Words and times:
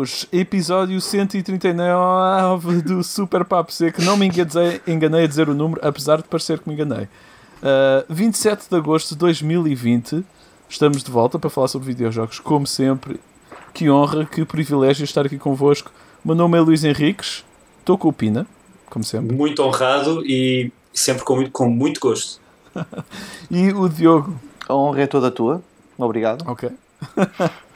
Todos, 0.00 0.26
episódio 0.32 0.98
139 0.98 2.80
do 2.80 3.04
Super 3.04 3.44
Papo 3.44 3.70
Seco. 3.70 4.00
Não 4.00 4.16
me 4.16 4.28
enganei, 4.28 4.80
enganei 4.86 5.24
a 5.24 5.26
dizer 5.26 5.50
o 5.50 5.54
número, 5.54 5.78
apesar 5.86 6.22
de 6.22 6.24
parecer 6.28 6.58
que 6.58 6.66
me 6.66 6.74
enganei. 6.74 7.04
Uh, 7.04 8.06
27 8.08 8.70
de 8.70 8.76
agosto 8.76 9.10
de 9.10 9.16
2020, 9.16 10.24
estamos 10.70 11.04
de 11.04 11.10
volta 11.10 11.38
para 11.38 11.50
falar 11.50 11.68
sobre 11.68 11.88
videojogos, 11.88 12.40
como 12.40 12.66
sempre. 12.66 13.20
Que 13.74 13.90
honra, 13.90 14.24
que 14.24 14.42
privilégio 14.46 15.04
estar 15.04 15.26
aqui 15.26 15.36
convosco. 15.36 15.92
O 16.24 16.28
meu 16.28 16.34
nome 16.34 16.56
é 16.56 16.62
Luís 16.62 16.82
Henriques, 16.82 17.44
estou 17.80 17.98
com 17.98 18.08
o 18.08 18.12
Pina, 18.12 18.46
como 18.88 19.04
sempre. 19.04 19.36
Muito 19.36 19.62
honrado 19.62 20.24
e 20.24 20.72
sempre 20.94 21.24
com 21.24 21.36
muito, 21.36 21.50
com 21.50 21.68
muito 21.68 22.00
gosto. 22.00 22.40
e 23.50 23.70
o 23.70 23.86
Diogo. 23.86 24.34
A 24.66 24.74
honra 24.74 25.02
é 25.02 25.06
toda 25.06 25.30
tua, 25.30 25.62
obrigado. 25.98 26.42
Ok. 26.48 26.70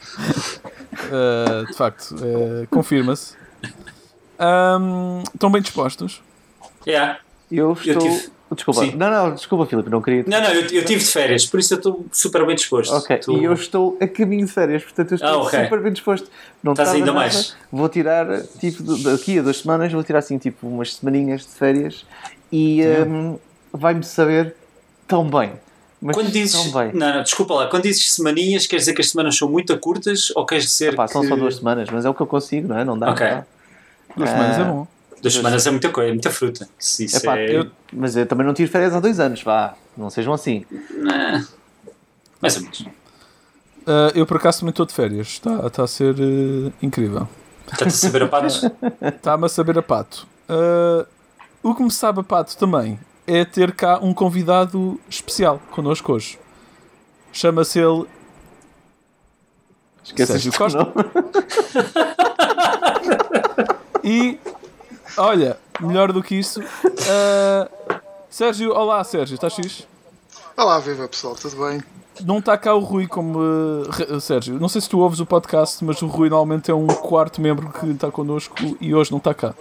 Uh, 1.10 1.66
de 1.70 1.74
facto, 1.74 2.14
uh, 2.14 2.66
confirma-se. 2.68 3.36
Um, 4.38 5.22
estão 5.32 5.50
bem 5.50 5.62
dispostos? 5.62 6.22
Yeah. 6.86 7.18
Eu 7.50 7.72
estou. 7.72 7.92
Eu 7.92 7.98
tive... 7.98 8.34
Desculpa, 8.54 8.84
Sim. 8.84 8.94
não, 8.94 9.10
não, 9.10 9.34
desculpa, 9.34 9.66
Filipe, 9.66 9.90
não 9.90 10.00
queria. 10.00 10.24
Não, 10.26 10.40
não, 10.40 10.50
eu, 10.50 10.60
eu 10.62 10.84
tive 10.84 11.02
de 11.02 11.10
férias, 11.10 11.46
por 11.46 11.58
isso 11.58 11.74
eu 11.74 11.78
estou 11.78 12.06
super 12.12 12.46
bem 12.46 12.54
disposto. 12.54 12.94
Ok, 12.94 13.16
estou... 13.16 13.38
e 13.38 13.44
eu 13.44 13.52
estou 13.52 13.98
a 14.00 14.06
caminho 14.06 14.46
de 14.46 14.52
férias, 14.52 14.82
portanto 14.82 15.12
eu 15.12 15.14
estou 15.16 15.30
ah, 15.30 15.42
okay. 15.42 15.64
super 15.64 15.80
bem 15.80 15.92
disposto. 15.92 16.30
Não 16.62 16.72
Estás 16.72 16.90
ainda 16.90 17.06
nada. 17.06 17.18
mais? 17.18 17.56
Vou 17.72 17.88
tirar, 17.88 18.42
tipo, 18.60 18.82
daqui 18.98 19.38
a 19.38 19.42
duas 19.42 19.58
semanas, 19.58 19.92
vou 19.92 20.04
tirar 20.04 20.20
assim, 20.20 20.38
tipo, 20.38 20.68
umas 20.68 20.94
semaninhas 20.94 21.40
de 21.40 21.48
férias 21.48 22.06
e 22.52 22.82
um, 22.84 23.38
vai-me 23.72 24.04
saber 24.04 24.54
tão 25.08 25.28
bem. 25.28 25.52
Mas 26.04 26.16
quando 26.16 26.30
dizes, 26.30 26.70
não, 26.70 26.92
não, 26.92 27.22
desculpa 27.22 27.54
lá, 27.54 27.66
quando 27.66 27.84
dizes 27.84 28.12
semaninhas, 28.12 28.66
quer 28.66 28.76
dizer 28.76 28.92
que 28.92 29.00
as 29.00 29.08
semanas 29.08 29.38
são 29.38 29.48
muito 29.48 29.74
curtas 29.78 30.30
ou 30.36 30.44
queres 30.44 30.64
dizer 30.66 30.92
Epá, 30.92 31.06
que... 31.06 31.12
são 31.14 31.26
só 31.26 31.34
duas 31.34 31.56
semanas, 31.56 31.88
mas 31.88 32.04
é 32.04 32.10
o 32.10 32.12
que 32.12 32.20
eu 32.20 32.26
consigo, 32.26 32.68
não 32.68 32.78
é? 32.78 32.84
Não 32.84 32.98
dá. 32.98 33.10
Ok. 33.10 33.26
Duas 34.14 34.28
semanas 34.28 34.58
é 34.58 34.64
bom. 34.64 34.86
Duas 35.22 35.32
semanas 35.32 35.66
é 35.66 35.70
muita 35.70 35.88
coisa, 35.88 36.10
é 36.10 36.12
muita 36.12 36.30
fruta. 36.30 36.68
Isso 36.78 37.16
Epá, 37.16 37.38
é... 37.38 37.56
eu, 37.56 37.70
mas 37.90 38.14
eu 38.14 38.26
também 38.26 38.46
não 38.46 38.52
tiro 38.52 38.70
férias 38.70 38.94
há 38.94 39.00
dois 39.00 39.18
anos, 39.18 39.42
vá. 39.42 39.76
Não 39.96 40.10
sejam 40.10 40.34
assim. 40.34 40.66
Não. 40.90 41.46
Mais 42.38 42.56
ou 42.56 42.62
menos. 42.64 42.80
Uh, 42.80 44.12
eu 44.14 44.26
por 44.26 44.36
acaso 44.36 44.60
também 44.60 44.72
estou 44.72 44.84
de 44.84 44.92
férias. 44.92 45.28
Está 45.28 45.70
tá 45.70 45.84
a 45.84 45.86
ser 45.86 46.14
uh, 46.16 46.70
incrível. 46.82 47.26
Está-te 47.62 47.84
a 47.84 47.90
saber 47.90 48.22
a 48.24 48.28
pato? 48.28 48.46
Está-me 49.00 49.46
a 49.46 49.48
saber 49.48 49.78
a 49.78 49.82
pato. 49.82 50.26
Uh, 50.50 51.06
o 51.62 51.74
que 51.74 51.82
me 51.82 51.90
sabe 51.90 52.20
a 52.20 52.22
pato 52.22 52.58
também 52.58 52.98
é 53.26 53.44
ter 53.44 53.72
cá 53.72 53.98
um 54.00 54.12
convidado 54.12 55.00
especial 55.08 55.60
connosco 55.70 56.12
hoje. 56.12 56.38
Chama-se 57.32 57.78
ele. 57.78 58.06
Sérgio 60.26 60.52
Costa. 60.52 60.86
e 64.04 64.38
olha, 65.16 65.58
melhor 65.80 66.12
do 66.12 66.22
que 66.22 66.34
isso. 66.34 66.60
Uh, 66.60 68.00
Sérgio, 68.28 68.72
olá 68.72 69.02
Sérgio, 69.02 69.34
estás 69.34 69.54
fixe? 69.54 69.86
Olá, 70.56 70.78
viva 70.78 71.08
pessoal, 71.08 71.34
tudo 71.34 71.56
bem? 71.66 71.82
Não 72.20 72.38
está 72.38 72.56
cá 72.56 72.74
o 72.74 72.80
Rui 72.80 73.08
como. 73.08 73.40
Uh, 73.40 74.20
Sérgio, 74.20 74.60
não 74.60 74.68
sei 74.68 74.80
se 74.80 74.88
tu 74.88 75.00
ouves 75.00 75.18
o 75.18 75.26
podcast, 75.26 75.84
mas 75.84 76.00
o 76.02 76.06
Rui 76.06 76.28
normalmente 76.28 76.70
é 76.70 76.74
um 76.74 76.86
quarto 76.86 77.40
membro 77.40 77.72
que 77.72 77.86
está 77.86 78.10
connosco 78.10 78.54
e 78.80 78.94
hoje 78.94 79.10
não 79.10 79.18
está 79.18 79.34
cá. 79.34 79.54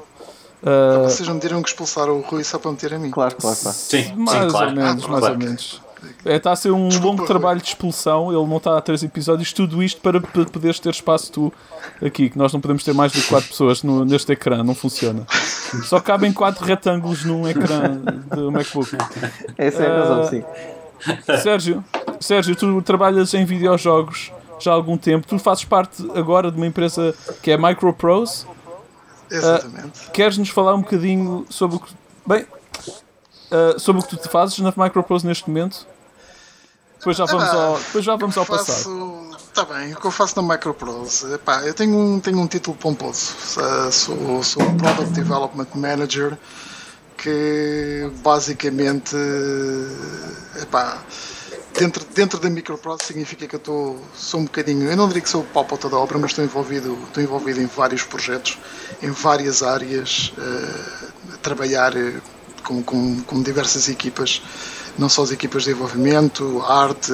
Uh, 0.64 1.04
Vocês 1.04 1.28
não 1.28 1.38
teriam 1.40 1.62
que 1.62 1.70
expulsar 1.70 2.10
o 2.10 2.22
Rui 2.22 2.44
só 2.44 2.58
para 2.58 2.72
meter 2.72 2.94
a 2.94 3.00
mim. 3.00 3.12
Claro, 3.12 3.36
claro, 3.36 3.58
claro. 3.58 3.78
Sim, 3.78 4.14
mais 4.16 4.44
sim, 4.44 4.50
claro. 4.50 4.70
ou 4.70 4.76
menos, 4.76 5.04
ah, 5.04 5.08
mais 5.08 5.20
claro. 5.20 5.34
ou 5.34 5.40
menos. 5.40 5.82
É, 6.26 6.36
está 6.36 6.52
a 6.52 6.56
ser 6.56 6.72
um 6.72 6.88
Desculpa, 6.88 7.08
longo 7.08 7.26
trabalho 7.26 7.62
de 7.62 7.68
expulsão. 7.68 8.32
Ele 8.32 8.48
não 8.48 8.58
está 8.58 8.78
a 8.78 8.82
três 8.82 9.04
episódios. 9.04 9.52
Tudo 9.52 9.84
isto 9.84 10.02
para 10.02 10.20
poderes 10.22 10.80
ter 10.80 10.90
espaço 10.90 11.32
tu 11.32 11.54
aqui, 12.06 12.30
que 12.30 12.38
nós 12.38 12.52
não 12.54 12.62
podemos 12.62 12.84
ter 12.84 12.94
mais 12.94 13.12
de 13.12 13.22
quatro 13.24 13.50
pessoas 13.50 13.84
no, 13.84 14.06
neste 14.06 14.32
ecrã. 14.32 14.64
Não 14.64 14.76
funciona. 14.76 15.26
Só 15.86 16.00
cabem 16.00 16.32
quatro 16.32 16.66
retângulos 16.66 17.24
num 17.26 17.48
ecrã 17.48 18.02
do 18.34 18.52
MacBook. 18.52 18.96
Essa 19.58 19.84
é 19.84 19.88
a 19.88 20.00
razão, 20.00 20.22
uh, 20.22 20.30
sim. 20.30 20.44
Sérgio, 21.42 21.84
Sérgio, 22.20 22.56
tu 22.56 22.82
trabalhas 22.82 23.34
em 23.34 23.44
videojogos 23.46 24.32
já 24.60 24.72
há 24.72 24.76
algum 24.76 24.98
tempo. 24.98 25.28
Tu 25.28 25.38
fazes 25.40 25.66
parte 25.66 26.06
agora 26.16 26.50
de 26.50 26.58
uma 26.58 26.68
empresa 26.68 27.14
que 27.42 27.52
é 27.52 27.58
MicroProse. 27.58 28.46
Exatamente. 29.30 30.08
Uh, 30.08 30.12
Queres-nos 30.12 30.50
falar 30.50 30.76
um 30.76 30.82
bocadinho 30.82 31.46
sobre 31.50 31.78
o 31.78 31.80
que. 31.80 31.94
Bem, 32.26 32.46
uh, 33.52 33.80
sobre 33.80 34.02
o 34.02 34.06
que 34.06 34.16
tu 34.16 34.30
fazes 34.30 34.58
na 34.60 34.74
MicroProse 34.76 35.26
neste 35.26 35.50
momento? 35.50 35.88
Depois 36.98 37.18
já 37.18 37.26
vamos 37.26 37.50
ao, 37.50 37.78
depois 37.78 38.06
já 38.06 38.16
vamos 38.16 38.38
ao 38.38 38.46
faço, 38.46 38.66
passado. 38.66 39.38
Está 39.38 39.66
bem, 39.66 39.94
o 39.94 40.00
que 40.00 40.08
eu 40.08 40.12
faço 40.12 40.42
na 40.42 40.54
MicroProse? 40.54 41.34
Epá, 41.34 41.62
eu 41.64 41.74
tenho 41.74 41.98
um, 41.98 42.20
tenho 42.20 42.40
um 42.40 42.48
título 42.48 42.78
pomposo. 42.78 43.34
Uh, 43.58 43.92
sou, 43.92 44.44
sou 44.44 44.64
um 44.64 44.78
Product 44.78 45.12
Development 45.12 45.68
Manager 45.76 46.38
que 47.18 48.12
basicamente 48.24 49.16
epá, 50.62 51.02
dentro, 51.74 52.06
dentro 52.14 52.40
da 52.40 52.50
microprocess 52.50 53.08
significa 53.08 53.48
que 53.48 53.56
eu 53.56 53.58
estou, 53.58 54.02
sou 54.16 54.40
um 54.40 54.44
bocadinho, 54.44 54.90
eu 54.90 54.96
não 54.96 55.08
diria 55.08 55.22
que 55.22 55.30
sou 55.30 55.42
o 55.42 55.46
palpota 55.46 55.90
da 55.90 55.98
obra, 55.98 56.18
mas 56.18 56.32
estou 56.32 56.44
envolvido, 56.44 56.98
estou 57.08 57.24
envolvido 57.24 57.62
em 57.62 57.66
vários 57.66 58.04
projetos, 58.04 58.58
em 59.02 59.12
várias 59.12 59.64
áreas, 59.64 60.34
uh, 60.38 61.34
a 61.34 61.38
trabalhar 61.38 61.96
eh, 61.98 62.14
com, 62.64 62.82
com, 62.84 63.22
com 63.22 63.42
diversas 63.42 63.90
equipas, 63.90 64.42
não 64.98 65.10
só 65.10 65.24
as 65.24 65.32
equipas 65.32 65.64
de 65.64 65.70
desenvolvimento, 65.70 66.62
arte, 66.68 67.12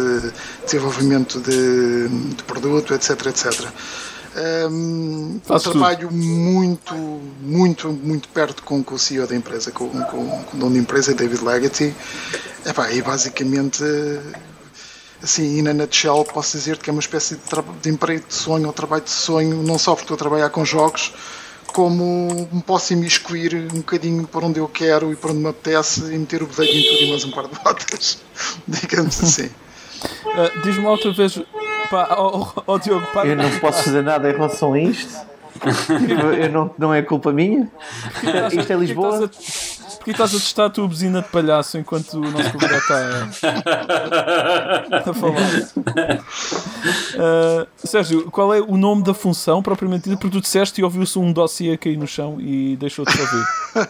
desenvolvimento 0.65 1.39
de, 1.39 2.07
de 2.07 2.43
produto, 2.43 2.93
etc, 2.93 3.27
etc. 3.27 3.71
Um, 4.39 5.41
eu 5.49 5.59
trabalho 5.59 6.07
tudo. 6.07 6.13
muito, 6.13 6.95
muito, 7.41 7.89
muito 7.89 8.29
perto 8.29 8.63
com, 8.63 8.81
com 8.81 8.95
o 8.95 8.99
CEO 8.99 9.27
da 9.27 9.35
empresa, 9.35 9.69
com, 9.71 9.89
com, 9.89 10.43
com 10.43 10.57
o 10.57 10.59
dono 10.59 10.73
da 10.73 10.79
empresa, 10.79 11.13
David 11.13 11.43
Legacy. 11.43 11.93
Epá, 12.65 12.89
e 12.91 13.01
basicamente, 13.01 13.83
assim, 15.21 15.61
na 15.61 15.73
nutshell, 15.73 16.23
posso 16.23 16.57
dizer 16.57 16.77
que 16.77 16.89
é 16.89 16.93
uma 16.93 17.01
espécie 17.01 17.35
de, 17.35 17.41
de 17.81 17.89
emprego 17.89 18.25
de 18.25 18.33
sonho 18.33 18.67
ou 18.67 18.73
trabalho 18.73 19.03
de 19.03 19.09
sonho, 19.09 19.61
não 19.61 19.77
só 19.77 19.91
porque 19.91 20.05
estou 20.05 20.15
a 20.15 20.17
trabalhar 20.17 20.49
com 20.51 20.63
jogos, 20.63 21.13
como 21.73 22.47
me 22.51 22.61
posso 22.61 22.93
imiscuir 22.93 23.55
um 23.55 23.79
bocadinho 23.79 24.25
para 24.25 24.45
onde 24.45 24.59
eu 24.59 24.69
quero 24.69 25.11
e 25.11 25.17
para 25.17 25.31
onde 25.31 25.39
me 25.41 25.49
apetece 25.49 26.01
e 26.13 26.17
meter 26.17 26.41
o 26.43 26.47
bedelho 26.47 26.79
em 26.79 26.83
tudo 26.83 27.03
e 27.03 27.09
mais 27.09 27.25
um 27.25 27.31
par 27.31 27.47
de 27.47 27.55
botas, 27.61 28.19
digamos 28.65 29.19
assim. 29.21 29.49
Uh, 30.25 30.61
Diz-me 30.63 30.85
outra 30.85 31.11
vez, 31.11 31.37
pá, 31.89 32.15
oh, 32.17 32.47
oh, 32.65 32.79
Diogo, 32.79 33.05
pá. 33.13 33.25
Eu 33.25 33.35
não 33.35 33.49
posso 33.59 33.83
fazer 33.83 34.01
nada 34.01 34.29
em 34.29 34.33
relação 34.33 34.73
a 34.73 34.79
isto. 34.79 35.27
eu 36.39 36.49
não, 36.49 36.71
não 36.77 36.93
é 36.93 37.01
culpa 37.01 37.31
minha. 37.31 37.69
Isto 38.51 38.73
é 38.73 38.75
Lisboa. 38.75 39.29
Porquê 39.99 40.11
estás 40.11 40.33
a 40.33 40.39
testar 40.39 40.65
a 40.65 40.69
tua 40.69 40.87
buzina 40.87 41.21
de 41.21 41.27
palhaço 41.27 41.77
enquanto 41.77 42.13
o 42.13 42.31
nosso 42.31 42.53
convidado 42.53 42.77
está 42.77 42.95
a, 44.95 45.09
a 45.09 45.13
falar? 45.13 45.51
Uh, 47.15 47.67
Sérgio, 47.75 48.31
qual 48.31 48.53
é 48.53 48.61
o 48.61 48.77
nome 48.77 49.03
da 49.03 49.13
função 49.13 49.61
propriamente 49.61 50.05
dita? 50.09 50.21
Porque 50.21 50.37
tu 50.37 50.41
disseste 50.41 50.79
e 50.79 50.83
ouviu-se 50.85 51.19
um 51.19 51.33
dossiê 51.33 51.75
cair 51.77 51.97
no 51.97 52.07
chão 52.07 52.39
e 52.39 52.77
deixou-te 52.77 53.11
ouvir. 53.19 53.45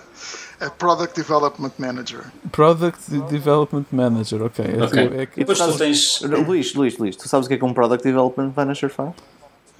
É 0.59 0.69
Product 0.69 1.15
Development 1.15 1.71
Manager. 1.77 2.21
Product 2.51 2.99
Development 3.29 3.85
Manager, 3.91 4.43
ok. 4.43 4.65
okay. 4.83 4.99
É, 4.99 5.21
é 5.21 5.25
que... 5.25 5.39
E 5.39 5.45
depois 5.45 5.57
tu 5.57 5.77
tens. 5.77 6.21
Luís, 6.21 6.73
Luís, 6.73 6.97
Luís, 6.97 7.15
tu 7.15 7.29
sabes 7.29 7.45
o 7.45 7.47
que 7.47 7.55
é 7.55 7.57
que 7.57 7.63
um 7.63 7.73
Product 7.73 8.03
Development 8.03 8.51
Manager 8.55 8.89
faz? 8.89 9.13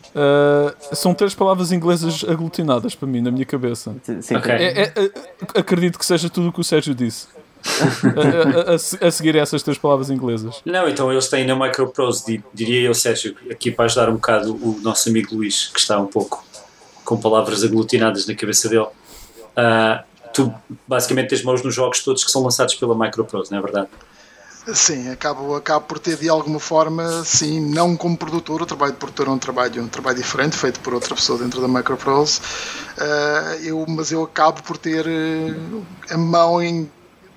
Uh, 0.10 0.96
são 0.96 1.14
três 1.14 1.36
palavras 1.36 1.72
inglesas 1.72 2.24
aglutinadas 2.28 2.96
para 2.96 3.08
mim, 3.08 3.22
na 3.22 3.30
minha 3.30 3.46
cabeça. 3.46 3.96
Sim, 4.22 4.38
okay. 4.38 4.54
é, 4.54 4.82
é, 4.84 5.12
acredito 5.60 6.00
que 6.00 6.06
seja 6.06 6.30
tudo 6.30 6.50
o 6.50 6.54
que 6.54 6.62
o 6.62 6.64
Sérgio 6.64 6.96
disse. 6.96 7.28
a, 8.02 8.72
a, 8.72 9.08
a, 9.08 9.12
seguir 9.12 9.36
essas 9.36 9.62
três 9.62 9.78
palavras 9.78 10.10
inglesas. 10.10 10.62
Não, 10.66 10.88
então 10.88 11.12
eles 11.12 11.28
têm 11.28 11.46
na 11.46 11.56
MicroProse, 11.56 12.42
diria 12.54 12.82
eu, 12.84 12.94
Sérgio, 12.94 13.36
aqui 13.52 13.70
para 13.70 13.86
ajudar 13.86 14.10
um 14.10 14.14
bocado 14.14 14.54
o 14.56 14.80
nosso 14.82 15.10
amigo 15.10 15.36
Luís, 15.36 15.68
que 15.68 15.80
está 15.80 16.00
um 16.00 16.08
pouco 16.08 16.44
com 17.04 17.18
palavras 17.18 17.64
aglutinadas 17.64 18.26
na 18.26 18.34
cabeça 18.34 18.70
dele. 18.70 18.84
Uh, 18.84 20.09
tu 20.44 20.54
basicamente 20.88 21.30
tens 21.30 21.44
mãos 21.44 21.64
nos 21.64 21.74
jogos 21.74 22.04
todos 22.04 22.24
que 22.24 22.32
são 22.32 22.44
lançados 22.44 22.76
pela 22.76 22.96
MicroProse, 22.96 23.52
não 23.52 23.60
é 23.60 23.62
verdade? 23.62 23.90
Sim, 24.74 25.10
acabo, 25.10 25.56
acabo 25.56 25.86
por 25.86 25.98
ter 25.98 26.18
de 26.18 26.30
alguma 26.30 26.60
forma, 26.60 27.24
sim, 27.24 27.60
não 27.60 27.96
como 27.96 28.16
produtor, 28.16 28.62
o 28.62 28.66
trabalho 28.66 28.92
de 28.92 29.00
produtor 29.00 29.28
é 29.28 29.32
um 29.32 29.40
trabalho, 29.40 29.84
um 29.84 29.88
trabalho 29.88 30.18
diferente, 30.18 30.56
feito 30.56 30.80
por 30.82 30.94
outra 30.94 31.16
pessoa 31.16 31.40
dentro 31.40 31.60
da 31.62 31.68
MicroProse, 31.68 32.40
uh, 32.40 33.64
eu, 33.64 33.84
mas 33.88 34.12
eu 34.12 34.24
acabo 34.24 34.62
por 34.62 34.78
ter 34.78 35.06
uh, 35.08 35.86
a 36.12 36.18
mão 36.18 36.62
em 36.62 36.90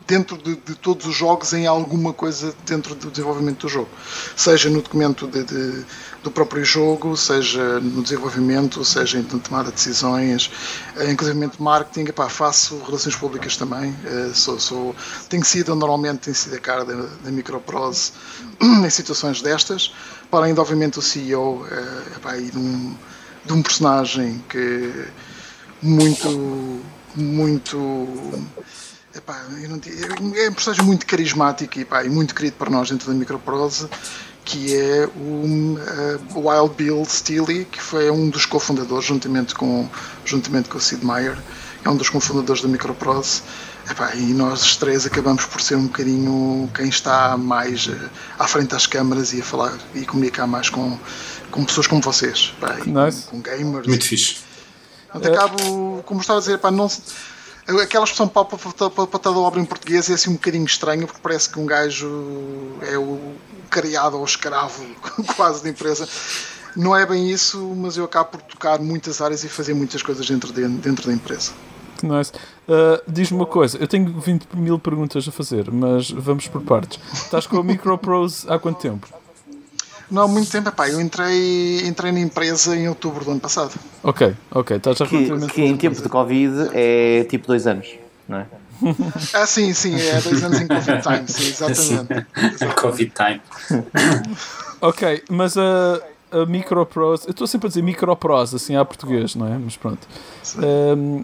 dentro 0.07 0.37
de, 0.37 0.57
de, 0.57 0.75
todos 0.75 1.07
os 1.07 1.15
jogos 1.15 1.53
em 1.53 1.67
alguma 1.67 2.13
coisa 2.13 2.55
dentro 2.67 2.95
do 2.95 3.11
desenvolvimento 3.11 3.61
do 3.61 3.69
jogo, 3.69 3.89
seja 4.37 4.69
no 4.69 4.83
documento 4.83 5.27
de, 5.27 5.45
de, 5.45 5.85
do 6.23 6.31
próprio 6.31 6.65
jogo, 6.65 7.17
seja 7.17 7.81
no 7.81 8.03
desenvolvimento, 8.03 8.85
seja 8.85 9.19
em 9.19 9.25
tomada 9.25 9.71
de 9.71 9.75
decisões, 9.75 10.51
eh, 10.97 11.11
inclusive 11.11 11.51
marketing, 11.59 12.09
epá, 12.09 12.29
faço 12.29 12.81
relações 12.85 13.17
públicas 13.17 13.57
também, 13.57 13.95
eh, 14.05 14.31
sou, 14.33 14.59
sou, 14.61 14.97
tenho 15.29 15.45
sido, 15.45 15.75
normalmente 15.75 16.21
tenho 16.21 16.37
sido 16.37 16.55
a 16.55 16.61
cara 16.61 16.85
da, 16.85 16.95
da 16.95 17.31
Microprose 17.31 18.13
em 18.61 18.91
situações 18.91 19.43
destas, 19.43 19.93
para 20.31 20.53
de 20.53 20.59
obviamente 20.61 20.99
o 20.99 21.03
CEO, 21.03 21.67
eh, 21.69 22.17
epá, 22.17 22.37
e 22.39 22.53
num, 22.53 22.97
de 23.45 23.53
um 23.53 23.63
personagem 23.63 24.43
que 24.49 25.09
muito, 25.83 26.81
muito. 27.17 28.49
Epá, 29.15 29.45
eu 29.61 29.69
não, 29.69 29.79
é 30.37 30.49
um 30.49 30.55
personagem 30.55 30.85
muito 30.85 31.05
carismático 31.05 31.79
epá, 31.79 32.03
e 32.03 32.09
muito 32.09 32.35
querido 32.35 32.57
para 32.57 32.71
nós 32.71 32.89
dentro 32.89 33.09
da 33.09 33.13
microprose, 33.13 33.87
que 34.45 34.77
é 34.77 35.09
o 35.17 35.77
uh, 36.37 36.49
Wild 36.49 36.75
Bill 36.77 37.05
Steely, 37.05 37.65
que 37.65 37.81
foi 37.81 38.11
um 38.11 38.29
dos 38.29 38.47
cofundadores, 38.47 39.07
juntamente 39.07 39.55
com, 39.55 39.89
juntamente 40.25 40.69
com 40.69 40.79
o 40.79 40.81
Sid 40.81 41.05
Meier, 41.05 41.39
é 41.85 41.89
um 41.89 41.97
dos 41.97 42.09
cofundadores 42.09 42.63
da 42.63 42.69
microprose. 42.69 43.43
Epá, 43.91 44.15
e 44.15 44.33
nós 44.33 44.77
três 44.77 45.05
acabamos 45.07 45.45
por 45.45 45.61
ser 45.61 45.75
um 45.75 45.87
bocadinho 45.87 46.71
quem 46.73 46.89
está 46.89 47.37
mais 47.37 47.87
uh, 47.87 48.11
à 48.39 48.47
frente 48.47 48.69
das 48.69 48.87
câmaras 48.87 49.33
e 49.33 49.41
a 49.41 49.45
falar 49.45 49.77
e 49.95 50.05
comunicar 50.05 50.47
mais 50.47 50.71
com, 50.71 50.97
com 51.51 51.65
pessoas 51.65 51.89
como 51.89 52.01
vocês, 52.01 52.55
epá, 52.59 52.77
nice. 52.87 53.25
com, 53.25 53.37
com 53.37 53.43
gamers. 53.43 53.87
Muito 53.87 54.05
fixe. 54.05 54.37
Portanto, 55.11 55.35
acabo, 55.35 56.03
como 56.05 56.21
estava 56.21 56.39
a 56.39 56.41
dizer, 56.41 56.55
epá, 56.55 56.71
não, 56.71 56.89
aquela 57.67 58.05
expressão 58.05 58.29
pau 58.29 58.45
patada 58.45 59.39
obra 59.39 59.61
em 59.61 59.65
português 59.65 60.11
é 60.11 60.15
assim 60.15 60.31
um 60.31 60.35
bocadinho 60.35 60.65
estranho 60.65 61.07
porque 61.07 61.21
parece 61.23 61.49
que 61.49 61.59
um 61.59 61.67
gajo 61.67 62.09
é 62.83 62.99
o 62.99 63.35
criado 63.71 64.19
ou 64.19 64.25
escravo 64.25 64.85
quase 65.37 65.63
da 65.63 65.71
empresa. 65.71 66.09
Não 66.77 66.97
é 66.97 67.05
bem 67.05 67.31
isso, 67.31 67.59
mas 67.77 67.97
eu 67.97 68.05
acabo 68.05 68.31
por 68.31 68.43
tocar 68.43 68.81
muitas 68.81 69.21
áreas 69.21 69.45
e 69.45 69.49
fazer 69.49 69.75
muitas 69.75 70.03
coisas 70.03 70.27
dentro, 70.27 70.53
de, 70.53 70.67
dentro 70.67 71.07
da 71.07 71.13
empresa. 71.13 71.53
Que 71.99 72.07
nice. 72.07 72.33
Uh, 72.67 73.03
Diz-me 73.07 73.37
uma 73.37 73.47
coisa, 73.47 73.77
eu 73.79 73.87
tenho 73.87 74.19
20 74.19 74.49
mil 74.55 74.79
perguntas 74.79 75.29
a 75.29 75.33
fazer, 75.33 75.71
mas 75.71 76.11
vamos 76.11 76.49
por 76.49 76.63
partes. 76.63 76.99
Estás 77.13 77.47
com 77.47 77.59
a 77.59 77.63
MicroProse 77.63 78.47
há 78.49 78.59
quanto 78.59 78.81
tempo? 78.81 79.22
Não 80.13 80.23
há 80.25 80.29
muito 80.29 80.51
tempo, 80.51 80.69
epá, 80.69 80.91
eu 80.91 81.01
entrei, 81.01 81.87
entrei 81.87 82.13
na 82.13 82.21
empresa 82.21 82.77
em 82.77 82.87
outubro 82.87 83.25
do 83.25 83.31
ano 83.31 83.41
passado. 83.41 83.73
Ok, 84.03 84.37
ok, 84.51 84.77
estás 84.77 84.99
já 84.99 85.07
Que, 85.07 85.47
que 85.49 85.63
em 85.63 85.75
tempo 85.75 86.01
de 86.03 86.09
Covid 86.09 86.69
é 86.75 87.25
tipo 87.25 87.47
dois 87.47 87.67
anos, 87.67 87.89
não 88.29 88.39
é? 88.39 88.47
Ah, 89.33 89.47
sim, 89.47 89.73
sim, 89.73 89.95
é 89.99 90.21
dois 90.21 90.43
anos 90.45 90.61
em 90.61 90.67
Covid 90.67 91.03
Time, 91.03 91.29
sim, 91.29 91.49
exatamente. 91.49 92.27
exatamente. 92.37 92.81
Covid 92.81 93.13
time. 93.15 93.41
Ok, 94.83 95.23
mas 95.31 95.57
a, 95.57 96.03
a 96.33 96.45
MicroProse, 96.45 97.27
eu 97.27 97.31
estou 97.31 97.47
sempre 97.47 97.67
a 97.67 97.69
dizer 97.69 97.83
MicroProse, 97.83 98.57
assim 98.57 98.75
à 98.75 98.85
português, 98.85 99.37
não 99.37 99.47
é? 99.47 99.57
Mas 99.57 99.77
pronto. 99.77 100.07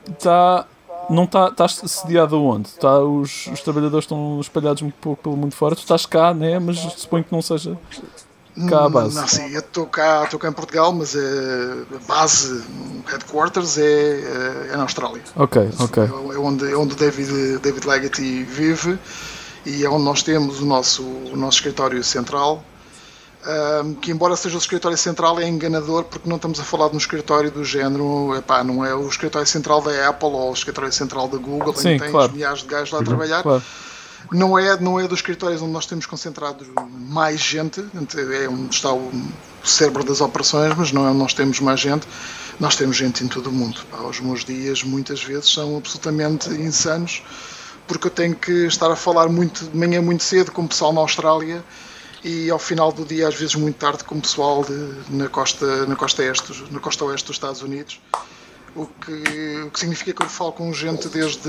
Está. 0.09 0.65
não 1.11 1.25
está 1.25 1.51
tá 1.51 1.67
sediado 1.67 2.37
aonde? 2.37 2.71
Tá, 2.75 3.01
os, 3.01 3.49
os 3.49 3.61
trabalhadores 3.61 4.05
estão 4.05 4.41
espalhados 4.41 4.81
um 4.81 4.91
pouco 4.91 5.25
pelo 5.25 5.37
mundo 5.37 5.53
fora. 5.57 5.75
Tu 5.75 5.81
estás 5.81 6.07
cá, 6.07 6.33
né? 6.33 6.61
Mas 6.61 6.79
suponho 6.79 7.25
que 7.25 7.33
não 7.33 7.43
seja 7.43 7.77
cá 8.67 8.85
a 8.85 8.89
base. 8.89 9.15
Não, 9.15 9.29
sim, 9.29 9.53
eu 9.53 9.61
estou 9.61 9.87
cá, 9.87 10.25
estou 10.25 10.39
cá 10.39 10.49
em 10.49 10.53
Portugal, 10.53 10.93
mas 10.93 11.15
a 11.17 11.99
base, 12.07 12.65
headquarters 13.07 13.79
é, 13.79 14.71
é 14.73 14.77
na 14.77 14.83
Austrália. 14.83 15.23
Ok, 15.37 15.71
ok. 15.79 16.03
É 16.05 16.39
onde, 16.39 16.71
é 16.71 16.77
onde 16.77 16.95
David, 16.95 17.59
David 17.59 17.87
Legacy 17.87 18.45
vive 18.45 18.99
e 19.65 19.85
é 19.85 19.91
onde 19.91 20.05
nós 20.05 20.23
temos 20.23 20.61
o 20.61 20.67
nosso, 20.67 21.03
o 21.03 21.37
nosso 21.37 21.59
escritório 21.59 22.03
central. 22.03 22.65
Um, 23.47 23.95
que 23.95 24.11
embora 24.11 24.35
seja 24.35 24.57
o 24.57 24.59
escritório 24.59 24.99
central 24.99 25.39
é 25.39 25.49
enganador 25.49 26.05
porque 26.05 26.29
não 26.29 26.37
estamos 26.37 26.59
a 26.59 26.65
falar 26.65 26.89
de 26.89 26.97
um 26.97 26.99
escritório 26.99 27.51
do 27.51 27.65
género, 27.65 28.35
epá, 28.37 28.65
não 28.65 28.85
é 28.85 28.93
o 28.95 29.07
escritório 29.09 29.47
central 29.47 29.81
da 29.81 30.09
Apple 30.09 30.29
ou 30.29 30.51
o 30.51 30.53
escritório 30.53 30.93
central 30.93 31.29
da 31.29 31.39
Google, 31.39 31.73
Sim, 31.75 31.91
em 31.91 31.97
que 31.97 32.03
tens 32.03 32.11
claro. 32.11 32.33
milhares 32.33 32.61
de 32.63 32.67
gajos 32.67 32.91
lá 32.91 33.01
a 33.01 33.05
trabalhar. 33.05 33.43
Claro. 33.43 33.63
Não 34.31 34.59
é, 34.59 34.79
não 34.79 35.01
é 35.01 35.09
dos 35.09 35.21
escritórios 35.21 35.63
onde 35.63 35.73
nós 35.73 35.87
temos 35.87 36.05
concentrado 36.05 36.67
mais 37.09 37.41
gente, 37.41 37.81
é 37.81 38.49
onde 38.49 38.75
está 38.75 38.93
o 38.93 39.11
cérebro 39.65 40.05
das 40.05 40.21
operações, 40.21 40.75
mas 40.77 40.93
não 40.93 41.07
é 41.07 41.11
onde 41.11 41.19
nós 41.19 41.33
temos 41.33 41.61
mais 41.61 41.81
gente. 41.81 42.07
Nós 42.61 42.77
temos 42.77 42.97
gente 42.97 43.25
em 43.25 43.29
todo 43.29 43.49
o 43.49 43.53
mundo. 43.53 43.81
Pá, 43.91 43.99
os 43.99 44.21
meus 44.21 44.45
dias, 44.45 44.83
muitas 44.83 45.23
vezes, 45.23 45.53
são 45.53 45.77
absolutamente 45.77 46.51
insanos, 46.51 47.23
porque 47.87 48.09
eu 48.09 48.11
tenho 48.11 48.35
que 48.35 48.67
estar 48.67 48.91
a 48.91 48.97
falar 48.97 49.29
muito 49.29 49.65
de 49.65 49.77
manhã 49.77 50.03
muito 50.03 50.25
cedo 50.25 50.51
com 50.53 50.63
o 50.63 50.69
pessoal 50.69 50.93
na 50.93 51.01
Austrália 51.01 51.65
e 52.23 52.51
ao 52.51 52.59
final 52.59 52.93
do 52.93 53.05
dia, 53.05 53.29
às 53.29 53.35
vezes 53.35 53.55
muito 53.55 53.77
tarde, 53.77 54.03
com 54.05 54.17
o 54.17 54.21
pessoal 54.21 54.65
de, 54.65 54.93
na, 55.09 55.29
costa, 55.29 55.87
na, 55.87 55.95
costa 55.95 56.25
este, 56.25 56.53
na 56.71 56.81
costa 56.81 57.05
oeste 57.05 57.29
dos 57.29 57.37
Estados 57.37 57.63
Unidos. 57.63 58.01
O 58.79 58.87
que, 58.87 59.63
o 59.67 59.71
que 59.71 59.81
significa 59.81 60.13
que 60.13 60.23
eu 60.23 60.29
falo 60.29 60.53
com 60.53 60.73
gente 60.73 61.09
desde 61.09 61.49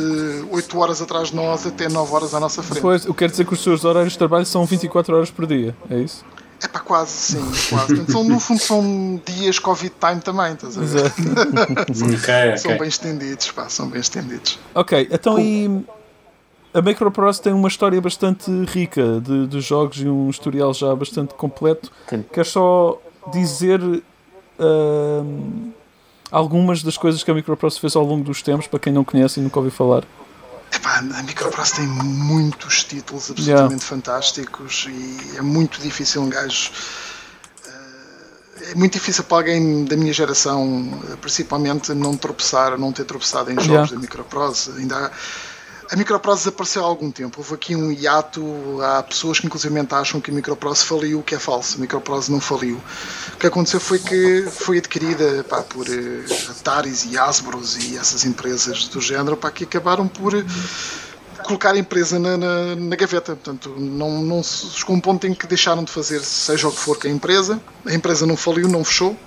8 0.50 0.80
horas 0.80 1.00
atrás 1.00 1.30
de 1.30 1.36
nós 1.36 1.68
até 1.68 1.88
9 1.88 2.12
horas 2.12 2.34
à 2.34 2.40
nossa 2.40 2.64
frente. 2.64 2.82
Pois, 2.82 3.06
eu 3.06 3.14
quero 3.14 3.30
dizer 3.30 3.46
que 3.46 3.54
os 3.54 3.62
seus 3.62 3.86
horários 3.86 4.14
de 4.14 4.18
trabalho 4.18 4.48
são 4.48 4.66
24 4.66 5.16
horas 5.16 5.30
por 5.30 5.46
dia, 5.46 5.76
é 5.92 6.00
isso? 6.00 6.26
É 6.62 6.68
pá, 6.68 6.80
quase, 6.80 7.12
sim, 7.12 7.38
quase. 7.70 7.88
Portanto, 7.96 8.12
são, 8.12 8.24
no 8.24 8.40
fundo 8.40 8.60
são 8.60 9.22
dias 9.26 9.60
Covid 9.60 9.94
time 10.00 10.22
também, 10.22 10.54
estás 10.54 10.78
a 10.78 10.82
ver? 10.82 11.06
ok, 11.06 12.58
São 12.58 12.72
ok. 12.72 12.80
bem 12.80 12.88
estendidos, 12.88 13.52
pá, 13.52 13.70
são 13.70 13.88
bem 13.88 14.02
estendidos. 14.02 14.60
Ok, 14.74 15.08
então 15.12 15.40
e 15.40 15.86
a 16.74 16.82
MicroProse 16.82 17.42
tem 17.42 17.54
uma 17.54 17.68
história 17.68 18.02
bastante 18.02 18.50
rica 18.66 19.22
de, 19.22 19.48
de 19.48 19.62
jogos 19.62 20.02
e 20.02 20.08
um 20.10 20.30
historial 20.30 20.74
já 20.74 20.94
bastante 20.96 21.34
completo. 21.36 21.92
Sim. 22.10 22.26
Quer 22.34 22.46
só 22.46 23.00
dizer 23.32 23.82
ahm, 24.60 25.72
algumas 26.32 26.84
das 26.84 26.98
coisas 26.98 27.24
que 27.24 27.32
a 27.32 27.34
MicroProse 27.34 27.80
fez 27.80 27.96
ao 27.96 28.04
longo 28.04 28.24
dos 28.24 28.42
tempos, 28.42 28.68
para 28.68 28.80
quem 28.80 28.94
não 28.94 29.04
conhece 29.04 29.40
e 29.40 29.44
nunca 29.44 29.60
ouviu 29.60 29.72
falar. 29.72 30.04
Epá, 30.72 30.98
a 31.00 31.24
Microprose 31.24 31.74
tem 31.78 31.88
muitos 31.88 32.84
títulos 32.84 33.32
absolutamente 33.32 33.84
fantásticos 33.84 34.86
e 34.88 35.38
é 35.38 35.42
muito 35.42 35.82
difícil 35.82 36.22
um 36.22 36.30
gajo. 36.30 36.72
eh, 37.68 38.72
É 38.72 38.76
muito 38.76 38.94
difícil 38.94 39.24
para 39.24 39.38
alguém 39.38 39.86
da 39.86 39.96
minha 39.96 40.14
geração, 40.14 41.02
eh, 41.12 41.16
principalmente, 41.16 41.92
não 41.94 42.16
tropeçar, 42.16 42.78
não 42.78 42.92
ter 42.92 43.06
tropeçado 43.06 43.50
em 43.52 43.56
jogos 43.56 43.68
Yeah. 43.70 43.92
da 43.96 44.00
Microprose. 44.00 44.72
Ainda 44.78 44.96
há- 45.08 45.12
a 45.92 45.96
Microprose 45.96 46.42
desapareceu 46.42 46.84
há 46.84 46.88
algum 46.88 47.10
tempo. 47.10 47.40
Houve 47.40 47.56
aqui 47.56 47.76
um 47.76 47.92
hiato. 47.92 48.80
Há 48.82 49.02
pessoas 49.02 49.40
que, 49.40 49.48
inclusive, 49.48 49.74
acham 49.90 50.22
que 50.22 50.30
a 50.30 50.34
Microprose 50.34 50.84
faliu, 50.86 51.20
o 51.20 51.24
que 51.24 51.34
é 51.34 51.40
falso. 51.40 51.78
A 51.78 51.82
Microprose 51.82 52.32
não 52.32 52.40
faliu. 52.40 52.80
O 53.34 53.38
que 53.38 53.48
aconteceu 53.48 53.80
foi 53.80 53.98
que 53.98 54.46
foi 54.52 54.78
adquirida 54.78 55.44
pá, 55.50 55.64
por 55.64 55.88
eh, 55.90 56.26
Ataris 56.52 57.06
e 57.06 57.18
Hasbros 57.18 57.76
e 57.78 57.98
essas 57.98 58.24
empresas 58.24 58.88
do 58.88 59.02
género 59.02 59.36
pá, 59.36 59.50
que 59.50 59.64
acabaram 59.64 60.08
por 60.08 60.36
eh, 60.36 60.46
colocar 61.44 61.74
a 61.74 61.78
empresa 61.80 62.20
na, 62.20 62.38
na, 62.38 62.76
na 62.76 62.96
gaveta. 62.96 63.36
Portanto, 63.36 63.74
não, 63.80 64.22
não 64.22 64.44
se 64.44 64.68
chegou 64.68 64.96
um 64.96 65.02
ponto 65.02 65.26
em 65.26 65.34
que 65.34 65.48
deixaram 65.48 65.84
de 65.84 65.92
fazer 65.92 66.22
seja 66.22 66.68
o 66.68 66.72
que 66.72 66.80
for 66.80 67.00
com 67.00 67.08
a 67.08 67.12
empresa. 67.12 67.60
A 67.84 67.96
empresa 67.96 68.28
não 68.28 68.38
faliu, 68.38 68.68
não 68.68 68.84
fechou. 68.84 69.18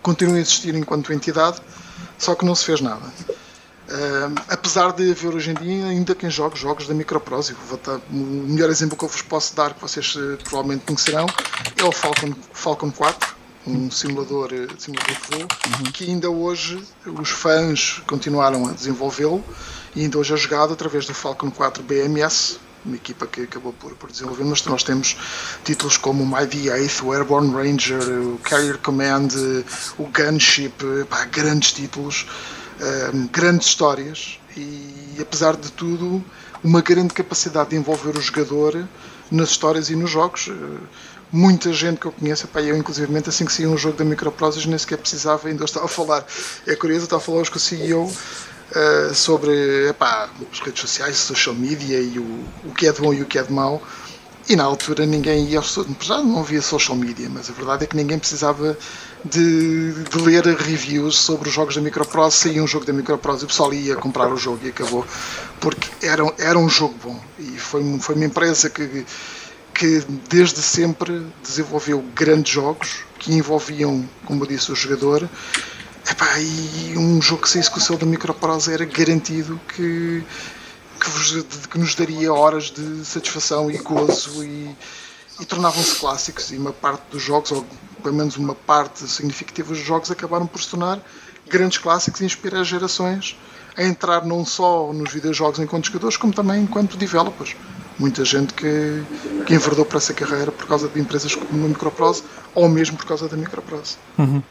Continua 0.00 0.36
a 0.36 0.40
existir 0.40 0.76
enquanto 0.76 1.12
entidade, 1.12 1.60
só 2.16 2.36
que 2.36 2.44
não 2.44 2.54
se 2.54 2.64
fez 2.64 2.80
nada. 2.80 3.02
Ah, 3.88 4.30
apesar 4.48 4.92
de 4.92 5.10
haver 5.10 5.34
hoje 5.34 5.50
em 5.50 5.54
dia 5.54 5.86
ainda 5.86 6.14
quem 6.14 6.28
joga 6.28 6.56
jogos 6.56 6.88
da 6.88 6.94
Microprose, 6.94 7.54
o 8.10 8.14
melhor 8.14 8.68
exemplo 8.68 8.96
que 8.96 9.04
eu 9.04 9.08
vos 9.08 9.22
posso 9.22 9.54
dar, 9.54 9.74
que 9.74 9.80
vocês 9.80 10.16
eh, 10.16 10.36
provavelmente 10.42 10.84
conhecerão, 10.84 11.26
é 11.76 11.84
o 11.84 11.92
Falcon, 11.92 12.32
Falcon 12.52 12.90
4, 12.90 13.36
um 13.68 13.90
simulador, 13.90 14.50
eh, 14.52 14.66
simulador 14.76 15.14
de 15.14 15.38
voo, 15.38 15.48
que 15.92 16.04
ainda 16.04 16.28
hoje 16.28 16.82
os 17.06 17.30
fãs 17.30 18.02
continuaram 18.08 18.66
a 18.66 18.72
desenvolvê-lo 18.72 19.44
e 19.94 20.02
ainda 20.02 20.18
hoje 20.18 20.34
é 20.34 20.36
jogado 20.36 20.72
através 20.72 21.06
do 21.06 21.14
Falcon 21.14 21.50
4 21.50 21.82
BMS, 21.84 22.58
uma 22.84 22.96
equipa 22.96 23.26
que 23.26 23.42
acabou 23.42 23.72
por, 23.72 23.92
por 23.94 24.10
desenvolver, 24.10 24.44
mas 24.44 24.64
nós 24.64 24.82
temos 24.82 25.16
títulos 25.64 25.96
como 25.96 26.24
o 26.24 26.26
Mighty 26.26 26.70
8, 26.70 27.06
o 27.06 27.12
Airborne 27.12 27.52
Ranger, 27.52 28.02
o 28.02 28.38
Carrier 28.38 28.78
Command, 28.78 29.28
o 29.96 30.04
Gunship, 30.06 30.74
pá, 31.08 31.24
grandes 31.24 31.72
títulos 31.72 32.26
um, 33.14 33.26
grandes 33.28 33.68
histórias 33.68 34.38
e, 34.56 35.16
apesar 35.20 35.56
de 35.56 35.70
tudo, 35.72 36.24
uma 36.62 36.80
grande 36.80 37.14
capacidade 37.14 37.70
de 37.70 37.76
envolver 37.76 38.16
o 38.16 38.20
jogador 38.20 38.86
nas 39.30 39.50
histórias 39.50 39.90
e 39.90 39.96
nos 39.96 40.10
jogos. 40.10 40.48
Uh, 40.48 40.78
Muita 41.32 41.72
gente 41.72 41.98
que 41.98 42.06
eu 42.06 42.12
conheço, 42.12 42.46
pá, 42.46 42.62
eu 42.62 42.76
inclusive 42.76 43.12
assim 43.26 43.44
que 43.44 43.52
saía 43.52 43.68
um 43.68 43.76
jogo 43.76 43.96
da 43.96 44.04
Microprose, 44.04 44.66
nem 44.68 44.78
sequer 44.78 44.96
precisava, 44.96 45.48
ainda 45.48 45.64
estava 45.64 45.86
a 45.86 45.88
falar. 45.88 46.24
É 46.66 46.76
curioso, 46.76 47.04
estava 47.04 47.20
a 47.20 47.24
falar 47.24 47.38
hoje 47.38 47.50
com 47.50 47.56
o 47.56 47.60
CEO 47.60 48.04
uh, 48.04 49.14
sobre 49.14 49.88
epá, 49.88 50.30
as 50.52 50.60
redes 50.60 50.80
sociais, 50.80 51.16
social 51.16 51.54
media 51.54 52.00
e 52.00 52.18
o, 52.18 52.44
o 52.64 52.72
que 52.72 52.86
é 52.86 52.92
de 52.92 53.00
bom 53.00 53.12
e 53.12 53.22
o 53.22 53.26
que 53.26 53.38
é 53.38 53.42
de 53.42 53.52
mau. 53.52 53.82
E 54.48 54.54
na 54.54 54.62
altura 54.62 55.04
ninguém 55.06 55.48
ia, 55.48 55.58
aos- 55.58 55.76
já 56.00 56.22
não 56.22 56.38
havia 56.38 56.62
social 56.62 56.96
media, 56.96 57.28
mas 57.28 57.50
a 57.50 57.52
verdade 57.52 57.82
é 57.82 57.86
que 57.88 57.96
ninguém 57.96 58.16
precisava 58.18 58.78
de, 59.24 60.04
de 60.04 60.18
ler 60.18 60.44
reviews 60.56 61.18
sobre 61.18 61.48
os 61.48 61.54
jogos 61.54 61.74
da 61.74 61.80
Microprose, 61.80 62.36
saía 62.36 62.62
um 62.62 62.66
jogo 62.66 62.84
da 62.84 62.92
Microprose 62.92 63.42
e 63.42 63.44
o 63.44 63.48
pessoal 63.48 63.74
ia 63.74 63.96
comprar 63.96 64.32
o 64.32 64.36
jogo 64.36 64.64
e 64.64 64.68
acabou, 64.68 65.04
porque 65.58 65.90
era, 66.00 66.22
era 66.38 66.56
um 66.58 66.68
jogo 66.68 66.96
bom 66.96 67.20
e 67.36 67.58
foi, 67.58 67.82
foi 67.98 68.14
uma 68.14 68.24
empresa 68.24 68.70
que, 68.70 69.04
que 69.74 70.00
desde 70.28 70.62
sempre 70.62 71.34
desenvolveu 71.42 72.00
grandes 72.02 72.52
jogos 72.52 73.06
que 73.18 73.32
envolviam, 73.32 74.08
como 74.24 74.44
eu 74.44 74.48
disse, 74.48 74.70
o 74.70 74.76
jogador. 74.76 75.28
Epá, 76.08 76.38
e 76.40 76.96
um 76.96 77.20
jogo 77.20 77.42
que 77.42 77.48
saísse 77.48 77.70
com 77.70 77.78
o 77.78 77.82
selo 77.82 77.98
da 77.98 78.06
Microprose 78.06 78.72
era 78.72 78.84
garantido 78.84 79.60
que, 79.66 80.24
que, 81.06 81.10
vos- 81.10 81.66
que 81.66 81.78
nos 81.78 81.94
daria 81.94 82.32
horas 82.32 82.64
de 82.64 83.04
satisfação 83.04 83.70
e 83.70 83.78
gozo 83.78 84.42
e, 84.44 84.76
e 85.40 85.44
tornavam-se 85.44 85.96
clássicos 86.00 86.50
e 86.50 86.56
uma 86.56 86.72
parte 86.72 87.02
dos 87.10 87.22
jogos, 87.22 87.52
ou 87.52 87.64
pelo 88.02 88.14
menos 88.14 88.36
uma 88.36 88.54
parte 88.54 89.06
significativa 89.08 89.68
dos 89.68 89.78
jogos, 89.78 90.10
acabaram 90.10 90.46
por 90.46 90.60
se 90.60 90.68
tornar 90.70 91.00
grandes 91.48 91.78
clássicos 91.78 92.20
e 92.20 92.24
inspirar 92.24 92.64
gerações 92.64 93.38
a 93.76 93.84
entrar 93.84 94.24
não 94.24 94.44
só 94.44 94.92
nos 94.92 95.12
videojogos 95.12 95.60
enquanto 95.60 95.86
jogadores, 95.86 96.16
como 96.16 96.32
também 96.32 96.62
enquanto 96.62 96.96
developers. 96.96 97.54
Muita 97.98 98.24
gente 98.24 98.52
que, 98.52 99.02
que 99.46 99.54
enverdou 99.54 99.84
para 99.84 99.98
essa 99.98 100.12
carreira 100.12 100.50
por 100.52 100.66
causa 100.66 100.88
de 100.88 101.00
empresas 101.00 101.34
como 101.34 101.64
a 101.64 101.68
Microprose 101.68 102.22
ou 102.54 102.68
mesmo 102.68 102.96
por 102.96 103.06
causa 103.06 103.28
da 103.28 103.36
Microprose. 103.36 103.96
Uhum. 104.18 104.42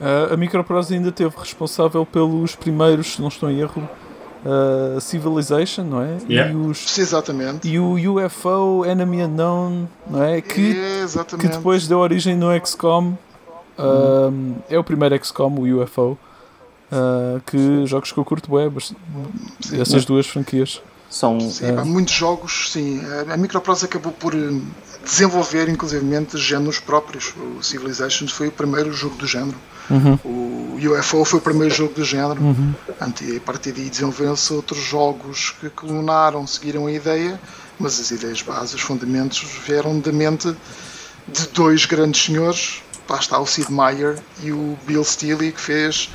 Uh, 0.00 0.34
a 0.34 0.36
Microprose 0.36 0.94
ainda 0.94 1.12
teve 1.12 1.34
responsável 1.36 2.04
pelos 2.04 2.54
primeiros, 2.56 3.14
se 3.14 3.20
não 3.20 3.28
estou 3.28 3.50
em 3.50 3.60
erro, 3.60 3.88
uh, 4.44 5.00
Civilization, 5.00 5.84
não 5.84 6.02
é? 6.02 6.18
Yeah. 6.28 6.52
E, 6.52 6.56
os, 6.56 6.98
Exatamente. 6.98 7.68
e 7.68 7.78
o 7.78 7.94
UFO 7.94 8.84
Enemy 8.84 9.22
Unknown, 9.22 9.88
não 10.08 10.22
é? 10.22 10.40
Que, 10.40 10.76
Exatamente. 11.02 11.48
que 11.48 11.56
depois 11.56 11.86
deu 11.86 11.98
origem 11.98 12.36
no 12.36 12.48
XCOM. 12.64 13.14
Uh, 13.78 14.54
é 14.68 14.78
o 14.78 14.84
primeiro 14.84 15.18
XCOM, 15.24 15.54
o 15.58 15.82
UFO. 15.82 16.18
Uh, 16.92 17.40
que 17.46 17.86
jogos 17.86 18.12
que 18.12 18.18
eu 18.18 18.24
curto 18.24 18.50
bem, 18.50 18.70
essas 19.80 20.04
duas 20.04 20.26
franquias. 20.26 20.82
São, 21.08 21.38
Sim, 21.40 21.74
pá, 21.74 21.84
muitos 21.84 22.14
jogos, 22.14 22.70
sim. 22.72 23.02
A 23.30 23.36
Microprose 23.36 23.84
acabou 23.84 24.12
por 24.12 24.34
eh, 24.34 24.38
desenvolver, 25.04 25.68
inclusivamente, 25.68 26.38
géneros 26.38 26.80
próprios. 26.80 27.34
O 27.58 27.62
Civilization 27.62 28.26
foi 28.26 28.48
o 28.48 28.50
primeiro 28.50 28.90
jogo 28.94 29.16
do 29.16 29.26
género. 29.26 29.56
Uhum. 29.90 30.18
O 30.24 30.78
UFO 30.98 31.24
foi 31.24 31.38
o 31.38 31.42
primeiro 31.42 31.74
jogo 31.74 31.94
do 31.94 32.04
género. 32.04 32.40
Uhum. 32.40 32.74
E 33.22 33.36
a 33.36 33.40
partir 33.40 33.72
daí 33.72 33.88
desenvolveram-se 33.88 34.52
outros 34.52 34.80
jogos 34.80 35.54
que 35.60 35.68
clonaram, 35.70 36.46
seguiram 36.46 36.86
a 36.86 36.92
ideia, 36.92 37.40
mas 37.78 38.00
as 38.00 38.10
ideias 38.10 38.42
bases, 38.42 38.74
os 38.74 38.80
fundamentos, 38.80 39.44
vieram 39.66 39.98
da 40.00 40.12
mente 40.12 40.54
de 41.28 41.48
dois 41.48 41.86
grandes 41.86 42.24
senhores. 42.24 42.82
Lá 43.08 43.18
está 43.18 43.38
o 43.38 43.46
Sid 43.46 43.70
Meier 43.70 44.18
e 44.42 44.52
o 44.52 44.78
Bill 44.86 45.04
Steele, 45.04 45.52
que 45.52 45.60
fez 45.60 46.08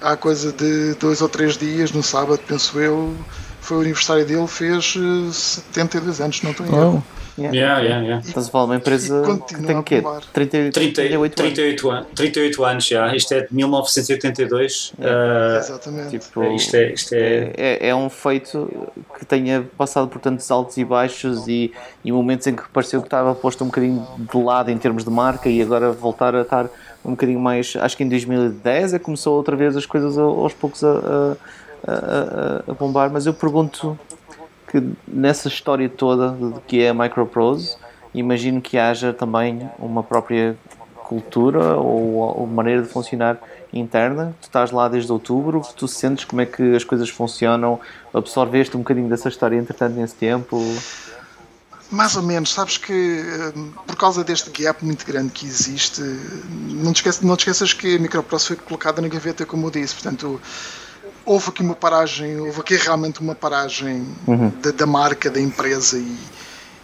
há 0.00 0.16
coisa 0.16 0.52
de 0.52 0.94
dois 0.94 1.22
ou 1.22 1.28
três 1.28 1.56
dias, 1.56 1.92
no 1.92 2.02
sábado, 2.02 2.40
penso 2.46 2.78
eu, 2.78 3.14
foi 3.60 3.78
o 3.78 3.80
aniversário 3.80 4.24
dele, 4.26 4.46
fez 4.46 4.94
eh, 4.96 5.32
72 5.32 6.20
anos, 6.20 6.42
não 6.42 6.50
estou 6.50 6.66
em 6.66 6.68
erro. 6.68 7.04
Oh, 7.04 7.15
yeah. 7.38 7.54
Yeah, 7.56 7.80
yeah, 7.82 8.02
yeah. 8.04 8.26
Estás 8.26 8.48
a 8.48 8.50
falar 8.50 8.64
de 8.64 8.70
uma 8.70 8.76
empresa 8.76 9.22
que 9.46 9.62
tem 9.62 9.82
quê? 9.82 10.00
bombar. 10.00 10.22
30, 10.32 10.70
30, 10.70 10.72
38 10.72 11.22
anos. 11.22 11.34
38, 11.34 11.90
an 11.90 12.04
38 12.14 12.64
anos 12.64 12.86
já, 12.86 13.14
isto 13.16 13.32
é 13.34 13.40
de 13.42 13.54
1982. 13.54 14.92
Uh, 14.98 15.58
Exatamente. 15.58 16.18
Tipo, 16.18 16.42
isto 16.52 16.74
é, 16.76 16.92
isto 16.92 17.12
é, 17.14 17.52
é, 17.56 17.88
é 17.88 17.94
um 17.94 18.08
feito 18.10 18.68
que 19.18 19.24
tenha 19.26 19.64
passado 19.76 20.08
por 20.08 20.20
tantos 20.20 20.50
altos 20.50 20.76
e 20.76 20.84
baixos 20.84 21.46
e, 21.48 21.72
e 22.04 22.12
momentos 22.12 22.46
em 22.46 22.54
que 22.54 22.62
pareceu 22.70 23.00
que 23.00 23.06
estava 23.06 23.34
posto 23.34 23.62
um 23.64 23.68
bocadinho 23.68 24.06
de 24.18 24.38
lado 24.42 24.70
em 24.70 24.78
termos 24.78 25.04
de 25.04 25.10
marca 25.10 25.48
e 25.48 25.60
agora 25.62 25.92
voltar 25.92 26.34
a 26.34 26.42
estar 26.42 26.66
um 27.04 27.10
bocadinho 27.10 27.38
mais. 27.40 27.74
Acho 27.76 27.96
que 27.96 28.02
em 28.04 28.08
2010 28.08 28.94
é 28.94 28.98
começou 28.98 29.36
outra 29.36 29.54
vez 29.56 29.76
as 29.76 29.86
coisas 29.86 30.16
aos 30.18 30.52
poucos 30.52 30.82
a, 30.84 30.88
a- 30.88 31.36
a- 31.86 32.70
a 32.70 32.74
bombar, 32.74 33.10
mas 33.10 33.26
eu 33.26 33.34
pergunto 33.34 33.98
que 34.68 34.82
nessa 35.06 35.48
história 35.48 35.88
toda 35.88 36.30
de 36.32 36.60
que 36.66 36.82
é 36.82 36.90
a 36.90 36.94
Microprose, 36.94 37.76
imagino 38.14 38.60
que 38.60 38.78
haja 38.78 39.12
também 39.12 39.68
uma 39.78 40.02
própria 40.02 40.56
cultura 41.04 41.76
ou, 41.76 42.40
ou 42.40 42.46
maneira 42.46 42.82
de 42.82 42.88
funcionar 42.88 43.38
interna. 43.72 44.34
Tu 44.40 44.44
estás 44.44 44.70
lá 44.70 44.88
desde 44.88 45.10
outubro, 45.12 45.62
tu 45.76 45.86
sentes 45.86 46.24
como 46.24 46.42
é 46.42 46.46
que 46.46 46.74
as 46.74 46.84
coisas 46.84 47.08
funcionam, 47.08 47.80
absorveste 48.12 48.76
um 48.76 48.80
bocadinho 48.80 49.08
dessa 49.08 49.28
história 49.28 49.56
entretanto 49.56 49.94
nesse 49.94 50.14
tempo. 50.14 50.60
Mais 51.90 52.16
ou 52.16 52.22
menos, 52.22 52.52
sabes 52.52 52.78
que 52.78 53.22
hum, 53.54 53.70
por 53.86 53.94
causa 53.94 54.24
deste 54.24 54.50
gap 54.50 54.84
muito 54.84 55.06
grande 55.06 55.30
que 55.30 55.46
existe, 55.46 56.02
não 56.68 56.92
te, 56.92 56.96
esqueças, 56.96 57.22
não 57.22 57.36
te 57.36 57.40
esqueças 57.40 57.72
que 57.72 57.94
a 57.94 57.98
Microprose 58.00 58.46
foi 58.46 58.56
colocada 58.56 59.00
na 59.00 59.06
gaveta, 59.06 59.46
como 59.46 59.68
eu 59.68 59.70
disse, 59.70 59.94
portanto, 59.94 60.40
houve 61.26 61.48
aqui 61.50 61.60
uma 61.60 61.74
paragem, 61.74 62.38
houve 62.38 62.60
aqui 62.60 62.76
realmente 62.76 63.20
uma 63.20 63.34
paragem 63.34 64.06
da, 64.62 64.70
da 64.70 64.86
marca, 64.86 65.28
da 65.28 65.40
empresa 65.40 65.98
e, 65.98 66.16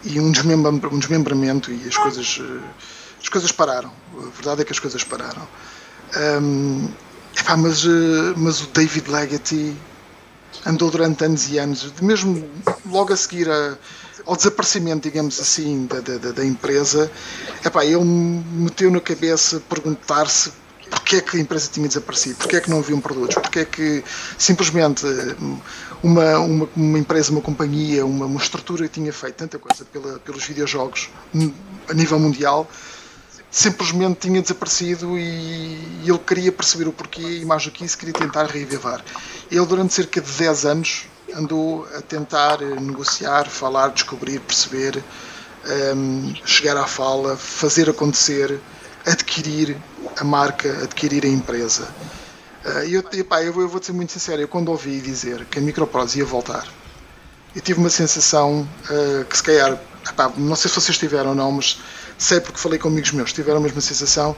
e 0.03 0.19
um, 0.19 0.31
desmembra, 0.31 0.69
um 0.89 0.99
desmembramento 0.99 1.71
e 1.71 1.87
as 1.87 1.97
coisas, 1.97 2.39
eh, 2.41 2.69
as 3.21 3.29
coisas 3.29 3.51
pararam. 3.51 3.91
A 4.17 4.29
verdade 4.35 4.61
é 4.61 4.65
que 4.65 4.73
as 4.73 4.79
coisas 4.79 5.03
pararam. 5.03 5.47
Hum, 6.41 6.89
epá, 7.39 7.55
mas, 7.57 7.83
eh, 7.85 8.33
mas 8.35 8.61
o 8.61 8.67
David 8.67 9.09
Legacy 9.09 9.75
andou 10.65 10.91
durante 10.91 11.23
anos 11.23 11.49
e 11.49 11.57
anos, 11.57 11.91
mesmo 12.01 12.49
logo 12.85 13.13
a 13.13 13.17
seguir 13.17 13.49
a- 13.49 13.77
ao 14.25 14.35
desaparecimento, 14.35 15.09
digamos 15.09 15.39
assim, 15.39 15.85
da, 15.87 15.99
da, 15.99 16.31
da- 16.31 16.45
empresa, 16.45 17.11
epá, 17.65 17.83
ele 17.83 18.03
me 18.03 18.43
meteu 18.65 18.91
na 18.91 19.01
cabeça 19.01 19.59
perguntar-se 19.67 20.51
porque 21.03 21.17
é 21.17 21.21
que 21.21 21.37
a 21.37 21.39
empresa 21.39 21.69
tinha 21.69 21.87
desaparecido, 21.87 22.37
porque 22.37 22.55
é 22.55 22.61
que 22.61 22.69
não 22.69 22.79
haviam 22.79 22.99
produtos, 23.01 23.35
porque 23.35 23.59
é 23.59 23.65
que 23.65 24.03
simplesmente 24.37 25.05
uma, 26.01 26.39
uma, 26.39 26.69
uma 26.75 26.97
empresa, 26.97 27.29
uma 27.29 27.41
companhia, 27.41 28.05
uma, 28.05 28.25
uma 28.25 28.39
estrutura 28.39 28.87
tinha 28.87 29.11
feito 29.11 29.35
tanta 29.35 29.59
coisa 29.59 29.83
pela, 29.83 30.17
pelos 30.19 30.45
videojogos 30.45 31.09
hum, 31.35 31.51
a 31.89 31.93
nível 31.93 32.17
mundial 32.17 32.69
simplesmente 33.51 34.21
tinha 34.21 34.41
desaparecido 34.41 35.15
e 35.15 35.77
ele 36.07 36.17
queria 36.17 36.51
perceber 36.51 36.87
o 36.87 36.93
porquê 36.93 37.21
e 37.21 37.45
mais 37.45 37.63
do 37.63 37.69
que 37.69 37.85
isso 37.85 37.95
queria 37.95 38.13
tentar 38.13 38.45
reavivar. 38.45 39.03
Ele 39.51 39.65
durante 39.67 39.93
cerca 39.93 40.19
de 40.19 40.31
10 40.31 40.65
anos 40.65 41.05
andou 41.35 41.87
a 41.95 42.01
tentar 42.01 42.63
eh, 42.63 42.79
negociar, 42.79 43.47
falar, 43.47 43.89
descobrir, 43.89 44.39
perceber, 44.39 45.03
ehm, 45.67 46.33
chegar 46.43 46.77
à 46.77 46.87
fala, 46.87 47.37
fazer 47.37 47.87
acontecer, 47.91 48.59
adquirir 49.05 49.77
a 50.17 50.23
marca, 50.23 50.83
adquirir 50.83 51.25
a 51.25 51.29
empresa. 51.29 51.93
Eh, 52.65 52.87
e 52.89 52.93
eu, 52.95 53.03
epá, 53.13 53.43
eu, 53.43 53.53
vou- 53.53 53.63
eu 53.63 53.69
vou 53.69 53.81
ser 53.83 53.93
muito 53.93 54.11
sincero, 54.13 54.41
eu 54.41 54.47
quando 54.47 54.69
ouvi 54.69 55.01
dizer 55.01 55.45
que 55.47 55.59
a 55.59 55.61
Microprose 55.61 56.19
ia 56.19 56.25
voltar, 56.25 56.67
eu 57.55 57.61
tive 57.61 57.79
uma 57.79 57.89
sensação 57.89 58.67
eh, 58.89 59.25
que 59.29 59.37
se 59.37 59.43
calhar, 59.43 59.79
epá, 60.09 60.31
não 60.37 60.55
sei 60.55 60.69
se 60.69 60.75
vocês 60.81 60.97
tiveram 60.97 61.31
ou 61.31 61.35
não, 61.35 61.51
mas 61.51 61.79
sei 62.17 62.39
porque 62.41 62.59
falei 62.59 62.79
com 62.79 62.87
amigos 62.87 63.11
meus, 63.11 63.33
tiveram 63.33 63.59
a 63.59 63.61
mesma 63.61 63.81
sensação. 63.81 64.35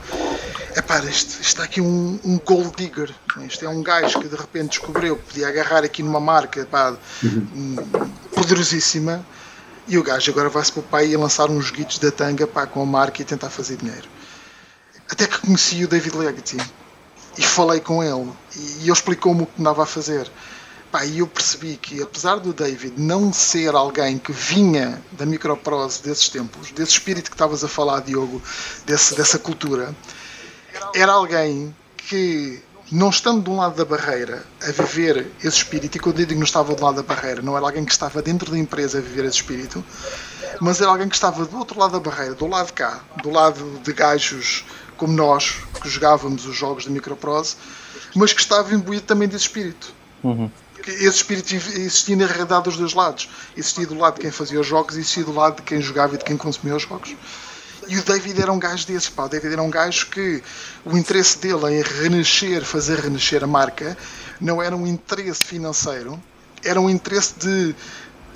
Epá, 0.76 0.98
isto, 1.00 1.30
isto 1.30 1.42
está 1.42 1.64
aqui 1.64 1.80
um, 1.80 2.20
um 2.24 2.38
gold 2.38 2.72
digger. 2.76 3.14
né? 3.36 3.46
Isto 3.46 3.64
é 3.64 3.68
um 3.68 3.82
gajo 3.82 4.18
que 4.20 4.28
de 4.28 4.36
repente 4.36 4.70
descobriu 4.70 5.16
que 5.16 5.24
podia 5.24 5.48
agarrar 5.48 5.84
aqui 5.84 6.02
numa 6.02 6.20
marca 6.20 6.60
epá, 6.60 6.96
hum, 7.52 7.76
poderosíssima 8.34 9.26
e 9.86 9.96
o 9.98 10.02
gajo 10.02 10.30
agora 10.30 10.48
vai-se 10.50 10.72
para 10.72 10.80
o 10.80 10.84
pai 10.84 11.06
e 11.08 11.16
lançar 11.16 11.48
uns 11.50 11.70
guitos 11.70 11.98
da 11.98 12.10
tanga 12.10 12.46
pá, 12.46 12.66
com 12.66 12.82
a 12.82 12.86
marca 12.86 13.22
e 13.22 13.24
tentar 13.24 13.50
fazer 13.50 13.76
dinheiro. 13.76 14.08
Até 15.10 15.26
que 15.26 15.38
conheci 15.38 15.84
o 15.84 15.88
David 15.88 16.16
Legacy 16.16 16.56
e 17.38 17.42
falei 17.42 17.80
com 17.80 18.02
ele 18.02 18.32
e 18.56 18.82
ele 18.82 18.92
explicou-me 18.92 19.42
o 19.42 19.46
que 19.46 19.60
andava 19.60 19.82
a 19.82 19.86
fazer. 19.86 20.30
Pá, 20.90 21.04
e 21.04 21.18
eu 21.18 21.26
percebi 21.26 21.76
que, 21.76 22.00
apesar 22.02 22.36
do 22.36 22.52
David 22.52 22.94
não 22.96 23.32
ser 23.32 23.74
alguém 23.74 24.18
que 24.18 24.32
vinha 24.32 25.02
da 25.12 25.26
microprose 25.26 26.02
desses 26.02 26.28
tempos, 26.28 26.70
desse 26.70 26.92
espírito 26.92 27.30
que 27.30 27.34
estavas 27.34 27.64
a 27.64 27.68
falar, 27.68 28.00
Diogo, 28.00 28.40
desse, 28.84 29.14
dessa 29.16 29.38
cultura, 29.38 29.94
era 30.94 31.12
alguém 31.12 31.74
que, 31.96 32.62
não 32.90 33.10
estando 33.10 33.42
de 33.42 33.50
um 33.50 33.56
lado 33.56 33.74
da 33.74 33.84
barreira 33.84 34.46
a 34.62 34.70
viver 34.70 35.26
esse 35.40 35.58
espírito, 35.58 35.96
e 35.96 36.00
quando 36.00 36.20
eu 36.20 36.26
digo 36.26 36.38
não 36.38 36.46
estava 36.46 36.72
do 36.74 36.82
lado 36.82 36.96
da 36.96 37.02
barreira, 37.02 37.42
não 37.42 37.56
era 37.56 37.66
alguém 37.66 37.84
que 37.84 37.92
estava 37.92 38.22
dentro 38.22 38.50
da 38.50 38.58
empresa 38.58 38.98
a 38.98 39.00
viver 39.00 39.24
esse 39.24 39.38
espírito, 39.38 39.84
mas 40.60 40.80
era 40.80 40.90
alguém 40.90 41.08
que 41.08 41.16
estava 41.16 41.44
do 41.44 41.58
outro 41.58 41.78
lado 41.78 41.92
da 41.92 42.00
barreira, 42.00 42.34
do 42.34 42.46
lado 42.46 42.66
de 42.66 42.72
cá, 42.72 43.00
do 43.22 43.30
lado 43.30 43.80
de 43.82 43.92
gajos 43.92 44.64
como 44.96 45.12
nós, 45.12 45.56
que 45.82 45.88
jogávamos 45.88 46.46
os 46.46 46.56
jogos 46.56 46.84
da 46.84 46.90
microprose, 46.90 47.56
mas 48.14 48.32
que 48.32 48.40
estava 48.40 48.74
imbuído 48.74 49.02
também 49.02 49.28
desse 49.28 49.44
espírito 49.44 49.94
que 50.86 50.90
esse 50.90 51.16
espírito 51.16 51.52
existia 51.54 52.14
na 52.16 52.26
realidade 52.26 52.64
dos 52.64 52.76
dois 52.76 52.94
lados. 52.94 53.28
Existia 53.56 53.86
do 53.86 53.98
lado 53.98 54.14
de 54.14 54.20
quem 54.20 54.30
fazia 54.30 54.60
os 54.60 54.66
jogos 54.66 54.96
e 54.96 55.00
existia 55.00 55.24
do 55.24 55.32
lado 55.32 55.56
de 55.56 55.62
quem 55.62 55.80
jogava 55.82 56.14
e 56.14 56.18
de 56.18 56.24
quem 56.24 56.36
consumia 56.36 56.76
os 56.76 56.82
jogos. 56.84 57.14
E 57.88 57.98
o 57.98 58.02
David 58.04 58.40
era 58.40 58.52
um 58.52 58.58
gajo 58.58 58.86
desses, 58.86 59.08
pá. 59.08 59.24
O 59.24 59.28
David 59.28 59.52
era 59.52 59.62
um 59.62 59.70
gajo 59.70 60.06
que 60.06 60.42
o 60.84 60.96
interesse 60.96 61.38
dele 61.38 61.74
em 61.74 61.82
renascer, 61.82 62.64
fazer 62.64 63.00
renascer 63.00 63.42
a 63.42 63.46
marca, 63.46 63.96
não 64.40 64.62
era 64.62 64.76
um 64.76 64.86
interesse 64.86 65.44
financeiro, 65.44 66.20
era 66.64 66.80
um 66.80 66.88
interesse 66.88 67.34
de, 67.38 67.74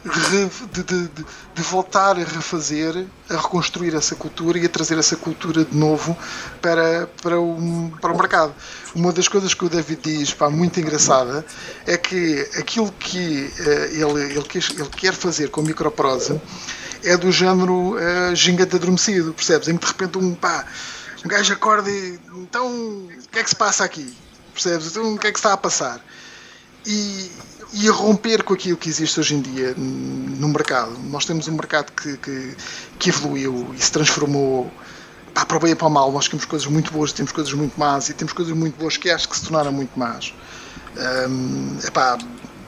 de, 0.04 0.83
de- 0.83 1.09
de- 1.09 1.62
voltar 1.62 2.16
a 2.16 2.25
refazer, 2.25 3.07
a 3.28 3.37
reconstruir 3.37 3.95
essa 3.95 4.14
cultura 4.16 4.59
e 4.59 4.64
a 4.64 4.69
trazer 4.69 4.97
essa 4.99 5.14
cultura 5.14 5.62
de 5.64 5.76
novo 5.76 6.16
para, 6.62 7.07
para, 7.23 7.38
o, 7.38 7.92
para 8.00 8.11
o 8.11 8.16
mercado. 8.16 8.54
Uma 8.95 9.12
das 9.12 9.28
coisas 9.28 9.52
que 9.52 9.64
o 9.64 9.69
David 9.69 10.00
diz, 10.02 10.33
pá, 10.33 10.49
muito 10.49 10.80
engraçada, 10.80 11.45
é 11.87 11.99
que 11.99 12.40
aquilo 12.59 12.90
que 12.92 13.52
eh, 13.59 13.90
ele, 13.92 14.23
ele, 14.23 14.35
ele 14.35 14.88
quer 14.97 15.12
fazer 15.12 15.50
com 15.50 15.61
a 15.61 15.64
microprose 15.64 16.40
é 17.04 17.16
do 17.16 17.30
género 17.30 17.95
uh, 17.95 18.35
gigante 18.35 18.76
adormecido, 18.76 19.33
percebes? 19.35 19.69
Em 19.69 19.76
que 19.76 19.87
de 19.87 19.92
repente 19.92 20.19
um, 20.19 20.35
pá, 20.35 20.66
um 21.25 21.28
gajo 21.28 21.52
acorda 21.52 21.90
e 21.90 22.19
então 22.37 22.66
o 22.66 23.09
que 23.30 23.38
é 23.38 23.42
que 23.42 23.50
se 23.50 23.57
passa 23.57 23.85
aqui? 23.85 24.14
Percebes? 24.54 24.87
Então 24.88 25.14
o 25.14 25.19
que 25.19 25.26
é 25.26 25.33
que 25.33 25.38
está 25.38 25.52
a 25.52 25.57
passar? 25.57 26.00
e, 26.87 27.30
e 27.73 27.89
a 27.89 27.93
romper 27.93 28.43
com 28.43 28.55
aquilo 28.55 28.77
que 28.77 28.89
existe 28.89 29.21
hoje 29.21 29.35
em 29.35 29.41
dia 29.41 29.75
no 29.77 30.49
mercado. 30.49 30.93
Nós 31.05 31.25
temos 31.25 31.47
um 31.49 31.53
mercado 31.53 31.93
que, 31.93 32.17
que, 32.17 32.57
que 32.99 33.11
evoluiu 33.11 33.75
e 33.79 33.83
se 33.83 33.93
transformou 33.93 34.71
pá, 35.33 35.45
para 35.45 35.57
o 35.57 35.61
bem 35.61 35.73
e 35.73 35.75
para 35.75 35.87
o 35.87 35.91
mal, 35.91 36.11
nós 36.11 36.29
temos 36.29 36.45
coisas 36.45 36.67
muito 36.67 36.93
boas, 36.93 37.12
temos 37.12 37.33
coisas 37.33 37.53
muito 37.53 37.79
más 37.79 38.09
e 38.09 38.15
temos 38.15 38.33
coisas 38.33 38.55
muito 38.55 38.77
boas 38.77 38.97
que 38.97 39.11
acho 39.11 39.29
que 39.29 39.37
se 39.37 39.43
tornaram 39.43 39.73
muito 39.73 39.97
más. 39.99 40.35
Um, 41.29 41.79
epá, 41.87 42.19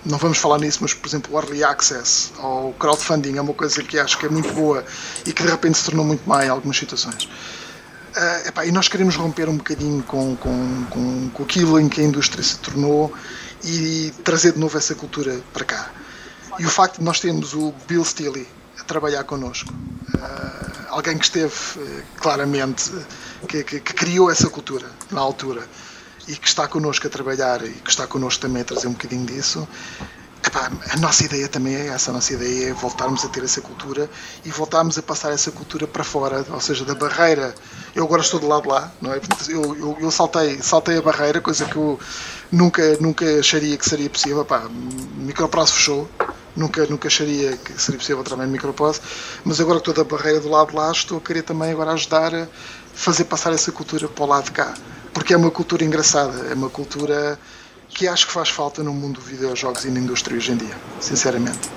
não 0.07 0.19
vamos 0.19 0.39
falar 0.39 0.59
nisso, 0.59 0.79
mas 0.83 0.95
por 0.95 1.09
exemplo 1.09 1.35
o 1.35 1.39
Early 1.39 1.65
Access 1.65 2.33
ou 2.39 2.73
crowdfunding 2.75 3.37
é 3.37 3.41
uma 3.41 3.55
coisa 3.55 3.83
que 3.83 3.99
acho 3.99 4.17
que 4.19 4.27
é 4.27 4.29
muito 4.29 4.53
boa 4.53 4.85
e 5.27 5.33
que 5.33 5.43
de 5.43 5.51
repente 5.51 5.79
se 5.79 5.85
tornou 5.85 6.05
muito 6.05 6.29
má 6.29 6.45
em 6.45 6.49
algumas 6.49 6.77
situações. 6.77 7.25
Uh, 7.25 8.49
epá, 8.49 8.67
e 8.67 8.71
nós 8.71 8.89
queremos 8.89 9.17
romper 9.17 9.49
um 9.49 9.57
bocadinho 9.57 10.03
com, 10.03 10.37
com, 10.37 10.85
com, 10.91 11.31
com 11.31 11.43
aquilo 11.43 11.81
em 11.81 11.89
que 11.89 12.01
a 12.01 12.05
indústria 12.05 12.43
se 12.43 12.59
tornou 12.59 13.13
e 13.65 14.13
trazer 14.25 14.53
de 14.53 14.59
novo 14.59 14.77
essa 14.77 14.95
cultura 14.95 15.41
para 15.53 15.65
cá. 15.65 15.91
E 16.59 16.67
o 16.67 16.71
facto 16.71 16.99
de 16.99 17.05
nós 17.05 17.21
termos 17.21 17.55
o 17.55 17.73
Bill 17.87 18.05
Steely 18.05 18.47
a 18.79 18.85
trabalhar 18.85 19.25
connosco, 19.25 19.73
uh, 19.73 20.87
alguém 20.89 21.17
que 21.17 21.25
esteve 21.25 21.55
uh, 21.77 22.03
claramente, 22.21 22.91
que, 23.49 23.65
que, 23.65 23.81
que 23.81 23.95
criou 23.95 24.31
essa 24.31 24.49
cultura 24.51 24.91
na 25.11 25.21
altura 25.21 25.67
e 26.29 26.37
que 26.37 26.47
está 26.47 26.69
connosco 26.69 27.07
a 27.07 27.11
trabalhar 27.11 27.65
e 27.65 27.71
que 27.71 27.91
está 27.91 28.07
connosco 28.07 28.43
também 28.43 28.63
a 28.63 28.65
trazer 28.65 28.89
um 28.89 28.93
bocadinho 28.93 29.27
disso. 29.27 29.67
Epá, 30.45 30.71
a 30.91 30.97
nossa 30.97 31.25
ideia 31.25 31.49
também 31.49 31.75
é 31.75 31.87
essa, 31.87 32.11
a 32.11 32.15
nossa 32.15 32.33
ideia 32.33 32.71
é 32.71 32.73
voltarmos 32.73 33.25
a 33.25 33.29
ter 33.29 33.45
essa 33.45 33.61
cultura 33.61 34.11
e 34.45 34.51
voltarmos 34.51 34.99
a 34.99 35.03
passar 35.03 35.33
essa 35.33 35.53
cultura 35.53 35.87
para 35.87 36.03
fora, 36.03 36.45
ou 36.51 36.61
seja, 36.61 36.85
da 36.85 36.97
barreira. 36.97 37.55
Eu 37.95 38.05
agora 38.05 38.23
estou 38.23 38.41
do 38.41 38.49
lado 38.49 38.69
lá, 38.69 38.93
não 39.01 39.13
é? 39.13 39.21
Eu, 39.49 39.77
eu, 39.77 39.99
eu 40.01 40.11
saltei, 40.11 40.61
saltei 40.61 40.99
a 40.99 41.03
barreira, 41.03 41.41
coisa 41.41 41.65
que 41.65 41.77
eu 41.77 41.99
nunca, 42.53 42.97
nunca 43.01 43.25
acharia 43.41 43.77
que 43.77 43.89
seria 43.89 44.09
possível. 44.09 44.43
Epá, 44.43 44.69
microprazo 45.17 45.73
fechou, 45.73 46.09
nunca, 46.55 46.87
nunca 46.87 47.09
acharia 47.09 47.57
que 47.57 47.81
seria 47.81 47.99
possível 47.99 48.23
trabalhar 48.23 48.47
no 48.47 48.53
microprazo, 48.53 49.01
mas 49.45 49.61
agora 49.61 49.81
que 49.81 49.91
estou 49.91 50.05
da 50.05 50.09
barreira 50.09 50.39
do 50.39 50.49
lado 50.49 50.71
de 50.71 50.77
lá, 50.77 50.93
estou 50.93 51.19
a 51.19 51.21
querer 51.21 51.43
também 51.43 51.73
agora 51.73 51.93
ajudar 51.93 52.35
a 52.35 52.47
fazer 52.95 53.25
passar 53.25 53.53
essa 53.53 53.73
cultura 53.73 54.07
para 54.07 54.25
o 54.25 54.29
lado 54.29 54.45
de 54.45 54.53
cá 54.53 54.75
porque 55.13 55.35
é 55.35 55.37
uma 55.37 55.51
cultura 55.51 55.85
engraçada, 55.85 56.49
é 56.51 56.55
uma 56.55 56.71
cultura 56.71 57.39
que 57.89 58.09
acho 58.09 58.27
que 58.27 58.33
faz 58.33 58.49
falta 58.49 58.83
no 58.83 58.93
mundo 58.93 59.21
dos 59.21 59.29
videojogos 59.29 59.85
e 59.85 59.91
na 59.91 60.01
indústria 60.01 60.37
hoje 60.37 60.53
em 60.53 60.57
dia, 60.57 60.75
sinceramente. 61.01 61.69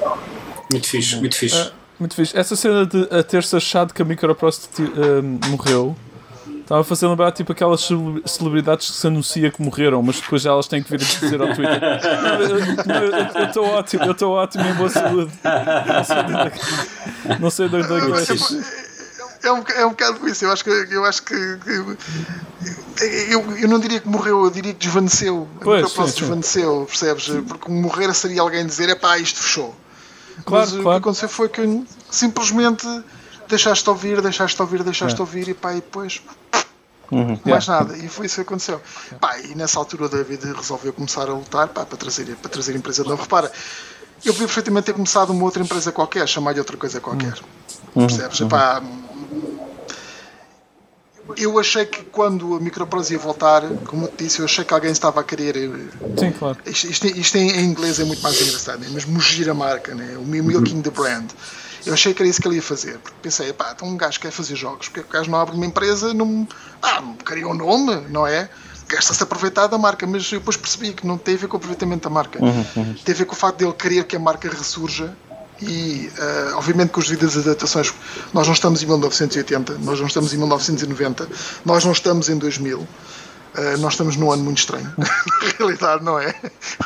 Muito 0.72 0.88
fixe, 0.88 1.16
muito 1.18 1.36
fixe. 1.36 1.58
É, 1.58 1.72
muito 2.00 2.16
fixe. 2.16 2.38
Essa 2.38 2.56
cena 2.56 2.86
de 2.86 3.08
a 3.12 3.22
ter-se 3.22 3.56
achado 3.56 3.94
que 3.94 4.02
a 4.02 4.06
Microprose 4.06 4.62
uh, 4.80 5.50
morreu 5.50 5.96
estava 6.66 6.82
a 6.82 6.84
fazer 6.84 7.08
lembrar 7.08 7.32
tipo 7.32 7.52
aquelas 7.52 7.88
celebridades 8.26 8.90
que 8.90 8.98
se 8.98 9.08
anuncia 9.08 9.52
que 9.52 9.62
morreram, 9.62 10.02
mas 10.02 10.20
depois 10.20 10.46
elas 10.46 10.68
têm 10.68 10.82
que 10.82 10.90
vir 10.90 11.02
a 11.02 11.20
dizer 11.20 11.40
ao 11.42 11.54
Twitter: 11.54 11.82
Eu 13.36 13.46
estou 13.46 13.66
ótimo, 13.66 14.04
eu 14.04 14.12
estou 14.12 14.32
ótimo 14.34 14.64
em 14.66 14.74
boa 14.74 14.90
saúde. 14.90 15.32
Não 17.40 17.50
sei 17.50 17.70
de 17.70 17.76
onde 17.76 17.94
é 17.94 18.02
que 18.02 18.08
é 19.48 19.52
um, 19.52 19.64
é 19.78 19.86
um 19.86 19.90
bocado 19.90 20.28
isso. 20.28 20.44
Eu 20.46 20.52
acho 20.52 20.64
que. 20.64 20.70
Eu, 20.70 21.06
acho 21.06 21.24
que, 21.24 21.36
eu, 23.30 23.58
eu 23.58 23.68
não 23.68 23.80
diria 23.80 24.00
que 24.00 24.08
morreu, 24.08 24.44
eu 24.44 24.50
diria 24.50 24.74
que 24.74 24.80
desvaneceu. 24.80 25.48
Pois, 25.62 25.92
sim, 25.92 26.08
sim. 26.08 26.20
desvaneceu, 26.22 26.86
percebes? 26.88 27.30
Porque 27.48 27.72
morrer 27.72 28.14
seria 28.14 28.42
alguém 28.42 28.66
dizer: 28.66 28.90
é 28.90 28.96
pá, 28.96 29.18
isto 29.20 29.40
fechou. 29.40 29.76
Claro, 30.44 30.66
Mas 30.66 30.72
claro. 30.72 30.82
o 30.82 30.92
que 30.92 30.98
aconteceu 30.98 31.30
foi 31.30 31.48
que 31.48 31.86
simplesmente 32.10 32.88
deixaste 33.48 33.90
ouvir, 33.90 34.22
deixaste 34.22 34.62
ouvir, 34.62 34.84
deixaste 34.84 35.20
é. 35.20 35.22
ouvir 35.22 35.48
e 35.48 35.54
pá, 35.54 35.72
e 35.72 35.76
depois. 35.76 36.22
Uhum. 37.12 37.40
Mais 37.46 37.66
yeah. 37.66 37.86
nada, 37.86 37.98
e 37.98 38.08
foi 38.08 38.26
isso 38.26 38.36
que 38.36 38.42
aconteceu. 38.42 38.82
Pá, 39.20 39.38
e 39.40 39.54
nessa 39.56 39.78
altura 39.78 40.06
o 40.06 40.10
David 40.10 40.44
resolveu 40.54 40.92
começar 40.92 41.30
a 41.30 41.34
lutar 41.34 41.68
pá, 41.68 41.86
para, 41.86 41.98
trazer, 41.98 42.36
para 42.36 42.50
trazer 42.50 42.74
a 42.74 42.78
empresa 42.78 43.04
de 43.04 43.10
novo. 43.10 43.22
Repara, 43.22 43.52
eu 44.24 44.34
podia 44.34 44.48
perfeitamente 44.48 44.86
ter 44.86 44.94
começado 44.94 45.30
uma 45.30 45.44
outra 45.44 45.62
empresa 45.62 45.92
qualquer, 45.92 46.28
chamar-lhe 46.28 46.60
outra 46.60 46.78
coisa 46.78 47.00
qualquer. 47.00 47.36
Uhum. 47.96 48.08
Percebes? 48.08 48.40
Uhum. 48.40 48.48
Epá, 48.48 48.82
eu 51.38 51.60
achei 51.60 51.86
que 51.86 52.04
quando 52.04 52.56
a 52.56 52.60
Microprose 52.60 53.14
ia 53.14 53.20
voltar, 53.20 53.64
como 53.86 54.06
eu 54.06 54.08
te 54.10 54.24
disse, 54.24 54.40
eu 54.40 54.46
achei 54.46 54.64
que 54.64 54.74
alguém 54.74 54.92
estava 54.92 55.22
a 55.22 55.24
querer. 55.24 55.58
Eh, 55.58 55.70
Sim, 56.18 56.32
claro. 56.32 56.58
Isto, 56.66 56.88
isto, 56.88 57.08
isto 57.08 57.38
em, 57.38 57.66
inglês 57.66 58.00
é 58.00 58.04
muito 58.04 58.22
mais 58.22 58.40
engraçado, 58.40 58.80
né? 58.80 58.88
mas 58.92 59.06
mugir 59.06 59.50
a 59.50 59.54
marca, 59.54 59.96
né? 59.96 60.18
o 60.18 60.22
milking 60.22 60.82
the 60.82 60.92
brand. 60.92 61.30
Eu 61.86 61.94
achei 61.94 62.14
que 62.14 62.22
era 62.22 62.30
isso 62.30 62.42
que 62.42 62.48
ele 62.48 62.56
ia 62.56 62.62
fazer, 62.62 62.98
porque 63.00 63.18
pensei, 63.22 63.54
pá, 63.54 63.74
então 63.76 63.88
um 63.88 63.96
gajo 63.96 64.20
quer 64.20 64.32
fazer 64.32 64.56
jogos, 64.56 64.90
porque 64.90 65.02
o 65.02 65.12
gajo 65.12 65.30
não 65.30 65.40
abre 65.40 65.56
uma 65.56 65.66
empresa, 65.66 66.14
não, 66.14 66.48
ah, 66.82 67.04
cria 67.24 67.48
um 67.48 67.54
nome, 67.54 67.96
não 68.10 68.26
é? 68.26 68.50
Gasta-se 68.88 69.22
aproveitar 69.22 69.68
da 69.68 69.78
marca, 69.78 70.06
mas 70.06 70.32
eu 70.32 70.40
depois 70.40 70.58
percebi 70.58 70.94
que 70.94 71.06
não 71.06 71.18
tem 71.18 71.36
a 71.36 71.38
ver 71.38 71.48
com 71.48 71.56
o 71.56 71.58
aproveitamento 71.58 72.08
da 72.08 72.10
marca, 72.10 72.44
uhum, 72.44 72.66
uhum. 72.76 72.94
tem 73.04 73.14
a 73.14 73.18
ver 73.18 73.26
com 73.26 73.34
o 73.34 73.38
facto 73.38 73.60
de 73.60 73.66
ele 73.66 73.74
querer 73.74 74.04
que 74.06 74.16
a 74.16 74.20
marca 74.20 74.50
ressurja 74.50 75.16
e 75.62 76.12
uh, 76.18 76.58
obviamente 76.58 76.90
com 76.90 77.00
as 77.00 77.08
devidas 77.08 77.38
adaptações 77.38 77.94
nós 78.34 78.46
não 78.46 78.54
estamos 78.54 78.84
em 78.84 78.86
1980 78.86 79.78
nós 79.80 80.00
não 80.00 80.08
estamos 80.08 80.34
em 80.34 80.38
1990 80.38 81.30
nós 81.64 81.86
não 81.86 81.92
estamos 81.94 82.28
em 82.28 82.38
2000 82.38 82.80
uh, 82.80 82.88
eh, 83.56 83.78
nós 83.78 83.94
estamos 83.94 84.18
num 84.18 84.32
ano 84.32 84.44
muito 84.44 84.58
estranho 84.58 84.92
na 84.98 85.08
realidade 85.58 86.04
não 86.04 86.20
é 86.20 86.36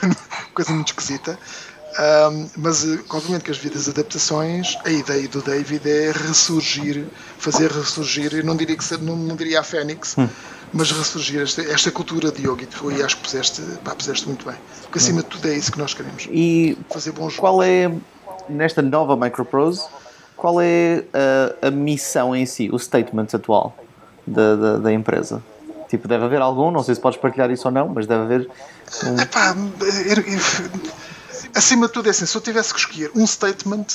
coisa 0.54 0.72
muito 0.72 0.90
esquisita 0.90 1.40
um, 2.32 2.50
mas 2.58 2.86
eh, 2.86 3.00
obviamente 3.10 3.44
que 3.44 3.52
as 3.52 3.58
devidas 3.58 3.90
adaptações 3.90 4.78
a 4.86 4.90
ideia 4.90 5.28
do 5.28 5.42
David 5.42 5.90
é 5.90 6.12
ressurgir 6.12 7.06
fazer 7.38 7.72
ressurgir 7.72 8.34
eu 8.34 8.44
não 8.44 8.56
diria 8.56 8.78
que 8.78 8.98
não, 8.98 9.16
não 9.16 9.36
diria 9.36 9.60
a 9.60 9.64
Fênix 9.64 10.16
hum. 10.18 10.28
mas 10.72 10.92
ressurgir 10.92 11.42
esta, 11.42 11.62
esta 11.64 11.92
cultura 11.92 12.32
de 12.32 12.48
yoga 12.48 12.64
e 12.64 12.68
tu 12.68 12.90
acho 13.04 13.18
que 13.18 13.24
puseste, 13.24 13.62
pá, 13.84 13.96
puseste 13.96 14.28
muito 14.28 14.46
bem 14.46 14.56
porque 14.84 15.00
acima 15.00 15.20
hum. 15.20 15.24
de 15.24 15.28
tudo 15.30 15.48
é 15.48 15.56
isso 15.56 15.72
que 15.72 15.80
nós 15.80 15.94
queremos 15.94 16.28
e 16.30 16.78
fazer 16.90 17.12
bons 17.12 17.38
qual 17.38 17.64
é 17.64 17.92
nesta 18.50 18.82
nova 18.82 19.16
Microprose, 19.16 19.84
qual 20.36 20.60
é 20.60 21.04
a, 21.14 21.68
a, 21.68 21.72
missão 21.72 22.36
em 22.36 22.46
si, 22.46 22.70
o 22.72 22.80
statement 22.80 23.28
atual 23.34 23.76
da, 24.26 24.56
da, 24.56 24.78
da, 24.78 24.92
empresa? 24.92 25.42
Tipo, 25.88 26.08
deve 26.08 26.26
haver 26.26 26.42
algum, 26.42 26.72
não 26.72 26.84
sei 26.84 26.96
se 26.96 27.02
podes 27.02 27.20
partilhar 27.20 27.50
isso 27.52 27.68
ou 27.68 27.74
não, 27.74 27.90
mas 27.90 28.06
deve 28.06 28.24
haver. 28.24 28.50
Um... 29.06 29.20
Epá, 29.20 29.56
acima 31.56 31.88
de 31.88 31.94
tudo 31.94 32.08
é 32.08 32.12
assim, 32.12 32.26
se 32.26 32.36
eu 32.36 32.42
tivesse 32.42 32.74
que 32.74 32.80
escolher 32.80 33.12
um 33.16 33.26
statement, 33.26 33.86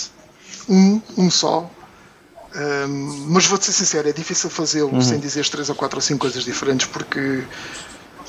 um, 0.69 1.01
um 1.17 1.31
só, 1.31 1.71
um, 2.55 3.27
mas 3.29 3.47
vou-te 3.47 3.64
ser 3.67 3.73
sincero, 3.73 4.09
é 4.09 4.12
difícil 4.12 4.49
fazê-lo 4.49 4.93
uhum. 4.93 5.03
sem 5.03 5.19
dizer 5.19 5.49
três 5.49 5.69
ou 5.69 5.75
quatro 5.75 5.99
ou 5.99 6.03
cinco 6.03 6.21
coisas 6.21 6.45
diferentes, 6.45 6.87
porque 6.87 7.45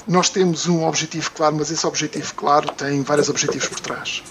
nós 0.08 0.30
temos 0.30 0.68
um 0.68 0.86
objetivo 0.86 1.32
claro, 1.32 1.56
mas 1.56 1.72
esse 1.72 1.86
objetivo 1.86 2.34
claro 2.36 2.72
tem 2.74 3.02
vários 3.04 3.30
objetivos 3.30 3.68
por 3.68 3.80
trás. 3.80 4.24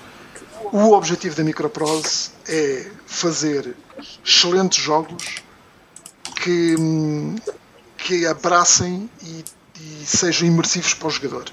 O 0.73 0.93
objetivo 0.93 1.37
da 1.37 1.45
Microprose 1.45 2.31
é 2.49 2.91
fazer 3.07 3.77
excelentes 4.25 4.83
jogos 4.83 5.43
que, 6.43 6.75
que 7.97 8.27
abracem 8.27 9.09
e, 9.23 9.45
e 9.81 10.07
sejam 10.07 10.49
imersivos 10.49 10.95
para 10.95 11.09
o 11.09 11.11
jogador. 11.11 11.45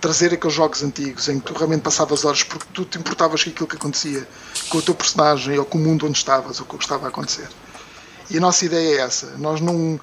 Trazer 0.00 0.32
aqueles 0.32 0.54
jogos 0.54 0.82
antigos 0.82 1.28
em 1.28 1.40
que 1.40 1.46
tu 1.46 1.54
realmente 1.54 1.82
passavas 1.82 2.24
horas 2.24 2.42
porque 2.42 2.66
tu 2.72 2.84
te 2.84 2.98
importavas 2.98 3.42
com 3.42 3.50
aquilo 3.50 3.66
que 3.66 3.76
acontecia 3.76 4.26
com 4.68 4.78
o 4.78 4.82
teu 4.82 4.94
personagem 4.94 5.58
ou 5.58 5.64
com 5.64 5.78
o 5.78 5.80
mundo 5.80 6.06
onde 6.06 6.18
estavas 6.18 6.60
ou 6.60 6.66
com 6.66 6.76
o 6.76 6.78
que 6.78 6.84
estava 6.84 7.06
a 7.06 7.08
acontecer. 7.08 7.48
E 8.30 8.36
a 8.36 8.40
nossa 8.40 8.64
ideia 8.64 9.00
é 9.00 9.00
essa. 9.00 9.36
Nós 9.38 9.60
não 9.60 9.98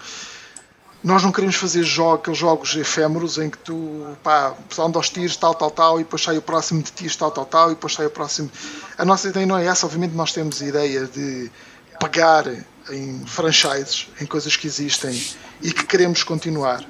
nós 1.05 1.21
não 1.21 1.31
queremos 1.31 1.55
fazer 1.55 1.83
jogos, 1.83 2.21
aqueles 2.21 2.39
jogos 2.39 2.75
efêmeros 2.75 3.37
em 3.37 3.47
que 3.47 3.59
tu, 3.59 4.07
pá, 4.23 4.55
anda 4.79 4.97
aos 4.97 5.07
tiros, 5.07 5.37
tal, 5.37 5.53
tal, 5.53 5.69
tal, 5.69 5.99
e 5.99 6.03
depois 6.03 6.23
sai 6.23 6.35
o 6.35 6.41
próximo 6.41 6.81
de 6.81 6.91
tiros, 6.91 7.15
tal, 7.15 7.29
tal, 7.29 7.45
tal, 7.45 7.67
e 7.71 7.75
depois 7.75 7.93
sai 7.93 8.07
o 8.07 8.09
próximo. 8.09 8.49
A 8.97 9.05
nossa 9.05 9.27
ideia 9.27 9.45
não 9.45 9.55
é 9.55 9.67
essa, 9.67 9.85
obviamente 9.85 10.15
nós 10.15 10.33
temos 10.33 10.59
a 10.63 10.65
ideia 10.65 11.05
de 11.05 11.51
pegar 11.99 12.47
em 12.89 13.23
franchises, 13.27 14.09
em 14.19 14.25
coisas 14.25 14.57
que 14.57 14.65
existem 14.65 15.23
e 15.61 15.71
que 15.71 15.85
queremos 15.85 16.23
continuar. 16.23 16.83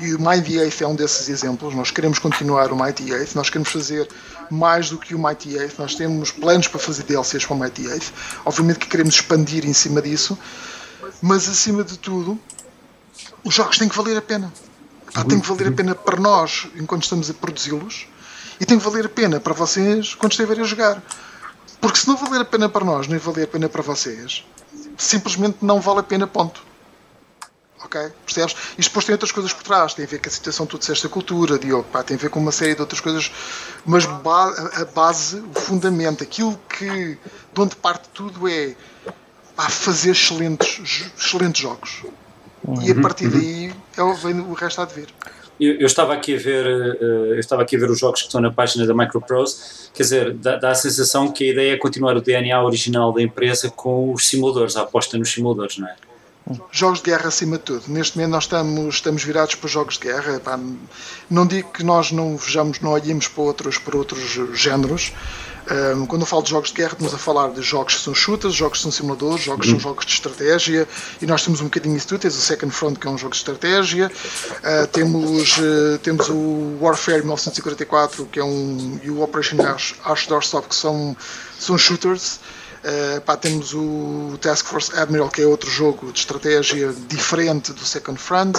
E 0.00 0.14
o 0.14 0.20
Mighty 0.20 0.58
Eighth 0.58 0.80
é 0.80 0.86
um 0.86 0.94
desses 0.94 1.28
exemplos. 1.28 1.74
Nós 1.74 1.90
queremos 1.90 2.18
continuar 2.18 2.72
o 2.72 2.76
Mighty 2.80 3.12
Eighth, 3.12 3.34
nós 3.34 3.50
queremos 3.50 3.70
fazer 3.70 4.08
mais 4.48 4.90
do 4.90 4.98
que 4.98 5.14
o 5.14 5.18
Mighty 5.18 5.56
Eighth, 5.56 5.78
nós 5.78 5.94
temos 5.96 6.30
planos 6.30 6.68
para 6.68 6.78
fazer 6.78 7.02
DLCs 7.02 7.44
para 7.44 7.54
o 7.54 7.58
Mighty 7.58 7.86
Eighth. 7.86 8.12
Obviamente 8.44 8.78
que 8.78 8.86
queremos 8.86 9.14
expandir 9.14 9.66
em 9.66 9.72
cima 9.72 10.00
disso, 10.00 10.38
mas 11.20 11.48
acima 11.48 11.82
de 11.82 11.98
tudo, 11.98 12.38
os 13.42 13.52
jogos 13.52 13.76
têm 13.76 13.88
que 13.88 13.96
valer 13.96 14.16
a 14.16 14.22
pena. 14.22 14.52
Pá, 15.12 15.24
tem 15.24 15.40
que 15.40 15.48
valer 15.48 15.68
a 15.68 15.72
pena 15.72 15.94
para 15.94 16.20
nós 16.20 16.68
enquanto 16.76 17.02
estamos 17.02 17.28
a 17.28 17.34
produzi-los 17.34 18.06
e 18.60 18.64
tem 18.64 18.78
que 18.78 18.84
valer 18.84 19.06
a 19.06 19.08
pena 19.08 19.40
para 19.40 19.52
vocês 19.52 20.14
quando 20.14 20.32
estiverem 20.32 20.62
a 20.62 20.66
jogar. 20.66 21.02
Porque 21.80 21.98
se 21.98 22.06
não 22.06 22.16
valer 22.16 22.42
a 22.42 22.44
pena 22.44 22.68
para 22.68 22.84
nós, 22.84 23.08
nem 23.08 23.18
valer 23.18 23.44
a 23.44 23.46
pena 23.48 23.68
para 23.68 23.82
vocês, 23.82 24.44
simplesmente 24.96 25.58
não 25.62 25.80
vale 25.80 26.00
a 26.00 26.02
pena, 26.02 26.26
ponto. 26.26 26.67
Ok? 27.84 28.00
Percebes? 28.24 28.56
Isto 28.76 28.90
depois 28.90 29.04
tem 29.04 29.12
outras 29.12 29.32
coisas 29.32 29.52
por 29.52 29.62
trás. 29.62 29.94
Tem 29.94 30.04
a 30.04 30.08
ver 30.08 30.18
com 30.18 30.28
a 30.28 30.32
situação 30.32 30.66
tu 30.66 30.78
disseste 30.78 31.06
a 31.06 31.08
cultura, 31.08 31.58
Diogo. 31.58 31.84
Pá, 31.84 32.02
tem 32.02 32.16
a 32.16 32.20
ver 32.20 32.30
com 32.30 32.40
uma 32.40 32.52
série 32.52 32.74
de 32.74 32.80
outras 32.80 33.00
coisas. 33.00 33.30
Mas 33.86 34.04
a 34.06 34.84
base, 34.94 35.40
o 35.40 35.60
fundamento, 35.60 36.22
aquilo 36.22 36.58
que 36.68 37.18
de 37.54 37.60
onde 37.60 37.76
parte 37.76 38.08
tudo 38.12 38.48
é 38.48 38.74
pá, 39.54 39.68
fazer 39.68 40.10
excelentes, 40.10 41.10
excelentes 41.16 41.62
jogos. 41.62 42.02
E 42.82 42.90
a 42.90 42.94
uhum. 42.94 43.02
partir 43.02 43.28
daí 43.28 43.72
é, 43.96 44.14
vem 44.14 44.40
o 44.40 44.52
resto 44.52 44.80
a 44.80 44.84
de 44.84 44.94
vir. 44.94 45.08
Eu, 45.60 45.74
eu, 45.74 45.86
estava 45.86 46.14
aqui 46.14 46.36
a 46.36 46.38
ver 46.38 46.66
uh, 46.66 47.34
eu 47.34 47.40
estava 47.40 47.62
aqui 47.62 47.74
a 47.74 47.78
ver 47.80 47.90
os 47.90 47.98
jogos 47.98 48.20
que 48.20 48.28
estão 48.28 48.40
na 48.40 48.52
página 48.52 48.86
da 48.86 48.94
Microprose 48.94 49.90
quer 49.92 50.04
dizer, 50.04 50.34
dá, 50.34 50.56
dá, 50.56 50.70
a 50.70 50.74
sensação 50.74 51.32
que 51.32 51.42
a 51.42 51.52
ideia 51.52 51.72
é 51.72 51.76
continuar 51.76 52.16
o 52.16 52.20
DNA 52.20 52.62
original 52.62 53.12
da 53.12 53.20
empresa 53.20 53.68
com 53.68 54.12
os 54.12 54.28
simuladores, 54.28 54.76
a 54.76 54.82
aposta 54.82 55.18
nos 55.18 55.32
simuladores, 55.32 55.78
não 55.78 55.88
é? 55.88 55.96
Jogos 56.70 57.02
de 57.02 57.10
guerra 57.10 57.28
acima 57.28 57.58
de 57.58 57.64
tudo. 57.64 57.84
Neste 57.88 58.16
momento 58.16 58.32
nós 58.32 58.44
estamos, 58.44 58.94
estamos 58.96 59.24
virados 59.24 59.54
para 59.54 59.68
jogos 59.68 59.98
de 59.98 60.08
guerra. 60.08 60.36
Epá, 60.36 60.58
não 61.28 61.46
digo 61.46 61.70
que 61.72 61.82
nós 61.82 62.10
não 62.12 62.36
vejamos, 62.36 62.80
não 62.80 62.90
olhemos 62.92 63.28
para 63.28 63.42
outros, 63.42 63.78
para 63.78 63.96
outros 63.96 64.20
géneros. 64.54 65.12
Um, 65.70 66.06
quando 66.06 66.22
eu 66.22 66.26
falo 66.26 66.42
de 66.42 66.48
jogos 66.48 66.70
de 66.70 66.76
guerra, 66.76 66.92
estamos 66.92 67.12
a 67.12 67.18
falar 67.18 67.50
de 67.50 67.60
jogos 67.60 67.96
que 67.96 68.00
são 68.00 68.14
shooters, 68.14 68.54
jogos 68.54 68.78
que 68.78 68.82
são 68.82 68.90
simuladores, 68.90 69.44
jogos 69.44 69.66
que 69.66 69.72
são 69.72 69.80
jogos 69.80 70.06
de 70.06 70.12
estratégia, 70.12 70.88
e 71.20 71.26
nós 71.26 71.44
temos 71.44 71.60
um 71.60 71.64
bocadinho 71.64 71.94
isso 71.94 72.08
tudo. 72.08 72.20
Tens 72.20 72.34
o 72.34 72.40
Second 72.40 72.72
Front, 72.72 72.96
que 72.96 73.06
é 73.06 73.10
um 73.10 73.18
jogo 73.18 73.32
de 73.32 73.38
estratégia, 73.38 74.10
uh, 74.10 74.86
temos, 74.86 75.58
uh, 75.58 75.98
temos 76.02 76.30
o 76.30 76.78
Warfare 76.80 77.18
1944, 77.18 78.24
que 78.26 78.40
é 78.40 78.44
um, 78.44 78.98
e 79.02 79.10
o 79.10 79.20
Operation 79.20 79.60
Ash, 79.60 79.94
Ash 80.04 80.26
Doorstop, 80.26 80.68
que 80.68 80.74
são, 80.74 81.14
são 81.58 81.76
shooters. 81.76 82.40
Uh, 82.78 83.20
pá, 83.22 83.36
temos 83.36 83.74
o 83.74 84.38
Task 84.40 84.64
Force 84.66 84.96
Admiral, 84.96 85.28
que 85.28 85.42
é 85.42 85.46
outro 85.46 85.68
jogo 85.70 86.12
de 86.12 86.20
estratégia 86.20 86.94
diferente 87.08 87.72
do 87.72 87.84
Second 87.84 88.18
Front. 88.18 88.56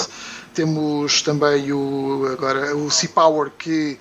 Temos 0.53 1.21
também 1.21 1.71
o, 1.71 2.27
agora, 2.31 2.75
o 2.75 2.91
Sea 2.91 3.09
Power, 3.09 3.51
que 3.57 3.97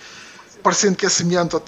parecendo 0.63 0.97
que 0.97 1.07
é 1.07 1.09
semelhante 1.09 1.55
ao, 1.55 1.63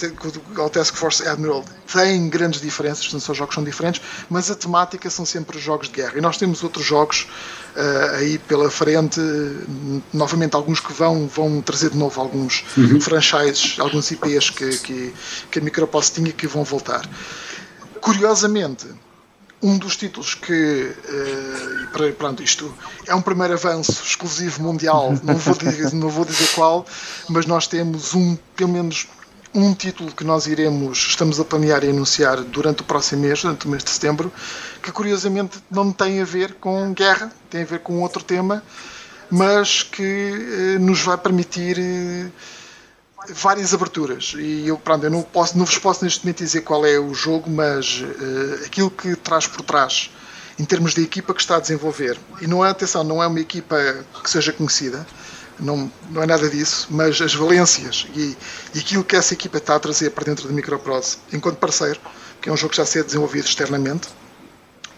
ao, 0.62 0.70
Task 0.70 0.94
Force 0.94 1.26
Admiral, 1.26 1.64
tem 1.92 2.28
grandes 2.28 2.60
diferenças, 2.60 3.04
portanto, 3.04 3.22
são 3.22 3.34
jogos 3.34 3.54
são 3.54 3.64
diferentes, 3.64 4.02
mas 4.28 4.50
a 4.50 4.54
temática 4.54 5.08
são 5.08 5.24
sempre 5.24 5.58
jogos 5.58 5.88
de 5.88 5.94
guerra. 5.94 6.12
E 6.16 6.20
nós 6.20 6.36
temos 6.36 6.62
outros 6.62 6.84
jogos 6.84 7.26
uh, 7.76 8.16
aí 8.16 8.38
pela 8.38 8.70
frente, 8.70 9.20
novamente 10.12 10.54
alguns 10.54 10.80
que 10.80 10.92
vão, 10.92 11.26
vão 11.28 11.62
trazer 11.62 11.90
de 11.90 11.96
novo 11.96 12.20
alguns 12.20 12.64
uhum. 12.76 13.00
franchises, 13.00 13.78
alguns 13.78 14.10
IPs 14.10 14.50
que, 14.50 14.78
que, 14.78 15.14
que 15.50 15.58
a 15.58 15.62
Microsoft 15.62 16.14
tinha 16.14 16.32
que 16.32 16.46
vão 16.46 16.64
voltar. 16.64 17.08
Curiosamente, 18.00 18.86
um 19.62 19.76
dos 19.76 19.96
títulos 19.96 20.34
que, 20.34 20.94
uh, 21.94 22.12
pronto, 22.14 22.42
isto 22.42 22.72
é 23.06 23.14
um 23.14 23.20
primeiro 23.20 23.54
avanço 23.54 24.02
exclusivo 24.02 24.62
mundial, 24.62 25.12
não 25.22 25.36
vou, 25.36 25.54
dizer, 25.54 25.92
não 25.94 26.08
vou 26.08 26.24
dizer 26.24 26.48
qual, 26.54 26.86
mas 27.28 27.46
nós 27.46 27.66
temos 27.66 28.14
um, 28.14 28.36
pelo 28.56 28.70
menos 28.70 29.06
um 29.54 29.74
título 29.74 30.12
que 30.12 30.24
nós 30.24 30.46
iremos, 30.46 30.98
estamos 31.08 31.40
a 31.40 31.44
planear 31.44 31.84
e 31.84 31.90
anunciar 31.90 32.40
durante 32.40 32.82
o 32.82 32.84
próximo 32.84 33.22
mês, 33.22 33.42
durante 33.42 33.66
o 33.66 33.68
mês 33.68 33.84
de 33.84 33.90
setembro, 33.90 34.32
que 34.82 34.92
curiosamente 34.92 35.58
não 35.70 35.92
tem 35.92 36.20
a 36.20 36.24
ver 36.24 36.54
com 36.54 36.94
guerra, 36.94 37.30
tem 37.50 37.62
a 37.62 37.66
ver 37.66 37.80
com 37.80 38.00
outro 38.00 38.22
tema, 38.22 38.62
mas 39.30 39.82
que 39.82 40.76
uh, 40.76 40.80
nos 40.80 41.02
vai 41.02 41.18
permitir. 41.18 41.78
Uh, 41.78 42.59
várias 43.28 43.74
aberturas 43.74 44.34
e 44.36 44.66
eu, 44.66 44.78
pronto, 44.78 45.04
eu 45.04 45.10
não, 45.10 45.22
posso, 45.22 45.56
não 45.56 45.64
vos 45.64 45.78
posso 45.78 46.04
neste 46.04 46.24
momento 46.24 46.38
dizer 46.38 46.62
qual 46.62 46.84
é 46.86 46.98
o 46.98 47.12
jogo, 47.12 47.50
mas 47.50 48.00
uh, 48.00 48.64
aquilo 48.64 48.90
que 48.90 49.14
traz 49.16 49.46
por 49.46 49.62
trás 49.62 50.10
em 50.58 50.64
termos 50.64 50.94
de 50.94 51.02
equipa 51.02 51.32
que 51.32 51.40
está 51.40 51.56
a 51.56 51.60
desenvolver. 51.60 52.18
E 52.40 52.46
não 52.46 52.64
é, 52.64 52.70
atenção, 52.70 53.02
não 53.02 53.22
é 53.22 53.26
uma 53.26 53.40
equipa 53.40 53.76
que 54.22 54.28
seja 54.28 54.52
conhecida, 54.52 55.06
não, 55.58 55.90
não 56.10 56.22
é 56.22 56.26
nada 56.26 56.48
disso, 56.48 56.86
mas 56.90 57.20
as 57.20 57.34
valências 57.34 58.06
e, 58.14 58.36
e 58.74 58.78
aquilo 58.78 59.04
que 59.04 59.16
essa 59.16 59.34
equipa 59.34 59.58
está 59.58 59.76
a 59.76 59.80
trazer 59.80 60.10
para 60.10 60.24
dentro 60.24 60.48
da 60.48 60.54
Microprose 60.54 61.18
enquanto 61.32 61.56
parceiro, 61.56 62.00
que 62.40 62.48
é 62.48 62.52
um 62.52 62.56
jogo 62.56 62.70
que 62.70 62.78
já 62.78 62.86
se 62.86 62.98
é 62.98 63.02
desenvolvido 63.02 63.46
externamente, 63.46 64.08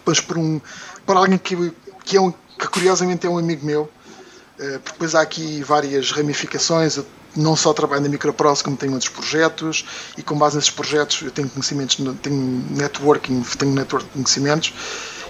mas 0.05 0.21
por, 0.21 0.39
um, 0.39 0.61
por 1.05 1.17
alguém 1.17 1.39
que, 1.39 1.73
que, 2.05 2.17
é 2.17 2.21
um, 2.21 2.33
que 2.33 2.69
curiosamente 2.69 3.27
é 3.27 3.31
um 3.31 3.39
amigo 3.39 3.65
meu, 3.65 3.83
uh, 3.83 4.81
porque 4.81 4.93
depois 4.93 5.15
há 5.15 5.21
aqui 5.21 5.63
várias 5.63 6.13
ramificações, 6.13 6.99
não 7.37 7.57
só 7.57 7.73
trabalho 7.73 8.03
na 8.03 8.09
Microprose, 8.09 8.63
como 8.63 8.77
tenho 8.77 8.93
outros 8.93 9.11
projetos 9.11 9.85
e 10.17 10.23
com 10.23 10.37
base 10.37 10.57
nesses 10.57 10.71
projetos 10.71 11.23
eu 11.23 11.31
tenho 11.31 11.49
conhecimentos, 11.49 11.97
tenho 12.23 12.65
networking, 12.71 13.43
tenho 13.59 13.73
network 13.73 14.07
de 14.07 14.13
conhecimentos 14.13 14.73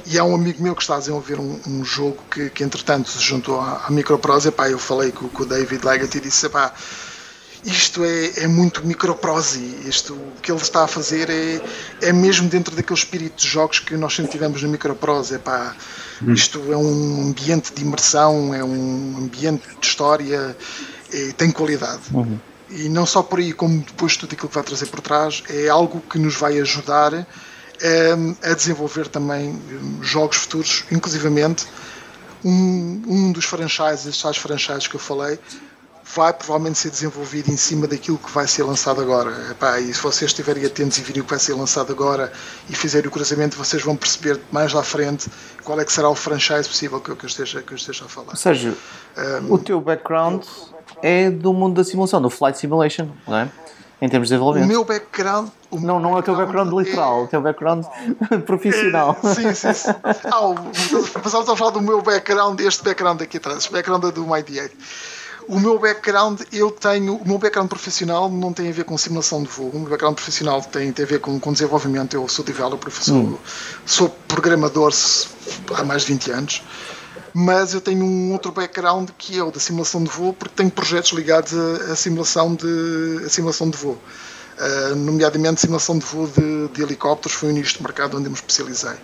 e 0.06 0.18
há 0.18 0.24
um 0.24 0.34
amigo 0.34 0.62
meu 0.62 0.74
que 0.74 0.82
está 0.82 0.96
a 0.96 0.98
desenvolver 0.98 1.38
um, 1.38 1.60
um 1.66 1.84
jogo 1.84 2.18
que, 2.30 2.50
que 2.50 2.64
entretanto 2.64 3.08
se 3.08 3.20
juntou 3.20 3.60
à, 3.60 3.84
à 3.86 3.90
Microprose, 3.90 4.48
epá, 4.48 4.68
eu 4.68 4.78
falei 4.78 5.12
com, 5.12 5.28
com 5.28 5.42
o 5.44 5.46
David 5.46 5.84
Leggett 5.84 6.16
e 6.16 6.20
disse, 6.20 6.46
epá, 6.46 6.74
isto 7.64 8.02
é, 8.04 8.42
é 8.42 8.46
muito 8.48 8.84
microprose, 8.84 9.60
isto, 9.86 10.14
o 10.14 10.40
que 10.42 10.50
ele 10.50 10.60
está 10.60 10.82
a 10.82 10.88
fazer 10.88 11.30
é, 11.30 11.60
é 12.00 12.12
mesmo 12.12 12.48
dentro 12.48 12.74
daquele 12.74 12.98
espírito 12.98 13.36
de 13.36 13.46
jogos 13.46 13.78
que 13.78 13.96
nós 13.96 14.14
sempre 14.14 14.32
tivemos 14.32 14.60
na 14.62 14.68
microprose, 14.68 15.36
epá, 15.36 15.76
hum. 16.20 16.32
isto 16.32 16.60
é 16.72 16.76
um 16.76 17.28
ambiente 17.28 17.72
de 17.72 17.82
imersão, 17.82 18.52
é 18.52 18.64
um 18.64 19.16
ambiente 19.16 19.62
de 19.80 19.86
história, 19.86 20.56
é, 21.12 21.32
tem 21.32 21.50
qualidade. 21.50 22.02
Uhum. 22.12 22.38
E 22.70 22.88
não 22.88 23.04
só 23.04 23.22
por 23.22 23.38
aí, 23.38 23.52
como 23.52 23.80
depois 23.80 24.16
tudo 24.16 24.32
aquilo 24.32 24.48
que 24.48 24.54
vai 24.54 24.64
trazer 24.64 24.86
por 24.86 25.00
trás, 25.00 25.42
é 25.48 25.68
algo 25.68 26.00
que 26.00 26.18
nos 26.18 26.36
vai 26.36 26.58
ajudar 26.58 27.12
um, 27.12 27.24
ehm, 27.82 28.36
a 28.42 28.54
desenvolver 28.54 29.08
também 29.08 29.50
um, 29.50 30.02
jogos 30.02 30.38
futuros, 30.38 30.84
inclusivamente 30.90 31.66
um, 32.44 33.02
um 33.06 33.32
dos 33.32 33.44
franchises, 33.44 34.06
estes 34.06 34.22
tais 34.22 34.36
franchises 34.36 34.86
que 34.86 34.96
eu 34.96 35.00
falei, 35.00 35.38
vai 36.14 36.32
provavelmente 36.32 36.78
ser 36.78 36.90
desenvolvido 36.90 37.50
em 37.50 37.56
cima 37.56 37.86
daquilo 37.86 38.18
que 38.18 38.30
vai 38.30 38.46
ser 38.46 38.64
lançado 38.64 39.00
agora. 39.00 39.50
Epá, 39.50 39.80
e 39.80 39.92
se 39.94 40.00
vocês 40.00 40.30
estiverem 40.30 40.64
atentos 40.64 40.98
e 40.98 41.02
virem 41.02 41.22
o 41.22 41.24
que 41.24 41.30
vai 41.30 41.38
ser 41.38 41.54
lançado 41.54 41.92
agora 41.92 42.32
e 42.68 42.74
fizerem 42.74 43.08
o 43.08 43.10
cruzamento, 43.10 43.56
vocês 43.56 43.82
vão 43.82 43.96
perceber 43.96 44.40
mais 44.50 44.72
lá 44.72 44.82
frente 44.82 45.30
qual 45.62 45.80
é 45.80 45.84
que 45.84 45.92
será 45.92 46.08
o 46.08 46.14
franchise 46.14 46.68
possível 46.68 47.00
que 47.00 47.10
eu, 47.10 47.16
que 47.16 47.24
eu, 47.24 47.28
esteja, 47.28 47.62
que 47.62 47.72
eu 47.72 47.76
esteja 47.76 48.04
a 48.04 48.08
falar. 48.08 48.30
Ou 48.30 48.36
seja, 48.36 48.76
um, 49.42 49.54
o 49.54 49.58
teu 49.58 49.80
background 49.80 50.44
é 51.02 51.30
do 51.30 51.52
mundo 51.52 51.74
da 51.74 51.84
simulação, 51.84 52.22
do 52.22 52.30
flight 52.30 52.58
simulation, 52.58 53.08
não 53.26 53.36
é? 53.36 53.48
Em 54.00 54.08
termos 54.08 54.28
de 54.28 54.34
desenvolvimento. 54.34 54.68
O 54.68 54.72
meu 54.72 54.84
background. 54.84 55.48
O 55.70 55.78
não, 55.78 56.00
não 56.00 56.16
é 56.16 56.20
o 56.20 56.22
teu 56.22 56.34
background 56.34 56.72
literal, 56.72 57.20
é... 57.20 57.24
o 57.24 57.26
teu 57.28 57.40
background 57.40 57.84
profissional. 58.46 59.16
É, 59.22 59.34
sim, 59.34 59.54
sim, 59.54 59.72
sim. 59.72 59.90
Ah, 60.02 61.20
passamos 61.22 61.48
a 61.48 61.56
falar 61.56 61.70
do 61.70 61.80
meu 61.80 62.02
background, 62.02 62.58
este 62.60 62.82
background 62.82 63.22
aqui 63.22 63.36
atrás, 63.36 63.58
este 63.58 63.72
background 63.72 64.04
é 64.04 64.10
do 64.10 64.26
Mighty 64.26 64.58
8. 64.58 64.76
O 65.48 65.58
meu 65.58 65.78
background, 65.78 66.40
eu 66.52 66.70
tenho. 66.70 67.16
O 67.16 67.28
meu 67.28 67.38
background 67.38 67.68
profissional 67.68 68.30
não 68.30 68.52
tem 68.52 68.68
a 68.68 68.72
ver 68.72 68.84
com 68.84 68.96
simulação 68.96 69.42
de 69.42 69.48
voo. 69.48 69.70
O 69.70 69.78
meu 69.78 69.90
background 69.90 70.14
profissional 70.14 70.62
tem, 70.62 70.92
tem 70.92 71.04
a 71.04 71.08
ver 71.08 71.20
com, 71.20 71.38
com 71.40 71.52
desenvolvimento. 71.52 72.14
Eu 72.14 72.28
sou 72.28 72.44
developer, 72.44 72.92
sou, 72.92 73.14
hum. 73.16 73.38
sou 73.84 74.08
programador 74.28 74.92
há 75.74 75.84
mais 75.84 76.02
de 76.02 76.12
20 76.12 76.30
anos 76.30 76.62
mas 77.34 77.72
eu 77.74 77.80
tenho 77.80 78.04
um 78.04 78.32
outro 78.32 78.52
background 78.52 79.10
que 79.16 79.38
é 79.38 79.42
o 79.42 79.50
da 79.50 79.60
simulação 79.60 80.02
de 80.02 80.10
voo, 80.10 80.32
porque 80.32 80.54
tenho 80.54 80.70
projetos 80.70 81.12
ligados 81.12 81.54
à, 81.54 81.96
simulação, 81.96 82.54
de, 82.54 83.28
simulação 83.28 83.70
de 83.70 83.76
voo. 83.76 83.98
Uh, 84.58 84.94
nomeadamente 84.94 85.62
simulação 85.62 85.98
de 85.98 86.04
voo 86.04 86.26
de, 86.26 86.68
de, 86.68 86.82
helicópteros, 86.82 87.36
foi 87.36 87.48
um 87.48 87.52
nicho 87.52 87.78
de 87.78 87.82
mercado 87.82 88.16
onde 88.16 88.26
eu 88.26 88.30
me 88.30 88.36
especializei. 88.36 88.96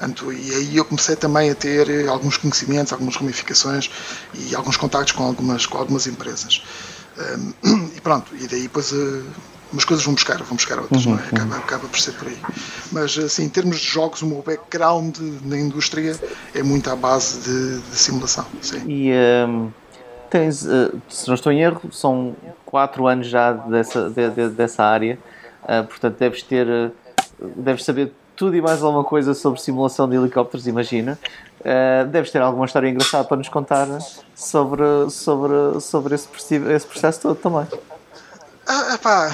Anto, 0.00 0.32
e 0.32 0.54
aí 0.54 0.76
eu 0.76 0.84
comecei 0.84 1.14
também 1.14 1.48
a 1.48 1.54
ter 1.54 2.08
alguns 2.08 2.36
conhecimentos, 2.36 2.92
algumas 2.92 3.16
ramificações 3.16 3.90
e 4.34 4.54
alguns 4.54 4.76
contactos 4.76 5.12
com 5.12 5.24
algumas, 5.24 5.64
com 5.64 5.78
algumas 5.78 6.06
empresas. 6.06 6.62
Um, 7.64 7.86
e 7.96 8.00
pronto, 8.00 8.34
e 8.36 8.48
daí 8.48 8.62
depois 8.62 8.90
uh, 8.92 9.24
umas 9.72 9.84
coisas 9.84 10.04
vão 10.04 10.14
buscar, 10.14 10.38
vão 10.42 10.56
buscar 10.56 10.78
outras, 10.78 11.04
uhum, 11.04 11.12
não 11.12 11.18
é? 11.18 11.26
Acaba, 11.26 11.54
uhum. 11.54 11.60
acaba 11.60 11.88
por 11.88 11.98
ser 11.98 12.12
por 12.12 12.28
aí. 12.28 12.38
Mas 12.92 13.18
assim, 13.18 13.44
em 13.44 13.48
termos 13.48 13.78
de 13.78 13.86
jogos, 13.86 14.22
o 14.22 14.26
meu 14.26 14.42
background 14.42 15.16
na 15.44 15.58
indústria 15.58 16.18
é 16.54 16.62
muito 16.62 16.90
à 16.90 16.96
base 16.96 17.40
de, 17.40 17.80
de 17.80 17.96
simulação. 17.96 18.46
Sim. 18.62 18.82
E 18.86 19.12
um, 19.48 19.70
tens, 20.30 20.64
uh, 20.64 21.00
se 21.08 21.26
não 21.26 21.34
estou 21.34 21.52
em 21.52 21.62
erro, 21.62 21.92
são 21.92 22.36
4 22.64 23.06
anos 23.06 23.26
já 23.26 23.52
dessa, 23.52 24.08
de, 24.08 24.30
de, 24.30 24.48
dessa 24.50 24.84
área, 24.84 25.18
uh, 25.62 25.84
portanto 25.86 26.16
deves 26.18 26.42
ter, 26.42 26.66
uh, 26.66 26.92
deves 27.56 27.84
saber 27.84 28.12
tudo 28.36 28.54
e 28.54 28.60
mais 28.60 28.82
alguma 28.82 29.02
coisa 29.02 29.34
sobre 29.34 29.60
simulação 29.60 30.08
de 30.08 30.14
helicópteros, 30.14 30.66
imagina. 30.66 31.18
Uh, 31.60 32.06
deves 32.06 32.30
ter 32.30 32.40
alguma 32.40 32.66
história 32.66 32.88
engraçada 32.88 33.24
para 33.24 33.38
nos 33.38 33.48
contar 33.48 33.88
sobre, 34.34 35.10
sobre, 35.10 35.80
sobre 35.80 36.14
esse, 36.14 36.28
esse 36.54 36.86
processo 36.86 37.22
todo 37.22 37.34
também. 37.34 37.66
Ah, 38.66 38.94
epá, 38.94 39.32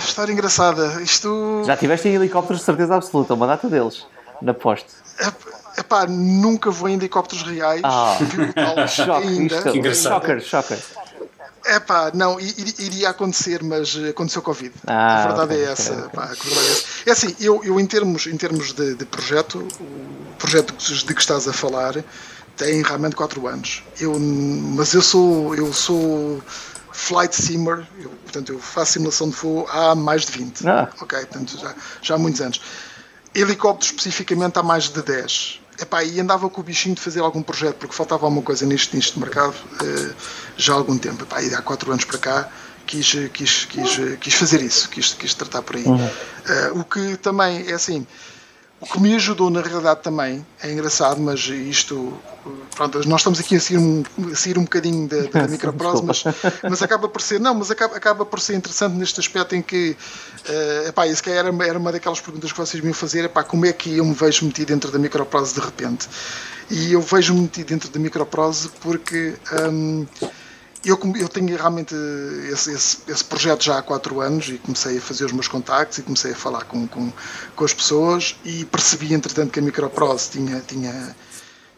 história 0.00 0.32
engraçada. 0.32 1.02
Isto. 1.02 1.62
Já 1.66 1.76
tiveste 1.76 2.08
em 2.08 2.14
helicópteros 2.14 2.60
de 2.60 2.64
certeza 2.64 2.94
absoluta, 2.94 3.34
uma 3.34 3.46
data 3.46 3.68
deles, 3.68 4.06
na 4.40 4.54
poste. 4.54 4.88
Epá, 5.76 6.06
nunca 6.06 6.70
vou 6.70 6.88
em 6.88 6.94
helicópteros 6.94 7.44
reais. 7.44 7.82
Ah, 7.84 8.16
choque, 8.88 9.26
ainda. 9.26 9.56
Isto, 9.56 9.76
engraçado. 9.76 10.12
Shocker, 10.12 10.40
shocker. 10.40 10.78
Epá, 11.64 12.10
não, 12.12 12.40
iria 12.40 13.10
acontecer, 13.10 13.62
mas 13.62 13.96
aconteceu 14.08 14.42
Covid. 14.42 14.72
Ah, 14.86 15.22
a 15.22 15.26
verdade 15.28 15.54
okay, 15.54 15.64
é 15.64 15.70
essa. 15.70 15.92
Okay, 15.92 16.08
Pá, 16.08 16.24
a 16.24 16.26
verdade 16.26 16.58
é 16.58 16.72
essa. 16.72 16.84
É 17.06 17.12
assim, 17.12 17.36
eu, 17.40 17.62
eu 17.64 17.78
em 17.78 17.86
termos, 17.86 18.26
em 18.26 18.36
termos 18.36 18.72
de, 18.72 18.94
de 18.94 19.04
projeto, 19.04 19.58
o 19.80 20.36
projeto 20.38 20.74
de 20.74 21.14
que 21.14 21.20
estás 21.20 21.46
a 21.46 21.52
falar 21.52 21.94
tem 22.56 22.82
realmente 22.82 23.14
4 23.14 23.46
anos. 23.46 23.84
Eu, 24.00 24.18
mas 24.18 24.92
eu 24.92 25.02
sou, 25.02 25.54
eu 25.54 25.72
sou 25.72 26.42
flight 27.02 27.34
simmer, 27.34 27.86
eu, 27.98 28.10
portanto 28.10 28.52
eu 28.52 28.58
faço 28.60 28.92
simulação 28.92 29.28
de 29.28 29.34
voo 29.34 29.66
há 29.70 29.94
mais 29.94 30.24
de 30.24 30.32
20, 30.32 30.68
ah. 30.68 30.88
ok, 31.00 31.18
portanto 31.26 31.58
já, 31.58 31.74
já 32.00 32.14
há 32.14 32.18
muitos 32.18 32.40
anos. 32.40 32.60
Helicópteros 33.34 33.90
especificamente 33.90 34.58
há 34.58 34.62
mais 34.62 34.88
de 34.88 35.02
10. 35.02 35.60
Epá, 35.80 36.04
e 36.04 36.20
andava 36.20 36.48
com 36.50 36.60
o 36.60 36.64
bichinho 36.64 36.94
de 36.94 37.00
fazer 37.00 37.20
algum 37.20 37.42
projeto, 37.42 37.76
porque 37.76 37.94
faltava 37.94 38.26
alguma 38.26 38.42
coisa 38.42 38.64
neste 38.66 38.96
de 38.96 39.18
mercado 39.18 39.54
uh, 39.54 40.14
já 40.56 40.74
há 40.74 40.76
algum 40.76 40.96
tempo. 40.98 41.24
Epá, 41.24 41.42
e 41.42 41.52
há 41.54 41.62
4 41.62 41.90
anos 41.90 42.04
para 42.04 42.18
cá 42.18 42.48
quis, 42.86 43.10
quis, 43.32 43.64
quis, 43.64 44.18
quis 44.20 44.34
fazer 44.34 44.60
isso, 44.60 44.88
quis, 44.88 45.14
quis 45.14 45.34
tratar 45.34 45.62
por 45.62 45.76
aí. 45.76 45.84
Uhum. 45.84 45.96
Uh, 45.96 46.80
o 46.80 46.84
que 46.84 47.16
também 47.16 47.68
é 47.68 47.72
assim, 47.72 48.06
o 48.82 48.84
que 48.84 49.00
me 49.00 49.14
ajudou 49.14 49.48
na 49.48 49.62
realidade 49.62 50.00
também, 50.02 50.44
é 50.60 50.72
engraçado, 50.72 51.20
mas 51.20 51.38
isto, 51.46 52.12
pronto, 52.74 53.08
nós 53.08 53.20
estamos 53.20 53.38
aqui 53.38 53.54
a 53.54 53.60
sair 53.60 53.78
um, 53.78 54.02
a 54.32 54.34
sair 54.34 54.58
um 54.58 54.64
bocadinho 54.64 55.06
da, 55.06 55.22
da 55.22 55.46
microprose, 55.46 56.02
mas, 56.02 56.24
mas 56.68 56.82
acaba 56.82 57.08
por 57.08 57.22
ser, 57.22 57.38
não, 57.38 57.54
mas 57.54 57.70
acaba, 57.70 57.96
acaba 57.96 58.26
por 58.26 58.40
ser 58.40 58.56
interessante 58.56 58.96
neste 58.96 59.20
aspecto 59.20 59.54
em 59.54 59.62
que, 59.62 59.96
uh, 60.48 60.88
epá, 60.88 61.06
isso 61.06 61.22
que 61.22 61.30
era, 61.30 61.48
era 61.64 61.78
uma 61.78 61.92
daquelas 61.92 62.20
perguntas 62.20 62.50
que 62.50 62.58
vocês 62.58 62.82
me 62.82 62.88
iam 62.88 62.94
fazer, 62.94 63.24
epá, 63.24 63.44
como 63.44 63.64
é 63.66 63.72
que 63.72 63.98
eu 63.98 64.04
me 64.04 64.14
vejo 64.14 64.44
metido 64.44 64.66
dentro 64.66 64.90
da 64.90 64.98
microprose 64.98 65.54
de 65.54 65.60
repente? 65.60 66.08
E 66.68 66.92
eu 66.92 67.00
vejo-me 67.00 67.42
metido 67.42 67.68
dentro 67.68 67.88
da 67.88 68.00
microprose 68.00 68.68
porque... 68.80 69.36
Um, 69.70 70.06
eu, 70.84 70.98
eu 71.16 71.28
tenho 71.28 71.56
realmente 71.56 71.94
esse, 72.50 72.72
esse, 72.72 72.98
esse, 73.06 73.24
projeto 73.24 73.62
já 73.62 73.78
há 73.78 73.82
quatro 73.82 74.20
anos 74.20 74.48
e 74.48 74.58
comecei 74.58 74.98
a 74.98 75.00
fazer 75.00 75.24
os 75.24 75.32
meus 75.32 75.46
contactos 75.46 75.98
e 75.98 76.02
comecei 76.02 76.32
a 76.32 76.34
falar 76.34 76.64
com, 76.64 76.88
com, 76.88 77.12
com 77.54 77.64
as 77.64 77.72
pessoas 77.72 78.36
e 78.44 78.64
percebi, 78.64 79.14
entretanto, 79.14 79.52
que 79.52 79.60
a 79.60 79.62
Microprose 79.62 80.30
tinha, 80.30 80.60
tinha, 80.60 81.16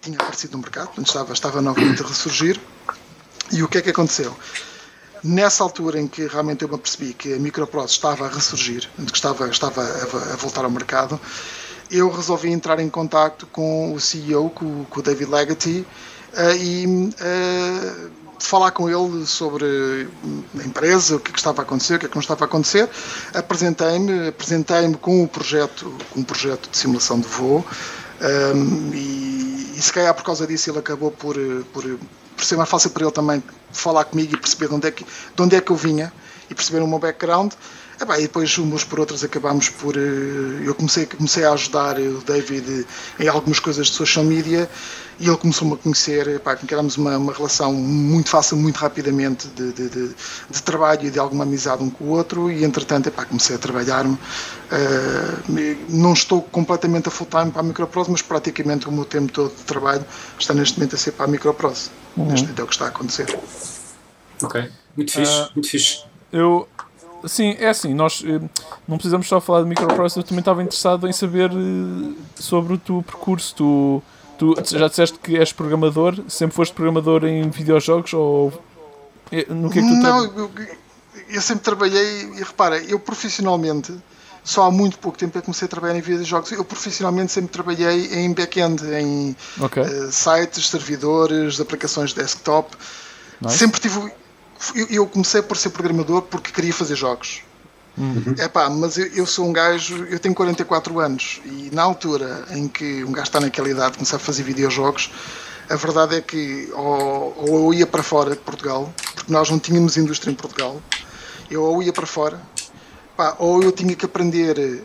tinha 0.00 0.16
aparecido 0.16 0.56
no 0.56 0.62
mercado, 0.62 0.86
portanto, 0.86 1.06
estava, 1.06 1.32
estava 1.32 1.60
novamente 1.60 2.02
a 2.02 2.06
ressurgir. 2.06 2.58
E 3.52 3.62
o 3.62 3.68
que 3.68 3.78
é 3.78 3.82
que 3.82 3.90
aconteceu? 3.90 4.34
Nessa 5.22 5.62
altura 5.62 6.00
em 6.00 6.08
que 6.08 6.26
realmente 6.26 6.62
eu 6.62 6.68
me 6.68 6.78
percebi 6.78 7.12
que 7.12 7.34
a 7.34 7.38
Microprose 7.38 7.92
estava 7.92 8.26
a 8.26 8.28
ressurgir, 8.28 8.88
que 8.96 9.16
estava, 9.16 9.48
estava 9.48 9.82
a, 9.82 10.32
a 10.32 10.36
voltar 10.36 10.64
ao 10.64 10.70
mercado, 10.70 11.20
eu 11.90 12.10
resolvi 12.10 12.50
entrar 12.50 12.80
em 12.80 12.88
contato 12.88 13.46
com 13.48 13.92
o 13.92 14.00
CEO, 14.00 14.48
com, 14.48 14.84
com 14.86 15.00
o 15.00 15.02
David 15.02 15.30
Legaty, 15.30 15.86
uh, 16.32 16.56
e 16.56 16.86
uh, 16.86 18.23
falar 18.38 18.70
com 18.72 18.88
ele 18.88 19.26
sobre 19.26 20.08
a 20.58 20.64
empresa, 20.64 21.16
o 21.16 21.20
que, 21.20 21.30
é 21.30 21.32
que 21.32 21.38
estava 21.38 21.62
a 21.62 21.64
acontecer, 21.64 21.94
o 21.94 21.98
que 21.98 22.06
é 22.06 22.08
que 22.08 22.14
não 22.14 22.22
estava 22.22 22.44
a 22.44 22.46
acontecer. 22.46 22.88
Apresentei-me, 23.32 24.28
apresentei-me 24.28 24.96
com 24.96 25.22
o 25.24 25.28
projeto, 25.28 25.92
com 26.10 26.20
um 26.20 26.24
projeto 26.24 26.68
de 26.70 26.76
simulação 26.76 27.20
de 27.20 27.28
voo. 27.28 27.64
Um, 28.20 28.90
e, 28.94 29.74
e, 29.76 29.82
se 29.82 29.92
calhar 29.92 30.14
por 30.14 30.22
causa 30.22 30.46
disso 30.46 30.70
ele 30.70 30.78
acabou 30.78 31.10
por, 31.10 31.36
por, 31.72 31.82
por 32.36 32.44
ser 32.44 32.56
mais 32.56 32.70
fácil 32.70 32.90
para 32.90 33.02
ele 33.02 33.12
também 33.12 33.42
falar 33.72 34.04
comigo 34.04 34.34
e 34.34 34.38
perceber 34.38 34.68
de 34.68 34.74
onde 34.74 34.86
é 34.86 34.90
que, 34.90 35.04
de 35.04 35.42
onde 35.42 35.56
é 35.56 35.60
que 35.60 35.70
eu 35.70 35.76
vinha 35.76 36.12
e 36.48 36.54
perceber 36.54 36.80
o 36.80 36.86
meu 36.86 36.98
background. 36.98 37.52
E, 38.00 38.04
bem, 38.04 38.18
e 38.18 38.22
depois 38.22 38.58
uns 38.58 38.84
por 38.84 39.00
outros 39.00 39.22
acabámos 39.22 39.68
por. 39.68 39.96
Eh, 39.96 40.62
eu 40.64 40.74
comecei, 40.74 41.06
comecei 41.06 41.44
a 41.44 41.52
ajudar 41.52 41.98
o 41.98 42.20
David 42.22 42.86
em 43.18 43.28
algumas 43.28 43.60
coisas 43.60 43.86
de 43.86 43.94
social 43.94 44.24
media 44.24 44.68
e 45.18 45.28
ele 45.28 45.36
começou-me 45.36 45.74
a 45.74 45.76
conhecer, 45.76 46.40
pá, 46.40 46.56
criámos 46.56 46.96
uma, 46.96 47.16
uma 47.16 47.32
relação 47.32 47.72
muito 47.72 48.28
fácil, 48.28 48.56
muito 48.56 48.76
rapidamente 48.76 49.46
de, 49.48 49.72
de, 49.72 49.88
de, 49.88 50.14
de, 50.50 50.62
trabalho 50.62 51.06
e 51.06 51.10
de 51.10 51.18
alguma 51.18 51.44
amizade 51.44 51.82
um 51.82 51.90
com 51.90 52.04
o 52.04 52.08
outro 52.08 52.50
e 52.50 52.64
entretanto 52.64 53.08
epá, 53.08 53.24
comecei 53.24 53.54
a 53.54 53.58
trabalhar-me. 53.58 54.14
Uh, 54.14 55.76
não 55.88 56.12
estou 56.12 56.42
completamente 56.42 57.08
a 57.08 57.10
full 57.10 57.28
time 57.28 57.50
para 57.52 57.60
a 57.60 57.62
Microprose, 57.62 58.10
mas 58.10 58.22
praticamente 58.22 58.88
o 58.88 58.92
meu 58.92 59.04
tempo 59.04 59.30
todo 59.30 59.54
de 59.54 59.62
trabalho 59.62 60.04
está 60.38 60.52
neste 60.52 60.78
momento 60.78 60.96
a 60.96 60.98
ser 60.98 61.12
para 61.12 61.26
a 61.26 61.28
Microprose. 61.28 61.90
Uhum. 62.16 62.26
Neste 62.26 62.46
momento 62.46 62.60
é 62.60 62.64
o 62.64 62.66
que 62.66 62.74
está 62.74 62.86
a 62.86 62.88
acontecer. 62.88 63.38
Ok, 64.42 64.68
muito 64.96 65.12
fixe, 65.12 65.32
uh, 65.32 65.50
muito 65.54 65.68
fixe. 65.68 66.04
Eu, 66.32 66.68
Sim, 67.26 67.56
é 67.58 67.68
assim, 67.68 67.94
nós 67.94 68.22
eh, 68.26 68.40
não 68.86 68.96
precisamos 68.96 69.26
só 69.26 69.40
falar 69.40 69.62
de 69.62 69.68
microprocessor, 69.68 70.22
eu 70.22 70.26
também 70.26 70.40
estava 70.40 70.62
interessado 70.62 71.08
em 71.08 71.12
saber 71.12 71.50
eh, 71.50 72.14
sobre 72.36 72.74
o 72.74 72.78
teu 72.78 73.02
percurso. 73.02 73.54
Tu, 73.56 74.02
tu 74.38 74.78
já 74.78 74.88
disseste 74.88 75.18
que 75.18 75.36
és 75.36 75.52
programador, 75.52 76.18
sempre 76.28 76.54
foste 76.54 76.74
programador 76.74 77.24
em 77.24 77.48
videojogos 77.50 78.12
ou 78.14 78.52
eh, 79.30 79.46
no 79.48 79.70
que 79.70 79.78
é 79.78 79.82
que 79.82 79.88
tu 79.88 79.94
Não, 79.94 80.24
eu, 80.24 80.50
eu 81.28 81.40
sempre 81.40 81.64
trabalhei 81.64 82.32
e 82.36 82.42
repara, 82.42 82.78
eu 82.78 82.98
profissionalmente 82.98 83.94
só 84.44 84.64
há 84.64 84.70
muito 84.70 84.98
pouco 84.98 85.16
tempo 85.16 85.38
é 85.38 85.40
que 85.40 85.46
comecei 85.46 85.64
a 85.64 85.68
trabalhar 85.68 85.96
em 85.96 86.02
videojogos. 86.02 86.52
Eu 86.52 86.64
profissionalmente 86.64 87.32
sempre 87.32 87.50
trabalhei 87.50 88.12
em 88.12 88.30
back-end, 88.34 88.84
em 88.92 89.34
okay. 89.58 89.82
uh, 89.82 90.12
sites, 90.12 90.68
servidores, 90.68 91.58
aplicações 91.58 92.10
de 92.10 92.16
desktop. 92.16 92.76
Nice. 93.40 93.56
Sempre 93.56 93.80
tive 93.80 94.12
eu 94.90 95.06
comecei 95.06 95.42
por 95.42 95.56
ser 95.56 95.70
programador 95.70 96.22
porque 96.22 96.52
queria 96.52 96.72
fazer 96.72 96.96
jogos. 96.96 97.42
Uhum. 97.96 98.34
É 98.38 98.48
pá, 98.48 98.68
mas 98.68 98.98
eu, 98.98 99.06
eu, 99.08 99.26
sou 99.26 99.46
um 99.46 99.52
gajo, 99.52 100.04
eu 100.04 100.18
tenho 100.18 100.34
44 100.34 100.98
anos 100.98 101.40
e 101.44 101.70
na 101.72 101.82
altura 101.82 102.44
em 102.50 102.66
que 102.66 103.04
um 103.04 103.12
gajo 103.12 103.28
está 103.28 103.40
naquela 103.40 103.68
idade 103.68 103.92
de 103.92 103.98
começar 103.98 104.16
a 104.16 104.20
fazer 104.20 104.42
videojogos, 104.42 105.12
a 105.70 105.76
verdade 105.76 106.16
é 106.16 106.20
que 106.20 106.68
ou, 106.74 107.34
ou 107.36 107.72
eu 107.72 107.74
ia 107.74 107.86
para 107.86 108.02
fora 108.02 108.30
de 108.30 108.40
Portugal, 108.40 108.92
porque 109.14 109.32
nós 109.32 109.48
não 109.48 109.60
tínhamos 109.60 109.96
indústria 109.96 110.32
em 110.32 110.34
Portugal, 110.34 110.82
eu 111.48 111.62
ou 111.62 111.82
ia 111.82 111.92
para 111.92 112.06
fora, 112.06 112.40
pá, 113.16 113.36
ou 113.38 113.62
eu 113.62 113.70
tinha 113.70 113.94
que 113.94 114.04
aprender 114.04 114.82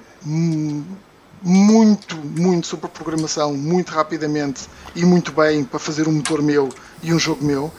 muito, 1.41 2.15
muito 2.15 2.67
sobre 2.67 2.89
programação, 2.89 3.55
muito 3.55 3.91
rapidamente 3.91 4.67
e 4.95 5.03
muito 5.03 5.31
bem 5.31 5.63
para 5.63 5.79
fazer 5.79 6.07
um 6.07 6.11
motor 6.11 6.43
meu 6.43 6.69
e 7.01 7.11
um 7.11 7.17
jogo 7.17 7.43
meu 7.43 7.71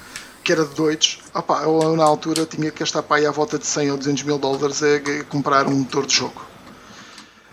que 0.43 0.53
era 0.53 0.65
de 0.65 0.75
doidos, 0.75 1.21
opa, 1.35 1.63
eu 1.63 1.97
na 1.97 2.05
altura 2.05 2.47
tinha 2.47 2.71
que 2.71 2.81
gastar 2.81 3.03
para 3.03 3.19
aí 3.19 3.27
à 3.27 3.31
volta 3.31 3.59
de 3.59 3.67
100 3.67 3.91
ou 3.91 3.99
200 3.99 4.23
mil 4.23 4.39
dólares 4.39 4.83
a, 4.83 5.25
comprar 5.25 5.67
um 5.67 5.81
motor 5.81 6.07
de 6.07 6.15
jogo. 6.15 6.51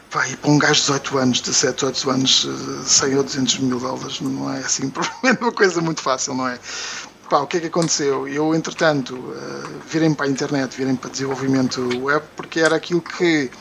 Pá, 0.09 0.27
e 0.29 0.37
para 0.37 0.49
um 0.49 0.57
gajo 0.57 0.75
de 0.75 0.81
18 0.81 1.17
anos, 1.17 1.41
17, 1.41 1.85
18 1.91 2.09
anos, 2.09 2.47
100 2.85 3.17
ou 3.17 3.23
200 3.23 3.59
mil 3.59 3.79
dólares 3.79 4.21
não 4.21 4.53
é 4.53 4.59
assim 4.59 4.89
provavelmente 4.91 5.41
uma 5.41 5.51
coisa 5.51 5.81
muito 5.81 6.01
fácil, 6.01 6.33
não 6.33 6.47
é? 6.47 6.57
Pá, 7.29 7.39
o 7.39 7.47
que 7.47 7.57
é 7.57 7.59
que 7.59 7.67
aconteceu? 7.67 8.25
Eu, 8.25 8.55
entretanto, 8.55 9.15
uh, 9.15 9.81
virem 9.85 10.13
para 10.13 10.27
a 10.27 10.29
internet, 10.29 10.75
virem 10.77 10.95
para 10.95 11.09
desenvolvimento 11.09 11.81
web, 12.01 12.25
porque 12.37 12.61
era 12.61 12.77
aquilo 12.77 13.01
que 13.01 13.51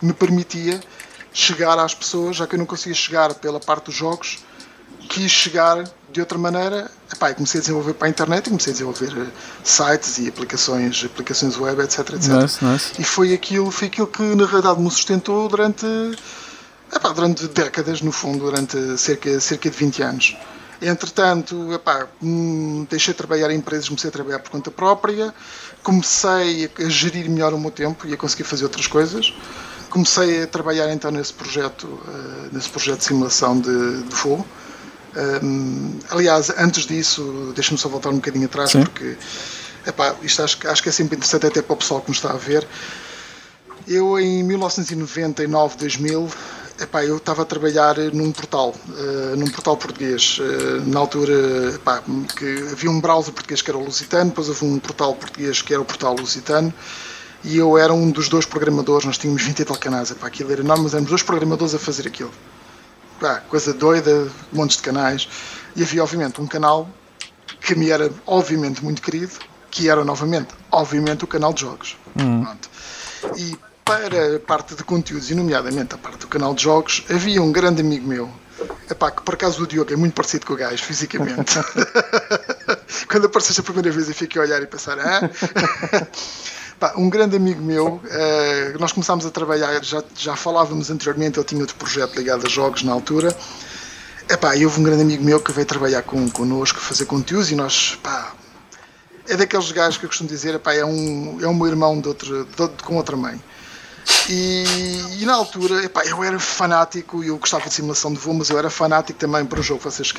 me 0.00 0.12
permitia 0.12 0.80
chegar 1.32 1.76
às 1.78 1.92
pessoas, 1.92 2.36
já 2.36 2.46
que 2.46 2.54
eu 2.54 2.58
não 2.58 2.66
conseguia 2.66 2.94
chegar 2.94 3.34
pela 3.34 3.58
parte 3.58 3.86
dos 3.86 3.94
jogos, 3.96 4.38
quis 5.08 5.30
chegar 5.30 5.84
de 6.12 6.20
outra 6.20 6.38
maneira, 6.38 6.90
epá, 7.12 7.32
comecei 7.34 7.58
a 7.58 7.60
desenvolver 7.60 7.94
para 7.94 8.06
a 8.06 8.10
internet 8.10 8.46
e 8.46 8.50
comecei 8.50 8.70
a 8.70 8.74
desenvolver 8.74 9.12
eh, 9.18 9.26
sites 9.64 10.18
e 10.18 10.28
aplicações, 10.28 11.04
aplicações 11.04 11.58
web, 11.58 11.82
etc, 11.82 11.98
etc. 12.10 12.32
Nice, 12.32 12.64
nice. 12.64 12.92
E 12.98 13.04
foi 13.04 13.34
aquilo, 13.34 13.70
foi 13.70 13.88
aquilo 13.88 14.06
que 14.06 14.22
na 14.22 14.46
realidade 14.46 14.80
me 14.80 14.90
sustentou 14.90 15.48
durante, 15.48 15.86
epá, 16.94 17.10
durante 17.12 17.46
décadas, 17.48 18.00
no 18.00 18.12
fundo, 18.12 18.44
durante 18.44 18.96
cerca, 18.96 19.40
cerca 19.40 19.68
de 19.68 19.76
20 19.76 20.02
anos. 20.02 20.36
Entretanto, 20.80 21.72
epá, 21.72 22.06
hum, 22.22 22.86
deixei 22.88 23.12
de 23.12 23.18
trabalhar 23.18 23.50
em 23.50 23.56
empresas, 23.56 23.88
comecei 23.88 24.08
a 24.08 24.12
trabalhar 24.12 24.38
por 24.38 24.50
conta 24.50 24.70
própria, 24.70 25.34
comecei 25.82 26.70
a 26.78 26.88
gerir 26.88 27.28
melhor 27.28 27.52
o 27.52 27.58
meu 27.58 27.70
tempo 27.70 28.06
e 28.06 28.14
a 28.14 28.16
conseguir 28.16 28.44
fazer 28.44 28.64
outras 28.64 28.86
coisas. 28.86 29.34
Comecei 29.90 30.42
a 30.42 30.46
trabalhar 30.46 30.92
então 30.92 31.10
nesse 31.10 31.32
projeto, 31.32 31.84
uh, 31.86 32.48
nesse 32.52 32.68
projeto 32.68 32.98
de 32.98 33.04
simulação 33.04 33.58
de, 33.58 34.02
de 34.02 34.14
voo 34.14 34.44
um, 35.42 35.98
aliás, 36.10 36.50
antes 36.58 36.86
disso, 36.86 37.52
deixa-me 37.54 37.78
só 37.78 37.88
voltar 37.88 38.10
um 38.10 38.16
bocadinho 38.16 38.44
atrás, 38.44 38.70
Sim. 38.70 38.82
porque 38.82 39.16
epá, 39.86 40.14
isto 40.22 40.42
acho, 40.42 40.68
acho 40.68 40.82
que 40.82 40.88
é 40.88 40.92
sempre 40.92 41.16
interessante 41.16 41.46
até 41.46 41.62
para 41.62 41.74
o 41.74 41.76
pessoal 41.76 42.00
que 42.00 42.08
nos 42.08 42.18
está 42.18 42.30
a 42.32 42.36
ver. 42.36 42.66
Eu, 43.88 44.18
em 44.18 44.42
1999, 44.42 45.76
2000, 45.78 46.28
epá, 46.80 47.04
eu 47.04 47.16
estava 47.16 47.42
a 47.42 47.44
trabalhar 47.44 47.96
num 48.12 48.30
portal, 48.32 48.74
uh, 48.88 49.36
num 49.36 49.46
portal 49.46 49.76
português. 49.76 50.38
Uh, 50.38 50.86
na 50.86 51.00
altura, 51.00 51.74
epá, 51.74 52.02
que 52.36 52.68
havia 52.72 52.90
um 52.90 53.00
browser 53.00 53.32
português 53.32 53.62
que 53.62 53.70
era 53.70 53.78
o 53.78 53.84
Lusitano, 53.84 54.30
depois 54.30 54.48
houve 54.48 54.64
um 54.64 54.78
portal 54.78 55.14
português 55.14 55.62
que 55.62 55.72
era 55.72 55.80
o 55.80 55.84
portal 55.84 56.14
Lusitano, 56.14 56.74
e 57.44 57.56
eu 57.56 57.78
era 57.78 57.94
um 57.94 58.10
dos 58.10 58.28
dois 58.28 58.44
programadores, 58.44 59.06
nós 59.06 59.16
tínhamos 59.16 59.42
20 59.42 59.60
e 59.60 59.64
tal 59.64 59.78
canais, 59.78 60.10
epá, 60.10 60.26
aquilo 60.26 60.52
era 60.52 60.60
enorme, 60.60 60.84
mas 60.84 60.92
éramos 60.92 61.10
dois 61.10 61.22
programadores 61.22 61.74
a 61.74 61.78
fazer 61.78 62.06
aquilo 62.06 62.32
pá, 63.20 63.40
coisa 63.48 63.72
doida, 63.72 64.28
montes 64.52 64.76
de 64.76 64.82
canais. 64.82 65.28
E 65.74 65.82
havia, 65.82 66.02
obviamente, 66.02 66.40
um 66.40 66.46
canal 66.46 66.88
que 67.60 67.74
me 67.74 67.90
era, 67.90 68.10
obviamente, 68.26 68.82
muito 68.82 69.02
querido, 69.02 69.32
que 69.70 69.88
era, 69.88 70.04
novamente, 70.04 70.48
obviamente, 70.70 71.24
o 71.24 71.26
canal 71.26 71.52
de 71.52 71.62
jogos. 71.62 71.96
Hum. 72.18 72.46
E 73.36 73.58
para 73.84 74.36
a 74.36 74.40
parte 74.40 74.74
de 74.74 74.82
conteúdos, 74.82 75.30
e 75.30 75.34
nomeadamente 75.34 75.94
a 75.94 75.98
parte 75.98 76.20
do 76.20 76.26
canal 76.26 76.54
de 76.54 76.62
jogos, 76.62 77.04
havia 77.08 77.40
um 77.42 77.52
grande 77.52 77.82
amigo 77.82 78.06
meu, 78.06 78.30
epá, 78.90 79.10
que 79.10 79.22
por 79.22 79.34
acaso 79.34 79.62
o 79.62 79.66
Diogo 79.66 79.92
é 79.92 79.96
muito 79.96 80.14
parecido 80.14 80.46
com 80.46 80.54
o 80.54 80.56
gajo, 80.56 80.82
fisicamente. 80.82 81.54
Quando 83.08 83.26
apareceu 83.26 83.60
a 83.60 83.64
primeira 83.64 83.90
vez, 83.90 84.08
eu 84.08 84.14
fiquei 84.14 84.40
a 84.40 84.44
olhar 84.44 84.62
e 84.62 84.66
pensar, 84.66 84.98
ah? 84.98 85.20
Um 86.96 87.08
grande 87.08 87.36
amigo 87.36 87.62
meu, 87.62 87.86
uh, 87.86 88.78
nós 88.78 88.92
começámos 88.92 89.24
a 89.24 89.30
trabalhar, 89.30 89.82
já, 89.82 90.04
já 90.14 90.36
falávamos 90.36 90.90
anteriormente, 90.90 91.38
ele 91.38 91.46
tinha 91.46 91.60
outro 91.60 91.76
projeto 91.76 92.14
ligado 92.16 92.46
a 92.46 92.48
jogos 92.48 92.82
na 92.82 92.92
altura. 92.92 93.34
E 94.56 94.64
houve 94.66 94.80
um 94.80 94.82
grande 94.82 95.02
amigo 95.02 95.24
meu 95.24 95.40
que 95.40 95.52
veio 95.52 95.66
trabalhar 95.66 96.02
com, 96.02 96.28
connosco, 96.28 96.78
fazer 96.80 97.06
conteúdos, 97.06 97.50
e 97.50 97.54
nós, 97.54 97.96
pá, 98.02 98.34
é 99.28 99.36
daqueles 99.36 99.70
gajos 99.72 99.98
que 99.98 100.04
eu 100.04 100.08
costumo 100.08 100.28
dizer, 100.28 100.60
é, 100.66 100.84
um, 100.84 101.38
é 101.40 101.46
um 101.46 101.54
meu 101.54 101.66
irmão 101.66 102.00
de 102.00 102.08
outro, 102.08 102.44
de, 102.44 102.82
com 102.82 102.96
outra 102.96 103.16
mãe. 103.16 103.40
E, 104.28 104.64
e, 105.20 105.24
na 105.24 105.34
altura, 105.34 105.84
epá, 105.84 106.04
eu 106.04 106.22
era 106.22 106.38
fanático, 106.38 107.22
eu 107.24 107.38
gostava 107.38 107.68
de 107.68 107.74
simulação 107.74 108.12
de 108.12 108.18
voo, 108.18 108.34
mas 108.34 108.50
eu 108.50 108.58
era 108.58 108.68
fanático 108.68 109.18
também 109.18 109.44
para 109.44 109.60
um 109.60 109.62
jogo 109.62 109.80
vocês 109.80 110.12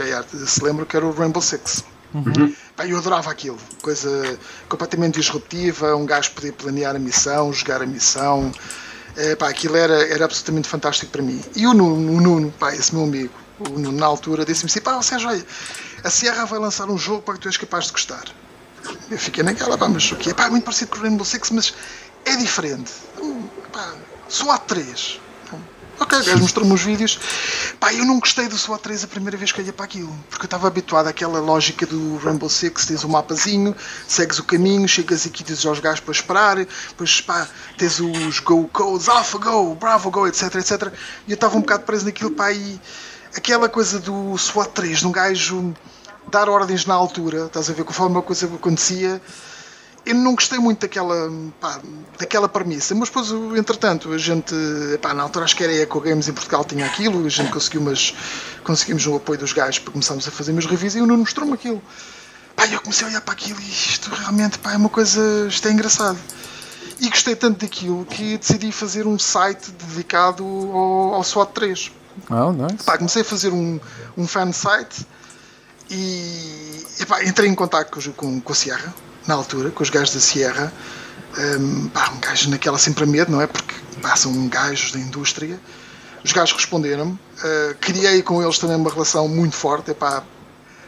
se 0.48 0.64
lembram, 0.64 0.86
que 0.86 0.96
era 0.96 1.06
o 1.06 1.12
Rainbow 1.12 1.42
Six. 1.42 1.84
Uhum. 2.14 2.54
eu 2.88 2.98
adorava 2.98 3.30
aquilo, 3.30 3.58
coisa 3.82 4.40
completamente 4.70 5.20
disruptiva, 5.20 5.96
um 5.96 6.06
gajo 6.06 6.32
poder 6.32 6.54
planear 6.54 6.96
a 6.96 7.00
missão, 7.00 7.52
jogar 7.52 7.82
a 7.82 7.86
missão. 7.86 8.52
É, 9.16 9.36
pá, 9.36 9.50
aquilo 9.50 9.76
era, 9.76 10.08
era 10.08 10.26
absolutamente 10.26 10.68
fantástico 10.68 11.12
para 11.12 11.22
mim. 11.22 11.44
E 11.56 11.66
o 11.66 11.74
Nuno, 11.74 12.18
o 12.18 12.22
Nuno 12.22 12.54
pá, 12.58 12.74
esse 12.74 12.94
meu 12.94 13.04
amigo, 13.04 13.34
o 13.60 13.68
Nuno, 13.68 13.92
na 13.92 14.06
altura, 14.06 14.46
disse-me 14.46 14.70
assim: 14.70 14.80
pá, 14.80 15.02
Sérgio, 15.02 15.30
olha, 15.30 15.46
a 16.04 16.10
Sierra 16.10 16.46
vai 16.46 16.60
lançar 16.60 16.90
um 16.90 16.98
jogo 16.98 17.24
para 17.24 17.34
que 17.34 17.42
tu 17.42 17.48
és 17.48 17.58
capaz 17.58 17.86
de 17.86 17.92
gostar. 17.92 18.26
Eu 19.10 19.18
fiquei 19.18 19.44
naquela, 19.44 19.78
pá, 19.78 19.88
mas 19.88 20.12
o 20.12 20.16
quê? 20.16 20.34
Pá, 20.34 20.46
é 20.46 20.50
muito 20.50 20.64
parecido 20.64 20.92
com 20.92 21.00
o 21.00 21.02
Rainbow 21.02 21.26
Six, 21.26 21.50
mas 21.52 21.74
é 22.26 22.36
diferente. 22.36 22.92
Hum, 23.20 23.48
pá, 23.74 23.96
SWAT 24.30 24.66
3. 24.68 25.20
Ok, 26.00 26.20
o 26.20 26.24
gajo 26.24 26.40
mostrou-me 26.40 26.74
os 26.74 26.82
vídeos. 26.82 27.20
Pá, 27.80 27.92
eu 27.92 28.06
não 28.06 28.20
gostei 28.20 28.48
do 28.48 28.56
SWAT 28.56 28.82
3 28.82 29.06
a 29.06 29.08
primeira 29.08 29.36
vez 29.36 29.52
que 29.52 29.60
olhei 29.60 29.72
para 29.72 29.86
aquilo. 29.86 30.16
Porque 30.30 30.44
eu 30.44 30.48
estava 30.48 30.68
habituado 30.68 31.08
àquela 31.08 31.40
lógica 31.40 31.88
do 31.88 32.18
Rainbow 32.18 32.50
Six: 32.50 32.86
tens 32.86 33.04
o 33.04 33.08
um 33.08 33.12
mapazinho, 33.12 33.76
segues 34.08 34.38
o 34.38 34.44
caminho, 34.44 34.88
chegas 34.88 35.26
aqui, 35.26 35.44
dizes 35.44 35.66
aos 35.66 35.80
gajos 35.80 36.00
para 36.00 36.12
esperar, 36.12 36.58
depois 36.58 37.20
pá, 37.22 37.48
tens 37.80 38.00
os 38.00 38.40
Go 38.40 38.68
Codes, 38.68 39.10
Alpha 39.10 39.40
Go, 39.40 39.74
Bravo 39.74 40.12
Go, 40.12 40.28
etc, 40.28 40.54
etc. 40.56 40.94
E 41.28 41.32
eu 41.32 41.36
estava 41.36 41.58
um 41.58 41.62
bocado 41.62 41.84
preso 41.84 42.06
naquilo, 42.06 42.30
pá, 42.30 42.52
e 42.52 42.80
aquela 43.36 43.68
coisa 43.68 44.00
do 44.00 44.38
SWAT 44.38 44.70
3, 44.74 45.00
de 45.00 45.08
um 45.08 45.12
gajo 45.12 45.74
dar 46.30 46.48
ordens 46.48 46.86
na 46.86 46.94
altura, 46.94 47.46
estás 47.46 47.70
a 47.70 47.74
ver, 47.74 47.84
conforme 47.84 48.18
uma 48.18 48.22
coisa 48.22 48.46
acontecia 48.46 49.20
eu 50.08 50.16
não 50.16 50.36
gostei 50.36 50.58
muito 50.58 50.80
daquela, 50.80 51.30
pá, 51.60 51.80
daquela 52.18 52.48
premissa, 52.48 52.96
mas 52.96 53.10
depois, 53.10 53.30
entretanto, 53.58 54.12
a 54.14 54.18
gente, 54.18 54.56
pá, 55.02 55.14
na 55.14 55.24
altura 55.24 55.46
acho 55.46 55.56
que 55.56 55.64
era 55.64 55.74
a 55.74 55.76
Eco 55.76 56.00
Games 56.00 56.28
em 56.30 56.34
Portugal 56.34 56.64
tinha 56.64 56.86
aquilo, 56.86 57.26
a 57.26 57.30
gente 57.30 57.52
conseguiu 57.52 57.82
umas, 57.82 58.14
conseguimos 58.64 59.06
o 59.06 59.16
apoio 59.18 59.38
dos 59.38 59.52
gajos 59.52 59.80
para 59.80 59.92
começarmos 59.92 60.28
a 60.28 60.32
fazer 60.32 60.54
umas 60.54 60.66
reviews 60.66 60.96
e 60.96 61.02
o 61.02 61.06
Nuno 61.06 61.20
mostrou-me 61.20 61.54
aquilo. 61.54 61.82
Pá, 62.56 62.66
eu 62.68 62.80
comecei 62.82 63.06
a 63.06 63.10
olhar 63.10 63.22
para 63.22 63.34
aquilo 63.34 63.60
e 63.60 63.70
isto 63.70 64.10
realmente, 64.10 64.58
pá, 64.60 64.74
é 64.74 64.78
uma 64.78 64.90
coisa, 64.90 65.22
isto 65.48 65.68
é 65.68 65.72
engraçado. 65.72 66.18
E 67.00 67.10
gostei 67.10 67.36
tanto 67.36 67.60
daquilo 67.60 68.06
que 68.06 68.38
decidi 68.38 68.72
fazer 68.72 69.06
um 69.06 69.20
site 69.20 69.72
dedicado 69.72 70.44
ao, 70.44 71.16
ao 71.16 71.24
SWAT 71.24 71.52
3. 71.52 71.92
Oh, 72.30 72.52
nice. 72.52 72.84
Pá, 72.84 72.98
comecei 72.98 73.22
a 73.22 73.26
fazer 73.26 73.52
um, 73.52 73.80
um 74.18 74.26
fan 74.26 74.52
site 74.52 75.06
e, 75.90 76.84
e 77.00 77.06
pá, 77.06 77.24
entrei 77.24 77.50
em 77.50 77.56
contato 77.56 77.92
com, 77.92 78.12
com, 78.14 78.42
com 78.42 78.52
a 78.54 78.56
Sierra, 78.56 78.94
na 79.28 79.36
altura, 79.36 79.70
com 79.70 79.84
os 79.84 79.90
gajos 79.90 80.14
da 80.14 80.20
Sierra. 80.20 80.74
Um, 81.38 81.90
pá, 81.90 82.10
um 82.16 82.20
gajo 82.20 82.50
naquela 82.50 82.78
sempre 82.78 83.04
a 83.04 83.08
medo, 83.08 83.32
não 83.32 83.42
é? 83.42 83.48
Porque 83.48 83.76
são 84.16 84.48
gajos 84.48 84.92
da 84.92 85.00
indústria. 85.00 85.60
Os 86.24 86.32
gajos 86.32 86.56
responderam-me. 86.56 87.12
Uh, 87.12 87.76
criei 87.80 88.22
com 88.22 88.42
eles 88.42 88.58
também 88.58 88.76
uma 88.76 88.90
relação 88.90 89.28
muito 89.28 89.56
forte. 89.56 89.96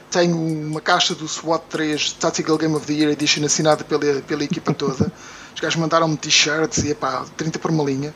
Tenho 0.10 0.36
uma 0.36 0.82
caixa 0.82 1.14
do 1.14 1.28
SWAT 1.28 1.62
3 1.70 2.14
Tactical 2.14 2.58
Game 2.58 2.76
of 2.76 2.86
the 2.88 2.94
Year 2.94 3.12
Edition 3.12 3.46
assinada 3.46 3.84
pela, 3.84 4.22
pela 4.22 4.44
equipa 4.44 4.74
toda. 4.74 5.12
Os 5.54 5.62
gajos 5.62 5.80
mandaram-me 5.80 6.18
t-shirts 6.18 6.84
e 6.84 6.92
epá, 6.92 7.26
30 7.38 7.60
por 7.60 7.70
uma 7.70 7.84
linha. 7.84 8.14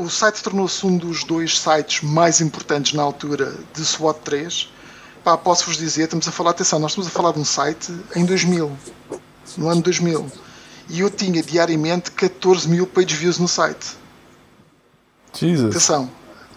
O 0.00 0.08
site 0.08 0.42
tornou-se 0.42 0.84
um 0.86 0.96
dos 0.96 1.22
dois 1.24 1.58
sites 1.58 2.02
mais 2.02 2.40
importantes 2.40 2.94
na 2.94 3.02
altura 3.02 3.54
de 3.74 3.84
SWAT 3.84 4.18
3 4.24 4.68
pá, 5.24 5.36
posso-vos 5.36 5.76
dizer, 5.76 6.04
estamos 6.04 6.26
a 6.26 6.32
falar, 6.32 6.50
atenção, 6.50 6.78
nós 6.78 6.92
estamos 6.92 7.08
a 7.08 7.10
falar 7.10 7.32
de 7.32 7.38
um 7.38 7.44
site 7.44 7.92
em 8.14 8.24
2000, 8.24 8.70
no 9.56 9.68
ano 9.68 9.82
2000, 9.82 10.30
e 10.88 11.00
eu 11.00 11.10
tinha 11.10 11.42
diariamente 11.42 12.10
14 12.12 12.68
mil 12.68 12.86
page 12.86 13.14
views 13.14 13.38
no 13.38 13.48
site. 13.48 13.98
Jesus. 15.32 15.70
Atenção, 15.70 16.10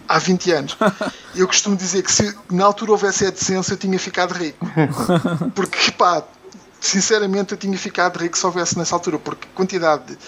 há 0.08 0.18
20 0.18 0.52
anos. 0.52 0.76
Eu 1.34 1.48
costumo 1.48 1.76
dizer 1.76 2.02
que 2.02 2.12
se 2.12 2.32
na 2.48 2.64
altura 2.64 2.92
houvesse 2.92 3.26
AdSense 3.26 3.72
eu 3.72 3.76
tinha 3.76 3.98
ficado 3.98 4.32
rico. 4.34 4.64
Porque, 5.52 5.90
pá, 5.90 6.22
sinceramente 6.80 7.52
eu 7.52 7.58
tinha 7.58 7.76
ficado 7.76 8.18
rico 8.18 8.38
se 8.38 8.46
houvesse 8.46 8.78
nessa 8.78 8.94
altura, 8.94 9.18
porque 9.18 9.48
a 9.52 9.56
quantidade 9.56 10.04
de, 10.04 10.18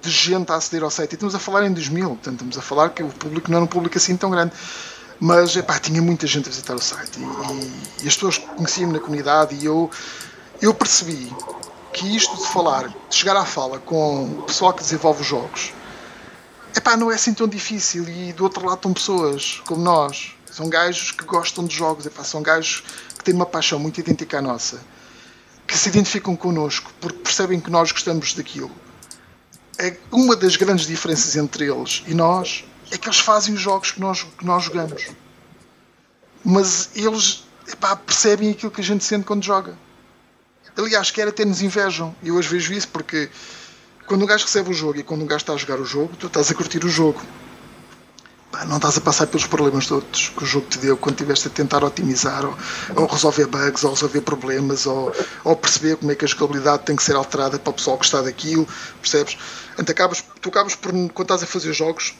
de 0.00 0.10
gente 0.10 0.52
a 0.52 0.56
aceder 0.56 0.84
ao 0.84 0.90
site, 0.90 1.12
e 1.12 1.14
estamos 1.14 1.34
a 1.34 1.38
falar 1.38 1.66
em 1.66 1.72
2000, 1.72 2.08
portanto 2.08 2.34
estamos 2.34 2.58
a 2.58 2.62
falar 2.62 2.90
que 2.90 3.02
o 3.02 3.08
público 3.08 3.50
não 3.50 3.56
era 3.56 3.64
um 3.64 3.68
público 3.68 3.96
assim 3.96 4.16
tão 4.16 4.30
grande. 4.30 4.52
Mas 5.20 5.56
epá, 5.56 5.78
tinha 5.78 6.02
muita 6.02 6.26
gente 6.26 6.48
a 6.48 6.50
visitar 6.50 6.74
o 6.74 6.80
site 6.80 7.18
e, 7.18 8.04
e, 8.04 8.08
as 8.08 8.14
pessoas 8.14 8.38
conheciam-me 8.38 8.94
na 8.94 9.00
comunidade 9.00 9.54
e 9.54 9.64
eu, 9.64 9.90
eu 10.60 10.74
percebi 10.74 11.32
que 11.92 12.16
isto 12.16 12.36
de 12.36 12.46
falar, 12.48 12.88
de 12.88 12.94
chegar 13.10 13.36
à 13.36 13.44
fala 13.44 13.78
com 13.78 14.24
o 14.24 14.42
pessoal 14.42 14.72
que 14.72 14.82
desenvolve 14.82 15.22
os 15.22 15.26
jogos, 15.26 15.72
epá, 16.76 16.96
não 16.96 17.10
é 17.10 17.14
assim 17.14 17.32
tão 17.32 17.46
difícil 17.46 18.08
e 18.08 18.32
do 18.32 18.42
outro 18.44 18.66
lado 18.66 18.76
estão 18.76 18.92
pessoas 18.92 19.62
como 19.66 19.80
nós, 19.80 20.34
são 20.50 20.68
gajos 20.68 21.12
que 21.12 21.24
gostam 21.24 21.64
de 21.64 21.74
jogos, 21.74 22.06
epá, 22.06 22.24
são 22.24 22.42
gajos 22.42 22.82
que 23.16 23.24
têm 23.24 23.34
uma 23.34 23.46
paixão 23.46 23.78
muito 23.78 23.98
idêntica 24.00 24.38
à 24.38 24.42
nossa, 24.42 24.80
que 25.66 25.78
se 25.78 25.88
identificam 25.88 26.34
connosco 26.34 26.92
porque 27.00 27.18
percebem 27.18 27.60
que 27.60 27.70
nós 27.70 27.92
gostamos 27.92 28.34
daquilo. 28.34 28.70
É 29.78 29.96
uma 30.12 30.36
das 30.36 30.56
grandes 30.56 30.86
diferenças 30.86 31.34
entre 31.34 31.64
eles 31.68 32.04
e 32.06 32.14
nós 32.14 32.64
é 32.94 32.98
que 32.98 33.08
eles 33.08 33.18
fazem 33.18 33.54
os 33.54 33.60
jogos 33.60 33.90
que 33.90 34.00
nós, 34.00 34.22
que 34.22 34.46
nós 34.46 34.64
jogamos. 34.64 35.08
Mas 36.44 36.90
eles 36.94 37.44
epá, 37.66 37.96
percebem 37.96 38.52
aquilo 38.52 38.70
que 38.70 38.80
a 38.80 38.84
gente 38.84 39.04
sente 39.04 39.24
quando 39.24 39.42
joga. 39.42 39.76
Aliás, 40.76 41.10
quer 41.10 41.26
até 41.26 41.44
nos 41.44 41.60
invejam. 41.60 42.14
E 42.22 42.28
eu 42.28 42.36
hoje 42.36 42.48
vejo 42.48 42.72
isso 42.72 42.88
porque 42.88 43.28
quando 44.06 44.22
um 44.22 44.26
gajo 44.26 44.44
recebe 44.44 44.70
o 44.70 44.74
jogo 44.74 44.98
e 44.98 45.02
quando 45.02 45.22
um 45.22 45.26
gajo 45.26 45.42
está 45.42 45.52
a 45.52 45.56
jogar 45.56 45.80
o 45.80 45.84
jogo, 45.84 46.14
tu 46.16 46.28
estás 46.28 46.50
a 46.50 46.54
curtir 46.54 46.84
o 46.84 46.88
jogo. 46.88 47.20
Não 48.68 48.76
estás 48.76 48.96
a 48.96 49.00
passar 49.00 49.26
pelos 49.26 49.46
problemas 49.48 49.88
todos 49.88 50.28
que 50.28 50.44
o 50.44 50.46
jogo 50.46 50.66
te 50.68 50.78
deu 50.78 50.96
quando 50.96 51.14
estiveste 51.14 51.48
a 51.48 51.50
tentar 51.50 51.82
otimizar 51.82 52.44
ou, 52.44 52.56
ou, 52.94 53.06
resolver 53.06 53.46
bugs 53.46 53.82
ou 53.82 53.90
resolver 53.90 54.20
problemas 54.20 54.86
ou, 54.86 55.12
ou, 55.42 55.56
perceber 55.56 55.96
como 55.96 56.12
é 56.12 56.14
que 56.14 56.24
a 56.24 56.28
jogabilidade 56.28 56.84
tem 56.84 56.94
que 56.94 57.02
ser 57.02 57.16
alterada 57.16 57.58
para 57.58 57.70
o 57.70 57.74
pessoal 57.74 57.96
gostar 57.96 58.22
daquilo, 58.22 58.68
percebes? 59.00 59.36
Então, 59.76 59.92
acabas, 59.92 60.24
tu 60.40 60.48
acabas 60.50 60.76
por, 60.76 60.92
quando 60.92 61.22
estás 61.22 61.42
a 61.42 61.46
fazer 61.46 61.72
jogos, 61.72 62.14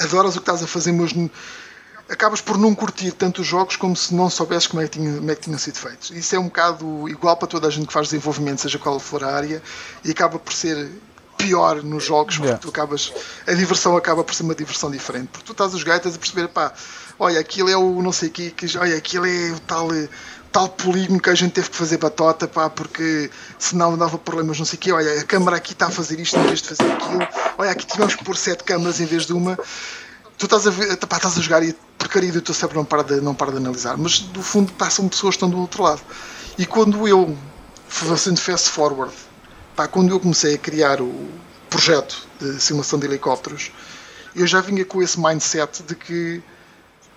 adoras 0.00 0.34
o 0.36 0.38
que 0.38 0.42
estás 0.42 0.62
a 0.62 0.66
fazer, 0.66 0.92
mas 0.92 1.12
acabas 2.08 2.40
por 2.40 2.58
não 2.58 2.74
curtir 2.74 3.12
tanto 3.12 3.42
os 3.42 3.46
jogos 3.46 3.76
como 3.76 3.94
se 3.94 4.12
não 4.12 4.28
soubesses 4.28 4.66
como 4.66 4.82
é 4.82 4.88
que, 4.88 4.98
tinha, 4.98 5.14
como 5.14 5.30
é 5.30 5.34
que 5.34 5.42
tinham 5.42 5.58
sido 5.58 5.78
feitos. 5.78 6.10
Isso 6.10 6.34
é 6.34 6.38
um 6.38 6.44
bocado 6.44 7.08
igual 7.08 7.36
para 7.36 7.46
toda 7.46 7.68
a 7.68 7.70
gente 7.70 7.86
que 7.86 7.92
faz 7.92 8.08
desenvolvimento, 8.08 8.60
seja 8.60 8.78
qual 8.78 8.98
for 8.98 9.22
a 9.22 9.32
área, 9.32 9.62
e 10.04 10.10
acaba 10.10 10.38
por 10.38 10.52
ser 10.52 10.90
pior 11.36 11.82
nos 11.82 12.04
jogos, 12.04 12.36
porque 12.36 12.48
yeah. 12.48 12.60
tu 12.60 12.68
acabas, 12.68 13.12
a 13.46 13.52
diversão 13.52 13.96
acaba 13.96 14.22
por 14.22 14.34
ser 14.34 14.42
uma 14.42 14.54
diversão 14.54 14.90
diferente, 14.90 15.28
porque 15.28 15.46
tu 15.46 15.52
estás 15.52 15.74
a 15.74 15.78
jogar 15.78 15.94
e 15.94 15.96
estás 15.98 16.14
a 16.16 16.18
perceber, 16.18 16.48
pá, 16.48 16.72
olha, 17.18 17.40
aquilo 17.40 17.70
é 17.70 17.76
o 17.76 18.02
não 18.02 18.12
sei 18.12 18.28
o 18.28 18.32
que, 18.32 18.54
olha, 18.78 18.96
aquilo 18.96 19.26
é 19.26 19.52
o 19.52 19.60
tal 19.60 19.88
tal 20.52 20.68
polígono 20.68 21.20
que 21.20 21.30
a 21.30 21.34
gente 21.34 21.52
teve 21.52 21.70
que 21.70 21.76
fazer 21.76 21.98
batota, 21.98 22.48
pá, 22.48 22.68
porque 22.68 23.30
senão 23.58 23.96
dava 23.96 24.18
problemas, 24.18 24.58
não 24.58 24.66
sei 24.66 24.76
o 24.76 24.80
quê. 24.80 24.92
Olha, 24.92 25.20
a 25.20 25.24
câmara 25.24 25.56
aqui 25.56 25.72
está 25.72 25.86
a 25.86 25.90
fazer 25.90 26.18
isto 26.18 26.38
em 26.38 26.42
vez 26.46 26.60
de 26.62 26.68
fazer 26.68 26.90
aquilo. 26.90 27.26
Olha, 27.58 27.70
aqui 27.70 27.86
tivemos 27.86 28.14
que 28.14 28.24
pôr 28.24 28.36
sete 28.36 28.64
câmaras 28.64 29.00
em 29.00 29.06
vez 29.06 29.26
de 29.26 29.32
uma. 29.32 29.56
Tu 30.36 30.46
estás 30.46 30.66
a, 30.66 30.70
ver, 30.70 30.96
pá, 30.96 31.16
estás 31.16 31.38
a 31.38 31.40
jogar 31.40 31.62
e 31.62 31.70
a 31.70 31.74
porcaria 31.98 32.32
do 32.32 32.40
teu 32.40 32.54
cérebro 32.54 32.78
não 32.78 32.84
para, 32.84 33.02
de, 33.04 33.20
não 33.20 33.34
para 33.34 33.52
de 33.52 33.58
analisar, 33.58 33.96
mas 33.96 34.20
do 34.20 34.42
fundo 34.42 34.72
passam 34.72 35.08
pessoas 35.08 35.34
que 35.34 35.36
estão 35.36 35.50
do 35.50 35.58
outro 35.60 35.82
lado. 35.82 36.00
E 36.58 36.66
quando 36.66 37.06
eu, 37.06 37.36
fazendo 37.88 38.40
fast 38.40 38.70
forward, 38.70 39.14
pá, 39.76 39.86
quando 39.86 40.10
eu 40.10 40.18
comecei 40.18 40.54
a 40.54 40.58
criar 40.58 41.00
o 41.00 41.28
projeto 41.68 42.26
de 42.40 42.60
simulação 42.60 42.98
de 42.98 43.06
helicópteros, 43.06 43.70
eu 44.34 44.46
já 44.46 44.60
vinha 44.60 44.84
com 44.84 45.02
esse 45.02 45.20
mindset 45.20 45.82
de 45.82 45.94
que 45.94 46.42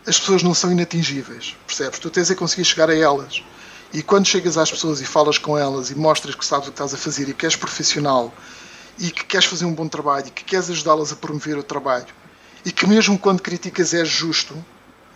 as 0.06 0.20
pessoas 0.20 0.44
não 0.44 0.54
são 0.54 0.72
inatingíveis, 0.72 1.56
percebes? 1.66 2.00
Tu 2.00 2.10
tens 2.10 2.30
a 2.30 2.36
conseguir 2.36 2.66
chegar 2.66 2.90
a 2.90 2.96
elas. 2.96 3.44
E 3.94 4.02
quando 4.02 4.26
chegas 4.26 4.58
às 4.58 4.72
pessoas 4.72 5.00
e 5.02 5.06
falas 5.06 5.38
com 5.38 5.58
elas 5.58 5.92
e 5.92 5.96
mostras 5.96 6.36
que 6.36 6.46
sabes 6.46 6.68
o 6.68 6.72
que 6.72 6.76
estás 6.76 6.94
a 6.94 6.98
fazer 6.98 7.30
e 7.30 7.34
que 7.34 7.46
és 7.46 7.56
profissional 7.56 8.34
e 8.98 9.12
que 9.12 9.24
queres 9.24 9.46
fazer 9.46 9.66
um 9.66 9.74
bom 9.74 9.88
trabalho 9.88 10.28
e 10.28 10.32
que 10.32 10.44
queres 10.44 10.70
ajudá-las 10.70 11.12
a 11.12 11.16
promover 11.16 11.58
o 11.58 11.64
trabalho 11.64 12.08
e 12.66 12.72
que 12.72 12.88
mesmo 12.88 13.18
quando 13.20 13.42
criticas 13.42 13.94
és 13.94 14.08
justo, 14.08 14.56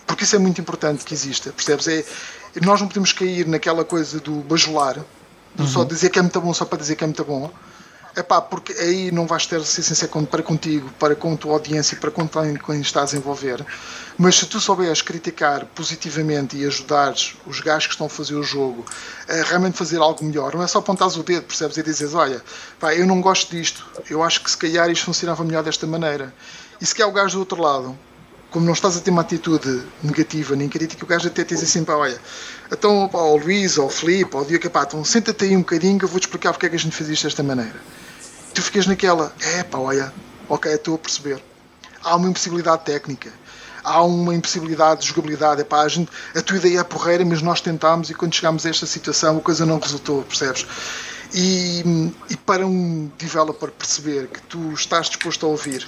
porque 0.06 0.24
isso 0.24 0.36
é 0.36 0.40
muito 0.40 0.62
importante 0.62 1.04
que 1.04 1.14
exista, 1.14 1.52
percebes? 1.52 1.88
É, 1.88 2.06
nós 2.64 2.80
não 2.80 2.88
podemos 2.88 3.12
cair 3.12 3.48
naquela 3.48 3.84
coisa 3.84 4.20
do 4.20 4.36
bajular, 4.42 5.04
do 5.56 5.64
uhum. 5.64 5.68
só 5.68 5.84
dizer 5.84 6.10
que 6.10 6.20
é 6.20 6.22
muito 6.22 6.40
bom 6.40 6.54
só 6.54 6.66
para 6.66 6.78
dizer 6.78 6.96
que 6.96 7.04
é 7.04 7.08
muito 7.08 7.24
bom 7.24 7.52
é 8.18 8.24
pá, 8.24 8.42
porque 8.42 8.74
aí 8.74 9.12
não 9.12 9.28
vais 9.28 9.46
ter 9.46 9.58
assistência 9.58 10.08
para 10.08 10.42
contigo, 10.42 10.90
para 11.00 11.16
com 11.16 11.34
a 11.34 11.38
tua 11.38 11.54
audiência, 11.54 11.96
para 11.98 12.10
com 12.10 12.28
quem 12.28 12.82
estás 12.82 13.14
a 13.14 13.18
envolver. 13.18 13.64
Mas 14.18 14.38
se 14.38 14.48
tu 14.48 14.60
souberes 14.60 15.04
criticar 15.04 15.66
positivamente 15.68 16.58
e 16.58 16.66
ajudares 16.66 17.36
os 17.46 17.60
gajos 17.60 17.86
que 17.86 17.94
estão 17.94 18.08
a 18.08 18.10
fazer 18.10 18.34
o 18.34 18.42
jogo 18.42 18.84
a 19.30 19.44
realmente 19.48 19.78
fazer 19.78 19.98
algo 19.98 20.26
melhor, 20.26 20.56
não 20.56 20.64
é 20.64 20.68
só 20.68 20.80
apontares 20.80 21.16
o 21.16 21.22
dedo, 21.22 21.44
percebes? 21.44 21.78
E 21.78 21.84
dizes: 21.84 22.16
Olha, 22.16 22.42
pá, 22.80 22.96
eu 22.96 23.06
não 23.06 23.22
gosto 23.22 23.56
disto, 23.56 23.86
eu 24.10 24.24
acho 24.24 24.44
que 24.44 24.50
se 24.50 24.58
calhar 24.58 24.90
isto 24.90 25.06
funcionava 25.06 25.44
melhor 25.44 25.62
desta 25.62 25.86
maneira. 25.86 26.34
E 26.82 26.86
se 26.88 26.96
quer 26.96 27.06
o 27.06 27.12
gajo 27.12 27.36
do 27.36 27.40
outro 27.42 27.62
lado, 27.62 27.96
como 28.50 28.66
não 28.66 28.74
estás 28.74 28.98
a 28.98 29.00
ter 29.00 29.12
uma 29.12 29.22
atitude 29.22 29.84
negativa 30.02 30.56
nem 30.56 30.68
crítica, 30.68 31.06
o 31.06 31.08
gajo 31.08 31.28
até 31.28 31.44
te 31.44 31.54
diz 31.54 31.62
assim: 31.62 31.84
pá, 31.84 31.94
olha, 31.94 32.20
então, 32.72 33.08
pá, 33.08 33.20
o 33.20 33.38
Luís 33.38 33.78
ou 33.78 33.86
o 33.86 33.90
Filipe 33.92 34.36
ou 34.36 34.42
o 34.42 34.46
Diogo, 34.46 34.72
pá, 34.72 34.86
então 34.88 35.06
senta-te 35.06 35.46
aí 35.46 35.56
um 35.56 35.60
bocadinho 35.60 36.00
que 36.00 36.06
eu 36.06 36.10
vou-te 36.10 36.24
explicar 36.24 36.52
porque 36.52 36.66
é 36.66 36.70
que 36.70 36.76
a 36.76 36.80
gente 36.80 36.96
fez 36.96 37.12
isto 37.12 37.26
desta 37.26 37.44
maneira 37.44 37.80
tu 38.58 38.64
ficas 38.64 38.88
naquela, 38.88 39.32
é 39.40 39.62
pá, 39.62 39.78
olha, 39.78 40.12
ok, 40.50 40.74
estou 40.74 40.96
a 40.96 40.98
perceber. 40.98 41.40
Há 42.04 42.16
uma 42.16 42.28
impossibilidade 42.28 42.86
técnica, 42.86 43.32
há 43.84 44.02
uma 44.02 44.34
impossibilidade 44.34 45.02
de 45.02 45.10
jogabilidade. 45.10 45.62
Epá, 45.62 45.82
a, 45.82 45.88
gente, 45.88 46.10
a 46.36 46.42
tua 46.42 46.58
ideia 46.58 46.80
é 46.80 46.84
porreira, 46.84 47.24
mas 47.24 47.44
nós 47.44 47.62
tentámos 47.62 48.10
e 48.10 48.16
quando 48.16 48.34
chegámos 48.34 48.66
a 48.66 48.70
esta 48.72 48.88
situação 48.88 49.38
a 49.38 49.42
coisa 49.42 49.64
não 49.64 49.78
resultou, 49.78 50.24
percebes? 50.24 50.66
E, 51.36 52.12
e 52.32 52.36
para 52.36 52.66
um 52.66 53.12
developer 53.16 53.70
perceber 53.70 54.28
que 54.28 54.42
tu 54.42 54.74
estás 54.74 55.06
disposto 55.06 55.46
a 55.46 55.50
ouvir 55.50 55.88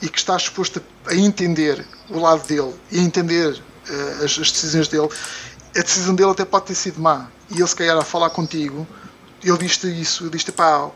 e 0.00 0.08
que 0.08 0.16
estás 0.16 0.42
disposto 0.42 0.80
a, 1.06 1.14
entender 1.14 1.84
o 2.08 2.20
lado 2.20 2.46
dele 2.46 2.72
e 2.92 3.00
a 3.00 3.02
entender 3.02 3.50
uh, 3.50 4.24
as, 4.24 4.38
as, 4.38 4.52
decisões 4.52 4.86
dele, 4.86 5.08
a 5.76 5.80
decisão 5.80 6.14
dele 6.14 6.30
até 6.30 6.44
pode 6.44 6.66
ter 6.66 6.76
sido 6.76 7.00
má. 7.00 7.26
E 7.50 7.54
ele, 7.54 7.66
se 7.66 7.74
calhar, 7.74 7.96
a 7.96 8.04
falar 8.04 8.30
contigo, 8.30 8.86
ele 9.42 9.58
disse 9.58 9.88
isso, 10.00 10.22
ele 10.22 10.36
disse: 10.36 10.52
pá, 10.52 10.88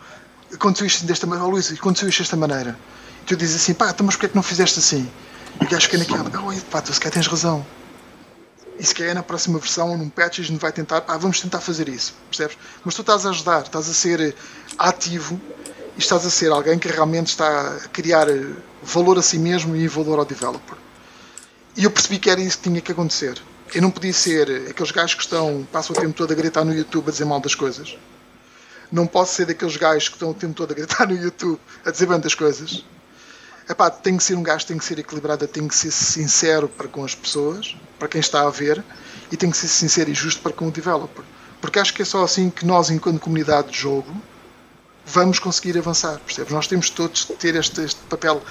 aconteceu 0.52 0.86
isto 0.86 1.04
desta 1.06 1.26
maneira, 1.26 1.48
oh, 1.48 1.50
Luís, 1.50 1.72
aconteceu 1.72 2.08
isto 2.08 2.18
desta 2.20 2.36
maneira. 2.36 2.78
E 3.22 3.26
tu 3.26 3.36
dizes 3.36 3.56
assim: 3.56 3.74
pá, 3.74 3.90
então, 3.90 4.04
mas 4.04 4.16
porquê 4.16 4.26
é 4.26 4.28
que 4.30 4.36
não 4.36 4.42
fizeste 4.42 4.78
assim? 4.78 5.10
E 5.60 5.64
o 5.64 5.68
gajo 5.68 5.86
fica 5.86 5.98
naquela: 5.98 6.24
oh, 6.24 6.60
pá, 6.70 6.80
tu 6.80 6.92
se 6.92 7.00
calhar 7.00 7.14
tens 7.14 7.26
razão. 7.26 7.64
E 8.78 8.86
se 8.86 8.94
calhar 8.94 9.14
na 9.14 9.22
próxima 9.22 9.58
versão, 9.58 9.96
num 9.98 10.08
patch, 10.08 10.38
a 10.38 10.42
gente 10.42 10.58
vai 10.58 10.72
tentar, 10.72 11.02
pá, 11.02 11.16
vamos 11.18 11.38
tentar 11.38 11.60
fazer 11.60 11.86
isso, 11.88 12.14
percebes? 12.30 12.56
Mas 12.82 12.94
tu 12.94 13.02
estás 13.02 13.26
a 13.26 13.30
ajudar, 13.30 13.62
estás 13.62 13.88
a 13.90 13.92
ser 13.92 14.34
ativo 14.78 15.38
e 15.96 15.98
estás 15.98 16.24
a 16.24 16.30
ser 16.30 16.50
alguém 16.50 16.78
que 16.78 16.88
realmente 16.88 17.26
está 17.26 17.76
a 17.76 17.88
criar 17.88 18.26
valor 18.82 19.18
a 19.18 19.22
si 19.22 19.38
mesmo 19.38 19.76
e 19.76 19.86
valor 19.86 20.18
ao 20.18 20.24
developer. 20.24 20.78
E 21.76 21.84
eu 21.84 21.90
percebi 21.90 22.18
que 22.18 22.30
era 22.30 22.40
isso 22.40 22.56
que 22.56 22.70
tinha 22.70 22.80
que 22.80 22.92
acontecer. 22.92 23.40
Eu 23.74 23.82
não 23.82 23.90
podia 23.90 24.14
ser 24.14 24.70
aqueles 24.70 24.90
gajos 24.90 25.14
que 25.14 25.22
estão, 25.22 25.66
passam 25.70 25.94
o 25.94 26.00
tempo 26.00 26.14
todo 26.14 26.32
a 26.32 26.34
gritar 26.34 26.64
no 26.64 26.74
YouTube 26.74 27.08
a 27.08 27.10
dizer 27.10 27.26
mal 27.26 27.38
das 27.38 27.54
coisas. 27.54 27.96
Não 28.90 29.06
posso 29.06 29.34
ser 29.34 29.46
daqueles 29.46 29.76
gajos 29.76 30.08
que 30.08 30.14
estão 30.14 30.30
o 30.30 30.34
tempo 30.34 30.54
todo 30.54 30.72
a 30.72 30.74
gritar 30.74 31.06
no 31.06 31.14
YouTube 31.14 31.60
a 31.84 31.90
dizer 31.90 32.06
bem 32.06 32.18
das 32.18 32.34
coisas. 32.34 32.84
Epá, 33.68 33.88
tem 33.88 34.16
que 34.16 34.24
ser 34.24 34.34
um 34.34 34.42
gajo, 34.42 34.66
tem 34.66 34.76
que 34.76 34.84
ser 34.84 34.98
equilibrado, 34.98 35.46
tem 35.46 35.68
que 35.68 35.74
ser 35.74 35.92
sincero 35.92 36.68
para 36.68 36.88
com 36.88 37.04
as 37.04 37.14
pessoas, 37.14 37.76
para 38.00 38.08
quem 38.08 38.20
está 38.20 38.42
a 38.42 38.50
ver, 38.50 38.82
e 39.30 39.36
tem 39.36 39.48
que 39.48 39.56
ser 39.56 39.68
sincero 39.68 40.10
e 40.10 40.14
justo 40.14 40.42
para 40.42 40.52
com 40.52 40.66
o 40.66 40.70
developer. 40.72 41.24
Porque 41.60 41.78
acho 41.78 41.94
que 41.94 42.02
é 42.02 42.04
só 42.04 42.24
assim 42.24 42.50
que 42.50 42.66
nós, 42.66 42.90
enquanto 42.90 43.20
comunidade 43.20 43.70
de 43.70 43.78
jogo, 43.78 44.10
vamos 45.06 45.38
conseguir 45.38 45.78
avançar, 45.78 46.18
percebes? 46.18 46.52
Nós 46.52 46.66
temos 46.66 46.90
todos 46.90 47.26
de 47.26 47.34
ter 47.34 47.54
este, 47.54 47.82
este 47.82 48.00
papel 48.08 48.42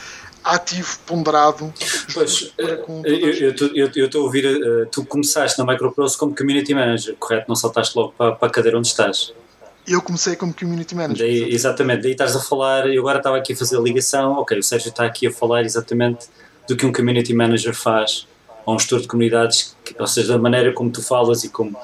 ativo, 0.44 0.98
ponderado. 1.06 1.74
Pois, 2.14 2.54
eu 2.58 4.06
estou 4.06 4.22
a 4.22 4.24
ouvir, 4.24 4.46
uh, 4.46 4.86
tu 4.86 5.04
começaste 5.06 5.60
na 5.60 5.66
Microprose 5.66 6.18
como 6.18 6.36
Community 6.36 6.74
Manager, 6.74 7.16
correto? 7.18 7.46
Não 7.50 7.56
saltaste 7.56 7.98
logo 7.98 8.14
para, 8.18 8.36
para 8.36 8.48
a 8.48 8.52
cadeira 8.52 8.78
onde 8.78 8.88
estás? 8.88 9.34
Eu 9.90 10.04
comecei 10.04 10.36
como 10.36 10.54
Community 10.54 10.94
Manager. 10.94 11.26
Daí, 11.26 11.52
exatamente, 11.52 12.04
daí 12.04 12.12
estás 12.12 12.36
a 12.36 12.40
falar, 12.40 12.88
eu 12.88 13.02
agora 13.02 13.18
estava 13.18 13.38
aqui 13.38 13.54
a 13.54 13.56
fazer 13.56 13.76
a 13.76 13.82
ligação, 13.82 14.34
ok, 14.34 14.60
o 14.60 14.64
Sérgio 14.64 14.90
está 14.90 15.04
aqui 15.04 15.26
a 15.26 15.32
falar 15.32 15.64
exatamente 15.64 16.28
do 16.68 16.78
que 16.78 16.86
um 16.86 16.92
Community 16.92 17.34
Manager 17.34 17.74
faz 17.74 18.28
a 18.66 18.72
um 18.72 18.78
gestor 18.78 19.02
de 19.02 19.08
comunidades, 19.08 19.76
ou 19.98 20.06
seja, 20.06 20.34
da 20.34 20.38
maneira 20.38 20.72
como 20.74 20.92
tu 20.92 21.02
falas 21.02 21.44
e 21.44 21.50
como, 21.50 21.76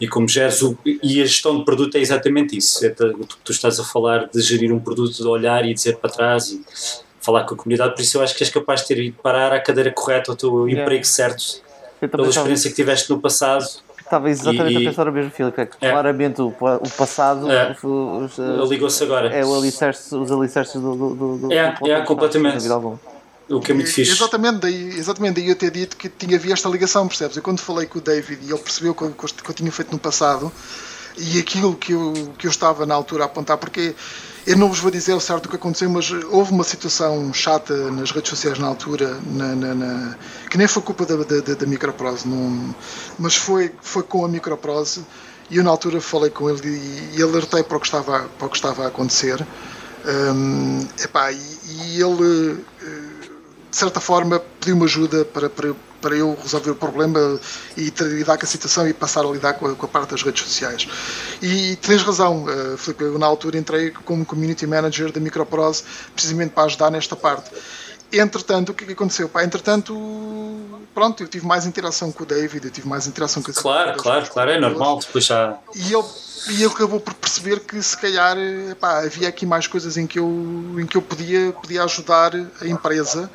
e 0.00 0.08
como 0.08 0.28
geres 0.28 0.60
o, 0.60 0.76
e 0.84 1.22
a 1.22 1.24
gestão 1.24 1.56
de 1.56 1.64
produto 1.64 1.94
é 1.94 2.00
exatamente 2.00 2.56
isso, 2.56 2.84
é 2.84 2.90
tu, 2.90 3.14
tu 3.44 3.52
estás 3.52 3.78
a 3.78 3.84
falar 3.84 4.28
de 4.28 4.40
gerir 4.40 4.72
um 4.72 4.80
produto, 4.80 5.14
de 5.14 5.26
olhar 5.26 5.64
e 5.64 5.72
dizer 5.72 5.98
para 5.98 6.10
trás 6.10 6.50
e 6.50 6.64
falar 7.20 7.44
com 7.44 7.54
a 7.54 7.56
comunidade, 7.56 7.94
por 7.94 8.02
isso 8.02 8.18
eu 8.18 8.22
acho 8.22 8.34
que 8.34 8.42
és 8.42 8.50
capaz 8.50 8.80
de 8.80 8.88
ter 8.88 8.98
ido 8.98 9.16
parar 9.22 9.52
à 9.52 9.60
cadeira 9.60 9.92
correta, 9.92 10.32
ao 10.32 10.36
teu 10.36 10.66
yeah. 10.66 10.82
emprego 10.82 11.04
certo, 11.04 11.62
pela 12.00 12.28
experiência 12.28 12.68
que 12.68 12.74
tiveste 12.74 13.08
no 13.08 13.20
passado. 13.20 13.64
Estava 14.04 14.28
exatamente 14.28 14.82
e, 14.82 14.86
a 14.86 14.90
pensar 14.90 15.08
o 15.08 15.12
mesmo, 15.12 15.30
Filipe, 15.30 15.60
é 15.60 15.66
que 15.66 15.76
é. 15.80 15.90
claramente 15.90 16.42
o, 16.42 16.48
o 16.48 16.90
passado 16.90 17.50
é. 17.50 17.74
ligou-se 18.68 19.02
agora. 19.02 19.28
É 19.28 19.44
o 19.44 19.54
alicerce, 19.54 20.14
os 20.14 20.30
alicerces 20.30 20.80
do, 20.80 20.94
do, 20.94 21.14
do, 21.38 21.52
é, 21.52 21.72
do 21.72 21.90
é, 21.90 22.00
completamente. 22.02 22.68
O 23.48 23.60
que 23.60 23.72
é 23.72 23.74
muito 23.74 23.90
fixe. 23.90 24.12
Exatamente 24.12 24.58
daí, 24.60 24.88
exatamente 24.98 25.34
daí 25.34 25.48
eu 25.48 25.56
ter 25.56 25.70
dito 25.70 25.96
que 25.96 26.08
tinha 26.08 26.36
havido 26.36 26.52
esta 26.52 26.68
ligação, 26.68 27.06
percebes? 27.06 27.36
Eu 27.36 27.42
quando 27.42 27.60
falei 27.60 27.86
com 27.86 27.98
o 27.98 28.02
David 28.02 28.40
e 28.44 28.50
ele 28.50 28.58
percebeu 28.58 28.92
o 28.92 28.94
que, 28.94 29.42
que 29.42 29.50
eu 29.50 29.54
tinha 29.54 29.70
feito 29.72 29.92
no 29.92 29.98
passado 29.98 30.50
e 31.16 31.38
aquilo 31.38 31.74
que 31.74 31.92
eu, 31.92 32.12
que 32.38 32.46
eu 32.46 32.50
estava 32.50 32.86
na 32.86 32.94
altura 32.94 33.24
a 33.24 33.26
apontar, 33.26 33.58
porque 33.58 33.94
eu 34.46 34.56
não 34.56 34.68
vos 34.68 34.80
vou 34.80 34.90
dizer 34.90 35.14
o 35.14 35.20
certo 35.20 35.46
o 35.46 35.48
que 35.48 35.56
aconteceu, 35.56 35.88
mas 35.88 36.10
houve 36.10 36.52
uma 36.52 36.64
situação 36.64 37.32
chata 37.32 37.90
nas 37.90 38.10
redes 38.10 38.30
sociais 38.30 38.58
na 38.58 38.66
altura, 38.66 39.18
na, 39.26 39.54
na, 39.54 39.74
na, 39.74 40.16
que 40.50 40.58
nem 40.58 40.66
foi 40.66 40.82
culpa 40.82 41.06
da, 41.06 41.16
da, 41.16 41.54
da 41.54 41.66
Microprose, 41.66 42.24
mas 43.18 43.36
foi, 43.36 43.72
foi 43.80 44.02
com 44.02 44.24
a 44.24 44.28
Microprose 44.28 45.04
e 45.50 45.58
eu 45.58 45.64
na 45.64 45.70
altura 45.70 46.00
falei 46.00 46.30
com 46.30 46.48
ele 46.48 46.66
e, 46.66 47.18
e 47.18 47.22
alertei 47.22 47.62
para 47.62 47.76
o 47.76 47.80
que 47.80 47.86
estava, 47.86 48.28
para 48.38 48.46
o 48.46 48.50
que 48.50 48.56
estava 48.56 48.84
a 48.84 48.88
acontecer. 48.88 49.46
Um, 50.04 50.80
epá, 50.98 51.30
e, 51.30 51.38
e 51.68 52.02
ele, 52.02 52.64
de 53.72 53.78
certa 53.78 54.00
forma, 54.00 54.38
pediu-me 54.60 54.84
ajuda 54.84 55.24
para, 55.24 55.48
para, 55.48 55.74
para 55.98 56.14
eu 56.14 56.36
resolver 56.42 56.72
o 56.72 56.74
problema 56.74 57.40
e 57.74 57.90
lidar 58.02 58.36
com 58.36 58.44
a 58.44 58.46
situação 58.46 58.86
e 58.86 58.92
passar 58.92 59.24
a 59.24 59.30
lidar 59.30 59.54
com 59.54 59.66
a, 59.66 59.74
com 59.74 59.86
a 59.86 59.88
parte 59.88 60.10
das 60.10 60.22
redes 60.22 60.42
sociais. 60.42 60.86
E 61.40 61.74
tens 61.76 62.02
razão, 62.02 62.44
uh, 62.44 62.76
Filipe, 62.76 63.04
eu 63.04 63.18
na 63.18 63.24
altura 63.24 63.56
entrei 63.56 63.90
como 63.90 64.26
Community 64.26 64.66
Manager 64.66 65.10
da 65.10 65.18
Microprose 65.18 65.84
precisamente 66.14 66.50
para 66.50 66.64
ajudar 66.64 66.90
nesta 66.90 67.16
parte. 67.16 67.50
Entretanto, 68.12 68.72
o 68.72 68.74
que, 68.74 68.84
é 68.84 68.88
que 68.88 68.92
aconteceu? 68.92 69.26
Pá, 69.26 69.42
entretanto, 69.42 69.96
pronto, 70.92 71.22
eu 71.22 71.26
tive 71.26 71.46
mais 71.46 71.64
interação 71.64 72.12
com 72.12 72.24
o 72.24 72.26
David, 72.26 72.66
eu 72.66 72.70
tive 72.70 72.86
mais 72.86 73.06
interação 73.06 73.42
com 73.42 73.50
as 73.50 73.56
Claro, 73.56 73.96
claro, 73.96 74.26
claro, 74.26 74.50
é 74.50 74.60
normal, 74.60 74.98
depois 74.98 75.24
já... 75.24 75.56
E 75.74 75.94
ele, 75.94 76.04
e 76.50 76.62
ele 76.62 76.66
acabou 76.66 77.00
por 77.00 77.14
perceber 77.14 77.60
que 77.60 77.82
se 77.82 77.96
calhar 77.96 78.36
pá, 78.78 78.98
havia 78.98 79.28
aqui 79.28 79.46
mais 79.46 79.66
coisas 79.66 79.96
em 79.96 80.06
que 80.06 80.18
eu, 80.18 80.28
em 80.78 80.84
que 80.84 80.98
eu 80.98 81.00
podia, 81.00 81.52
podia 81.52 81.84
ajudar 81.84 82.32
a 82.60 82.66
empresa 82.66 83.30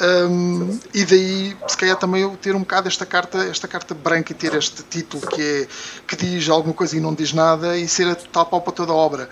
um, 0.00 0.78
e 0.92 1.04
daí, 1.04 1.56
se 1.66 1.76
calhar, 1.76 1.96
também 1.96 2.22
eu 2.22 2.36
ter 2.36 2.54
um 2.54 2.60
bocado 2.60 2.88
esta 2.88 3.06
carta, 3.06 3.38
esta 3.44 3.66
carta 3.66 3.94
branca 3.94 4.32
e 4.32 4.34
ter 4.34 4.54
este 4.54 4.82
título 4.82 5.26
que, 5.26 5.40
é, 5.40 5.68
que 6.06 6.16
diz 6.16 6.48
alguma 6.48 6.74
coisa 6.74 6.96
e 6.96 7.00
não 7.00 7.14
diz 7.14 7.32
nada 7.32 7.78
e 7.78 7.88
ser 7.88 8.08
a 8.08 8.14
tal 8.14 8.46
pau 8.46 8.60
para 8.60 8.72
toda 8.72 8.92
a 8.92 8.94
obra. 8.94 9.28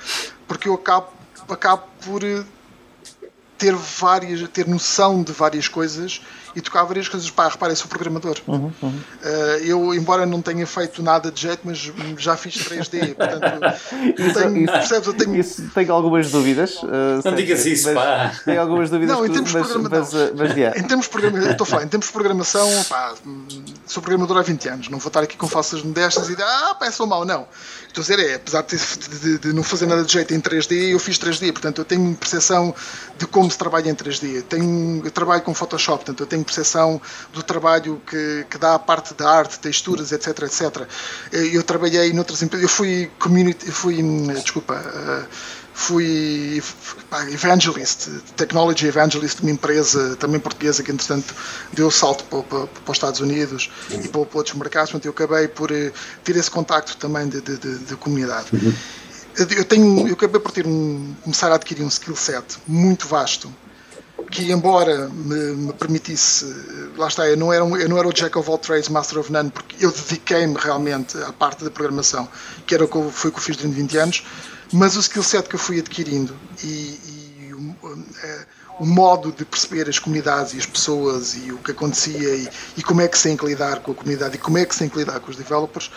Porque 0.48 0.68
eu 0.68 0.74
acabo, 0.74 1.08
acabo 1.48 1.82
por 2.04 2.22
ter 3.58 3.74
várias, 3.74 4.48
ter 4.48 4.66
noção 4.66 5.22
de 5.22 5.32
várias 5.32 5.68
coisas 5.68 6.22
e 6.54 6.60
tocar 6.60 6.84
várias 6.84 7.08
coisas. 7.08 7.28
Pá, 7.30 7.48
repare, 7.48 7.74
sou 7.76 7.88
programador. 7.88 8.36
Uhum, 8.46 8.72
uhum. 8.82 8.88
Uh, 8.88 9.64
eu, 9.64 9.94
embora 9.94 10.24
não 10.24 10.40
tenha 10.40 10.66
feito 10.66 11.02
nada 11.02 11.30
de 11.30 11.40
jeito, 11.40 11.60
mas 11.64 11.92
já 12.18 12.36
fiz 12.36 12.54
3D. 12.56 13.14
Portanto, 13.14 13.74
isso, 14.18 14.34
tenho, 14.34 14.56
isso, 14.58 14.72
percebes, 14.72 15.06
eu 15.06 15.14
tenho... 15.14 15.36
Isso, 15.36 15.70
tenho 15.74 15.92
algumas 15.92 16.30
dúvidas. 16.30 16.82
Uh, 16.82 17.20
não 17.24 17.34
digas 17.34 17.64
isso, 17.66 17.92
pá. 17.92 18.32
Tenho 18.44 18.60
algumas 18.60 18.90
dúvidas. 18.90 19.16
Não, 19.16 19.26
em 19.26 19.30
termos 19.32 19.50
de 19.50 19.58
programação. 19.58 20.30
Mas, 20.30 20.32
mas, 20.36 20.56
yeah. 20.56 20.78
em 20.78 20.82
termos 20.84 21.06
de 21.06 21.10
programação, 21.10 21.50
estou 21.50 21.64
a 21.64 21.68
falar, 21.68 21.84
em 21.84 21.88
termos 21.88 22.06
de 22.06 22.12
programação, 22.12 22.84
pá, 22.88 23.14
sou 23.86 24.02
programador 24.02 24.38
há 24.38 24.42
20 24.42 24.68
anos. 24.68 24.88
Não 24.88 24.98
vou 24.98 25.08
estar 25.08 25.22
aqui 25.22 25.36
com 25.36 25.48
falsas 25.48 25.82
modestas 25.82 26.28
e 26.28 26.32
dizer, 26.32 26.44
ah, 26.44 26.76
pá, 26.78 26.90
sou 26.90 27.06
mau. 27.06 27.24
Não. 27.24 27.46
Estou 27.88 28.02
a 28.02 28.06
dizer, 28.06 28.18
é, 28.18 28.34
apesar 28.34 28.62
de, 28.62 28.76
de, 28.76 29.38
de, 29.38 29.52
não 29.52 29.62
fazer 29.62 29.86
nada 29.86 30.04
de 30.04 30.12
jeito 30.12 30.34
em 30.34 30.40
3D, 30.40 30.90
eu 30.92 30.98
fiz 30.98 31.18
3D. 31.18 31.52
Portanto, 31.52 31.80
eu 31.80 31.84
tenho 31.84 32.14
percepção 32.16 32.74
de 33.18 33.26
como 33.26 33.50
se 33.50 33.58
trabalha 33.58 33.88
em 33.88 33.94
3D. 33.94 34.42
Tenho, 34.42 35.02
eu 35.04 35.10
trabalho 35.10 35.42
com 35.42 35.54
Photoshop, 35.54 36.04
portanto, 36.04 36.20
eu 36.20 36.26
tenho 36.26 36.43
percepção 36.44 37.00
do 37.32 37.42
trabalho 37.42 38.00
que, 38.06 38.46
que 38.48 38.58
dá 38.58 38.74
a 38.74 38.78
parte 38.78 39.14
da 39.14 39.28
arte, 39.30 39.58
texturas, 39.58 40.12
etc, 40.12 40.28
etc. 40.42 40.86
Eu 41.32 41.62
trabalhei 41.62 42.12
noutras 42.12 42.42
empresas, 42.42 42.62
eu 42.62 42.68
fui 42.68 43.10
community, 43.18 43.66
eu 43.66 43.72
fui, 43.72 44.02
hum, 44.02 44.26
desculpa, 44.26 44.74
eh, 44.74 45.24
fui 45.74 46.62
evangelist, 47.32 48.08
technology 48.36 48.86
evangelist 48.86 49.38
de 49.38 49.42
uma 49.42 49.50
empresa 49.50 50.14
também 50.16 50.38
portuguesa 50.38 50.82
que 50.84 50.92
entretanto 50.92 51.34
deu 51.72 51.90
salto 51.90 52.24
para, 52.24 52.42
para, 52.44 52.66
para 52.66 52.90
os 52.90 52.96
Estados 52.96 53.20
Unidos 53.20 53.70
e 53.90 54.08
para, 54.08 54.24
para, 54.24 54.38
outros 54.38 54.56
mercados, 54.56 54.92
portanto 54.92 55.06
eu 55.06 55.10
acabei 55.10 55.48
por 55.48 55.72
eh, 55.72 55.92
ter 56.22 56.36
esse 56.36 56.50
contacto 56.50 56.96
também 56.96 57.28
de, 57.28 57.40
de, 57.40 57.58
de, 57.58 57.78
de 57.78 57.96
comunidade. 57.96 58.46
Uhum. 58.52 58.72
Eu, 59.36 59.64
tenho, 59.64 60.06
eu 60.06 60.14
acabei 60.14 60.40
por 60.40 60.52
ter 60.52 60.64
um, 60.64 61.12
começar 61.22 61.50
a 61.50 61.56
adquirir 61.56 61.82
um 61.82 61.88
skill 61.88 62.14
set 62.14 62.44
muito 62.68 63.08
vasto 63.08 63.52
que 64.30 64.50
embora 64.50 65.08
me, 65.08 65.54
me, 65.54 65.72
permitisse, 65.72 66.44
lá 66.96 67.08
está, 67.08 67.26
eu 67.28 67.36
não, 67.36 67.52
era 67.52 67.64
um, 67.64 67.76
eu 67.76 67.88
não 67.88 67.98
era 67.98 68.08
o 68.08 68.12
Jack 68.12 68.36
of 68.38 68.48
all 68.48 68.58
trades, 68.58 68.88
Master 68.88 69.18
of 69.18 69.30
none, 69.30 69.50
porque 69.50 69.84
eu 69.84 69.90
dediquei-me 69.90 70.56
realmente 70.58 71.16
à 71.18 71.32
parte 71.32 71.64
da 71.64 71.70
programação, 71.70 72.28
que 72.66 72.74
era 72.74 72.84
o 72.84 72.88
que 72.88 73.12
foi 73.12 73.30
o 73.30 73.32
que 73.32 73.38
eu 73.38 73.42
fiz 73.42 73.56
durante 73.56 73.76
20 73.76 73.96
anos, 73.98 74.26
mas 74.72 74.96
o 74.96 75.00
skill 75.00 75.22
set 75.22 75.48
que 75.48 75.54
eu 75.54 75.58
fui 75.58 75.78
adquirindo 75.78 76.34
e, 76.62 77.46
e 77.46 77.54
o, 77.54 78.04
é, 78.22 78.46
o, 78.80 78.86
modo 78.86 79.32
de 79.32 79.44
perceber 79.44 79.88
as 79.88 79.98
comunidades 79.98 80.54
e 80.54 80.58
as 80.58 80.66
pessoas 80.66 81.36
e 81.36 81.52
o 81.52 81.58
que 81.58 81.70
acontecia 81.70 82.34
e, 82.34 82.48
e, 82.76 82.82
como 82.82 83.00
é 83.00 83.08
que 83.08 83.16
se 83.16 83.24
tem 83.24 83.36
que 83.36 83.46
lidar 83.46 83.80
com 83.80 83.92
a 83.92 83.94
comunidade 83.94 84.36
e 84.36 84.38
como 84.38 84.58
é 84.58 84.64
que 84.64 84.74
se 84.74 84.80
tem 84.80 84.88
que 84.88 84.98
lidar 84.98 85.20
com 85.20 85.30
os 85.30 85.36
developers, 85.36 85.90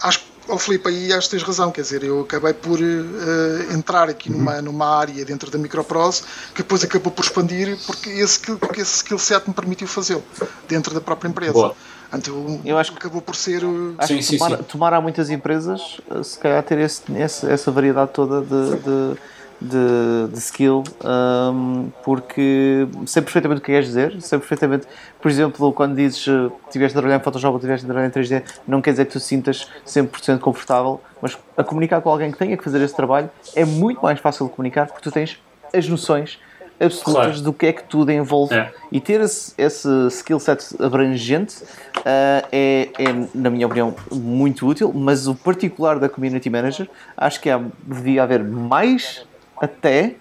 acho 0.00 0.20
que 0.20 0.37
oh, 0.48 0.58
Filipe, 0.58 0.88
aí 0.88 1.12
acho 1.12 1.28
que 1.28 1.36
tens 1.36 1.42
razão, 1.42 1.70
quer 1.70 1.82
dizer, 1.82 2.02
eu 2.02 2.20
acabei 2.20 2.52
por 2.52 2.78
uh, 2.80 3.72
entrar 3.72 4.08
aqui 4.08 4.30
numa, 4.30 4.56
uhum. 4.56 4.62
numa 4.62 4.98
área 4.98 5.24
dentro 5.24 5.50
da 5.50 5.58
Microprose 5.58 6.22
que 6.54 6.62
depois 6.62 6.82
acabou 6.82 7.12
por 7.12 7.24
expandir 7.24 7.76
porque 7.86 8.10
esse, 8.10 8.40
porque 8.56 8.80
esse 8.80 8.96
skill 8.96 9.18
set 9.18 9.46
me 9.46 9.54
permitiu 9.54 9.86
fazê-lo 9.86 10.24
dentro 10.68 10.94
da 10.94 11.00
própria 11.00 11.28
empresa. 11.28 11.52
Boa. 11.52 11.74
Então, 12.12 12.60
eu 12.64 12.78
acho 12.78 12.92
que 12.92 12.98
acabou 12.98 13.20
por 13.20 13.36
ser. 13.36 13.62
Acho 13.98 14.14
sim, 14.14 14.18
que 14.18 14.38
tomar, 14.38 14.50
sim, 14.50 14.56
sim. 14.56 14.62
tomar 14.62 14.94
há 14.94 15.00
muitas 15.00 15.28
empresas, 15.28 15.98
se 16.24 16.38
calhar 16.38 16.62
ter 16.62 16.78
esse, 16.78 17.02
esse, 17.12 17.46
essa 17.46 17.70
variedade 17.70 18.12
toda 18.12 18.40
de, 18.40 18.76
de, 18.76 19.20
de, 19.60 20.32
de 20.32 20.38
skill, 20.38 20.84
um, 21.04 21.90
porque 22.04 22.86
sei 23.06 23.22
perfeitamente 23.22 23.58
o 23.58 23.62
que 23.62 23.72
queres 23.72 23.86
dizer, 23.86 24.20
sei 24.20 24.38
perfeitamente, 24.38 24.86
por 25.20 25.30
exemplo, 25.30 25.72
quando 25.72 25.96
dizes 25.96 26.24
que 26.24 26.50
estiveste 26.66 26.96
a 26.96 27.00
trabalhar 27.00 27.20
em 27.20 27.24
Photoshop 27.24 27.52
ou 27.52 27.56
estiveste 27.56 27.84
a 27.84 27.88
trabalhar 27.88 28.08
em 28.08 28.10
3D, 28.10 28.42
não 28.66 28.80
quer 28.80 28.92
dizer 28.92 29.06
que 29.06 29.12
tu 29.12 29.20
sintas 29.20 29.68
100% 29.86 30.38
confortável, 30.38 31.00
mas 31.20 31.36
a 31.56 31.64
comunicar 31.64 32.00
com 32.00 32.10
alguém 32.10 32.30
que 32.30 32.38
tenha 32.38 32.56
que 32.56 32.62
fazer 32.62 32.80
esse 32.82 32.94
trabalho 32.94 33.30
é 33.54 33.64
muito 33.64 34.00
mais 34.02 34.20
fácil 34.20 34.46
de 34.46 34.52
comunicar 34.52 34.86
porque 34.86 35.02
tu 35.02 35.10
tens 35.10 35.40
as 35.74 35.88
noções 35.88 36.38
absolutas 36.80 37.24
claro. 37.24 37.42
do 37.42 37.52
que 37.52 37.66
é 37.66 37.72
que 37.72 37.82
tudo 37.84 38.12
envolve 38.12 38.54
é. 38.54 38.72
e 38.92 39.00
ter 39.00 39.20
esse, 39.20 39.52
esse 39.58 39.88
skill 40.08 40.38
set 40.38 40.64
abrangente 40.80 41.56
uh, 41.98 42.46
é, 42.52 42.88
é, 42.98 43.26
na 43.34 43.50
minha 43.50 43.66
opinião, 43.66 43.94
muito 44.12 44.66
útil, 44.66 44.92
mas 44.94 45.26
o 45.26 45.34
particular 45.34 45.98
da 45.98 46.08
Community 46.08 46.48
Manager 46.48 46.88
acho 47.16 47.40
que 47.40 47.50
há, 47.50 47.60
devia 47.82 48.22
haver 48.22 48.44
mais 48.44 49.26
até 49.60 50.16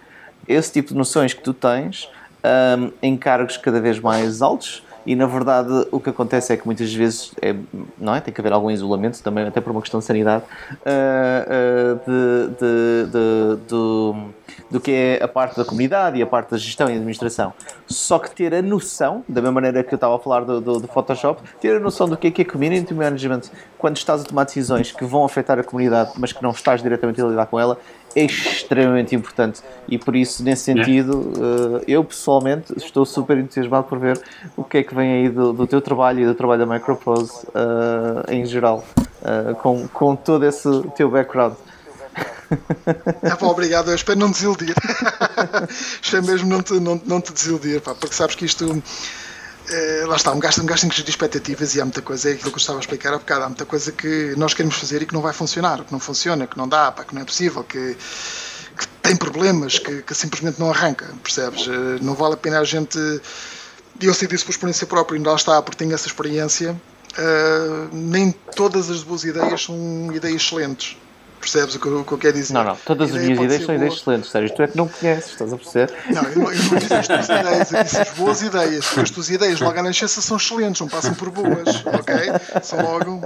esse 0.48 0.72
tipo 0.72 0.90
de 0.90 0.96
noções 0.96 1.34
que 1.34 1.42
tu 1.42 1.54
tens 1.54 2.10
um, 2.44 2.92
em 3.02 3.18
cargos 3.18 3.58
cada 3.58 3.80
vez 3.80 4.00
mais 4.00 4.42
altos 4.42 4.84
e 5.08 5.16
na 5.16 5.26
verdade 5.26 5.88
o 5.90 6.02
que 6.02 6.10
acontece 6.10 6.52
é 6.52 6.58
que 6.58 6.66
muitas 6.66 6.94
vezes 6.94 7.32
é, 7.42 7.56
não 7.98 8.14
é? 8.14 8.20
tem 8.20 8.34
que 8.34 8.42
haver 8.42 8.52
algum 8.52 8.70
isolamento 8.70 9.24
também 9.24 9.46
até 9.48 9.62
por 9.62 9.72
uma 9.72 9.82
questão 9.82 10.02
de 10.02 10.06
sanidade 10.06 10.44
uh, 10.72 10.84
uh, 10.84 12.00
de, 12.06 12.50
de, 12.50 13.12
de, 13.12 13.68
do, 13.70 14.16
do 14.70 14.82
que 14.82 14.92
é 14.92 15.24
a 15.24 15.28
parte 15.28 15.56
da 15.56 15.64
comunidade 15.64 16.18
e 16.18 16.22
a 16.22 16.28
parte 16.28 16.52
da 16.52 16.58
gestão 16.58 16.90
e 16.90 16.94
administração 16.94 17.54
só 17.88 18.20
que 18.20 18.30
ter 18.32 18.54
a 18.54 18.62
noção 18.62 19.24
da 19.30 19.42
mesma 19.42 19.54
maneira 19.54 19.82
que 19.82 19.94
eu 19.94 19.96
estava 19.96 20.18
a 20.18 20.20
falar 20.20 20.42
do, 20.42 20.60
do, 20.60 20.80
do 20.82 20.88
Photoshop 20.90 21.42
ter 21.62 21.78
a 21.78 21.80
noção 21.80 22.10
do 22.10 22.18
que 22.18 22.28
é 22.28 22.32
que 22.32 22.42
é 22.42 22.46
community 22.46 22.94
management 22.94 23.44
quando 23.78 23.96
estás 23.96 24.22
a 24.22 24.24
tomar 24.26 24.44
decisões 24.44 24.92
que 24.92 25.06
vão 25.06 25.24
afetar 25.24 25.58
a 25.58 25.64
comunidade 25.64 26.12
mas 26.18 26.34
que 26.34 26.44
não 26.44 26.52
estás 26.52 26.84
diretamente 26.84 27.22
a 27.22 27.26
lidar 27.26 27.46
com 27.46 27.58
ela 27.58 27.80
extremamente 28.16 29.16
importante 29.16 29.62
e 29.88 29.98
por 29.98 30.16
isso, 30.16 30.44
nesse 30.44 30.64
sentido, 30.64 31.20
uh, 31.20 31.84
eu 31.88 32.04
pessoalmente 32.04 32.74
estou 32.78 33.06
super 33.06 33.38
entusiasmado 33.38 33.88
por 33.88 34.00
ver 34.00 34.20
o 34.56 34.64
que 34.64 34.80
é 34.80 34.84
que 34.84 34.94
vem 34.96 35.12
aí 35.12 35.30
do, 35.30 35.54
do 35.54 35.68
teu 35.68 35.82
trabalho 35.82 36.22
e 36.22 36.26
do 36.26 36.34
trabalho 36.34 36.66
da 36.66 36.74
Microprose 36.74 37.46
uh, 37.48 38.32
em 38.32 38.46
geral, 38.46 38.84
uh, 39.22 39.56
com, 39.56 39.88
com 39.88 40.16
todo 40.16 40.46
esse 40.46 40.68
teu 40.96 41.10
background. 41.10 41.54
É, 43.22 43.36
pá, 43.36 43.48
obrigado, 43.48 43.90
eu 43.90 43.96
espero 43.96 44.20
não 44.20 44.32
desiludir. 44.32 44.74
espero 46.02 46.26
mesmo 46.26 46.50
não 46.50 46.62
te, 46.62 46.74
não, 46.80 47.00
não 47.06 47.22
te 47.22 47.34
desiludir, 47.34 47.82
pá, 47.82 47.94
porque 47.94 48.16
sabes 48.16 48.36
que 48.36 48.46
isto 48.46 48.66
é, 48.66 48.82
lá 50.08 50.16
está, 50.16 50.32
um 50.32 50.40
gasto, 50.40 50.62
um 50.62 50.66
gasto 50.66 50.88
de 50.88 51.10
expectativas 51.10 51.76
e 51.76 51.82
há 51.82 51.86
muita 51.86 52.02
coisa, 52.02 52.30
é 52.30 52.34
aquilo 52.34 52.52
que 52.52 52.58
eu 52.58 52.62
estava 52.62 52.80
a 52.80 52.82
explicar 52.82 53.14
há 53.14 53.18
bocado, 53.18 53.44
há 53.44 53.48
muita 53.48 53.66
coisa 53.66 53.92
que 53.92 54.34
nós 54.38 54.54
queremos 54.54 54.78
fazer 54.78 55.02
e 55.02 55.06
que 55.06 55.14
não 55.14 55.22
vai 55.22 55.34
funcionar, 55.34 55.84
que 55.84 55.92
não 55.92 56.00
funciona, 56.00 56.48
que 56.48 56.58
não 56.58 56.68
dá, 56.68 56.92
pá, 56.92 57.04
que 57.04 57.14
não 57.14 57.22
é 57.22 57.26
possível, 57.26 57.64
que, 57.64 57.96
que 58.78 58.88
tem 59.02 59.16
problemas, 59.16 59.80
que, 59.80 60.02
que, 60.02 60.14
simplesmente 60.14 60.60
não 60.60 60.70
arranca, 60.70 61.08
percebes? 61.24 61.68
Eh, 61.68 62.00
não 62.02 62.14
vale 62.14 62.36
a 62.36 62.38
pena 62.38 62.60
a 62.60 62.64
gente. 62.64 62.98
E 64.00 64.06
eu 64.06 64.14
sei 64.14 64.28
disso 64.28 64.46
por 64.46 64.52
experiência 64.52 64.86
própria, 64.86 65.18
ainda 65.18 65.30
lá 65.30 65.36
está, 65.36 65.62
porque 65.62 65.78
tenho 65.78 65.94
essa 65.94 66.08
experiência. 66.08 66.80
Uh, 67.18 67.90
nem 67.92 68.32
todas 68.56 68.92
as 68.92 69.02
boas 69.02 69.24
ideias 69.24 69.64
são 69.64 70.12
ideias 70.14 70.44
excelentes. 70.44 70.98
Percebes 71.40 71.76
o 71.76 71.80
que, 71.80 71.86
eu, 71.86 72.02
o 72.02 72.04
que 72.04 72.12
eu 72.12 72.18
quero 72.18 72.34
dizer? 72.34 72.54
Não, 72.54 72.64
não, 72.64 72.76
todas 72.76 73.16
as 73.16 73.22
minhas 73.22 73.40
ideias 73.40 73.64
são 73.64 73.76
ideias 73.76 73.94
excelentes, 73.94 74.32
Sérgio. 74.32 74.56
Tu 74.56 74.64
é 74.64 74.68
que 74.68 74.78
não 74.78 74.88
conheces, 74.88 75.32
estás 75.32 75.54
a 75.54 75.58
perceber? 75.58 75.94
Não, 76.10 76.24
eu 76.24 76.36
não, 76.36 76.52
eu 76.52 76.64
não 76.64 76.78
disse 76.78 76.94
as 76.94 77.08
tuas 77.08 77.30
ideias, 77.30 77.72
eu 77.72 77.84
disse 77.84 78.02
as 78.02 78.10
boas 78.12 78.42
ideias, 78.42 78.86
porque 78.86 79.00
as 79.02 79.10
tuas 79.12 79.30
ideias 79.30 79.60
logo 79.62 79.80
à 79.80 79.84
nascença 79.84 80.22
são 80.22 80.38
excelentes, 80.38 80.82
não 80.82 80.90
passam 80.90 81.14
por 81.14 81.30
boas, 81.30 81.86
ok? 81.86 82.16
São 82.64 82.82
logo. 82.82 83.22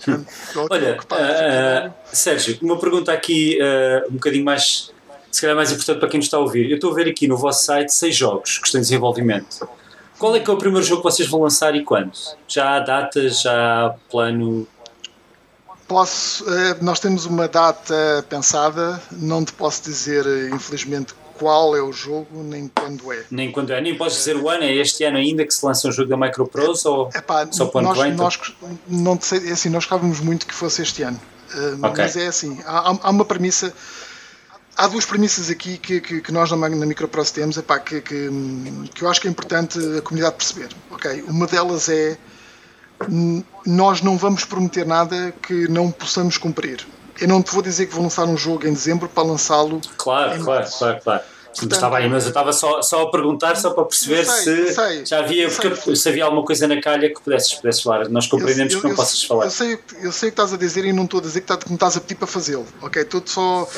Okay. 0.00 0.24
Olha, 0.70 0.96
uh, 0.96 1.88
uh, 1.88 1.92
Sérgio, 2.06 2.58
uma 2.62 2.78
pergunta 2.78 3.12
aqui 3.12 3.58
uh, 3.60 4.08
um 4.10 4.14
bocadinho 4.14 4.44
mais, 4.44 4.90
se 5.30 5.40
calhar 5.40 5.54
mais 5.54 5.70
importante 5.70 6.00
para 6.00 6.08
quem 6.08 6.18
nos 6.18 6.26
está 6.26 6.38
a 6.38 6.40
ouvir. 6.40 6.68
Eu 6.70 6.76
estou 6.76 6.90
a 6.90 6.94
ver 6.94 7.08
aqui 7.08 7.28
no 7.28 7.36
vosso 7.36 7.64
site 7.64 7.92
seis 7.92 8.16
jogos 8.16 8.58
que 8.58 8.66
estão 8.66 8.80
em 8.80 8.82
desenvolvimento. 8.82 9.68
Qual 10.18 10.34
é 10.34 10.40
que 10.40 10.50
é 10.50 10.52
o 10.52 10.56
primeiro 10.56 10.86
jogo 10.86 11.02
que 11.02 11.10
vocês 11.10 11.28
vão 11.28 11.42
lançar 11.42 11.74
e 11.74 11.84
quando? 11.84 12.12
Já 12.48 12.76
há 12.76 12.80
datas, 12.80 13.42
já 13.42 13.86
há 13.86 13.90
plano 14.10 14.66
Posso, 15.92 16.48
eh, 16.48 16.78
nós 16.80 16.98
temos 16.98 17.26
uma 17.26 17.46
data 17.46 18.24
pensada, 18.26 18.98
não 19.10 19.44
te 19.44 19.52
posso 19.52 19.82
dizer, 19.82 20.24
infelizmente, 20.50 21.12
qual 21.34 21.76
é 21.76 21.82
o 21.82 21.92
jogo, 21.92 22.42
nem 22.42 22.66
quando 22.66 23.12
é. 23.12 23.26
Nem 23.30 23.52
quando 23.52 23.74
é, 23.74 23.80
nem 23.82 23.94
podes 23.94 24.16
dizer 24.16 24.36
o 24.38 24.48
ano, 24.48 24.64
é 24.64 24.74
este 24.74 25.04
ano 25.04 25.18
ainda 25.18 25.44
que 25.44 25.52
se 25.52 25.66
lança 25.66 25.86
um 25.88 25.92
jogo 25.92 26.08
da 26.08 26.16
Microprose 26.16 26.88
ou 26.88 27.10
Epá, 27.14 27.46
só 27.50 27.66
para 27.66 27.82
nós, 27.82 27.98
vem, 27.98 28.14
nós, 28.14 28.38
não 28.88 29.20
sei, 29.20 29.50
é 29.50 29.52
assim, 29.52 29.68
nós 29.68 29.84
gostávamos 29.84 30.18
muito 30.20 30.46
que 30.46 30.54
fosse 30.54 30.80
este 30.80 31.02
ano, 31.02 31.20
uh, 31.54 31.74
okay. 31.74 32.04
mas 32.04 32.16
é 32.16 32.26
assim, 32.26 32.58
há, 32.64 32.96
há, 33.02 33.10
uma 33.10 33.26
premissa, 33.26 33.70
há 34.74 34.88
duas 34.88 35.04
premissas 35.04 35.50
aqui 35.50 35.76
que, 35.76 36.00
que, 36.00 36.22
que 36.22 36.32
nós 36.32 36.50
na, 36.50 36.56
na 36.56 36.86
Microprose 36.86 37.34
temos, 37.34 37.58
epá, 37.58 37.78
que, 37.78 38.00
que, 38.00 38.30
que 38.94 39.02
eu 39.02 39.10
acho 39.10 39.20
que 39.20 39.28
é 39.28 39.30
importante 39.30 39.78
a 39.98 40.00
comunidade 40.00 40.36
perceber, 40.36 40.70
ok? 40.90 41.22
Uma 41.28 41.46
delas 41.46 41.90
é 41.90 42.16
nós 43.66 44.00
não 44.00 44.16
vamos 44.16 44.44
prometer 44.44 44.86
nada 44.86 45.32
que 45.42 45.68
não 45.68 45.90
possamos 45.90 46.38
cumprir. 46.38 46.86
Eu 47.20 47.28
não 47.28 47.42
te 47.42 47.52
vou 47.52 47.62
dizer 47.62 47.86
que 47.86 47.94
vou 47.94 48.02
lançar 48.02 48.24
um 48.24 48.36
jogo 48.36 48.66
em 48.66 48.72
dezembro 48.72 49.08
para 49.08 49.22
lançá-lo. 49.22 49.80
Claro, 49.96 50.42
claro, 50.42 50.68
claro, 50.78 51.00
claro. 51.02 51.22
Portanto, 51.52 51.72
estava 51.72 51.98
aí, 51.98 52.08
mas 52.08 52.24
eu 52.24 52.28
estava 52.28 52.52
só, 52.52 52.80
só 52.80 53.02
a 53.02 53.10
perguntar, 53.10 53.56
só 53.56 53.70
para 53.70 53.84
perceber 53.84 54.24
sei, 54.24 54.68
se 54.68 54.74
sei, 54.74 55.06
já 55.06 55.18
havia, 55.18 55.50
porque 55.50 55.96
se 55.96 56.08
havia 56.08 56.24
alguma 56.24 56.44
coisa 56.44 56.66
na 56.66 56.80
calha 56.80 57.08
que 57.10 57.20
pudesses, 57.20 57.54
pudesses 57.54 57.82
falar. 57.82 58.08
Nós 58.08 58.26
compreendemos 58.26 58.72
eu, 58.72 58.78
eu, 58.78 58.82
que 58.82 58.88
não 58.88 58.96
possas 58.96 59.22
falar. 59.22 59.44
Eu 59.44 59.50
sei, 59.50 59.78
eu 60.02 60.12
sei 60.12 60.30
o 60.30 60.32
que 60.32 60.40
estás 60.40 60.52
a 60.54 60.56
dizer 60.56 60.84
e 60.86 60.92
não 60.92 61.04
estou 61.04 61.20
a 61.20 61.22
dizer 61.22 61.42
que, 61.42 61.52
me 61.68 61.74
estás 61.74 61.96
a 61.96 62.00
pedir 62.00 62.14
para 62.14 62.26
fazê-lo. 62.26 62.66
Ok? 62.80 63.02
Estou 63.02 63.22
só. 63.26 63.68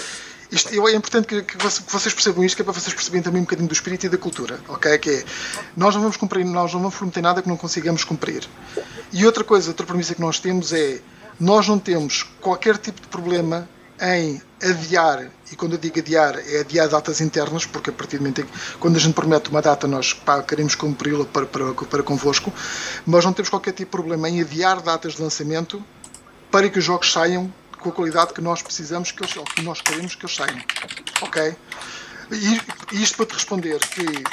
Isto, 0.51 0.89
é 0.89 0.95
importante 0.95 1.27
que, 1.27 1.43
que, 1.43 1.57
vocês 1.57 2.15
percebam 2.15 2.45
isto, 2.45 2.57
que 2.57 2.63
é 2.63 2.65
para 2.65 2.75
vocês 2.75 2.95
perceberem 2.95 3.23
também 3.23 3.41
um 3.41 3.45
bocadinho 3.45 3.69
do 3.69 3.73
espírito 3.73 4.07
e 4.07 4.09
da 4.09 4.19
cultura, 4.19 4.61
ok? 4.69 4.99
Que 4.99 5.11
é, 5.11 5.25
nós 5.77 5.95
não 5.95 6.03
vamos 6.03 6.17
cumprir, 6.17 6.45
nós 6.45 6.73
não 6.73 6.81
vamos 6.81 6.95
prometer 6.95 7.23
nada 7.23 7.43
que 7.43 7.49
não 7.49 7.57
consigamos 7.57 8.05
cumprir. 8.05 8.47
E 9.13 9.25
outra 9.27 9.43
coisa, 9.43 9.71
outra 9.71 9.87
premissa 9.87 10.15
que 10.15 10.21
nós 10.21 10.39
temos 10.39 10.73
é, 10.73 11.01
nós 11.39 11.67
não 11.67 11.79
temos 11.79 12.23
qualquer 12.41 12.77
tipo 12.77 13.01
de 13.01 13.09
problema 13.09 13.69
em 14.01 14.43
adiar, 14.63 15.31
e 15.53 15.57
quando 15.57 15.73
eu 15.73 15.79
digo 15.79 15.99
adiar, 15.99 16.39
é 16.39 16.61
adiar 16.61 16.89
datas 16.89 17.21
internas, 17.21 17.65
porque 17.65 17.91
a 17.91 17.93
partir 17.93 18.17
do 18.17 18.23
momento 18.23 18.41
em 18.41 18.45
que, 18.45 18.53
quando 18.79 18.97
a 18.97 18.99
gente 18.99 19.15
promete 19.15 19.51
uma 19.51 19.63
data, 19.63 19.87
nós 19.87 20.13
pá, 20.13 20.43
queremos 20.43 20.75
cumpri-la 20.75 21.25
para, 21.25 21.47
para, 21.47 21.73
para 21.73 22.03
convosco, 22.03 22.53
mas 23.07 23.25
não 23.25 23.33
temos 23.33 23.49
qualquer 23.49 23.73
tipo 23.73 23.91
de 23.91 23.91
problema 23.91 24.29
em 24.29 24.41
adiar 24.41 24.81
datas 24.81 25.15
de 25.15 25.23
lançamento 25.23 25.83
para 26.51 26.69
que 26.69 26.79
os 26.79 26.85
jogos 26.85 27.13
saiam 27.13 27.53
com 27.85 27.91
a 27.91 27.93
qualidade 27.93 28.33
que 28.33 28.41
nós 28.41 28.63
precisamos, 28.63 29.13
que, 29.13 29.23
eles, 29.23 29.35
que 29.55 29.61
nós 29.61 29.83
queremos 29.83 30.15
que 30.15 30.25
eles 30.25 30.35
saiam. 30.35 30.59
Ok? 31.21 31.55
E 32.33 33.03
isto 33.03 33.19
para 33.19 33.27
te 33.27 33.35
responder 33.35 33.79
que 33.79 34.25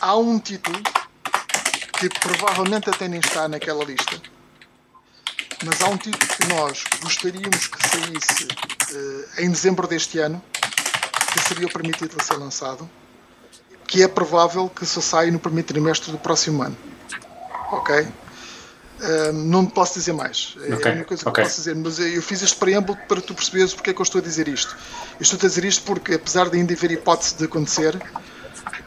há 0.00 0.16
um 0.16 0.38
título 0.38 0.80
que 1.98 2.08
provavelmente 2.20 2.88
até 2.88 3.08
nem 3.08 3.18
está 3.18 3.48
naquela 3.48 3.84
lista, 3.84 4.20
mas 5.64 5.82
há 5.82 5.88
um 5.88 5.96
título 5.96 6.26
que 6.26 6.46
nós 6.54 6.84
gostaríamos 7.00 7.66
que 7.66 7.88
saísse 7.88 8.44
uh, 8.44 9.40
em 9.40 9.50
dezembro 9.50 9.88
deste 9.88 10.20
ano, 10.20 10.40
que 11.32 11.40
seria 11.40 11.68
permitido 11.68 12.16
a 12.18 12.22
ser 12.22 12.34
lançado, 12.34 12.88
que 13.88 14.02
é 14.04 14.08
provável 14.08 14.68
que 14.68 14.86
só 14.86 15.00
saia 15.00 15.30
no 15.32 15.40
primeiro 15.40 15.66
trimestre 15.66 16.12
do 16.12 16.18
próximo 16.18 16.62
ano. 16.62 16.76
Ok? 17.72 18.06
Não 19.32 19.66
posso 19.66 19.94
dizer 19.94 20.12
mais. 20.12 20.56
É 20.62 20.74
okay. 20.74 20.90
a 20.90 20.94
única 20.94 21.08
coisa 21.08 21.22
que 21.22 21.28
okay. 21.28 21.44
posso 21.44 21.56
dizer. 21.56 21.74
Mas 21.74 21.98
eu 21.98 22.22
fiz 22.22 22.42
este 22.42 22.56
preâmbulo 22.56 22.98
para 23.08 23.20
tu 23.20 23.34
perceberes 23.34 23.74
porque 23.74 23.90
é 23.90 23.92
que 23.92 24.00
eu 24.00 24.04
estou 24.04 24.20
a 24.20 24.22
dizer 24.22 24.48
isto. 24.48 24.76
Eu 25.18 25.22
estou 25.22 25.36
a 25.36 25.48
dizer 25.48 25.64
isto 25.64 25.82
porque, 25.82 26.14
apesar 26.14 26.48
de 26.48 26.56
ainda 26.56 26.72
haver 26.72 26.92
hipótese 26.92 27.36
de 27.36 27.44
acontecer, 27.44 28.00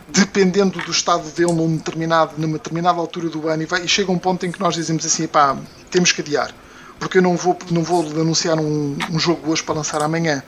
dependendo 0.07 0.79
do 0.79 0.91
estado 0.91 1.29
dele 1.31 1.51
num 1.51 1.75
determinado, 1.75 2.33
numa 2.37 2.53
determinada 2.53 2.99
altura 2.99 3.29
do 3.29 3.47
ano, 3.47 3.63
e, 3.63 3.65
vai, 3.65 3.83
e 3.83 3.87
chega 3.87 4.11
um 4.11 4.19
ponto 4.19 4.45
em 4.45 4.51
que 4.51 4.59
nós 4.59 4.75
dizemos 4.75 5.05
assim: 5.05 5.27
pá, 5.27 5.57
temos 5.89 6.11
que 6.11 6.21
adiar. 6.21 6.53
Porque 6.99 7.17
eu 7.17 7.21
não 7.21 7.35
vou, 7.35 7.57
não 7.71 7.83
vou 7.83 8.01
anunciar 8.01 8.57
um, 8.57 8.97
um 9.11 9.19
jogo 9.19 9.51
hoje 9.51 9.61
para 9.61 9.75
lançar 9.75 10.01
amanhã 10.01 10.41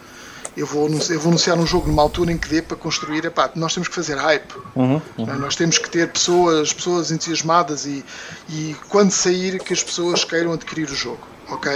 eu 0.58 0.66
vou, 0.66 0.90
eu 0.90 1.20
vou 1.20 1.30
anunciar 1.30 1.56
um 1.58 1.68
jogo 1.68 1.88
numa 1.88 2.02
altura 2.02 2.32
em 2.32 2.38
que 2.38 2.50
dê 2.50 2.64
para 2.64 2.76
construir. 2.76 3.24
Epá, 3.24 3.52
nós 3.56 3.76
temos 3.76 3.88
que 3.88 3.94
fazer 3.94 4.16
hype, 4.16 4.52
uhum, 4.76 5.00
uhum. 5.18 5.26
nós 5.38 5.56
temos 5.56 5.78
que 5.78 5.88
ter 5.88 6.12
pessoas, 6.12 6.74
pessoas 6.74 7.12
entusiasmadas 7.12 7.86
e, 7.86 8.04
e 8.50 8.76
quando 8.90 9.12
sair 9.12 9.60
que 9.60 9.72
as 9.72 9.84
pessoas 9.84 10.24
queiram 10.24 10.52
adquirir 10.54 10.90
o 10.90 10.96
jogo. 10.96 11.20
Ok? 11.50 11.72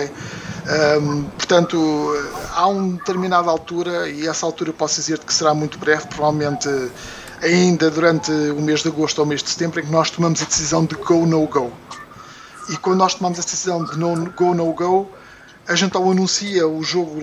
Um, 0.99 1.23
portanto, 1.23 1.77
há 2.53 2.67
uma 2.67 2.97
determinada 2.97 3.49
altura, 3.49 4.09
e 4.09 4.27
essa 4.27 4.45
altura 4.45 4.73
posso 4.73 4.95
dizer 4.95 5.19
que 5.19 5.33
será 5.33 5.53
muito 5.53 5.77
breve, 5.77 6.07
provavelmente 6.07 6.67
ainda 7.41 7.89
durante 7.89 8.31
o 8.31 8.61
mês 8.61 8.81
de 8.81 8.89
agosto 8.89 9.19
ou 9.19 9.25
mês 9.25 9.41
de 9.41 9.49
setembro, 9.49 9.79
em 9.79 9.85
que 9.85 9.91
nós 9.91 10.09
tomamos 10.09 10.41
a 10.41 10.45
decisão 10.45 10.83
de 10.83 10.95
go, 10.95 11.25
no 11.25 11.45
go. 11.47 11.71
E 12.69 12.77
quando 12.77 12.97
nós 12.97 13.13
tomamos 13.13 13.39
a 13.39 13.43
decisão 13.43 13.85
de 13.85 13.97
no, 13.97 14.29
go, 14.31 14.53
no 14.53 14.73
go, 14.73 15.09
a 15.67 15.75
gente 15.75 15.95
ou 15.95 16.11
anuncia 16.11 16.67
o 16.67 16.83
jogo 16.83 17.21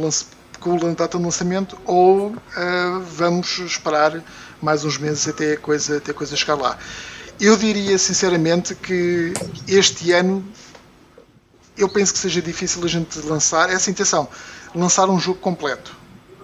com 0.60 0.74
a 0.74 0.92
data 0.94 1.18
de 1.18 1.24
lançamento 1.24 1.78
ou 1.84 2.28
uh, 2.28 3.00
vamos 3.16 3.58
esperar 3.58 4.22
mais 4.60 4.84
uns 4.84 4.98
meses 4.98 5.26
até 5.28 5.52
a 5.52 5.56
coisa, 5.56 5.98
até 5.98 6.10
a 6.10 6.14
coisa 6.14 6.36
chegar 6.36 6.54
lá. 6.54 6.78
Eu 7.40 7.56
diria 7.56 7.96
sinceramente 7.98 8.74
que 8.74 9.32
este 9.66 10.12
ano 10.12 10.44
eu 11.76 11.88
penso 11.88 12.12
que 12.12 12.18
seja 12.18 12.42
difícil 12.42 12.84
a 12.84 12.88
gente 12.88 13.20
lançar 13.20 13.70
essa 13.70 13.90
intenção, 13.90 14.28
lançar 14.74 15.08
um 15.08 15.18
jogo 15.20 15.38
completo. 15.38 15.96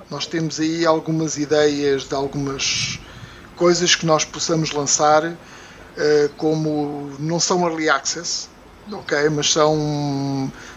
Nós 0.09 0.27
temos 0.27 0.61
aí 0.61 0.87
algumas 0.87 1.37
ideias 1.37 2.05
de 2.05 2.15
algumas 2.15 3.01
coisas 3.57 3.97
que 3.97 4.07
nós 4.07 4.25
possamos 4.25 4.71
lançar, 4.71 5.25
uh, 5.25 5.37
como 6.37 7.11
não 7.19 7.41
são 7.41 7.67
early 7.67 7.89
access, 7.89 8.49
ok, 8.93 9.29
mas 9.31 9.51
são 9.51 9.75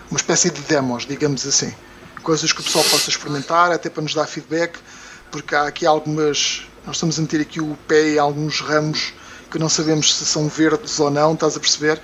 uma 0.09 0.17
espécie 0.17 0.49
de 0.49 0.61
demos, 0.61 1.05
digamos 1.05 1.45
assim. 1.45 1.73
Coisas 2.28 2.51
que 2.51 2.59
o 2.59 2.63
pessoal 2.65 2.84
possa 2.84 3.09
experimentar, 3.09 3.71
até 3.71 3.89
para 3.89 4.03
nos 4.03 4.13
dar 4.13 4.28
feedback, 4.28 4.78
porque 5.32 5.55
há 5.55 5.65
aqui 5.65 5.86
algumas. 5.86 6.67
Nós 6.86 6.97
estamos 6.97 7.17
a 7.17 7.21
meter 7.21 7.39
aqui 7.39 7.61
o 7.61 7.78
pé 7.88 8.15
em 8.15 8.19
alguns 8.19 8.59
ramos 8.59 9.13
que 9.49 9.57
não 9.57 9.69
sabemos 9.69 10.13
se 10.13 10.25
são 10.25 10.49
verdes 10.49 10.99
ou 10.99 11.09
não, 11.09 11.36
estás 11.36 11.55
a 11.55 11.59
perceber? 11.61 12.01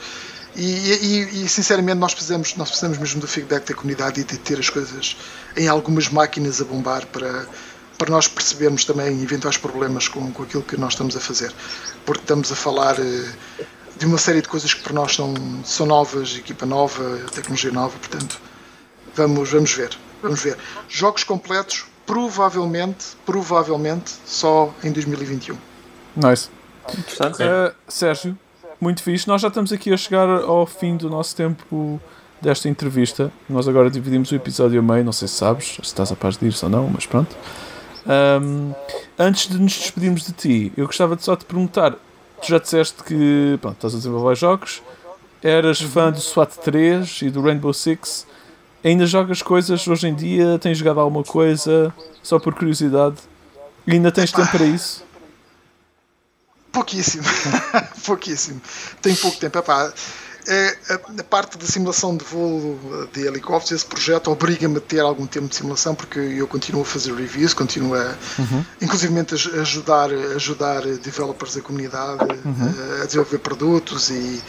E, 0.55 0.63
e, 0.63 1.43
e, 1.43 1.49
sinceramente 1.49 1.97
nós 1.97 2.13
precisamos, 2.13 2.55
nós 2.55 2.69
precisamos 2.69 2.97
mesmo 2.99 3.19
do 3.19 3.27
feedback 3.27 3.67
da 3.67 3.73
comunidade 3.73 4.21
e 4.21 4.23
de 4.23 4.37
ter 4.37 4.57
as 4.57 4.69
coisas 4.69 5.17
em 5.57 5.67
algumas 5.67 6.07
máquinas 6.07 6.61
a 6.61 6.63
bombar 6.63 7.05
para, 7.07 7.45
para 7.97 8.09
nós 8.09 8.25
percebermos 8.25 8.85
também 8.85 9.21
eventuais 9.21 9.57
problemas 9.57 10.07
com, 10.07 10.31
com 10.31 10.43
aquilo 10.43 10.63
que 10.63 10.77
nós 10.77 10.93
estamos 10.93 11.17
a 11.17 11.19
fazer. 11.19 11.53
Porque 12.05 12.21
estamos 12.21 12.49
a 12.49 12.55
falar 12.55 12.97
eh, 12.97 13.65
de 13.97 14.05
uma 14.05 14.17
série 14.17 14.41
de 14.41 14.47
coisas 14.47 14.73
que 14.73 14.83
para 14.83 14.93
nós 14.93 15.15
são, 15.15 15.33
são 15.65 15.85
novas, 15.85 16.37
equipa 16.37 16.65
nova, 16.65 17.19
tecnologia 17.33 17.73
nova, 17.73 17.99
portanto 17.99 18.39
vamos, 19.17 19.51
vamos 19.51 19.73
ver. 19.73 19.89
Vamos 20.23 20.41
ver. 20.41 20.57
Jogos 20.87 21.23
completos, 21.23 21.85
provavelmente, 22.05 23.17
provavelmente, 23.25 24.13
só 24.25 24.73
em 24.83 24.91
2021. 24.91 25.57
Nice. 26.15 26.49
Interessante. 26.97 27.43
Uh, 27.43 27.75
Sérgio, 27.87 28.37
muito 28.79 29.03
fixe. 29.03 29.27
Nós 29.27 29.41
já 29.41 29.49
estamos 29.49 29.71
aqui 29.71 29.93
a 29.93 29.97
chegar 29.97 30.27
ao 30.27 30.65
fim 30.65 30.97
do 30.97 31.09
nosso 31.09 31.35
tempo 31.35 32.01
desta 32.41 32.67
entrevista. 32.67 33.31
Nós 33.49 33.67
agora 33.67 33.89
dividimos 33.89 34.31
o 34.31 34.35
episódio 34.35 34.79
a 34.79 34.83
meio, 34.83 35.03
não 35.03 35.13
sei 35.13 35.27
se 35.27 35.35
sabes, 35.35 35.75
se 35.75 35.81
estás 35.81 36.11
a 36.11 36.15
paz 36.15 36.37
de 36.37 36.47
ir 36.47 36.55
ou 36.61 36.69
não, 36.69 36.89
mas 36.89 37.05
pronto. 37.05 37.35
Um, 38.05 38.73
antes 39.17 39.47
de 39.47 39.57
nos 39.57 39.77
despedirmos 39.77 40.25
de 40.25 40.33
ti, 40.33 40.73
eu 40.75 40.85
gostava 40.85 41.15
de 41.15 41.23
só 41.23 41.35
te 41.35 41.45
perguntar: 41.45 41.91
tu 41.91 42.47
já 42.47 42.59
disseste 42.59 43.03
que 43.03 43.57
pronto, 43.61 43.75
estás 43.75 43.93
a 43.93 43.97
desenvolver 43.97 44.35
jogos, 44.35 44.81
eras 45.41 45.81
fã 45.81 46.11
do 46.11 46.19
SWAT 46.19 46.57
3 46.57 47.21
e 47.23 47.29
do 47.29 47.41
Rainbow 47.41 47.73
Six, 47.73 48.27
ainda 48.89 49.05
jogas 49.05 49.41
coisas 49.41 49.87
hoje 49.87 50.07
em 50.07 50.15
dia? 50.15 50.59
Tens 50.59 50.77
jogado 50.77 50.99
alguma 50.99 51.23
coisa 51.23 51.93
só 52.21 52.39
por 52.39 52.53
curiosidade? 52.53 53.17
E 53.85 53.93
ainda 53.93 54.11
tens 54.11 54.31
tempo 54.31 54.49
para 54.51 54.65
isso? 54.65 55.03
Pouquíssimo, 56.71 57.23
pouquíssimo. 58.05 58.61
Tem 59.01 59.15
pouco 59.15 59.37
tempo. 59.37 59.57
Epá, 59.59 59.93
é, 60.47 60.77
a, 60.89 61.23
parte 61.23 61.57
da 61.57 61.65
simulação 61.65 62.17
de 62.17 62.25
voo 62.25 62.77
de 63.13 63.25
helicópteros, 63.25 63.81
esse 63.81 63.85
projeto 63.85 64.29
obriga-me 64.29 64.77
a 64.77 64.81
ter 64.81 64.99
algum 64.99 65.25
tempo 65.25 65.47
de 65.47 65.55
simulação 65.55 65.95
porque 65.95 66.19
eu 66.19 66.47
continuo 66.47 66.81
a 66.81 66.85
fazer 66.85 67.13
reviews, 67.13 67.53
continuo 67.53 67.95
a, 67.95 68.15
uhum. 68.39 68.65
inclusive 68.81 69.13
a 69.17 69.61
ajudar, 69.61 70.09
ajudar 70.35 70.81
developers 70.81 71.55
da 71.55 71.61
comunidade 71.61 72.23
uhum. 72.43 72.99
a, 72.99 73.03
a 73.03 73.05
desenvolver 73.05 73.37
produtos 73.39 74.09
e 74.09 74.41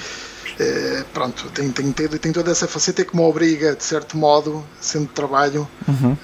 é, 0.58 1.04
pronto, 1.12 1.50
tem, 1.50 1.70
tem, 1.70 1.92
tem, 1.92 2.08
tem 2.08 2.32
toda 2.32 2.50
essa 2.50 2.68
faceta 2.68 3.04
que 3.04 3.16
me 3.16 3.22
obriga, 3.22 3.74
de 3.74 3.82
certo 3.82 4.16
modo, 4.16 4.64
sendo 4.80 5.06
de 5.06 5.12
trabalho, 5.12 5.68
uhum. 5.88 6.16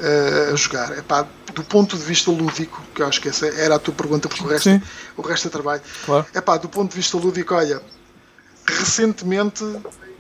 a 0.52 0.56
jogar. 0.56 0.96
Epá, 0.96 1.26
do 1.54 1.64
ponto 1.64 1.96
de 1.96 2.04
vista 2.04 2.30
lúdico, 2.30 2.82
que 2.94 3.02
eu 3.02 3.06
acho 3.06 3.20
que 3.20 3.28
essa 3.28 3.46
era 3.46 3.74
a 3.74 3.78
tua 3.78 3.94
pergunta, 3.94 4.28
porque 4.28 4.44
o 4.44 4.46
resto, 4.46 4.82
o 5.16 5.22
resto 5.22 5.48
é 5.48 5.50
trabalho. 5.50 5.82
Claro. 6.04 6.26
Epá, 6.34 6.56
do 6.56 6.68
ponto 6.68 6.90
de 6.90 6.96
vista 6.96 7.16
lúdico, 7.16 7.54
olha, 7.54 7.82
recentemente 8.66 9.64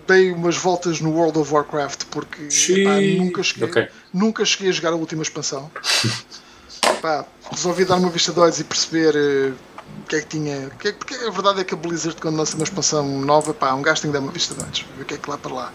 dei 0.06 0.32
umas 0.32 0.56
voltas 0.56 1.00
no 1.00 1.12
World 1.12 1.38
of 1.38 1.52
Warcraft 1.52 2.06
porque 2.10 2.48
epá, 2.72 3.00
nunca, 3.22 3.42
cheguei, 3.42 3.68
okay. 3.68 3.88
nunca 4.12 4.44
cheguei 4.44 4.70
a 4.70 4.72
jogar 4.72 4.92
a 4.92 4.96
última 4.96 5.22
expansão. 5.22 5.70
epá, 6.84 7.24
resolvi 7.50 7.84
dar 7.84 7.96
uma 7.96 8.10
vista 8.10 8.32
de 8.32 8.40
olhos 8.40 8.58
e 8.58 8.64
perceber 8.64 9.14
uh, 9.14 9.54
o 9.98 10.06
que 10.08 10.16
é 10.16 10.20
que 10.20 10.26
tinha. 10.26 10.70
Que 10.78 10.88
é, 10.88 10.92
porque 10.92 11.14
a 11.14 11.30
verdade 11.30 11.60
é 11.60 11.64
que 11.64 11.74
a 11.74 11.76
Blizzard, 11.76 12.20
quando 12.20 12.36
lança 12.36 12.54
uma 12.56 12.64
expansão 12.64 13.06
nova, 13.20 13.52
pá, 13.52 13.72
um 13.74 13.82
gajo 13.82 14.02
tem 14.02 14.10
que 14.10 14.16
dar 14.16 14.22
uma 14.22 14.32
vista 14.32 14.54
de 14.54 14.62
olhos, 14.62 14.84
ver 14.96 15.02
o 15.02 15.06
que 15.06 15.14
é 15.14 15.18
que 15.18 15.30
lá 15.30 15.38
para 15.38 15.52
lá. 15.52 15.72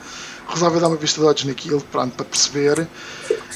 Resolve 0.48 0.80
dar 0.80 0.88
uma 0.88 0.98
vista 0.98 1.20
de 1.20 1.28
olhos 1.28 1.44
naquilo, 1.46 1.82
pronto, 1.82 2.16
para 2.16 2.26
perceber. 2.26 2.88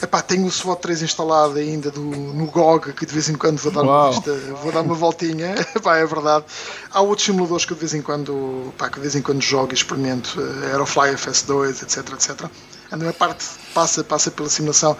Epá, 0.01 0.21
tenho 0.21 0.45
o 0.45 0.51
SWOT 0.51 0.81
3 0.81 1.03
instalado 1.03 1.59
ainda 1.59 1.91
do, 1.91 2.01
no 2.01 2.47
GOG, 2.47 2.93
que 2.93 3.05
de 3.05 3.13
vez 3.13 3.29
em 3.29 3.35
quando 3.35 3.57
vou 3.59 3.71
dar 3.71 3.83
uma 3.83 4.09
vista, 4.09 4.33
vou 4.61 4.71
dar 4.71 4.81
uma 4.81 4.95
voltinha, 4.95 5.53
epá, 5.75 5.97
é 5.97 6.05
verdade. 6.05 6.45
Há 6.91 7.01
outros 7.01 7.25
simuladores 7.25 7.65
que 7.65 7.73
de 7.73 7.79
vez 7.79 7.93
em 7.93 8.01
quando, 8.01 8.71
epá, 8.75 8.89
que 8.89 8.95
de 8.95 9.01
vez 9.01 9.15
em 9.15 9.21
quando 9.21 9.41
jogo 9.41 9.71
e 9.71 9.75
experimento, 9.75 10.39
uh, 10.39 10.65
Aerofly 10.65 11.13
FS2, 11.15 11.83
etc, 11.83 12.13
etc. 12.13 12.49
A 12.91 12.97
minha 12.97 13.13
parte 13.13 13.45
passa, 13.73 14.03
passa 14.03 14.31
pela 14.31 14.49
simulação. 14.49 14.97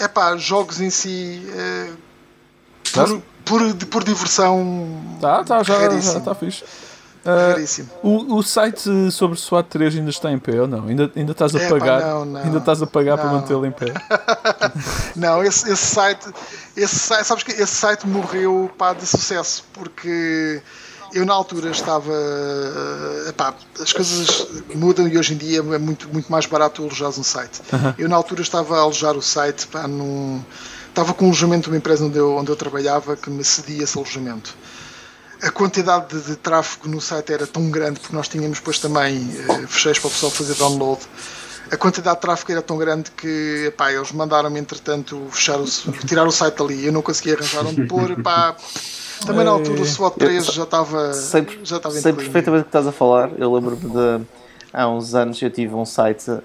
Epá, 0.00 0.36
jogos 0.36 0.80
em 0.80 0.90
si. 0.90 1.46
Uh, 1.46 1.96
por, 2.92 3.22
por, 3.44 3.74
por 3.86 4.04
diversão. 4.04 4.88
Tá, 5.20 5.44
tá, 5.44 5.62
já, 5.62 5.88
já 6.00 6.18
está 6.18 6.34
fixe. 6.34 6.64
Uh, 7.24 7.86
o, 8.02 8.38
o 8.38 8.42
site 8.42 9.12
sobre 9.12 9.38
SWAT 9.38 9.68
3 9.68 9.96
ainda 9.96 10.10
está 10.10 10.32
em 10.32 10.40
pé 10.40 10.60
ou 10.60 10.66
não? 10.66 10.88
Ainda, 10.88 11.10
ainda 11.14 11.30
estás 11.30 11.54
a 11.54 11.60
é, 11.60 11.68
pagar? 11.68 12.02
Pá, 12.02 12.08
não, 12.08 12.24
não, 12.24 12.40
ainda 12.40 12.58
estás 12.58 12.82
a 12.82 12.86
pagar 12.86 13.16
não. 13.16 13.22
para 13.22 13.32
mantê-lo 13.32 13.64
em 13.64 13.70
pé? 13.70 13.94
não, 15.14 15.42
esse, 15.44 15.70
esse 15.70 15.86
site, 15.86 16.26
esse 16.76 16.98
site, 16.98 17.24
sabes 17.24 17.44
que 17.44 17.52
esse 17.52 17.74
site 17.74 18.08
morreu 18.08 18.68
pá, 18.76 18.92
de 18.92 19.06
sucesso 19.06 19.64
porque 19.72 20.60
eu 21.14 21.24
na 21.24 21.32
altura 21.32 21.70
estava 21.70 22.12
epá, 23.28 23.54
as 23.80 23.92
coisas 23.92 24.48
mudam 24.74 25.06
e 25.06 25.16
hoje 25.16 25.34
em 25.34 25.36
dia 25.36 25.58
é 25.60 25.78
muito, 25.78 26.08
muito 26.08 26.30
mais 26.32 26.46
barato 26.46 26.82
alojar 26.82 27.10
um 27.10 27.22
site. 27.22 27.60
Uh 27.72 27.76
-huh. 27.76 27.94
Eu 27.98 28.08
na 28.08 28.16
altura 28.16 28.42
estava 28.42 28.76
a 28.76 28.80
alojar 28.80 29.16
o 29.16 29.22
site 29.22 29.68
pá, 29.68 29.86
num, 29.86 30.42
estava 30.92 31.14
com 31.14 31.24
um 31.24 31.28
alojamento 31.28 31.64
de 31.64 31.70
uma 31.70 31.78
empresa 31.78 32.04
onde 32.04 32.18
eu, 32.18 32.36
onde 32.36 32.50
eu 32.50 32.56
trabalhava 32.56 33.16
que 33.16 33.30
me 33.30 33.42
cedia 33.42 33.82
esse 33.82 33.96
alojamento. 33.96 34.54
A 35.42 35.50
quantidade 35.50 36.14
de, 36.14 36.22
de 36.22 36.36
tráfego 36.36 36.88
no 36.88 37.00
site 37.00 37.32
era 37.32 37.46
tão 37.46 37.70
grande, 37.70 37.98
porque 37.98 38.14
nós 38.14 38.28
tínhamos 38.28 38.58
depois 38.58 38.78
também 38.78 39.28
eh, 39.48 39.66
fecheiros 39.66 39.98
para 39.98 40.08
o 40.08 40.10
pessoal 40.10 40.30
fazer 40.30 40.54
download. 40.54 41.00
A 41.70 41.76
quantidade 41.76 42.16
de 42.16 42.20
tráfego 42.20 42.52
era 42.52 42.62
tão 42.62 42.76
grande 42.76 43.10
que 43.10 43.64
epá, 43.68 43.90
eles 43.90 44.12
mandaram-me, 44.12 44.60
entretanto, 44.60 45.20
fechar 45.30 45.58
o, 45.58 45.64
tirar 46.06 46.26
o 46.26 46.30
site 46.30 46.62
ali. 46.62 46.86
Eu 46.86 46.92
não 46.92 47.02
conseguia 47.02 47.34
arranjar 47.34 47.66
onde 47.66 47.86
pôr. 47.86 48.10
Epá, 48.12 48.54
também 49.26 49.44
na 49.44 49.50
altura 49.50 49.80
o 49.80 49.84
SWOT 49.86 50.18
3 50.18 50.44
já 50.46 50.62
estava. 50.64 51.12
Sei, 51.14 51.46
já 51.64 51.78
estava 51.78 51.94
sei 51.94 52.12
perfeitamente 52.12 52.60
o 52.60 52.64
que 52.64 52.68
estás 52.68 52.86
a 52.86 52.92
falar. 52.92 53.30
Eu 53.38 53.52
lembro-me 53.52 53.90
de. 53.90 54.26
Há 54.72 54.88
uns 54.88 55.14
anos 55.14 55.40
eu 55.42 55.50
tive 55.50 55.74
um 55.74 55.84
site 55.84 56.30
uh, 56.30 56.42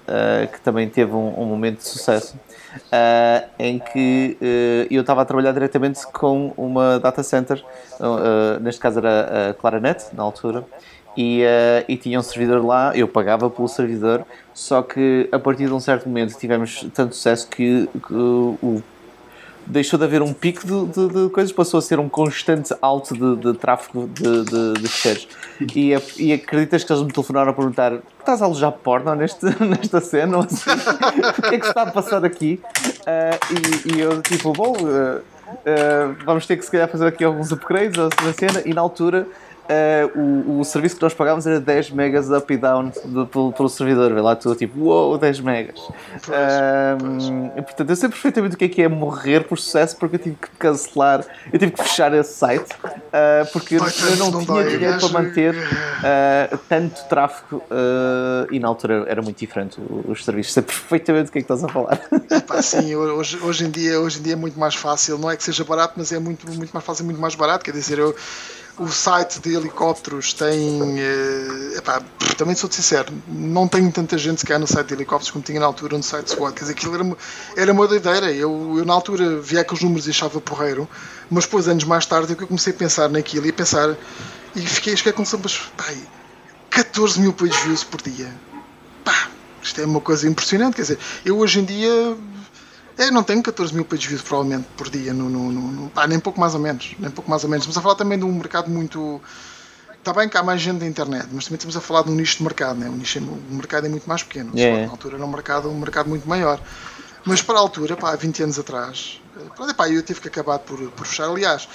que 0.52 0.60
também 0.60 0.88
teve 0.88 1.12
um, 1.12 1.40
um 1.40 1.46
momento 1.46 1.78
de 1.78 1.88
sucesso 1.88 2.34
uh, 2.76 3.48
em 3.58 3.78
que 3.78 4.36
uh, 4.40 4.92
eu 4.92 5.00
estava 5.00 5.22
a 5.22 5.24
trabalhar 5.24 5.52
diretamente 5.52 6.06
com 6.12 6.52
uma 6.56 6.98
data 6.98 7.22
center, 7.22 7.64
uh, 8.00 8.60
neste 8.60 8.80
caso 8.80 8.98
era 8.98 9.50
a 9.50 9.54
Claranet, 9.54 10.06
na 10.12 10.22
altura, 10.22 10.64
e, 11.16 11.42
e, 11.88 11.96
tinha 11.96 12.20
um 12.20 12.22
servidor 12.22 12.64
lá, 12.64 12.92
eu 12.94 13.08
pagava 13.08 13.50
pelo 13.50 13.66
servidor, 13.66 14.24
só 14.54 14.82
que 14.82 15.28
a 15.32 15.38
partir 15.38 15.66
de 15.66 15.72
um 15.72 15.80
certo 15.80 16.08
momento 16.08 16.38
tivemos 16.38 16.86
tanto 16.94 17.16
sucesso 17.16 17.48
que, 17.48 17.88
que 18.06 18.14
o 18.14 18.80
deixou 19.68 19.98
de 19.98 20.04
haver 20.04 20.22
um 20.22 20.32
pico 20.32 20.66
de, 20.66 20.86
de, 20.86 21.08
de, 21.08 21.30
coisas, 21.30 21.52
passou 21.52 21.78
a 21.78 21.82
ser 21.82 22.00
um 22.00 22.08
constante 22.08 22.74
alto 22.80 23.14
de, 23.14 23.36
de 23.36 23.58
tráfego 23.58 24.08
de, 24.08 24.74
de, 24.74 24.88
fecheiros. 24.88 25.28
E, 25.74 25.92
e 26.16 26.32
acreditas 26.32 26.82
que 26.82 26.92
eles 26.92 27.02
me 27.02 27.12
telefonaram 27.12 27.50
a 27.50 27.54
perguntar: 27.54 27.92
estás 28.18 28.40
a 28.40 28.46
alojar 28.46 28.72
porno 28.72 29.14
neste, 29.14 29.44
nesta 29.64 30.00
cena? 30.00 30.38
Assim, 30.38 30.70
o 30.70 31.42
que 31.42 31.54
é 31.54 31.58
que 31.58 31.66
está 31.66 31.82
a 31.82 31.90
passar 31.90 32.24
aqui? 32.24 32.60
Uh, 33.00 33.88
e, 33.88 33.96
e, 33.96 34.00
eu, 34.00 34.22
tipo, 34.22 34.52
bom, 34.52 34.72
uh, 34.72 35.18
uh, 35.18 36.16
vamos 36.24 36.46
ter 36.46 36.56
que 36.56 36.64
se 36.64 36.70
calhar 36.70 36.88
fazer 36.88 37.06
aqui 37.06 37.22
alguns 37.22 37.52
upgrades 37.52 37.98
na 38.24 38.32
cena. 38.32 38.62
E 38.64 38.72
na 38.72 38.80
altura 38.80 39.26
uh, 39.68 40.18
o, 40.18 40.60
o 40.60 40.64
serviço 40.64 40.96
que 40.96 41.02
nós 41.02 41.14
pagávamos 41.14 41.46
era 41.46 41.60
10 41.60 41.90
megas 41.90 42.30
up 42.30 42.52
e 42.52 42.56
down 42.56 42.90
do, 43.04 43.26
pelo, 43.26 43.52
pelo 43.52 43.68
servidor. 43.68 44.12
Vê 44.12 44.20
lá 44.20 44.34
tu, 44.34 44.54
tipo, 44.54 44.80
uou, 44.80 45.10
wow, 45.10 45.18
10 45.18 45.40
megas. 45.40 45.78
Uh, 45.78 45.90
pois. 47.54 47.64
Portanto, 47.66 47.90
eu 47.90 47.96
sei 47.96 48.08
perfeitamente 48.08 48.54
o 48.54 48.58
que 48.58 48.64
é 48.64 48.68
que 48.68 48.82
é 48.82 48.88
morrer 48.88 49.44
por 49.44 49.58
sucesso 49.58 49.96
porque 49.96 50.16
eu 50.16 50.20
tive 50.20 50.36
que 50.36 50.48
cancelar, 50.58 51.24
eu 51.52 51.58
tive 51.58 51.72
que 51.72 51.82
fechar 51.82 52.12
esse 52.14 52.34
site 52.34 52.72
uh, 52.72 53.46
porque 53.52 53.76
eu, 53.76 53.80
eu 53.80 54.16
não, 54.16 54.30
não 54.30 54.44
tinha 54.44 54.64
dinheiro 54.64 54.98
para 54.98 55.08
manter 55.08 55.54
tanto 56.68 57.04
tráfego 57.08 57.62
e 58.50 58.58
na 58.58 58.68
altura 58.68 59.04
era 59.08 59.20
muito 59.22 59.38
diferente 59.38 59.80
os 60.06 60.24
serviços. 60.24 60.52
Sei 60.52 60.62
perfeitamente 60.62 61.28
o 61.28 61.32
que 61.32 61.38
é 61.38 61.42
que 61.42 61.52
estás 61.52 61.64
a 61.64 61.68
falar. 61.68 62.00
Epá, 62.30 62.62
sim, 62.62 62.94
hoje, 62.94 63.38
hoje, 63.42 63.64
em 63.64 63.70
dia, 63.70 64.00
hoje 64.00 64.18
em 64.18 64.22
dia 64.22 64.32
é 64.32 64.36
muito 64.36 64.58
mais 64.58 64.74
fácil. 64.74 65.18
Não 65.18 65.30
é 65.30 65.36
que 65.36 65.42
seja 65.42 65.64
barato, 65.64 65.94
mas 65.96 66.12
é 66.12 66.18
muito, 66.18 66.46
muito 66.50 66.70
mais 66.72 66.84
fácil, 66.84 67.04
muito 67.04 67.20
mais 67.20 67.34
barato. 67.34 67.64
Quer 67.64 67.72
dizer, 67.72 67.98
eu 67.98 68.14
o 68.78 68.88
site 68.88 69.40
de 69.40 69.54
helicópteros 69.54 70.32
tem. 70.32 71.00
Eh, 71.00 71.78
epá, 71.78 72.02
também 72.36 72.54
sou 72.54 72.70
sincero, 72.70 73.12
não 73.26 73.66
tenho 73.66 73.90
tanta 73.90 74.16
gente 74.16 74.46
que 74.46 74.52
há 74.52 74.58
no 74.58 74.66
site 74.66 74.88
de 74.88 74.94
helicópteros 74.94 75.30
como 75.30 75.44
tinha 75.44 75.58
na 75.58 75.66
altura 75.66 75.96
no 75.96 76.02
site 76.02 76.30
SWAT. 76.30 76.54
Quer 76.54 76.60
dizer, 76.60 76.72
aquilo 76.72 76.94
era, 76.94 77.16
era 77.56 77.72
uma 77.72 77.86
doideira. 77.86 78.30
Eu, 78.32 78.76
eu 78.78 78.84
na 78.84 78.92
altura 78.92 79.40
via 79.40 79.60
aqueles 79.60 79.82
números 79.82 80.06
e 80.06 80.10
achava 80.10 80.40
porreiro, 80.40 80.88
mas 81.28 81.44
depois, 81.44 81.66
anos 81.66 81.84
mais 81.84 82.06
tarde, 82.06 82.36
eu 82.38 82.46
comecei 82.46 82.72
a 82.72 82.76
pensar 82.76 83.08
naquilo 83.08 83.46
e 83.46 83.50
a 83.50 83.52
pensar. 83.52 83.96
E 84.54 84.60
fiquei, 84.60 84.94
que 84.94 85.08
é 85.08 85.12
com 85.12 85.22
mas, 85.22 85.56
pai, 85.76 85.98
14 86.70 87.20
mil 87.20 87.32
page 87.32 87.58
views 87.64 87.84
por 87.84 88.00
dia. 88.00 88.32
Pá, 89.04 89.28
isto 89.62 89.80
é 89.80 89.84
uma 89.84 90.00
coisa 90.00 90.28
impressionante. 90.28 90.76
Quer 90.76 90.82
dizer, 90.82 90.98
eu 91.24 91.38
hoje 91.38 91.60
em 91.60 91.64
dia 91.64 92.16
É, 92.98 93.12
não 93.12 93.22
tenho 93.22 93.40
14 93.40 93.72
mil 93.72 93.84
page 93.84 94.08
views 94.08 94.22
provavelmente 94.22 94.66
por 94.76 94.90
dia, 94.90 95.14
no, 95.14 95.30
no, 95.30 95.52
no, 95.52 95.90
pá, 95.90 96.04
nem 96.08 96.18
pouco 96.18 96.40
mais 96.40 96.54
ou 96.54 96.60
menos, 96.60 96.96
nem 96.98 97.08
pouco 97.10 97.30
mais 97.30 97.44
ou 97.44 97.48
menos. 97.48 97.62
Estamos 97.62 97.78
a 97.78 97.80
falar 97.80 97.94
também 97.94 98.18
de 98.18 98.24
um 98.24 98.32
mercado 98.32 98.68
muito. 98.68 99.22
Está 99.96 100.12
bem 100.12 100.28
que 100.28 100.36
há 100.36 100.42
mais 100.42 100.60
gente 100.60 100.80
na 100.80 100.86
internet, 100.86 101.28
mas 101.32 101.44
também 101.44 101.56
estamos 101.56 101.76
a 101.76 101.80
falar 101.80 102.02
de 102.02 102.10
um 102.10 102.14
nicho 102.14 102.38
de 102.38 102.42
mercado, 102.42 102.78
né? 102.78 102.88
o, 102.88 102.92
nicho, 102.92 103.20
o 103.20 103.54
mercado 103.54 103.86
é 103.86 103.88
muito 103.88 104.08
mais 104.08 104.22
pequeno. 104.24 104.50
Yeah. 104.54 104.86
Na 104.86 104.92
altura 104.92 105.16
era 105.16 105.24
um 105.24 105.30
mercado, 105.30 105.70
um 105.70 105.78
mercado 105.78 106.08
muito 106.08 106.28
maior. 106.28 106.60
Mas 107.24 107.40
para 107.40 107.56
a 107.56 107.60
altura, 107.60 107.96
pá, 107.96 108.12
há 108.12 108.16
20 108.16 108.42
anos 108.42 108.58
atrás, 108.58 109.20
eh, 109.36 109.72
pá, 109.74 109.88
eu 109.88 110.02
tive 110.02 110.20
que 110.20 110.28
acabar 110.28 110.58
por, 110.58 110.78
por 110.92 111.06
fechar. 111.06 111.28
Aliás, 111.28 111.68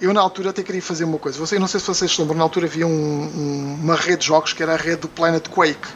eu 0.00 0.12
na 0.12 0.20
altura 0.20 0.50
até 0.50 0.62
queria 0.62 0.80
fazer 0.80 1.04
uma 1.04 1.18
coisa. 1.18 1.38
Você, 1.38 1.58
não 1.58 1.66
sei 1.66 1.80
se 1.80 1.86
vocês 1.86 2.10
se 2.10 2.20
lembram, 2.20 2.36
na 2.38 2.44
altura 2.44 2.66
havia 2.66 2.86
um, 2.86 2.90
um, 2.90 3.78
uma 3.82 3.96
rede 3.96 4.18
de 4.18 4.26
jogos 4.26 4.52
que 4.52 4.62
era 4.62 4.74
a 4.74 4.76
rede 4.76 5.02
do 5.02 5.08
Planet 5.08 5.48
Quake. 5.48 5.88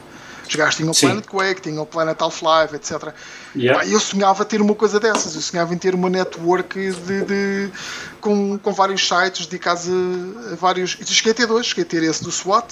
Os 0.48 0.54
gajos 0.54 0.76
tinham 0.76 0.90
o. 0.90 0.94
Planet 0.94 1.26
Quake, 1.26 1.60
tinham 1.62 1.82
o 1.82 1.86
Planet 1.86 2.20
Half-Life, 2.20 2.74
etc. 2.76 3.12
Yeah. 3.54 3.80
Pá, 3.80 3.86
eu 3.86 3.98
sonhava 4.00 4.44
ter 4.44 4.60
uma 4.60 4.74
coisa 4.74 5.00
dessas. 5.00 5.34
Eu 5.34 5.40
sonhava 5.40 5.74
em 5.74 5.78
ter 5.78 5.94
uma 5.94 6.08
network 6.10 6.78
de, 6.92 7.22
de- 7.24 7.70
com, 8.20 8.58
com 8.58 8.72
vários 8.72 9.06
sites 9.06 9.46
dedicados 9.46 9.86
a, 9.88 10.52
a 10.52 10.56
vários. 10.56 10.96
Eu 11.00 11.06
cheguei 11.06 11.32
a 11.32 11.34
ter 11.34 11.46
dois. 11.46 11.66
Cheguei 11.66 11.84
a 11.84 11.86
ter 11.86 12.02
esse 12.02 12.22
do 12.22 12.30
SWAT, 12.30 12.66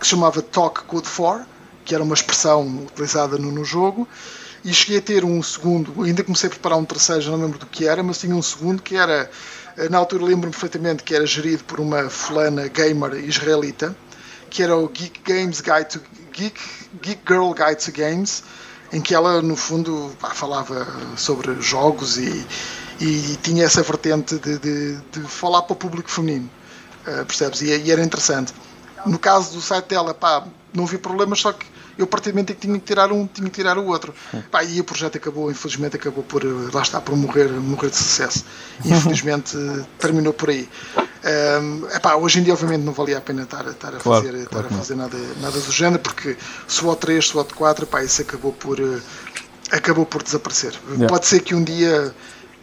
que 0.00 0.06
se 0.06 0.10
chamava 0.10 0.40
Talk 0.42 0.84
Code 0.84 1.08
4, 1.08 1.44
que 1.84 1.94
era 1.94 2.02
uma 2.02 2.14
expressão 2.14 2.66
utilizada 2.86 3.36
no, 3.38 3.50
no 3.52 3.64
jogo. 3.64 4.08
E 4.64 4.72
cheguei 4.72 4.98
a 4.98 5.02
ter 5.02 5.24
um 5.24 5.42
segundo, 5.42 6.04
ainda 6.04 6.22
comecei 6.22 6.46
a 6.46 6.50
preparar 6.50 6.78
um 6.78 6.84
terceiro, 6.84 7.20
já 7.20 7.32
não 7.32 7.40
lembro 7.42 7.58
do 7.58 7.66
que 7.66 7.84
era, 7.88 8.00
mas 8.00 8.18
tinha 8.18 8.32
um 8.36 8.40
segundo 8.40 8.80
que 8.80 8.94
era, 8.94 9.28
na 9.90 9.98
altura 9.98 10.22
lembro-me 10.24 10.52
perfeitamente 10.52 11.02
que 11.02 11.12
era 11.12 11.26
gerido 11.26 11.64
por 11.64 11.80
uma 11.80 12.08
fulana 12.08 12.68
gamer 12.68 13.14
israelita, 13.24 13.96
que 14.48 14.62
era 14.62 14.76
o 14.76 14.86
Geek 14.88 15.20
Games 15.24 15.60
Guide 15.60 15.88
to 15.88 16.00
Geek, 16.32 16.60
Geek 17.00 17.20
Girl 17.26 17.52
Guide 17.52 17.76
to 17.76 17.92
Games, 17.92 18.42
em 18.92 19.00
que 19.00 19.14
ela 19.14 19.40
no 19.40 19.56
fundo 19.56 20.12
falava 20.34 20.86
sobre 21.16 21.60
jogos 21.60 22.18
e, 22.18 22.46
e 23.00 23.36
tinha 23.42 23.64
essa 23.64 23.82
vertente 23.82 24.38
de, 24.38 24.58
de, 24.58 24.96
de 25.12 25.20
falar 25.22 25.62
para 25.62 25.72
o 25.72 25.76
público 25.76 26.10
feminino, 26.10 26.50
eh, 27.06 27.24
percebes? 27.24 27.62
E, 27.62 27.66
e 27.66 27.90
era 27.90 28.02
interessante. 28.02 28.52
No 29.06 29.18
caso 29.18 29.52
do 29.52 29.60
site 29.60 29.86
dela, 29.86 30.12
pá, 30.12 30.44
não 30.72 30.86
vi 30.86 30.98
problemas, 30.98 31.40
só 31.40 31.52
que 31.52 31.66
eu 31.98 32.06
praticamente 32.06 32.54
tinha 32.54 32.74
que 32.78 32.84
tirar 32.84 33.12
um, 33.12 33.26
tinha 33.26 33.48
que 33.48 33.54
tirar 33.54 33.76
o 33.78 33.86
outro. 33.86 34.14
Pá, 34.50 34.62
e 34.64 34.80
o 34.80 34.84
projeto 34.84 35.16
acabou, 35.16 35.50
infelizmente, 35.50 35.96
acabou 35.96 36.22
por, 36.24 36.42
eh, 36.44 36.48
lá 36.72 36.82
está, 36.82 37.00
por 37.00 37.16
morrer, 37.16 37.48
morrer 37.50 37.90
de 37.90 37.96
sucesso. 37.96 38.44
Infelizmente, 38.84 39.56
eh, 39.56 39.84
terminou 39.98 40.32
por 40.32 40.50
aí. 40.50 40.68
Um, 41.24 41.86
epá, 41.94 42.16
hoje 42.16 42.40
em 42.40 42.42
dia, 42.42 42.52
obviamente, 42.52 42.82
não 42.82 42.92
valia 42.92 43.18
a 43.18 43.20
pena 43.20 43.42
estar, 43.42 43.64
estar 43.66 43.94
a 43.94 43.98
Claro, 43.98 44.24
fazer, 44.24 44.36
estar 44.38 44.50
claro 44.50 44.66
a 44.66 44.68
que 44.70 44.74
fazer 44.76 44.94
nada, 44.96 45.16
nada 45.40 45.60
do 45.60 45.70
género, 45.70 46.02
porque 46.02 46.36
SWOT 46.66 47.00
3, 47.00 47.24
SWOT 47.28 47.54
4, 47.54 47.86
pá, 47.86 48.02
isso 48.02 48.22
acabou 48.22 48.52
por, 48.52 48.80
eh, 48.80 49.00
acabou 49.70 50.04
por 50.04 50.22
desaparecer. 50.22 50.74
Yeah. 50.90 51.06
Pode 51.08 51.26
ser 51.26 51.40
que 51.40 51.54
um 51.54 51.62
dia. 51.62 52.14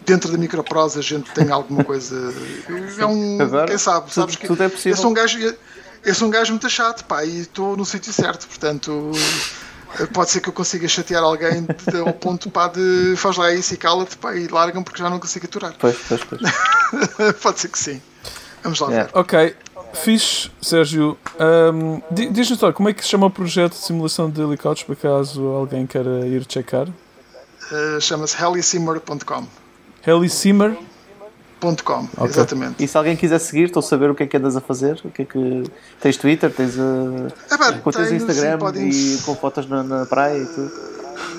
Dentro 0.05 0.31
da 0.31 0.37
microprose 0.39 0.97
a 0.97 1.01
gente 1.03 1.29
tenha 1.33 1.53
alguma 1.53 1.83
coisa. 1.83 2.33
É 2.97 3.05
um. 3.05 3.39
Agora, 3.41 3.67
quem 3.67 3.77
sabe? 3.77 4.05
tudo- 4.07 4.13
Sabes 4.13 4.35
que 4.35 4.47
tudo 4.47 4.63
é 4.63 4.69
possível. 4.69 4.93
Eu 4.93 4.97
sou 4.97 5.11
um 5.11 5.13
gajo, 5.13 5.37
eu 6.03 6.15
sou 6.15 6.27
um 6.27 6.31
gajo 6.31 6.51
muito 6.53 6.69
chato, 6.69 7.03
pá, 7.05 7.23
e 7.23 7.41
estou 7.41 7.75
no 7.77 7.85
sítio 7.85 8.11
certo, 8.13 8.47
portanto. 8.47 9.11
Pode 10.13 10.29
ser 10.29 10.39
que 10.39 10.47
eu 10.49 10.53
consiga 10.53 10.87
chatear 10.87 11.23
alguém 11.23 11.63
de- 11.63 11.97
ao 11.99 12.13
ponto 12.13 12.49
pá, 12.51 12.67
de 12.67 13.15
faz 13.17 13.37
lá 13.37 13.51
isso 13.51 13.73
e 13.73 13.77
cala-te 13.77 14.15
pá, 14.17 14.35
e 14.35 14.47
largam 14.47 14.83
porque 14.83 15.01
já 15.01 15.09
não 15.09 15.19
consigo 15.19 15.45
aturar. 15.47 15.73
Pois, 15.79 15.97
pois, 16.07 16.21
pois. 16.25 16.41
Pode 17.41 17.59
ser 17.59 17.69
que 17.69 17.79
sim. 17.79 17.99
Vamos 18.63 18.79
lá 18.79 18.89
Yeah. 18.89 19.11
ver. 19.11 19.19
Ok, 19.19 19.55
fixe, 19.95 20.51
Sérgio. 20.61 21.17
Di- 22.11 22.29
Diz-nos 22.29 22.59
só, 22.59 22.71
como 22.71 22.87
é 22.89 22.93
que 22.93 23.01
se 23.01 23.09
chama 23.09 23.25
o 23.27 23.31
projeto 23.31 23.71
de 23.73 23.79
simulação 23.79 24.29
de 24.29 24.39
helicópteros, 24.41 24.83
por 24.83 24.95
caso 24.95 25.43
alguém 25.47 25.87
queira 25.87 26.27
ir 26.27 26.45
checar? 26.47 26.87
Uh, 26.87 27.99
Chama-se 27.99 28.35
helisimmer.com. 28.43 29.47
Helisimmer? 30.05 30.77
.com, 31.59 32.07
Ok. 32.17 32.25
exatamente. 32.27 32.83
E 32.83 32.87
se 32.87 32.97
alguém 32.97 33.15
quiser 33.15 33.39
seguir, 33.39 33.65
estou 33.65 33.81
a 33.81 33.83
saber 33.83 34.09
o 34.09 34.15
que 34.15 34.23
é 34.23 34.27
que 34.27 34.37
andas 34.37 34.55
a 34.55 34.61
fazer, 34.61 34.99
o 35.03 35.09
que 35.09 35.23
é 35.23 35.25
que 35.25 35.63
tens 35.99 36.17
Twitter, 36.17 36.51
tens, 36.51 36.75
uh, 36.75 37.27
É, 37.51 37.57
pá, 37.57 37.73
contas 37.73 38.07
tenho, 38.07 38.17
Instagram 38.21 38.53
sim, 38.53 38.57
podem- 38.59 38.89
e 38.89 39.17
com 39.25 39.35
fotos 39.35 39.67
na, 39.69 39.83
na 39.83 40.05
praia 40.05 40.37
e 40.37 40.45
tudo. 40.45 40.71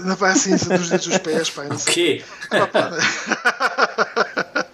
Não 0.05 0.15
vai 0.17 0.33
assim, 0.33 0.51
dos 0.51 0.89
dedos 0.91 1.07
dos 1.07 1.19
pés, 1.19 1.51
pá, 1.51 1.63
O 1.65 1.77
quê? 1.85 2.23
Ah, 2.51 2.67
pá, 2.67 2.67
pá, 2.67 2.91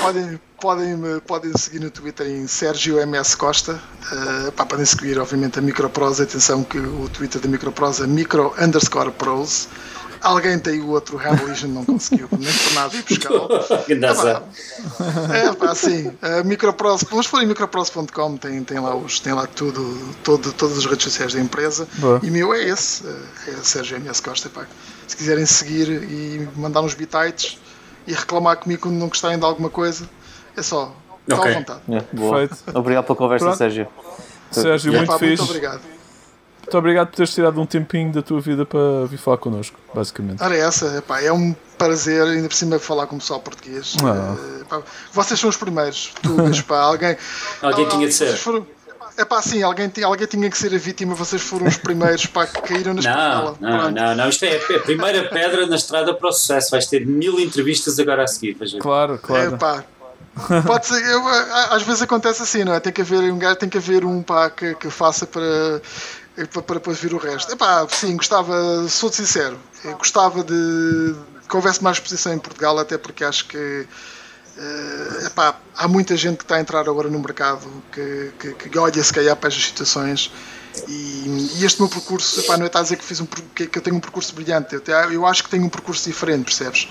podem, 0.00 0.40
podem, 0.60 0.96
podem 1.26 1.52
seguir 1.56 1.80
no 1.80 1.90
Twitter 1.90 2.26
em 2.26 2.46
Sérgio 2.46 2.98
MS 3.00 3.36
Costa. 3.36 3.80
Uh, 4.12 4.52
pá, 4.52 4.64
podem 4.66 4.84
seguir, 4.84 5.18
obviamente, 5.18 5.58
a 5.58 5.62
Microprose. 5.62 6.22
Atenção 6.22 6.62
que 6.64 6.78
o 6.78 7.08
Twitter 7.08 7.40
da 7.40 7.48
Microprose 7.48 8.02
é 8.02 8.06
micro 8.06 8.54
underscore 8.60 9.10
prose. 9.12 9.68
Alguém 10.20 10.58
tem 10.58 10.80
o 10.80 10.88
outro 10.88 11.18
Hamilition, 11.18 11.68
não 11.68 11.84
conseguiu, 11.84 12.28
nem 12.32 12.52
por 12.52 12.72
nada 12.74 12.96
ir. 12.96 13.04
Grande 13.86 14.06
azar. 14.06 14.42
É 15.32 15.52
pá, 15.52 15.74
sim. 15.74 16.12
A 16.20 16.42
Microprose, 16.42 17.06
mas 17.10 17.26
for 17.26 17.42
em 17.42 17.46
microprose.com 17.46 18.36
tem, 18.36 18.62
tem 18.64 18.78
lá, 18.80 18.94
os, 18.96 19.20
tem 19.20 19.32
lá 19.32 19.46
tudo, 19.46 20.14
todo, 20.24 20.52
todas 20.52 20.78
as 20.78 20.86
redes 20.86 21.04
sociais 21.04 21.32
da 21.34 21.40
empresa. 21.40 21.86
Boa. 21.94 22.20
E 22.22 22.28
o 22.30 22.32
meu 22.32 22.52
é 22.52 22.62
esse, 22.64 23.04
é 23.46 23.52
Sérgio 23.62 23.96
MS 23.96 24.20
Costa. 24.22 24.48
Pá. 24.48 24.66
Se 25.06 25.16
quiserem 25.16 25.46
seguir 25.46 25.88
e 25.88 26.48
mandar 26.56 26.80
uns 26.82 26.94
bitites 26.94 27.58
e 28.06 28.12
reclamar 28.12 28.56
comigo 28.56 28.82
quando 28.82 28.96
não 28.96 29.08
gostarem 29.08 29.38
de 29.38 29.44
alguma 29.44 29.70
coisa, 29.70 30.08
é 30.56 30.62
só. 30.62 30.94
Está 31.28 31.40
Ok. 31.42 31.50
à 31.52 31.54
vontade. 31.58 31.80
Yeah, 31.88 32.08
boa. 32.12 32.38
Perfeito. 32.48 32.78
Obrigado 32.78 33.04
pela 33.04 33.16
conversa, 33.16 33.44
Pronto. 33.44 33.58
Sérgio. 33.58 33.86
Sérgio, 34.50 34.94
É, 34.94 34.96
muito 34.96 35.08
pá, 35.12 35.18
muito 35.18 35.42
obrigado. 35.42 35.80
Muito 36.68 36.78
obrigado 36.78 37.08
por 37.08 37.16
teres 37.16 37.32
tirado 37.34 37.58
um 37.58 37.64
tempinho 37.64 38.12
da 38.12 38.20
tua 38.20 38.40
vida 38.42 38.66
para 38.66 39.06
vir 39.08 39.16
falar 39.16 39.38
connosco, 39.38 39.78
basicamente. 39.94 40.42
Ora, 40.42 40.54
essa, 40.54 40.86
é 40.98 41.00
pá, 41.00 41.18
é 41.22 41.32
um 41.32 41.54
prazer, 41.78 42.22
ainda 42.22 42.46
por 42.46 42.54
cima, 42.54 42.78
falar 42.78 43.06
com 43.06 43.16
o 43.16 43.18
pessoal 43.18 43.40
português. 43.40 43.96
Ah. 44.04 44.36
Eh, 44.60 44.64
pá, 44.68 44.82
vocês 45.12 45.40
são 45.40 45.48
os 45.48 45.56
primeiros. 45.56 46.12
Tu, 46.22 46.28
mas, 46.36 46.60
pá, 46.60 46.80
alguém. 46.80 47.16
Alguém 47.62 47.88
tinha 47.88 48.06
de 48.06 48.12
ser. 48.12 48.26
Vocês 48.26 48.40
foram- 48.40 48.66
É 49.16 49.24
pá, 49.24 49.40
sim, 49.40 49.62
alguém, 49.62 49.88
tinha- 49.88 50.06
alguém 50.06 50.26
tinha 50.26 50.48
que 50.50 50.58
ser 50.58 50.74
a 50.74 50.78
vítima, 50.78 51.14
vocês 51.14 51.40
foram 51.40 51.66
os 51.66 51.78
primeiros 51.78 52.26
pá, 52.26 52.46
que 52.46 52.60
caíram 52.60 52.92
na 52.92 53.00
Não, 53.02 53.10
espinhela. 53.10 53.56
não, 53.60 53.78
Pronto. 53.80 53.94
não, 53.94 54.14
não. 54.16 54.28
Isto 54.28 54.44
é 54.44 54.56
a 54.76 54.80
primeira 54.80 55.24
pedra 55.30 55.66
na 55.66 55.76
estrada 55.76 56.12
para 56.12 56.28
o 56.28 56.32
sucesso. 56.32 56.70
Vais 56.70 56.86
ter 56.86 57.06
mil 57.06 57.40
entrevistas 57.40 57.98
agora 57.98 58.24
a 58.24 58.26
seguir. 58.26 58.52
Ver. 58.60 58.78
Claro, 58.78 59.14
É 59.14 59.18
claro. 59.18 59.56
pá. 59.56 59.84
Pode 60.64 60.86
ser, 60.86 61.02
eu, 61.04 61.26
às 61.70 61.82
vezes 61.82 62.00
acontece 62.02 62.40
assim, 62.42 62.62
não 62.62 62.72
é? 62.72 62.78
Tem 62.78 62.92
que 62.92 63.00
haver 63.00 63.18
um 63.32 63.36
gajo, 63.38 63.56
tem 63.56 63.68
que 63.68 63.76
haver 63.78 64.04
um 64.04 64.22
pá 64.22 64.48
que, 64.48 64.72
que 64.76 64.88
faça 64.88 65.26
para, 65.26 65.82
para, 66.46 66.74
depois 66.74 66.98
vir 66.98 67.14
o 67.14 67.18
resto. 67.18 67.52
Epá, 67.52 67.86
sim, 67.88 68.16
gostava, 68.16 68.88
sou 68.88 69.12
sincero, 69.12 69.58
gostava 69.98 70.42
de 70.44 71.14
que 71.48 71.56
houvesse 71.56 71.82
mais 71.82 71.96
exposição 71.96 72.32
em 72.32 72.38
Portugal, 72.38 72.78
até 72.78 72.98
porque 72.98 73.24
acho 73.24 73.46
que 73.46 73.86
eh, 74.58 75.26
epá, 75.26 75.56
há 75.76 75.88
muita 75.88 76.16
gente 76.16 76.38
que 76.38 76.44
está 76.44 76.56
a 76.56 76.60
entrar 76.60 76.80
agora 76.80 77.08
no 77.08 77.18
mercado 77.18 77.66
que, 77.92 78.32
que, 78.38 78.52
que 78.68 78.78
olha 78.78 79.02
se 79.02 79.12
calhar 79.12 79.36
para 79.36 79.48
estas 79.48 79.64
situações 79.64 80.30
e, 80.86 81.52
e 81.58 81.64
este 81.64 81.80
meu 81.80 81.88
percurso, 81.88 82.40
epá, 82.40 82.56
não 82.56 82.64
é 82.64 82.66
estar 82.66 82.80
a 82.80 82.82
dizer 82.82 82.96
que, 82.96 83.04
fiz 83.04 83.20
um, 83.20 83.26
que, 83.26 83.66
que 83.66 83.78
eu 83.78 83.82
tenho 83.82 83.96
um 83.96 84.00
percurso 84.00 84.34
brilhante, 84.34 84.74
eu, 84.74 84.80
te- 84.80 84.90
eu 84.90 85.26
acho 85.26 85.42
que 85.44 85.50
tenho 85.50 85.64
um 85.64 85.68
percurso 85.68 86.08
diferente, 86.08 86.44
percebes? 86.44 86.88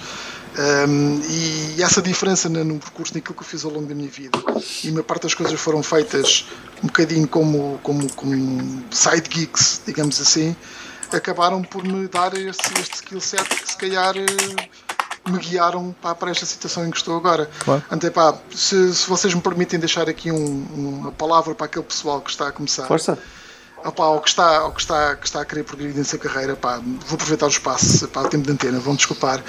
Um, 0.57 1.21
e 1.29 1.83
essa 1.83 2.01
diferença 2.01 2.49
no, 2.49 2.63
no 2.63 2.79
percurso, 2.79 3.13
naquilo 3.13 3.35
que 3.35 3.41
eu 3.41 3.45
fiz 3.47 3.63
ao 3.63 3.71
longo 3.71 3.85
da 3.87 3.93
minha 3.93 4.09
vida, 4.09 4.39
e 4.83 4.87
a 4.89 4.91
maior 4.91 5.03
parte 5.03 5.23
das 5.23 5.35
coisas 5.35 5.59
foram 5.59 5.83
feitas 5.83 6.45
um 6.83 6.87
bocadinho 6.87 7.27
como, 7.27 7.79
como, 7.83 8.11
como 8.13 8.83
side 8.91 9.29
geeks, 9.29 9.81
digamos 9.85 10.19
assim, 10.19 10.55
acabaram 11.11 11.61
por 11.61 11.83
me 11.83 12.07
dar 12.07 12.33
este, 12.35 12.73
este 12.81 12.95
skill 12.95 13.21
set 13.21 13.47
que 13.47 13.69
se 13.69 13.77
calhar 13.77 14.17
eh, 14.17 14.25
me 15.29 15.37
guiaram 15.37 15.95
pá, 16.01 16.15
para 16.15 16.31
esta 16.31 16.45
situação 16.45 16.85
em 16.87 16.89
que 16.91 16.97
estou 16.97 17.15
agora. 17.15 17.49
Claro. 17.59 17.83
Pá, 18.13 18.37
se, 18.53 18.93
se 18.95 19.07
vocês 19.07 19.33
me 19.33 19.41
permitem 19.41 19.79
deixar 19.79 20.09
aqui 20.09 20.31
um- 20.31 20.67
uma 20.73 21.11
palavra 21.11 21.53
para 21.53 21.65
aquele 21.67 21.85
pessoal 21.85 22.19
que 22.19 22.29
está 22.31 22.47
a 22.47 22.51
começar, 22.51 22.87
Força. 22.87 23.17
Opa, 23.87 24.03
ao 24.03 24.19
que 24.19 24.27
está, 24.27 24.57
ao 24.57 24.73
que 24.73 24.81
está, 24.81 25.15
que 25.15 25.25
está 25.25 25.41
a 25.41 25.45
querer 25.45 25.63
progredir 25.63 25.95
nessa 25.95 26.17
carreira, 26.17 26.59
vou 26.61 27.15
aproveitar 27.15 27.45
o 27.45 27.49
espaço, 27.49 28.03
o 28.03 28.27
tempo 28.27 28.43
de 28.43 28.51
antena, 28.51 28.81
vão 28.81 28.93
desculpar. 28.93 29.41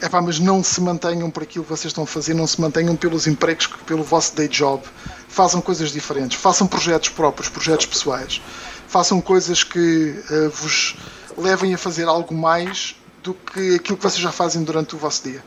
É 0.00 0.20
mas 0.20 0.38
não 0.38 0.62
se 0.62 0.80
mantenham 0.80 1.28
por 1.28 1.42
aquilo 1.42 1.64
que 1.64 1.70
vocês 1.70 1.90
estão 1.90 2.04
a 2.04 2.06
fazer, 2.06 2.32
não 2.32 2.46
se 2.46 2.60
mantenham 2.60 2.94
pelos 2.94 3.26
empregos, 3.26 3.66
pelo 3.84 4.04
vosso 4.04 4.36
day 4.36 4.46
job. 4.46 4.84
Façam 5.26 5.60
coisas 5.60 5.90
diferentes, 5.90 6.38
façam 6.38 6.64
projetos 6.64 7.08
próprios, 7.08 7.48
projetos 7.48 7.86
pessoais. 7.86 8.40
Façam 8.86 9.20
coisas 9.20 9.64
que 9.64 10.14
eh, 10.30 10.48
vos 10.48 10.96
levem 11.36 11.74
a 11.74 11.78
fazer 11.78 12.06
algo 12.06 12.32
mais 12.32 12.94
do 13.20 13.34
que 13.34 13.74
aquilo 13.74 13.96
que 13.96 14.02
vocês 14.04 14.22
já 14.22 14.30
fazem 14.30 14.62
durante 14.62 14.94
o 14.94 14.98
vosso 14.98 15.24
dia. 15.24 15.42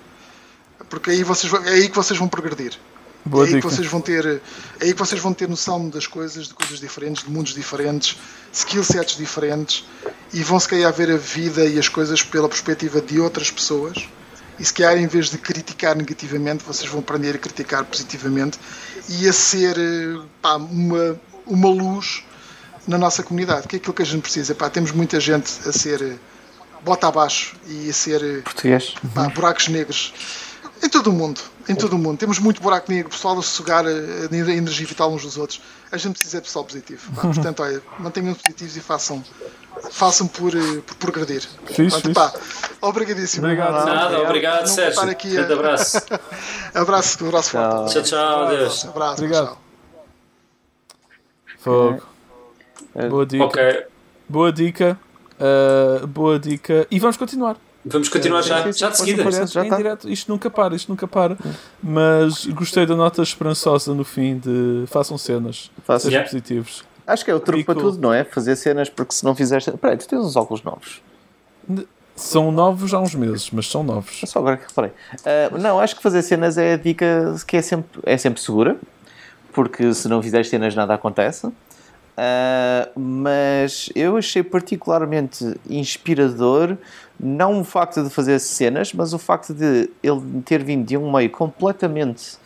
Porque 0.89 1.09
aí 1.09 1.23
vocês, 1.23 1.53
é 1.53 1.69
aí 1.69 1.87
que 1.87 1.95
vocês 1.95 2.19
vão 2.19 2.27
progredir. 2.27 2.77
Boa 3.25 3.43
é 3.43 3.47
aí 3.47 3.53
dica. 3.55 3.67
que 3.67 3.75
vocês 3.75 3.87
vão 3.87 4.01
ter 4.01 4.25
é 4.25 4.85
aí 4.85 4.93
que 4.93 4.99
vocês 4.99 5.19
vão 5.19 5.33
ter 5.33 5.49
noção 5.49 5.89
das 5.89 6.05
coisas, 6.05 6.47
de 6.47 6.53
coisas 6.53 6.79
diferentes, 6.79 7.23
de 7.23 7.31
mundos 7.31 7.53
diferentes, 7.53 8.17
skill 8.53 8.83
sets 8.83 9.17
diferentes 9.17 9.83
e 10.31 10.43
vão 10.43 10.59
se 10.59 10.67
calhar 10.67 10.93
ver 10.93 11.09
a 11.11 11.17
vida 11.17 11.65
e 11.65 11.79
as 11.79 11.89
coisas 11.89 12.21
pela 12.21 12.47
perspectiva 12.47 13.01
de 13.01 13.19
outras 13.19 13.49
pessoas. 13.49 14.07
E 14.59 14.63
se 14.63 14.73
calhar 14.73 14.97
em 14.97 15.07
vez 15.07 15.29
de 15.29 15.37
criticar 15.37 15.95
negativamente, 15.95 16.63
vocês 16.63 16.89
vão 16.89 16.99
aprender 16.99 17.35
a 17.35 17.37
criticar 17.37 17.83
positivamente 17.83 18.59
e 19.09 19.27
a 19.27 19.33
ser 19.33 19.75
pá, 20.41 20.55
uma, 20.55 21.19
uma 21.45 21.69
luz 21.69 22.23
na 22.87 22.97
nossa 22.97 23.23
comunidade, 23.23 23.67
que 23.67 23.75
é 23.75 23.79
aquilo 23.79 23.93
que 23.93 24.03
a 24.03 24.05
gente 24.05 24.21
precisa. 24.21 24.53
Pá, 24.53 24.69
temos 24.69 24.91
muita 24.91 25.19
gente 25.19 25.51
a 25.67 25.71
ser 25.71 26.19
bota 26.83 27.07
abaixo 27.07 27.55
e 27.67 27.89
a 27.89 27.93
ser 27.93 28.43
Português. 28.43 28.93
pá, 29.13 29.27
buracos 29.29 29.67
negros. 29.67 30.13
Em 30.83 30.89
todo 30.89 31.07
o 31.07 31.13
mundo, 31.13 31.41
em 31.69 31.73
todo 31.75 31.93
o 31.93 31.97
mundo. 31.97 32.17
Temos 32.17 32.37
muito 32.37 32.61
buraco 32.61 32.91
negro, 32.91 33.09
pessoal 33.09 33.39
a 33.39 33.41
sugar 33.41 33.85
eh, 33.85 34.27
a 34.31 34.35
energia 34.51 34.85
vital 34.85 35.11
uns 35.11 35.23
dos 35.23 35.37
outros. 35.37 35.61
A 35.91 35.97
gente 35.97 36.13
precisa 36.13 36.37
de 36.37 36.43
pessoal 36.43 36.65
positivo. 36.65 37.11
pá. 37.13 37.21
Portanto, 37.33 37.63
olha, 37.63 37.81
mantenham 37.97 38.33
positivos 38.35 38.75
e 38.75 38.81
façam, 38.81 39.23
façam 39.91 40.27
por, 40.27 40.53
eh, 40.55 40.81
por 40.85 40.95
progredir. 40.97 41.47
Portanto, 41.65 42.13
pá, 42.13 42.33
obrigadíssimo. 42.81 43.45
Obrigado. 43.45 43.85
Nada, 43.85 44.19
obrigado, 44.21 44.61
Não 44.61 44.67
Sérgio. 44.67 45.09
aqui 45.09 45.29
a- 45.37 45.41
Grande 45.43 45.53
abraço. 45.53 45.97
Abraço, 46.75 47.25
abraço 47.25 47.49
forte. 47.51 47.93
Tchau, 47.93 48.03
tchau, 48.03 48.43
adeus. 48.47 48.85
Abraço, 48.85 49.23
Obrigado. 49.23 49.45
tchau. 49.47 49.61
Fogo. 51.59 52.03
É. 52.93 53.07
Boa 53.07 53.25
dica. 53.25 53.43
Ok, 53.45 53.83
Boa 54.27 54.51
dica. 54.51 54.99
Uh, 55.39 56.05
boa 56.07 56.37
dica. 56.39 56.85
E 56.91 56.99
vamos 56.99 57.17
continuar. 57.17 57.57
Vamos 57.85 58.09
continuar 58.09 58.41
Sim, 58.43 58.49
já, 58.49 58.63
sim, 58.63 58.71
sim, 58.73 58.79
já 58.79 58.89
de 58.89 58.97
seguida. 58.97 59.23
Direto, 59.23 59.51
já 59.51 59.65
em 59.65 59.69
tá. 59.69 59.77
direto. 59.77 60.09
Isto 60.09 60.31
nunca 60.31 60.49
para, 60.49 60.75
isto 60.75 60.89
nunca 60.89 61.07
para. 61.07 61.37
Mas 61.81 62.45
gostei 62.47 62.85
da 62.85 62.95
nota 62.95 63.21
esperançosa 63.21 63.93
no 63.93 64.03
fim 64.03 64.37
de 64.39 64.85
façam 64.87 65.17
cenas. 65.17 65.69
Faço. 65.85 66.05
Sejam 66.05 66.15
Yeah. 66.21 66.29
positivos. 66.31 66.83
Acho 67.07 67.23
que 67.23 67.29
é 67.31 67.35
o 67.35 67.39
truque 67.39 67.59
Fico- 67.59 67.73
para 67.73 67.81
tudo, 67.83 67.99
não 68.01 68.11
é? 68.13 68.23
Fazer 68.23 68.55
cenas, 68.55 68.89
porque 68.89 69.13
se 69.13 69.23
não 69.23 69.35
fizeres. 69.35 69.65
Peraí, 69.79 69.95
tu 69.97 70.07
tens 70.07 70.19
uns 70.25 70.35
óculos 70.35 70.63
novos. 70.63 71.01
São 72.15 72.51
novos 72.51 72.93
há 72.93 72.99
uns 72.99 73.13
meses, 73.13 73.51
mas 73.51 73.67
são 73.69 73.83
novos. 73.83 74.21
É 74.23 74.25
só 74.25 74.39
agora 74.39 74.57
que 74.57 74.67
reparei. 74.67 74.91
Ah, 75.25 75.57
não, 75.57 75.79
acho 75.79 75.95
que 75.95 76.01
fazer 76.01 76.21
cenas 76.21 76.57
é 76.57 76.73
a 76.73 76.77
dica 76.77 77.35
que 77.45 77.57
é 77.57 77.61
sempre, 77.61 77.99
é 78.05 78.17
sempre 78.17 78.41
segura, 78.41 78.77
porque 79.51 79.93
se 79.93 80.07
não 80.07 80.21
fizeres 80.23 80.47
cenas 80.49 80.73
nada 80.73 80.93
acontece. 80.93 81.47
Ah, 82.17 82.87
mas 82.95 83.89
eu 83.93 84.15
achei 84.15 84.41
particularmente 84.41 85.59
inspirador 85.69 86.77
não 87.19 87.61
o 87.61 87.63
facto 87.63 88.03
de 88.03 88.09
fazer 88.09 88.39
cenas, 88.39 88.91
mas 88.93 89.13
o 89.13 89.17
facto 89.19 89.53
de 89.53 89.89
ele 90.03 90.21
ter 90.45 90.63
vindo 90.63 90.85
de 90.85 90.97
um 90.97 91.11
meio 91.11 91.29
completamente, 91.29 92.37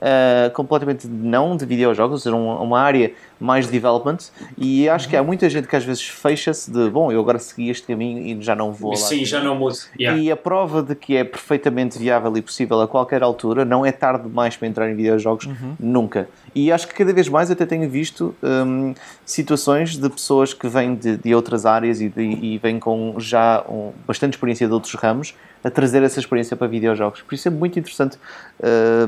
ah, 0.00 0.50
completamente 0.54 1.06
não 1.06 1.56
de 1.56 1.64
videojogos, 1.66 2.12
ou 2.12 2.18
seja, 2.18 2.36
um- 2.36 2.62
uma 2.62 2.80
área 2.80 3.12
mais 3.40 3.66
de 3.66 3.72
development. 3.72 4.18
E 4.56 4.88
acho 4.88 5.08
que 5.08 5.16
há 5.16 5.22
muita 5.22 5.48
gente 5.50 5.66
que 5.66 5.74
às 5.74 5.84
vezes 5.84 6.06
fecha-se 6.06 6.70
de 6.70 6.88
bom, 6.90 7.10
eu 7.10 7.20
agora 7.20 7.38
segui 7.38 7.70
este 7.70 7.86
caminho 7.86 8.20
e 8.20 8.40
já 8.42 8.54
não 8.54 8.70
vou 8.72 8.90
lá. 8.92 8.96
Sim, 8.96 9.24
já 9.24 9.40
não 9.42 9.56
mudo. 9.56 9.76
Yeah. 9.98 10.20
E 10.20 10.30
a 10.30 10.36
prova 10.36 10.82
de 10.82 10.94
que 10.94 11.16
é 11.16 11.24
perfeitamente 11.24 11.98
viável 11.98 12.36
e 12.36 12.42
possível 12.42 12.80
a 12.80 12.86
qualquer 12.88 13.22
altura, 13.22 13.64
não 13.64 13.84
é 13.84 13.90
tarde 13.92 14.28
demais 14.28 14.56
para 14.56 14.68
entrar 14.68 14.88
em 14.90 14.94
videojogos, 14.94 15.48
nunca. 15.80 16.28
E 16.54 16.70
acho 16.70 16.86
que 16.86 16.94
cada 16.94 17.12
vez 17.14 17.28
mais 17.28 17.50
até 17.50 17.64
tenho 17.64 17.88
visto 17.88 18.34
hum, 18.42 18.94
situações 19.24 19.96
de 19.96 20.08
pessoas 20.10 20.52
que 20.52 20.68
vêm 20.68 20.94
de, 20.94 21.16
de 21.16 21.34
outras 21.34 21.64
áreas 21.64 22.00
e, 22.00 22.08
de- 22.10 22.20
e 22.22 22.58
vêm 22.58 22.78
com 22.78 23.14
já 23.18 23.64
um- 23.68 23.92
bastante 24.06 24.34
experiência 24.34 24.66
de 24.66 24.72
outros 24.74 24.92
ramos 24.94 25.34
a 25.64 25.70
trazer 25.70 26.02
essa 26.02 26.20
experiência 26.20 26.54
para 26.56 26.66
videojogos. 26.66 27.22
Por 27.22 27.34
isso 27.34 27.48
é 27.48 27.50
muito 27.50 27.78
interessante 27.78 28.18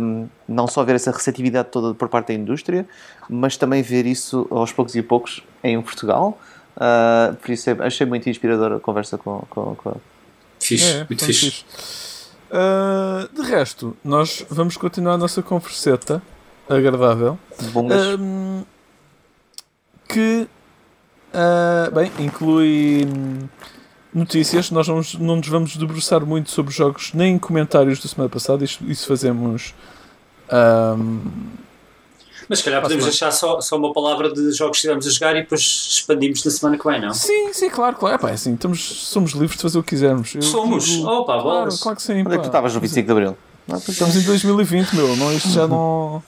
hum, 0.01 0.27
não 0.49 0.67
só 0.67 0.83
ver 0.85 0.95
essa 0.95 1.11
receptividade 1.11 1.69
toda 1.71 1.93
por 1.95 2.09
parte 2.09 2.29
da 2.29 2.35
indústria, 2.35 2.87
mas 3.29 3.57
também 3.57 3.83
ver 3.83 4.07
isso 4.07 4.47
aos 4.51 4.73
poucos 4.73 4.95
e 4.95 5.03
poucos 5.03 5.43
em 5.63 5.81
Portugal. 5.83 6.39
Ah, 6.77 7.35
por 7.43 7.51
isso 7.51 7.69
é- 7.71 7.77
achei 7.81 8.07
muito 8.07 8.29
inspiradora 8.31 8.77
a 8.77 8.81
conversa 8.81 9.19
com, 9.19 9.41
com, 9.51 9.75
com 9.77 9.97
Fixe, 10.61 10.85
É, 10.93 11.07
muito 11.09 11.25
fixe. 11.25 11.51
fixe. 11.51 11.65
Uh, 12.51 13.29
de 13.43 13.49
resto, 13.51 13.97
nós 14.05 14.47
vamos 14.49 14.77
continuar 14.77 15.15
a 15.15 15.19
nossa 15.19 15.43
converseta 15.43 16.23
agradável. 16.69 17.39
Um, 18.19 18.63
que 20.09 20.47
uh, 21.35 21.91
bem, 21.95 22.11
inclui 22.19 23.07
notícias. 24.13 24.71
Nós 24.71 24.87
não, 24.89 24.97
nos- 24.97 25.15
não 25.15 25.37
nos 25.37 25.49
vamos 25.49 25.77
debruçar 25.77 26.25
muito 26.25 26.51
sobre 26.51 26.73
jogos 26.73 27.13
nem 27.15 27.39
comentários 27.39 28.01
da 28.01 28.09
semana 28.09 28.29
passada. 28.31 28.65
Isso, 28.65 28.83
isso 28.87 29.07
fazemos. 29.07 29.75
um, 30.53 31.21
Mas 32.49 32.59
se 32.59 32.65
calhar 32.65 32.81
podemos 32.83 33.05
deixar 33.05 33.31
só, 33.33 33.61
só 33.61 33.77
uma 33.77 33.93
palavra 33.93 34.33
de 34.33 34.53
jogos 34.53 34.77
que 34.79 34.87
estivemos 34.87 35.07
a 35.07 35.11
jogar 35.11 35.37
e 35.37 35.43
depois 35.43 35.61
expandimos 35.63 36.45
na 36.45 36.51
semana 36.51 36.79
que 36.79 36.87
vem, 36.89 37.01
não? 37.01 37.15
sim, 37.15 37.53
sim, 37.53 37.71
claro, 37.71 37.97
claro. 37.97 38.17
Epá, 38.17 38.31
é 38.31 38.35
assim, 38.35 38.55
estamos, 38.55 38.81
somos 38.83 39.33
livres 39.33 39.57
de 39.57 39.63
fazer 39.63 39.79
o 39.79 39.83
que 39.83 39.91
quisermos. 39.91 40.35
Eu 40.35 40.43
Somos. 40.43 40.85
digo- 40.85 41.07
Opa, 41.09 41.33
claro, 41.35 41.43
bolas. 41.43 41.81
claro 41.81 41.97
que 41.97 42.03
sim. 42.03 42.21
Onde 42.21 42.35
é 42.35 42.37
que 42.37 42.43
tu 42.43 42.47
estavas 42.47 42.75
no 42.75 42.81
25 42.81 43.07
de 43.07 43.13
Abril? 43.13 43.37
Estamos 43.89 44.15
em 44.17 44.23
2020, 44.23 44.93
meu, 44.95 45.17
não, 45.17 45.33
isto 45.33 45.49
já 45.49 45.67
não. 45.67 46.23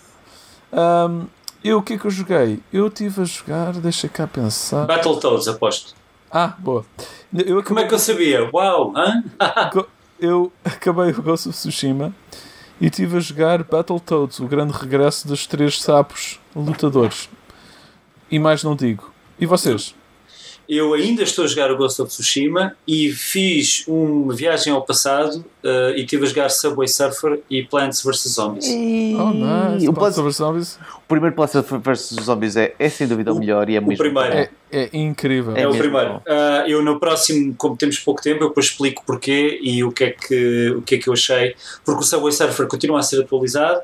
Ahm, 0.73 1.27
eu 1.65 1.79
o 1.79 1.83
que 1.83 1.95
é 1.95 1.99
que 1.99 2.05
eu 2.07 2.11
joguei? 2.11 2.61
Eu 2.73 2.87
estive 2.89 3.23
a 3.23 3.25
jogar, 3.25 3.73
deixa 3.75 4.09
cá 4.09 4.27
pensar. 4.27 4.87
Battletoads, 4.87 5.49
aposto. 5.49 5.95
Ah, 6.31 6.55
boa. 6.59 6.85
Eu 7.33 7.63
Como 7.63 7.79
é 7.81 7.85
acabei, 7.85 7.87
que 7.89 7.95
eu 7.95 7.99
sabia? 7.99 8.51
Uau! 8.53 8.93
Hã? 8.97 9.23
eu 10.21 10.53
acabei 10.65 11.11
o 11.11 11.23
Ghost 11.23 11.49
of 11.49 11.57
Tsushima 11.59 12.13
e 12.81 12.87
estive 12.87 13.17
a 13.17 13.21
jogar 13.21 13.63
Battletoads, 13.65 14.39
o 14.41 14.47
grande 14.47 14.73
regresso 14.73 15.27
dos 15.27 15.47
três 15.47 15.81
sapos 15.81 16.39
lutadores. 16.55 17.29
E 18.31 18.39
mais 18.39 18.63
não 18.63 18.75
digo. 18.75 19.11
E 19.39 19.47
vocês? 19.47 19.95
Eu 20.69 20.95
ainda 20.95 21.23
estou 21.23 21.45
a 21.45 21.49
jogar 21.49 21.71
o 21.71 21.77
Ghost 21.77 22.01
of 22.03 22.11
Tsushima 22.11 22.77
e 22.87 23.11
fiz 23.13 23.85
uma 23.87 24.35
viagem 24.35 24.73
ao 24.73 24.83
passado 24.83 25.45
eh, 25.63 25.95
e 25.97 26.01
estive 26.03 26.25
a 26.25 26.29
jogar 26.29 26.49
Subway 26.51 26.89
Surfer 26.89 27.41
e 27.49 27.63
Plants 27.63 28.03
vs 28.03 28.29
Zombies. 28.35 28.67
Oh, 28.69 29.31
nice. 29.33 29.89
o, 29.89 29.93
Plants 29.93 30.19
vs. 30.19 30.37
Zombies 30.37 30.79
o 30.97 31.09
primeiro 31.09 31.35
Plants 31.37 31.53
vs 31.55 32.17
Zombies 32.25 32.57
é, 32.57 32.75
é 32.79 32.89
sem 32.89 33.07
dúvida 33.07 33.33
o, 33.33 33.37
O- 33.37 33.39
melhor 33.39 33.69
e 33.71 33.77
é 33.77 33.81
o 33.81 33.87
mesmo. 33.87 34.03
primeiro. 34.05 34.33
é, 34.35 34.51
é 34.73 34.91
incrível. 34.93 35.55
É, 35.57 35.63
É 35.63 35.69
o 35.69 35.77
primeiro. 35.77 36.21
Ah, 36.27 36.65
eu 36.67 36.83
no 36.83 36.99
próximo, 36.99 37.55
como 37.57 37.77
temos 37.77 37.99
pouco 38.01 38.21
tempo, 38.21 38.43
eu 38.45 38.49
depois 38.49 38.67
explico 38.67 39.05
porquê 39.07 39.59
e 39.63 39.85
o 39.85 39.93
que 39.93 40.05
é 40.05 40.11
que, 40.11 40.71
o 40.77 40.83
que, 40.83 40.97
é 40.97 40.99
que 40.99 41.09
eu 41.09 41.13
achei. 41.13 41.55
Porque 41.85 42.01
o 42.03 42.05
Subway 42.07 42.33
Surfer 42.33 42.67
continua 42.67 42.99
a 42.99 43.03
ser 43.03 43.21
atualizado 43.23 43.81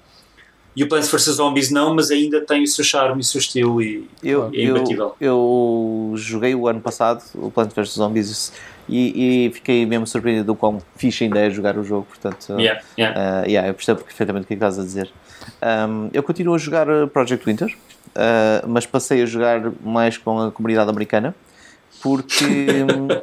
e 0.74 0.82
o 0.82 0.88
Plants 0.88 1.10
vs 1.10 1.34
Zombies 1.36 1.70
não, 1.70 1.94
mas 1.94 2.10
ainda 2.10 2.40
tem 2.40 2.62
o 2.62 2.66
seu 2.66 2.84
charme 2.84 3.18
e 3.18 3.20
o 3.20 3.24
seu 3.24 3.38
estilo 3.38 3.82
e, 3.82 4.08
Eu, 4.22 4.50
é 4.52 4.62
imbatível. 4.64 5.14
eu, 5.20 6.12
eu 6.12 6.16
joguei 6.16 6.54
o 6.54 6.66
ano 6.66 6.80
passado 6.80 7.22
o 7.34 7.50
Plants 7.50 7.74
vs 7.74 7.94
Zombies 7.94 8.52
e, 8.88 9.46
e 9.46 9.52
fiquei 9.52 9.86
mesmo 9.86 10.06
surpreendido 10.06 10.46
do 10.46 10.54
quão 10.54 10.82
fixe 10.96 11.24
ainda 11.24 11.40
é 11.40 11.50
jogar 11.50 11.76
o 11.78 11.84
jogo. 11.84 12.06
Portanto, 12.08 12.58
Yeah, 12.58 12.82
yeah. 12.98 13.18
Uh, 13.18 13.48
yeah, 13.48 13.68
eu 13.68 13.74
percebo 13.74 14.02
perfeitamente 14.02 14.44
o 14.44 14.46
que 14.48 14.54
é 14.54 14.56
que 14.56 14.64
estás 14.64 14.78
a 14.78 14.82
dizer. 14.82 15.10
Um, 15.62 16.10
eu 16.12 16.22
continuo 16.22 16.54
a 16.54 16.58
jogar 16.58 16.88
uh, 16.88 17.06
Project 17.08 17.44
Winter, 17.44 17.68
uh, 17.68 18.66
mas 18.66 18.86
passei 18.86 19.22
a 19.22 19.26
jogar 19.26 19.72
mais 19.84 20.18
com 20.18 20.40
a 20.40 20.50
comunidade 20.50 20.90
americana 20.90 21.34
porque 22.02 22.44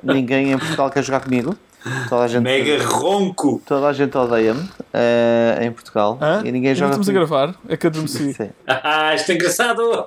ninguém 0.02 0.52
em 0.52 0.58
Portugal 0.58 0.90
quer 0.90 1.04
jogar 1.04 1.20
comigo. 1.22 1.56
Toda 2.10 2.24
a 2.24 2.28
gente, 2.28 2.44
Mega 2.44 2.84
ronco! 2.84 3.62
toda 3.66 3.88
a 3.88 3.94
gente 3.94 4.18
odeia-me 4.18 4.60
uh, 4.60 5.64
em 5.64 5.72
Portugal 5.72 6.18
Hã? 6.22 6.42
e 6.44 6.52
ninguém 6.52 6.76
joga 6.76 6.92
estamos 6.92 7.08
a 7.08 7.14
comigo. 7.14 7.26
gravar? 7.28 7.56
É 7.70 7.78
que 7.78 7.88
adormeci. 7.88 8.34
Sim. 8.34 8.50
Ah, 8.68 9.16
isto 9.16 9.32
é 9.32 9.36
engraçado! 9.36 9.82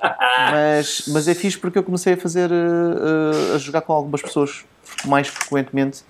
Mas, 0.53 1.05
mas 1.09 1.29
é 1.29 1.35
fixe 1.35 1.57
porque 1.57 1.79
eu 1.79 1.83
comecei 1.83 2.13
a 2.13 2.17
fazer 2.19 2.51
uh, 2.51 3.53
uh, 3.53 3.55
a 3.55 3.59
jogar 3.59 3.81
com 3.83 3.93
algumas 3.95 4.21
pessoas 4.21 4.65
mais 5.07 5.29
frequentemente 5.29 6.03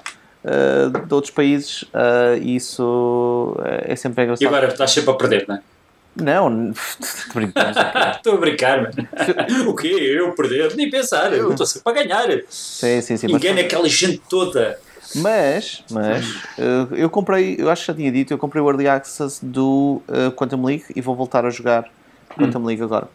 uh, 0.44 0.90
de 1.06 1.14
outros 1.14 1.30
países 1.32 1.82
uh, 1.82 2.36
e 2.40 2.56
isso 2.56 3.54
é 3.84 3.94
sempre 3.94 4.24
engraçado. 4.24 4.42
E 4.42 4.46
agora 4.46 4.66
estás 4.66 4.90
sempre 4.90 5.10
a 5.10 5.14
perder, 5.14 5.44
não 5.46 5.56
é? 5.56 5.60
Não, 6.14 6.72
brincamos. 7.34 7.76
Estou 8.16 8.34
a 8.36 8.36
brincar, 8.38 8.82
mano. 8.82 9.08
o 9.70 9.74
quê? 9.74 9.88
Eu 9.88 10.32
perder? 10.34 10.74
Nem 10.76 10.90
pensar. 10.90 11.32
Eu 11.32 11.50
estou 11.50 11.66
sempre 11.66 11.90
a 11.90 12.04
ganhar. 12.04 12.28
Sim, 12.48 13.00
sim, 13.00 13.16
sim. 13.16 13.28
mas- 13.30 13.42
Engana 13.42 13.60
aquela 13.60 13.88
gente 13.88 14.18
toda. 14.28 14.78
Mas, 15.16 15.84
mas 15.90 16.24
eu 16.96 17.10
comprei, 17.10 17.56
eu 17.58 17.68
acho 17.68 17.82
que 17.82 17.88
já 17.88 17.94
tinha 17.94 18.10
dito, 18.10 18.32
eu 18.32 18.38
comprei 18.38 18.62
o 18.62 18.68
Early 18.70 18.88
Access 18.88 19.44
do 19.44 20.00
eh, 20.08 20.30
Quantum 20.30 20.64
League 20.64 20.84
e 20.96 21.02
vou 21.02 21.14
voltar 21.14 21.44
a 21.44 21.50
jogar 21.50 21.84
Quantum 22.34 22.64
League 22.64 22.82
agora. 22.82 23.08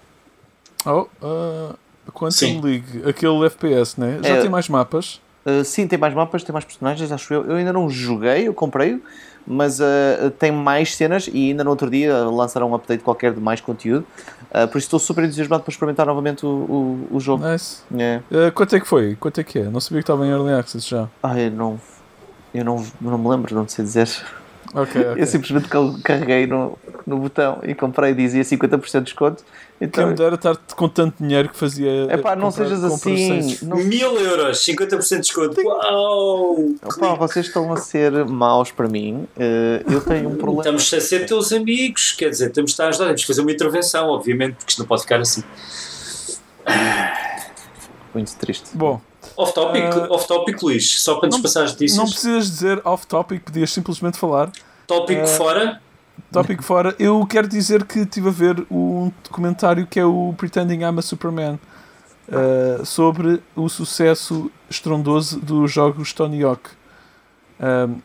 Oh, 0.85 1.07
uh, 1.25 1.75
Quantum 2.13 2.31
Sim. 2.31 2.61
League, 2.61 3.03
aquele 3.07 3.43
FPS, 3.47 3.99
né? 3.99 4.19
Já 4.23 4.35
É. 4.35 4.41
tem 4.41 4.49
mais 4.49 4.69
mapas. 4.69 5.19
Eh, 5.43 5.63
sim, 5.63 5.87
tem 5.87 5.97
mais 5.97 6.13
mapas, 6.13 6.43
tem 6.43 6.53
mais 6.53 6.65
personagens, 6.65 7.11
acho 7.11 7.33
eu. 7.33 7.45
Eu 7.45 7.55
ainda 7.55 7.73
não 7.73 7.89
joguei, 7.89 8.47
eu 8.47 8.53
comprei, 8.53 9.01
mas 9.47 9.79
eh, 9.79 10.31
tem 10.37 10.51
mais 10.51 10.95
cenas 10.95 11.29
e 11.31 11.49
ainda 11.49 11.63
no 11.63 11.69
outro 11.69 11.89
dia 11.89 12.13
lançaram 12.25 12.69
um 12.69 12.75
update 12.75 13.01
qualquer 13.03 13.33
de 13.33 13.39
mais 13.39 13.61
conteúdo. 13.61 14.05
Eh, 14.51 14.67
por 14.67 14.77
isso 14.77 14.87
estou 14.87 14.99
super 14.99 15.23
entusiasmado 15.23 15.63
para 15.63 15.71
experimentar 15.71 16.05
novamente 16.05 16.45
o, 16.45 16.49
o, 16.49 17.07
o 17.15 17.19
jogo. 17.19 17.47
Nice. 17.47 17.81
É. 17.97 18.21
Uh, 18.29 18.51
quanto 18.51 18.75
é 18.75 18.79
que 18.79 18.87
foi? 18.87 19.15
Quanto 19.15 19.39
é 19.39 19.43
que 19.43 19.59
é? 19.59 19.63
Não 19.63 19.79
sabia 19.79 20.01
que 20.01 20.03
estava 20.03 20.25
em 20.25 20.29
Early 20.29 20.53
Access 20.53 20.87
já. 20.87 21.07
Ah, 21.23 21.39
eu 21.39 21.51
não, 21.51 21.79
eu 22.53 22.65
não, 22.65 22.85
não 22.99 23.17
me 23.17 23.29
lembro, 23.29 23.55
não 23.55 23.67
sei 23.67 23.85
dizer. 23.85 24.09
Ok, 24.73 25.01
ok. 25.01 25.21
Eu 25.23 25.25
simplesmente 25.27 25.69
carreguei 26.03 26.45
no, 26.47 26.77
no 27.05 27.17
botão 27.17 27.59
e 27.63 27.73
comprei, 27.73 28.13
dizia 28.13 28.41
50% 28.43 28.91
de 28.99 29.01
desconto. 29.05 29.43
Quem 29.79 29.87
Então, 29.87 30.07
me 30.09 30.15
dera 30.15 30.35
estar 30.35 30.55
com 30.75 30.89
tanto 30.89 31.23
dinheiro 31.23 31.49
que 31.49 31.55
fazia. 31.57 32.11
Epá, 32.11 32.35
não 32.35 32.49
comprar- 32.49 32.65
sejas 32.65 32.83
assim. 32.83 33.57
Não, 33.63 33.77
Mil 33.77 34.17
euros, 34.19 34.63
50% 34.65 35.09
de 35.15 35.21
desconto. 35.21 35.61
Uau! 35.61 36.55
Opa, 36.83 37.13
vocês 37.15 37.45
estão 37.45 37.71
a 37.71 37.77
ser 37.77 38.11
maus 38.25 38.71
para 38.71 38.87
mim. 38.87 39.27
Eh, 39.37 39.83
eu 39.89 40.01
tenho 40.01 40.29
um 40.29 40.35
problema. 40.35 40.61
Estamos 40.79 40.93
a 40.93 40.99
ser 41.01 41.25
teus 41.27 41.53
amigos, 41.53 42.11
quer 42.13 42.29
dizer, 42.29 42.51
temos 42.51 42.71
de 42.71 42.73
estar 42.73 42.85
a 42.85 42.89
ajudar, 42.89 43.05
temos 43.05 43.21
de 43.21 43.27
fazer 43.27 43.41
uma 43.41 43.51
intervenção, 43.51 44.07
obviamente, 44.09 44.55
porque 44.55 44.71
isto 44.71 44.79
não 44.79 44.87
pode 44.87 45.03
ficar 45.03 45.19
assim. 45.19 45.43
Muito 48.13 48.35
triste. 48.37 48.69
Bom, 48.73 48.99
Off 49.37 49.53
topic, 49.53 49.83
Ah, 49.83 50.07
off 50.09 50.27
topic, 50.27 50.61
Luís, 50.63 50.99
só 50.99 51.15
para 51.19 51.29
nos 51.29 51.39
passar 51.39 51.63
as 51.63 51.71
notícias. 51.73 51.97
Não 51.97 52.05
precisas 52.05 52.49
dizer 52.49 52.81
off-topic, 52.83 53.43
podias 53.43 53.71
simplesmente 53.71 54.17
falar. 54.17 54.51
Tópico 54.87 55.21
Ah, 55.21 55.27
fora. 55.27 55.81
Tópico 56.31 56.63
fora. 56.63 56.95
Eu 56.97 57.23
quero 57.27 57.47
dizer 57.47 57.85
que 57.85 57.99
estive 57.99 58.29
a 58.29 58.31
ver 58.31 58.65
um 58.71 59.11
documentário 59.23 59.85
que 59.85 59.99
é 59.99 60.05
o 60.05 60.33
Pretending 60.35 60.81
I'm 60.81 60.97
a 60.97 61.01
Superman 61.03 61.59
uh, 62.27 62.83
sobre 62.83 63.39
o 63.55 63.69
sucesso 63.69 64.51
estrondoso 64.69 65.39
dos 65.39 65.71
jogos 65.71 66.11
Tony 66.13 66.43
Hawk. 66.43 66.71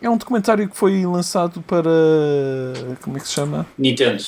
É 0.01 0.09
um 0.09 0.16
documentário 0.16 0.68
que 0.68 0.76
foi 0.76 1.05
lançado 1.05 1.61
para. 1.62 1.91
Como 3.03 3.16
é 3.16 3.20
que 3.20 3.26
se 3.28 3.35
chama? 3.35 3.66
Nintendo. 3.78 4.22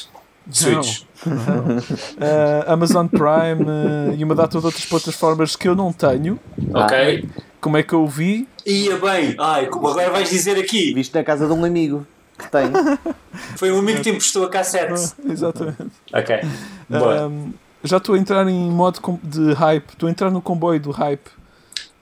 Switch. 0.50 1.02
Uh, 1.26 2.70
Amazon 2.70 3.06
Prime 3.06 3.64
uh, 3.64 4.14
e 4.16 4.22
uma 4.22 4.34
data 4.34 4.58
de 4.58 4.64
outras 4.64 4.84
plataformas 4.84 5.56
que 5.56 5.68
eu 5.68 5.74
não 5.74 5.92
tenho. 5.92 6.38
Ok. 6.72 7.28
Como 7.60 7.76
é 7.76 7.82
que 7.82 7.94
eu 7.94 8.02
o 8.02 8.08
vi? 8.08 8.46
Ia 8.66 8.98
bem. 8.98 9.34
Ai, 9.38 9.66
como 9.66 9.88
agora 9.88 10.10
vais 10.10 10.28
dizer 10.28 10.58
aqui. 10.58 10.92
Visto 10.92 11.14
na 11.14 11.24
casa 11.24 11.46
de 11.46 11.52
um 11.52 11.64
amigo 11.64 12.06
que 12.38 12.50
tem. 12.50 12.70
Foi 13.56 13.72
um 13.72 13.78
amigo 13.78 13.98
que 13.98 14.04
te 14.04 14.10
emprestou 14.10 14.44
a 14.44 14.50
cassete. 14.50 14.92
Ah, 14.92 15.32
exatamente. 15.32 15.86
Ok. 16.12 16.40
Boa. 16.88 17.26
Um, 17.26 17.54
já 17.82 17.96
estou 17.96 18.14
a 18.14 18.18
entrar 18.18 18.46
em 18.48 18.70
modo 18.70 19.00
de 19.22 19.52
hype. 19.54 19.90
Estou 19.90 20.08
a 20.08 20.10
entrar 20.10 20.30
no 20.30 20.42
comboio 20.42 20.80
do 20.80 20.90
hype 20.90 21.28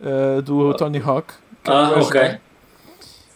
uh, 0.01 0.43
do 0.43 0.75
Tony 0.75 0.99
Hawk. 0.99 1.33
Ah, 1.65 1.93
ok. 1.97 2.21
bem. 2.21 2.41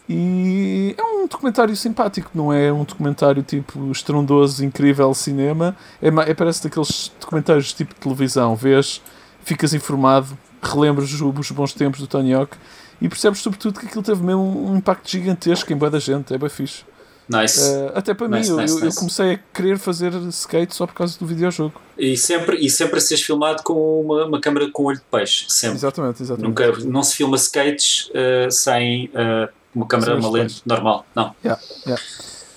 E 0.09 0.95
é 0.97 1.03
um 1.03 1.27
documentário 1.27 1.75
simpático, 1.75 2.31
não 2.33 2.53
é 2.53 2.71
um 2.71 2.83
documentário 2.85 3.43
tipo 3.43 3.91
estrondoso, 3.91 4.63
incrível 4.63 5.13
cinema. 5.13 5.75
É, 6.01 6.07
é 6.07 6.33
parece 6.33 6.63
daqueles 6.63 7.11
documentários 7.19 7.73
tipo 7.73 7.93
de 7.93 7.99
televisão. 7.99 8.55
Vês, 8.55 9.01
ficas 9.43 9.73
informado, 9.73 10.37
relembras 10.61 11.11
os, 11.11 11.51
bons 11.51 11.73
tempos 11.73 11.99
do 11.99 12.07
Tony 12.07 12.33
Hawk 12.33 12.55
e 13.01 13.09
percebes 13.09 13.39
sobretudo 13.41 13.79
que 13.79 13.85
aquilo 13.85 14.03
teve 14.03 14.23
mesmo 14.23 14.69
um 14.71 14.77
impacto 14.77 15.09
gigantesco 15.09 15.71
em 15.73 15.75
boa 15.75 15.91
da 15.91 15.99
gente. 15.99 16.33
É 16.33 16.37
bem 16.37 16.49
fixe. 16.49 16.83
Nice. 17.29 17.59
Uh, 17.59 17.91
até 17.93 18.13
para 18.13 18.27
Nice, 18.29 18.49
mim, 18.49 18.55
eu- 18.55 18.61
nice, 18.61 18.79
eu, 18.79 18.85
eu 18.87 18.95
comecei 18.95 19.33
a 19.33 19.37
querer 19.53 19.77
fazer 19.77 20.13
skate 20.29 20.73
só 20.73 20.87
por 20.87 20.93
causa 20.95 21.19
do 21.19 21.25
videojogo. 21.25 21.73
E, 21.97 22.15
sempre, 22.15 22.55
e 22.57 22.69
sempre 22.69 22.97
a 22.99 23.01
seres 23.01 23.21
filmado 23.21 23.63
com 23.63 23.99
uma, 24.01 24.25
uma 24.25 24.39
câmera 24.39 24.69
com 24.71 24.85
olho 24.85 24.97
de 24.97 25.03
peixe. 25.11 25.45
Sempre. 25.49 25.75
Exatamente, 25.77 26.23
exatamente. 26.23 26.47
Nunca, 26.47 26.85
não 26.85 27.03
se 27.03 27.15
filma 27.15 27.35
skates 27.35 28.09
eh, 28.13 28.47
sem 28.49 29.09
eh, 29.13 29.49
uma 29.77 29.87
câmera, 29.87 30.15
uma 30.17 30.29
lente 30.29 30.61
normal. 30.65 31.05
Não. 31.15 31.35
Yeah, 31.43 31.61
yeah. 31.85 32.03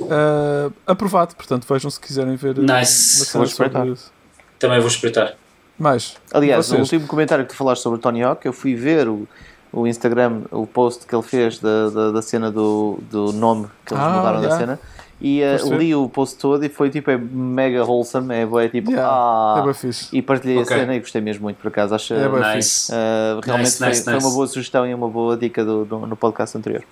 Uh, 0.01 0.73
aprovado, 0.87 1.37
portanto, 1.37 1.67
vejam 1.69 1.91
se 1.91 2.01
quiserem 2.01 2.35
ver 2.37 2.59
uh, 2.59 2.63
Nice. 2.63 3.31
Vou 3.35 3.45
espreitar. 3.45 3.87
Também 4.59 4.79
vou 4.79 4.89
espreitar. 4.89 5.35
Mais. 5.79 6.17
Aliás, 6.33 6.67
Vocês? 6.67 6.79
no 6.79 6.85
último 6.85 7.07
comentário 7.07 7.45
que 7.45 7.53
tu 7.53 7.57
falaste 7.57 7.83
sobre 7.83 7.99
o 7.99 8.03
Tony 8.03 8.23
Hawk, 8.23 8.45
eu 8.47 8.53
fui 8.53 8.75
ver 8.75 9.09
o, 9.09 9.27
o 9.73 9.87
Instagram, 9.87 10.43
o 10.51 10.67
post 10.67 11.07
que 11.07 11.15
ele 11.15 11.23
fez 11.23 11.59
da, 11.59 11.89
da, 11.91 12.11
da 12.13 12.23
cena 12.23 12.51
do, 12.51 12.99
do 13.11 13.33
nome 13.33 13.67
que 13.87 13.95
eles 13.95 14.03
Ah, 14.05 14.11
mudaram 14.11 14.41
da 14.41 14.47
yeah. 14.47 14.59
cena. 14.59 14.81
E 15.23 15.43
uh, 15.43 15.75
li 15.77 15.95
o 15.95 16.09
post 16.09 16.39
todo 16.39 16.65
e 16.65 16.71
foi 16.71 16.89
tipo 16.89 17.11
é 17.11 17.19
mega 17.19 17.85
wholesome, 17.85 18.35
é, 18.35 18.47
bué, 18.47 18.69
tipo 18.71 18.91
Yeah, 18.91 19.07
ah, 19.11 19.59
é 19.61 19.65
bem 19.65 19.75
fixe. 19.75 20.09
e 20.17 20.23
partilhei 20.23 20.59
Ok. 20.59 20.75
a 20.75 20.81
cena 20.81 20.95
e 20.97 21.01
gostei 21.01 21.21
mesmo 21.21 21.43
muito 21.43 21.59
por 21.59 21.69
acaso. 21.69 21.95
Acho 21.95 22.15
É 22.15 22.27
bem 22.27 22.57
Nice. 22.57 22.91
uh, 22.91 23.41
realmente 23.45 23.67
Nice, 23.67 23.79
foi, 23.79 23.89
nice, 23.89 24.05
foi 24.05 24.15
nice. 24.15 24.27
uma 24.27 24.35
boa 24.35 24.47
sugestão 24.47 24.87
e 24.87 24.95
uma 24.95 25.09
boa 25.11 25.37
dica 25.37 25.63
do, 25.63 25.85
do- 25.85 26.07
no 26.07 26.17
podcast 26.17 26.57
anterior. 26.57 26.83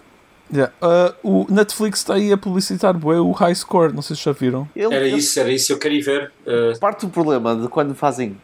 Yeah. 0.53 0.73
Uh, 0.81 1.15
o 1.23 1.47
Netflix 1.53 1.99
está 1.99 2.15
aí 2.15 2.33
a 2.33 2.37
publicitar 2.39 2.97
bué, 2.97 3.21
o 3.21 3.33
High 3.33 3.55
Score, 3.55 3.93
não 3.93 4.01
sei 4.03 4.17
se 4.17 4.23
já 4.25 4.33
viram. 4.33 4.67
Ele, 4.75 4.95
Era 4.95 5.07
ele- 5.07 5.17
isso, 5.19 5.39
era 5.39 5.53
isso. 5.53 5.73
Eu 5.73 5.79
queria 5.79 5.99
ir 5.99 6.03
ver. 6.03 6.33
eh, 6.47 6.73
Parte 6.81 7.05
do 7.07 7.13
problema 7.13 7.55
de 7.55 7.69
quando 7.69 7.95
fazem 7.95 8.37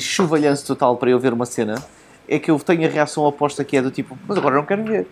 chuvalhanço 0.00 0.66
total 0.66 0.96
para 0.96 1.10
eu 1.10 1.18
ver 1.18 1.32
uma 1.32 1.44
cena 1.46 1.74
é 2.28 2.38
que 2.38 2.50
eu 2.50 2.58
tenho 2.58 2.86
a 2.86 2.90
reação 2.90 3.24
oposta 3.24 3.62
que 3.64 3.76
é 3.76 3.82
do 3.82 3.90
tipo, 3.90 4.16
mas 4.26 4.38
agora 4.38 4.56
não 4.56 4.64
quero 4.64 4.84
ver. 4.84 5.06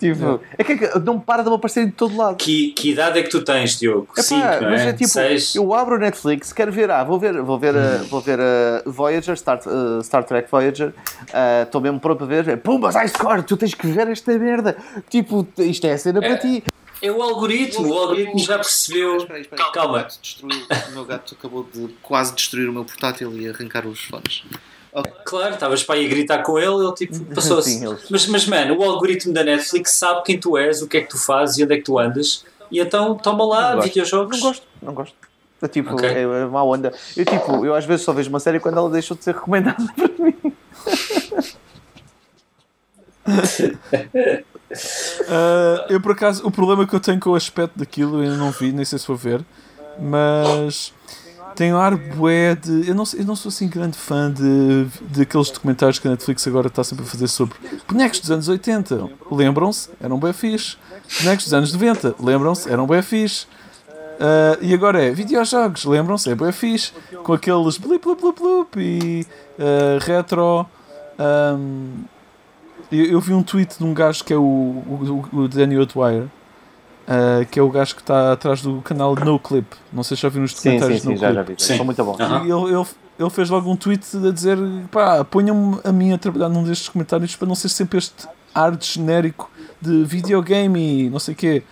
Tipo, 0.00 0.40
é 0.56 0.64
que, 0.64 0.72
é 0.72 0.76
que 0.76 0.98
não 1.00 1.20
para 1.20 1.42
de 1.42 1.50
me 1.50 1.56
aparecer 1.56 1.84
de 1.84 1.92
todo 1.92 2.16
lado. 2.16 2.36
que, 2.36 2.68
que 2.68 2.92
idade 2.92 3.18
é 3.18 3.22
que 3.22 3.28
tu 3.28 3.42
tens, 3.42 3.78
Diogo? 3.78 4.08
Epá, 4.12 4.22
5, 4.22 4.40
não 4.40 4.70
mas 4.70 4.80
é? 4.80 4.88
é 4.88 4.92
tipo, 4.94 5.10
6? 5.10 5.56
eu 5.56 5.74
abro 5.74 5.96
o 5.96 5.98
Netflix, 5.98 6.54
quero 6.54 6.72
ver, 6.72 6.90
ah, 6.90 7.04
vou 7.04 7.18
ver, 7.18 7.42
vou 7.42 7.58
ver, 7.58 7.74
uh, 7.76 8.04
vou 8.08 8.20
ver 8.22 8.38
uh, 8.38 8.90
Voyager, 8.90 9.36
Star, 9.36 9.60
uh, 9.66 10.02
Star 10.02 10.24
Trek 10.24 10.50
Voyager, 10.50 10.94
estou 11.62 11.82
mesmo 11.82 12.00
pronto 12.00 12.26
para 12.26 12.42
ver, 12.42 12.56
pumba, 12.62 12.90
sai 12.90 13.08
score, 13.08 13.42
tu 13.42 13.58
tens 13.58 13.74
que 13.74 13.86
ver 13.86 14.08
esta 14.08 14.36
merda. 14.38 14.74
Tipo, 15.10 15.46
isto 15.58 15.86
é 15.86 15.92
a 15.92 15.98
cena 15.98 16.20
para 16.20 16.38
ti. 16.38 16.64
É 17.02 17.10
o 17.10 17.22
algoritmo. 17.22 17.88
O 17.88 17.98
algoritmo 17.98 18.38
já 18.38 18.56
percebeu. 18.56 19.16
Espera 19.16 19.40
espera. 19.40 19.70
Calma. 19.72 20.06
O 20.42 20.92
meu 20.92 21.04
gato 21.04 21.34
acabou 21.38 21.64
de 21.64 21.88
quase 22.02 22.34
destruir 22.34 22.68
o 22.68 22.72
meu 22.72 22.84
portátil 22.84 23.34
e 23.38 23.48
arrancar 23.48 23.86
os 23.86 24.04
fones. 24.04 24.44
Claro, 25.24 25.54
estavas 25.54 25.82
para 25.84 25.94
aí 25.96 26.06
a 26.06 26.08
gritar 26.08 26.42
com 26.42 26.58
ele, 26.58 26.84
ele 26.84 26.94
tipo 26.94 27.24
passou-se. 27.34 27.80
Mas, 28.10 28.26
mas, 28.26 28.46
mano, 28.46 28.76
o 28.76 28.82
algoritmo 28.82 29.32
da 29.32 29.44
Netflix 29.44 29.92
sabe 29.92 30.22
quem 30.24 30.38
tu 30.38 30.58
és, 30.58 30.82
o 30.82 30.88
que 30.88 30.96
é 30.96 31.00
que 31.02 31.08
tu 31.08 31.18
fazes 31.18 31.58
e 31.58 31.64
onde 31.64 31.74
é 31.74 31.76
que 31.76 31.84
tu 31.84 31.98
andas. 31.98 32.44
E 32.70 32.80
então 32.80 33.14
toma 33.14 33.44
lá 33.44 33.74
Não 33.74 33.82
videojogos. 33.82 34.38
Não 34.38 34.48
gosto, 34.48 34.66
não 34.82 34.94
gosto. 34.94 35.14
É 35.62 35.68
tipo, 35.68 35.92
Ok. 35.92 36.08
é, 36.08 36.22
é 36.22 36.46
má 36.46 36.62
onda. 36.62 36.92
Eu 37.16 37.24
tipo, 37.24 37.64
eu 37.64 37.74
às 37.74 37.84
vezes 37.84 38.04
só 38.04 38.12
vejo 38.12 38.30
uma 38.30 38.40
série 38.40 38.58
quando 38.58 38.78
ela 38.78 38.88
deixou 38.90 39.16
de 39.16 39.22
ser 39.22 39.34
recomendada 39.34 39.76
para 39.94 40.24
mim. 40.24 40.34
Uh, 45.28 45.84
eu 45.90 46.00
por 46.00 46.12
acaso, 46.12 46.46
o 46.46 46.50
problema 46.50 46.86
que 46.86 46.94
eu 46.94 47.00
tenho 47.00 47.20
com 47.20 47.30
o 47.30 47.34
aspecto 47.34 47.78
daquilo, 47.78 48.18
eu 48.18 48.22
ainda 48.22 48.36
não 48.36 48.50
vi, 48.50 48.72
nem 48.72 48.84
sei 48.84 48.98
se 48.98 49.06
vou 49.06 49.16
ver, 49.16 49.44
mas 49.98 50.92
tem 51.60 51.74
um 51.74 51.76
ar 51.76 51.94
bué 51.94 52.54
de. 52.54 52.88
Eu 52.88 52.94
não, 52.94 53.04
eu 53.14 53.24
não 53.26 53.36
sou 53.36 53.50
assim 53.50 53.68
grande 53.68 53.94
fã 53.94 54.32
de, 54.32 54.86
de 55.10 55.20
aqueles 55.20 55.50
documentários 55.50 55.98
que 55.98 56.08
a 56.08 56.10
Netflix 56.10 56.46
agora 56.48 56.68
está 56.68 56.82
sempre 56.82 57.04
a 57.04 57.06
fazer 57.06 57.28
sobre 57.28 57.54
bonecos 57.86 58.18
dos 58.18 58.30
anos 58.30 58.48
80. 58.48 59.10
Lembram-se? 59.30 59.90
Eram 60.02 60.18
bem 60.18 60.32
fixe. 60.32 60.78
Bonecos 61.20 61.44
dos 61.44 61.52
anos 61.52 61.70
90. 61.74 62.14
Lembram-se? 62.18 62.72
Eram 62.72 62.86
bem 62.86 63.02
fixe. 63.02 63.44
Uh, 63.44 64.56
e 64.62 64.72
agora 64.72 65.04
é 65.04 65.10
videojogos, 65.10 65.84
lembram-se? 65.84 66.30
É 66.30 66.34
bem 66.34 66.50
fixe. 66.50 66.94
Com 67.22 67.34
aqueles 67.34 67.76
blip 67.76 68.06
blip 68.06 68.22
blip 68.22 68.40
blip 68.40 68.78
e 68.78 69.26
uh, 69.58 69.98
retro. 70.00 70.66
um, 71.18 72.04
eu, 72.90 73.04
eu 73.04 73.20
vi 73.20 73.34
um 73.34 73.42
tweet 73.42 73.76
de 73.76 73.84
um 73.84 73.92
gajo 73.92 74.24
que 74.24 74.32
é 74.32 74.36
o, 74.36 74.40
o, 74.40 75.28
o 75.30 75.46
Danny 75.46 75.76
O'Dwyer, 75.76 76.24
uh, 77.10 77.44
que 77.46 77.58
é 77.58 77.62
o 77.62 77.68
gajo 77.68 77.94
que 77.96 78.00
está 78.00 78.32
atrás 78.32 78.62
do 78.62 78.80
canal 78.82 79.14
NoClip. 79.16 79.66
Não 79.92 80.02
sei 80.02 80.16
se 80.16 80.22
já 80.22 80.28
viram 80.28 80.44
os 80.44 80.52
Sim, 80.52 80.56
sim, 80.56 80.64
documentários 80.78 81.02
sim, 81.02 81.14
de 81.14 81.20
já, 81.20 81.32
já 81.32 81.42
vi. 81.42 81.54
Sim. 81.58 81.76
São 81.76 81.84
muito 81.84 82.04
bons. 82.04 82.18
E 82.18 82.50
ele, 82.50 82.74
ele, 82.74 82.86
ele 83.18 83.30
fez 83.30 83.50
logo 83.50 83.70
um 83.70 83.76
tweet 83.76 84.04
a 84.16 84.30
dizer: 84.30 84.56
pá, 84.90 85.24
ponham-me 85.24 85.80
a 85.82 85.92
mim 85.92 86.12
a 86.12 86.18
trabalhar 86.18 86.48
num 86.48 86.62
destes 86.62 86.88
comentários 86.88 87.34
para 87.34 87.48
não 87.48 87.54
ser 87.54 87.68
sempre 87.68 87.98
este 87.98 88.28
ar 88.54 88.76
de 88.76 88.86
genérico 88.86 89.50
de 89.80 90.04
videogame 90.04 91.06
e 91.06 91.10
não 91.10 91.18
sei 91.18 91.34
o 91.34 91.36
quê. 91.36 91.62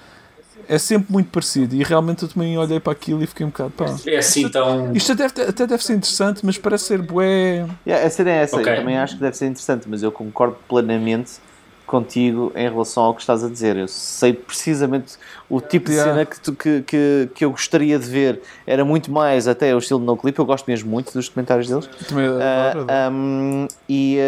É 0.70 0.76
sempre 0.76 1.10
muito 1.10 1.30
parecido. 1.30 1.74
E 1.74 1.82
realmente 1.82 2.24
eu 2.24 2.28
também 2.28 2.58
olhei 2.58 2.78
para 2.78 2.92
aquilo 2.92 3.22
e 3.22 3.26
fiquei 3.26 3.46
um 3.46 3.48
bocado, 3.48 3.70
pá. 3.70 3.86
É 4.06 4.18
assim 4.18 4.50
tão. 4.50 4.92
Isto 4.92 5.12
até 5.12 5.28
deve, 5.28 5.50
até 5.50 5.66
deve 5.66 5.82
ser 5.82 5.94
interessante, 5.94 6.44
mas 6.44 6.58
parece 6.58 6.84
ser 6.84 7.00
bué. 7.00 7.66
Yeah, 7.86 8.06
a 8.06 8.10
cena 8.10 8.30
é 8.30 8.42
essa, 8.42 8.56
Ok. 8.56 8.70
eu 8.70 8.76
também 8.76 8.98
acho 8.98 9.14
que 9.14 9.20
deve 9.22 9.34
ser 9.34 9.46
interessante, 9.46 9.88
mas 9.88 10.02
eu 10.02 10.12
concordo 10.12 10.58
plenamente 10.68 11.40
contigo 11.88 12.52
em 12.54 12.68
relação 12.68 13.02
ao 13.02 13.14
que 13.14 13.20
estás 13.22 13.42
a 13.42 13.48
dizer. 13.48 13.76
Eu 13.76 13.88
sei 13.88 14.32
precisamente 14.32 15.16
o 15.50 15.60
tipo 15.60 15.86
de 15.86 15.96
Yeah. 15.96 16.12
cena 16.12 16.24
que, 16.26 16.38
tu- 16.40 16.52
que, 16.54 16.82
que, 16.82 17.28
que 17.34 17.44
eu 17.44 17.50
gostaria 17.50 17.98
de 17.98 18.08
ver. 18.08 18.40
Era 18.66 18.84
muito 18.84 19.10
mais 19.10 19.48
até 19.48 19.74
o 19.74 19.78
estilo 19.78 19.98
no 19.98 20.16
clipe, 20.16 20.38
eu 20.38 20.44
gosto 20.44 20.66
mesmo 20.68 20.88
muito 20.90 21.12
dos 21.12 21.28
comentários 21.28 21.66
deles. 21.68 21.88
Também 22.08 22.26
Ah, 22.40 22.70
adoro, 22.70 22.86
adoro. 22.88 23.14
um, 23.14 23.68
e 23.88 24.18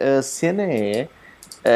ah, 0.00 0.18
a 0.18 0.22
cena 0.22 0.62
é 0.62 1.08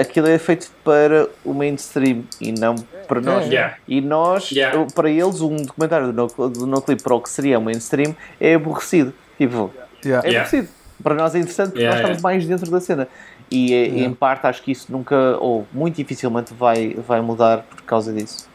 aquilo 0.00 0.28
é 0.28 0.38
feito 0.38 0.70
para 0.84 1.28
o 1.44 1.52
mainstream 1.52 2.22
e 2.40 2.52
não 2.52 2.76
para 3.08 3.20
nós. 3.20 3.46
É. 3.46 3.48
Yeah. 3.48 3.76
E 3.88 4.00
nós, 4.00 4.50
Yeah. 4.52 4.86
para 4.94 5.10
eles, 5.10 5.40
um 5.40 5.56
documentário 5.56 6.12
do 6.12 6.30
no, 6.38 6.48
do 6.48 6.66
no 6.66 6.80
clipe 6.82 7.02
para 7.02 7.14
o 7.14 7.20
que 7.20 7.28
seria 7.30 7.58
o 7.58 7.62
mainstream 7.62 8.14
é 8.40 8.54
aborrecido. 8.54 9.12
Tipo, 9.38 9.70
Yeah. 10.04 10.26
é 10.26 10.30
Yeah. 10.30 10.40
aborrecido. 10.48 10.68
Para 11.02 11.16
nós 11.16 11.34
é 11.34 11.38
interessante 11.40 11.70
porque 11.70 11.80
Yeah, 11.82 12.00
nós 12.00 12.10
estamos 12.10 12.22
mais 12.22 12.46
dentro 12.46 12.70
da 12.70 12.80
cena. 12.80 13.08
E 13.52 13.74
eh, 13.74 14.04
em 14.04 14.14
parte 14.14 14.46
acho 14.46 14.62
que 14.62 14.72
isso 14.72 14.90
nunca, 14.90 15.36
ou 15.38 15.66
muito 15.70 15.96
dificilmente, 15.96 16.54
vai, 16.54 16.94
vai 16.94 17.20
mudar 17.20 17.58
por 17.58 17.82
causa 17.82 18.10
disso. 18.10 18.48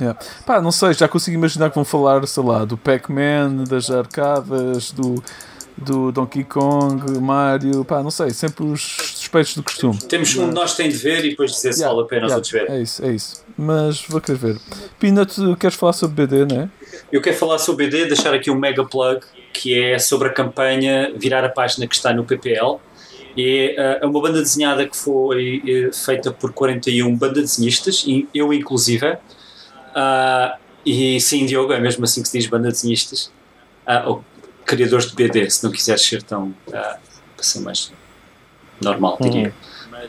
Yeah. 0.00 0.16
Pá, 0.46 0.60
não 0.60 0.70
sei, 0.70 0.94
já 0.94 1.08
consigo 1.08 1.36
imaginar 1.36 1.70
que 1.70 1.74
vão 1.74 1.84
falar, 1.84 2.24
sei 2.28 2.42
lá, 2.44 2.64
do 2.64 2.76
Pac-Man, 2.76 3.64
das 3.68 3.90
arcadas, 3.90 4.92
do, 4.92 5.20
do 5.76 6.12
Donkey 6.12 6.44
Kong, 6.44 7.18
Mario, 7.18 7.84
pá, 7.84 8.00
não 8.00 8.10
sei, 8.12 8.30
sempre 8.30 8.64
os 8.64 8.80
suspeitos 8.82 9.56
do 9.56 9.64
costume. 9.64 9.98
Temos 9.98 10.36
um 10.36 10.50
de 10.50 10.54
nós 10.54 10.76
tem 10.76 10.88
de 10.88 10.96
ver 10.96 11.24
e 11.24 11.30
depois 11.30 11.50
dizer 11.50 11.72
se 11.72 11.80
Yeah, 11.80 11.92
vale 11.92 12.06
a 12.06 12.08
pena 12.08 12.26
os 12.26 12.30
yeah, 12.30 12.36
outros 12.36 12.52
verem. 12.52 12.76
É 12.76 12.82
isso, 12.82 13.04
é 13.04 13.10
isso. 13.10 13.44
Mas 13.58 14.02
vou 14.02 14.20
querer 14.20 14.38
ver. 14.38 14.60
Pina, 15.00 15.26
tu 15.26 15.56
queres 15.56 15.74
falar 15.74 15.94
sobre 15.94 16.26
BD, 16.26 16.54
não 16.54 16.62
é? 16.62 16.68
Eu 17.10 17.20
quero 17.20 17.36
falar 17.36 17.58
sobre 17.58 17.86
BD, 17.86 18.06
deixar 18.06 18.32
aqui 18.32 18.52
um 18.52 18.56
mega 18.56 18.84
plug 18.84 19.20
que 19.52 19.82
é 19.82 19.98
sobre 19.98 20.28
a 20.28 20.32
campanha 20.32 21.12
Virar 21.16 21.42
a 21.42 21.48
Página 21.48 21.88
que 21.88 21.94
está 21.96 22.12
no 22.12 22.24
PPL. 22.24 22.78
É 23.36 24.00
uh, 24.02 24.08
uma 24.08 24.20
banda 24.20 24.40
desenhada 24.40 24.86
que 24.86 24.96
foi 24.96 25.62
eh, 25.66 25.90
feita 25.92 26.32
por 26.32 26.52
41 26.52 27.14
bandadesenhistas, 27.16 28.04
e 28.06 28.26
eu 28.34 28.52
inclusive. 28.52 29.18
Ah, 29.94 30.56
e 30.84 31.20
sim, 31.20 31.44
Diogo, 31.46 31.72
é 31.72 31.80
mesmo 31.80 32.04
assim 32.04 32.22
que 32.22 32.28
se 32.28 32.38
diz 32.38 32.46
bandadesenhistas. 32.46 33.30
Ah, 33.86 34.04
ou 34.06 34.24
criadores 34.64 35.06
de 35.06 35.14
BD, 35.14 35.50
se 35.50 35.64
não 35.64 35.70
quiseres 35.70 36.02
ser 36.02 36.22
tão. 36.22 36.54
ah, 36.72 36.98
para 37.34 37.44
ser 37.44 37.60
mais. 37.60 37.92
normal, 38.80 39.18
diria. 39.20 39.54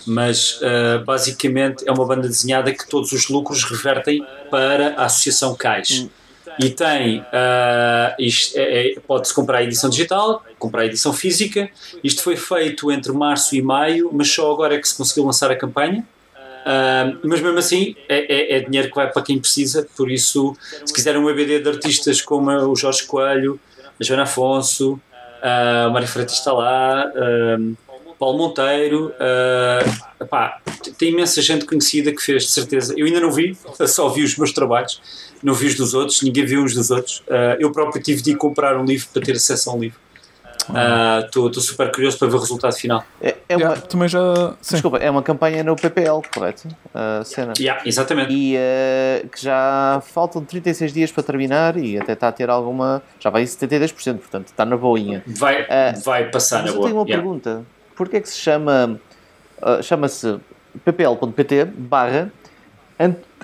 Mas 0.05 0.61
uh, 0.61 1.03
basicamente 1.05 1.88
é 1.88 1.91
uma 1.91 2.05
banda 2.05 2.28
desenhada 2.28 2.71
que 2.73 2.88
todos 2.88 3.11
os 3.11 3.30
lucros 3.30 3.63
revertem 3.63 4.25
para 4.51 4.95
a 4.95 5.05
Associação 5.05 5.55
CAIS. 5.55 6.07
E 6.60 6.70
tem, 6.72 7.20
uh, 7.20 8.16
é, 8.18 8.18
é, 8.55 8.99
pode-se 9.05 9.34
comprar 9.34 9.60
a 9.60 9.64
edição 9.64 9.89
digital, 9.89 10.43
comprar 10.58 10.82
a 10.82 10.86
edição 10.86 11.14
física. 11.14 11.70
Isto 12.03 12.24
foi 12.24 12.36
feito 12.36 12.91
entre 12.91 13.12
março 13.12 13.55
e 13.55 13.62
maio, 13.62 14.10
mas 14.12 14.32
só 14.32 14.51
agora 14.51 14.76
é 14.76 14.80
que 14.80 14.88
se 14.88 14.97
conseguiu 14.97 15.26
lançar 15.26 15.51
a 15.51 15.55
campanha. 15.55 16.05
Uh, 16.68 17.20
mas 17.24 17.39
mesmo 17.39 17.58
assim 17.58 17.95
é, 18.10 18.55
é, 18.55 18.58
é, 18.58 18.60
dinheiro 18.60 18.89
que 18.89 18.95
vai 18.95 19.10
para 19.10 19.22
quem 19.22 19.39
precisa, 19.39 19.88
por 19.95 20.12
isso, 20.12 20.53
se 20.86 20.93
quiserem 20.93 21.22
um 21.22 21.30
EBD 21.30 21.62
de 21.62 21.70
artistas 21.70 22.22
como 22.22 22.51
o 22.51 22.76
Jorge 22.76 23.05
Coelho, 23.05 23.58
a 23.99 24.03
Joana 24.03 24.24
Afonso, 24.24 24.99
a 25.41 25.89
Maria 25.89 26.08
Freitas 26.08 26.36
está 26.36 26.51
lá, 26.51 27.05
uh, 27.16 27.78
Paulo 28.20 28.38
Monteiro, 28.38 29.14
uh, 29.14 30.24
epá, 30.24 30.60
tem 30.97 31.10
imensa 31.12 31.41
gente 31.41 31.66
conhecida 31.66 32.12
que 32.12 32.22
fez, 32.22 32.43
de 32.43 32.51
certeza. 32.51 32.93
Eu 32.97 33.05
ainda 33.05 33.20
não 33.20 33.32
vi, 33.32 33.58
só 33.88 34.10
vi 34.10 34.24
os 34.24 34.36
meus 34.38 34.51
trabalhos, 34.51 35.01
não 35.47 35.53
vi 35.53 35.67
os 35.67 35.75
dos 35.75 35.93
outros, 35.93 36.21
ninguém 36.21 36.45
viu 36.45 36.63
os 36.63 36.73
dos 36.75 36.91
outros. 36.91 37.19
Uh, 37.27 37.55
eu 37.59 37.71
próprio 37.71 38.01
tive 38.03 38.21
de 38.21 38.31
ir 38.31 38.35
comprar 38.35 38.77
um 38.77 38.85
livro 38.85 39.07
para 39.13 39.21
ter 39.23 39.31
acesso 39.33 39.69
a 39.69 39.73
um 39.73 39.79
livro. 39.79 39.99
Estou 41.25 41.47
uh, 41.47 41.61
super 41.61 41.89
curioso 41.91 42.17
para 42.19 42.27
ver 42.27 42.35
o 42.35 42.39
resultado 42.39 42.75
final. 42.75 43.01
É, 43.21 43.37
é 43.47 43.55
uma, 43.55 43.65
Yeah, 43.67 43.81
também 43.87 44.09
já. 44.09 44.19
Sim. 44.61 44.75
Desculpa, 44.75 44.97
é 44.97 45.09
uma 45.09 45.23
campanha 45.23 45.63
no 45.63 45.77
PPL, 45.77 46.21
correto? 46.33 46.67
A 46.93 47.23
cena. 47.23 47.53
Yeah, 47.57 47.81
exatamente. 47.85 48.33
E 48.33 48.57
uh, 48.57 49.29
que 49.29 49.41
já 49.41 50.01
faltam 50.05 50.43
36 50.43 50.91
dias 50.91 51.11
para 51.11 51.23
terminar 51.23 51.77
e 51.77 51.97
até 51.97 52.11
está 52.13 52.27
a 52.27 52.31
ter 52.33 52.49
alguma. 52.49 53.01
Já 53.17 53.29
vai 53.29 53.43
em 53.43 53.45
72%, 53.45 54.17
portanto 54.17 54.47
está 54.47 54.65
na 54.65 54.75
boinha. 54.75 55.23
Vai, 55.25 55.61
Uh, 55.61 56.01
vai 56.03 56.29
passar 56.29 56.63
Mas 56.63 56.65
na 56.65 56.71
eu 56.71 56.75
boa. 56.75 56.87
tenho 56.87 56.99
uma 56.99 57.05
Yeah. 57.07 57.23
pergunta. 57.23 57.65
Porquê 57.95 58.17
é 58.17 58.19
que 58.19 58.29
se 58.29 58.37
chama. 58.37 58.99
uh, 59.61 59.81
Chama-se 59.81 60.37
ppl.pt 60.83 61.63
barra 61.77 62.29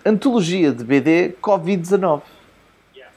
Antologia 0.05 0.71
de 0.71 0.83
BD 0.83 1.33
Covid-19? 1.41 2.21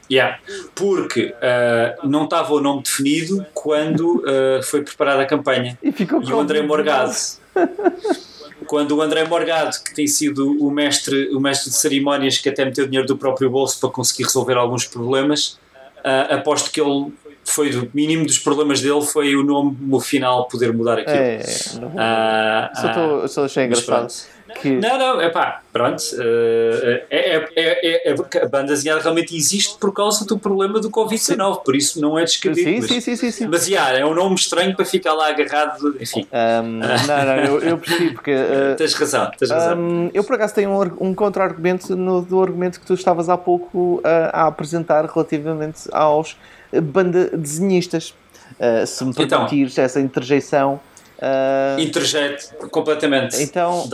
Yeah, 0.09 0.39
porque 0.73 1.33
uh, 1.35 2.07
não 2.07 2.23
estava 2.23 2.53
o 2.53 2.61
nome 2.61 2.81
definido 2.83 3.45
quando 3.53 4.19
uh, 4.23 4.63
foi 4.63 4.81
preparada 4.81 5.21
a 5.23 5.25
campanha. 5.25 5.77
E 5.83 5.91
ficou 5.91 6.21
E 6.23 6.31
o 6.31 6.39
André 6.39 6.61
Covid-19. 6.61 6.67
Morgado, 6.67 7.11
quando 8.67 8.91
o 8.95 9.01
André 9.01 9.25
Morgado, 9.25 9.75
que 9.83 9.93
tem 9.93 10.07
sido 10.07 10.63
o 10.63 10.71
mestre, 10.71 11.29
o 11.35 11.39
mestre 11.41 11.69
de 11.69 11.75
cerimónias, 11.75 12.37
que 12.37 12.47
até 12.47 12.63
meteu 12.63 12.85
dinheiro 12.85 13.05
do 13.05 13.17
próprio 13.17 13.49
bolso 13.49 13.79
para 13.81 13.89
conseguir 13.89 14.23
resolver 14.23 14.53
alguns 14.55 14.85
problemas, 14.85 15.59
uh, 15.99 16.35
aposto 16.35 16.71
que 16.71 16.79
ele 16.79 17.11
foi 17.43 17.69
do 17.69 17.89
mínimo 17.93 18.25
dos 18.25 18.39
problemas 18.39 18.81
dele 18.81 19.01
foi 19.01 19.35
o 19.35 19.43
nome 19.43 19.77
no 19.81 19.99
final 19.99 20.47
poder 20.47 20.71
mudar 20.73 20.99
aquilo. 20.99 21.15
É, 21.17 21.43
não 21.81 21.89
vou- 21.89 21.99
Ah, 21.99 22.71
só, 22.75 22.87
ah, 22.87 22.93
tô, 22.93 23.27
só 23.27 23.45
achei 23.45 23.65
engraçado. 23.65 23.85
pronto. 24.07 24.36
Que, 24.61 24.69
Não, 24.71 24.97
não, 24.97 25.21
é 25.21 25.29
pá, 25.29 25.61
pronto. 25.71 26.01
eh, 26.19 27.05
é, 27.09 27.35
é, 27.35 27.45
é, 27.55 28.11
é- 28.11 28.43
a 28.43 28.47
banda 28.47 28.67
desenhada 28.67 29.01
realmente 29.01 29.35
existe 29.35 29.77
por 29.77 29.93
causa 29.93 30.25
do 30.25 30.37
problema 30.39 30.79
do 30.79 30.89
Covid-19, 30.89 31.63
por 31.63 31.75
isso 31.75 31.99
não 32.01 32.17
é 32.17 32.23
descabido. 32.23 32.61
sim, 32.69 32.77
mas, 32.79 32.87
sim, 32.87 33.01
sim, 33.01 33.15
sim, 33.15 33.31
sim. 33.31 33.47
mas 33.47 33.67
yeah, 33.67 33.97
é 33.99 34.05
um 34.05 34.13
nome 34.13 34.35
estranho 34.35 34.75
para 34.75 34.85
ficar 34.85 35.13
lá 35.13 35.29
agarrado. 35.29 35.95
Enfim, 35.99 36.27
Um, 36.31 36.79
não, 37.07 37.25
não, 37.25 37.35
eu, 37.37 37.59
eu 37.61 37.77
percebi 37.77 38.13
porque. 38.13 38.33
uh, 38.33 38.75
tens 38.77 38.93
razão, 38.93 39.31
tens 39.37 39.51
razão. 39.51 39.77
um, 39.77 40.09
eu 40.13 40.23
por 40.23 40.35
acaso 40.35 40.55
tenho 40.55 40.69
um, 40.71 41.09
um 41.09 41.13
contra-argumento 41.13 41.95
do 41.95 42.41
argumento 42.41 42.79
que 42.79 42.85
tu 42.85 42.93
estavas 42.93 43.29
há 43.29 43.37
pouco 43.37 43.95
uh, 43.97 44.01
a 44.33 44.47
apresentar 44.47 45.05
relativamente 45.05 45.81
aos 45.91 46.37
uh, 46.73 46.81
banda 46.81 47.29
desenhistas. 47.37 48.13
Uh, 48.59 48.87
se 48.87 49.03
me 49.03 49.11
Então. 49.11 49.27
permitires 49.27 49.77
essa 49.77 49.99
interjeição. 49.99 50.79
Uh, 51.17 51.79
Interjete 51.79 52.47
completamente. 52.71 53.41
Então, 53.41 53.87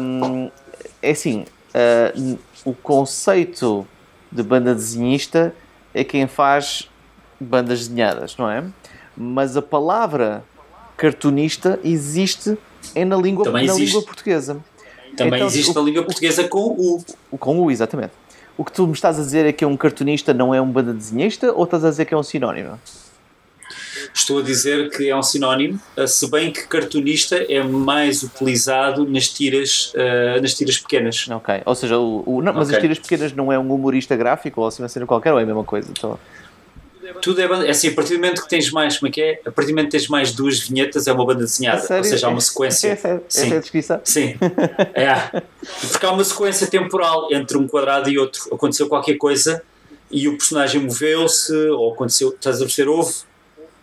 hum, 0.00 0.50
é 1.02 1.10
assim, 1.10 1.44
uh, 1.74 2.38
o 2.64 2.74
conceito 2.74 3.86
de 4.30 4.42
banda 4.42 4.74
desenhista 4.74 5.54
é 5.94 6.04
quem 6.04 6.26
faz 6.26 6.88
bandas 7.40 7.80
desenhadas, 7.88 8.36
não 8.36 8.50
é? 8.50 8.64
Mas 9.16 9.56
a 9.56 9.62
palavra 9.62 10.44
cartunista 10.96 11.78
existe 11.84 12.58
é 12.94 13.04
na 13.04 13.16
língua, 13.16 13.44
Também 13.44 13.66
na 13.66 13.72
existe. 13.72 13.86
língua 13.94 14.02
portuguesa. 14.06 14.56
Também 15.16 15.34
então, 15.38 15.46
existe 15.48 15.70
o- 15.70 15.74
na 15.74 15.80
língua 15.80 16.02
portuguesa 16.04 16.46
com 16.46 16.58
o. 16.60 17.04
O- 17.30 17.38
Com 17.38 17.58
o, 17.60 17.70
exatamente. 17.70 18.12
O 18.56 18.64
que 18.64 18.72
tu 18.72 18.86
me 18.86 18.92
estás 18.92 19.18
a 19.18 19.22
dizer 19.22 19.46
é 19.46 19.52
que 19.52 19.64
um 19.64 19.76
cartunista 19.76 20.34
não 20.34 20.52
é 20.54 20.60
um 20.60 20.70
banda 20.70 20.92
desenhista 20.92 21.52
ou 21.52 21.64
estás 21.64 21.84
a 21.84 21.90
dizer 21.90 22.04
que 22.04 22.14
é 22.14 22.16
um 22.16 22.22
sinónimo? 22.22 22.78
Estou 24.14 24.38
a 24.38 24.42
dizer 24.42 24.90
que 24.90 25.08
é 25.08 25.16
um 25.16 25.22
sinónimo, 25.22 25.80
eh, 25.96 26.06
se 26.06 26.30
bem 26.30 26.50
que 26.52 26.66
cartunista 26.66 27.36
é 27.48 27.62
mais 27.62 28.22
utilizado 28.22 29.08
nas 29.08 29.28
tiras, 29.28 29.92
eh, 29.94 30.40
nas 30.40 30.54
tiras 30.54 30.78
pequenas. 30.78 31.26
Ok. 31.28 31.62
Ou 31.64 31.74
seja, 31.74 31.98
o, 31.98 32.22
o- 32.26 32.42
não, 32.42 32.52
mas 32.52 32.68
as 32.68 32.76
Ok. 32.76 32.80
tiras 32.80 32.98
pequenas 32.98 33.32
não 33.32 33.52
é 33.52 33.58
um 33.58 33.72
humorista 33.72 34.16
gráfico 34.16 34.60
ou 34.60 34.66
assim 34.66 34.82
uma 34.82 34.88
cena 34.88 35.06
qualquer 35.06 35.32
ou 35.32 35.38
é 35.38 35.42
a 35.42 35.46
mesma 35.46 35.64
coisa? 35.64 35.88
Então, 35.90 36.18
Tudo 37.22 37.40
é, 37.40 37.48
banda- 37.48 37.66
é 37.66 37.70
assim, 37.70 37.88
a 37.88 37.92
partir 37.94 38.14
do 38.14 38.20
momento 38.20 38.42
que 38.42 38.48
tens 38.48 38.70
mais, 38.70 38.98
como 38.98 39.08
é 39.08 39.10
que 39.12 39.20
é? 39.22 39.40
A 39.46 39.50
partir 39.50 39.70
do 39.72 39.76
momento 39.76 39.86
que 39.86 39.98
tens 39.98 40.08
mais 40.08 40.32
duas 40.32 40.58
vinhetas 40.60 41.06
é 41.06 41.12
uma 41.12 41.24
banda 41.24 41.40
desenhada, 41.40 41.80
ou 41.96 42.04
seja, 42.04 42.26
há 42.26 42.30
uma 42.30 42.40
sequência. 42.40 42.88
Essa, 42.88 43.08
é- 43.08 43.20
Sim. 43.28 43.42
essa 43.46 43.54
é 43.54 43.56
a 43.56 43.60
descrição? 43.60 44.00
Sim, 44.04 44.34
é. 44.94 45.42
Porque 45.90 46.04
há 46.06 46.12
uma 46.12 46.22
sequência 46.22 46.66
temporal 46.66 47.28
entre 47.32 47.56
um 47.56 47.66
quadrado 47.66 48.10
e 48.10 48.18
outro. 48.18 48.42
Aconteceu 48.54 48.88
qualquer 48.88 49.16
coisa 49.16 49.62
e 50.10 50.28
o 50.28 50.36
personagem 50.36 50.82
moveu-se, 50.82 51.52
ou 51.70 51.92
aconteceu, 51.94 52.28
estás 52.28 52.56
a 52.60 52.64
perceber, 52.64 52.88
houve, 52.90 53.14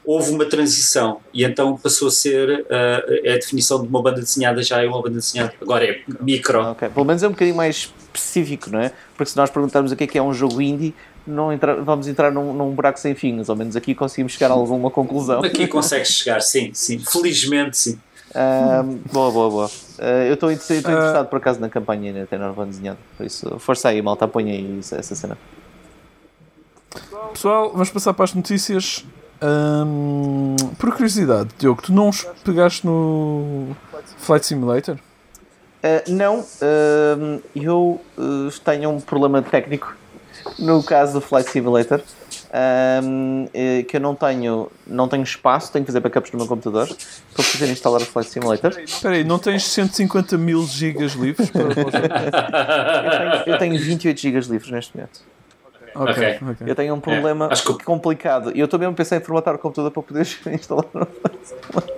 houve 0.06 0.32
uma 0.32 0.46
transição 0.46 1.20
e 1.34 1.44
então 1.44 1.78
passou 1.78 2.08
a 2.08 2.12
ser 2.12 2.66
é 2.70 3.34
a 3.34 3.36
definição 3.36 3.82
de 3.82 3.88
uma 3.88 4.02
banda 4.02 4.22
desenhada, 4.22 4.62
já 4.64 4.82
é 4.84 4.88
uma 4.88 5.02
banda 5.02 5.16
desenhada. 5.20 5.54
Agora 5.62 5.86
é 5.86 6.02
micro. 6.22 6.62
Ok, 6.62 6.90
pelo 6.90 7.06
menos 7.06 7.24
é 7.24 7.28
um 7.28 7.32
bocadinho 7.32 7.58
mais 7.58 7.92
específico, 8.14 8.70
não 8.70 8.80
é? 8.80 8.92
Porque 9.18 9.30
se 9.32 9.38
nós 9.38 9.50
perguntarmos 9.50 9.92
o 9.92 9.96
que 9.96 10.04
é 10.04 10.08
que 10.08 10.18
é 10.18 10.22
um 10.22 10.34
jogo 10.34 10.62
indie, 10.62 10.94
não 11.28 11.52
entra- 11.52 11.82
vamos 11.82 12.08
entrar 12.08 12.32
num, 12.32 12.54
num 12.54 12.72
buraco 12.72 13.00
sem 13.00 13.16
fins. 13.16 13.50
Ao 13.50 13.56
menos 13.56 13.76
aqui 13.76 13.96
conseguimos 13.96 14.34
chegar 14.34 14.52
a 14.52 14.54
alguma 14.54 14.92
conclusão. 14.92 15.44
Aqui 15.44 15.68
consegues 15.68 16.10
chegar, 16.10 16.40
sim, 16.42 16.72
sim. 16.74 17.00
Felizmente, 17.00 17.78
sim. 17.78 18.00
Boa, 19.14 19.32
boa, 19.32 19.50
boa. 19.50 19.72
Ah, 19.98 20.26
eu 20.26 20.34
estou 20.34 20.50
Ah. 20.50 20.54
interessado 20.54 21.28
por 21.30 21.38
acaso 21.38 21.60
na 21.62 21.70
campanha 21.70 22.12
ainda 22.14 22.28
tem 22.28 22.38
banda 22.38 22.66
desenhada. 22.66 22.98
Por 23.18 23.26
isso, 23.26 23.58
força 23.60 23.88
aí, 23.90 24.02
malta, 24.02 24.26
apanha 24.26 24.54
aí 24.54 24.78
essa 24.80 25.16
cena. 25.16 25.38
Pessoal, 27.34 27.72
vamos 27.72 27.90
passar 27.90 28.14
para 28.14 28.26
as 28.26 28.34
notícias. 28.34 29.06
Hum, 29.42 30.56
por 30.78 30.92
curiosidade, 30.94 31.50
Diogo, 31.60 31.82
tu 31.82 31.94
não 31.94 32.10
os 32.10 32.24
pegaste 32.44 32.86
no 32.86 33.76
Flight 34.18 34.46
Simulator? 34.46 34.98
Ah, 35.84 36.04
não, 36.08 36.44
ahm, 36.62 37.40
eu 37.56 38.02
ah, 38.18 38.50
tenho 38.64 38.90
um 38.90 39.00
problema 39.00 39.42
técnico 39.42 39.96
no 40.58 40.82
caso 40.82 41.14
do 41.14 41.22
Flight 41.22 41.50
Simulator. 41.52 42.02
ahm, 42.52 43.48
eh, 43.54 43.84
que 43.84 43.98
eu 43.98 44.02
não 44.02 44.16
tenho, 44.16 44.72
não 44.88 45.08
tenho 45.08 45.24
espaço, 45.24 45.72
tenho 45.72 45.84
que 45.84 45.92
fazer 45.92 46.00
backups 46.00 46.32
no 46.32 46.40
meu 46.40 46.48
computador 46.48 46.88
para 47.34 47.44
poder 47.44 47.70
instalar 47.70 48.02
o 48.02 48.06
Flight 48.06 48.32
Simulator. 48.32 48.80
Espera 48.80 49.16
aí, 49.16 49.24
não 49.24 49.38
tens 49.38 49.64
150 49.66 50.38
mil 50.38 50.66
gigas 50.66 51.14
livres 51.14 51.50
para? 51.50 51.64
Eu 51.76 53.12
tenho, 53.12 53.54
eu 53.54 53.58
tenho 53.58 53.80
28 53.80 54.20
GB 54.20 54.40
livres 54.40 54.72
neste 54.72 54.96
momento. 54.96 55.35
Ok, 55.96 56.12
Ok. 56.12 56.38
ok. 56.52 56.68
Eu 56.68 56.76
tenho 56.76 56.94
um 56.94 57.00
problema 57.00 57.48
acho 57.52 57.64
que- 57.78 57.84
complicado 57.86 58.52
e 58.54 58.60
eu 58.60 58.66
estou 58.66 58.80
mesmo 58.80 58.94
a 58.94 58.96
pensar 58.96 59.18
em 59.18 59.22
formatar 59.22 59.56
o 59.56 59.60
computador 59.60 59.92
para 59.92 60.04
poder 60.04 60.22
instalar. 60.54 60.86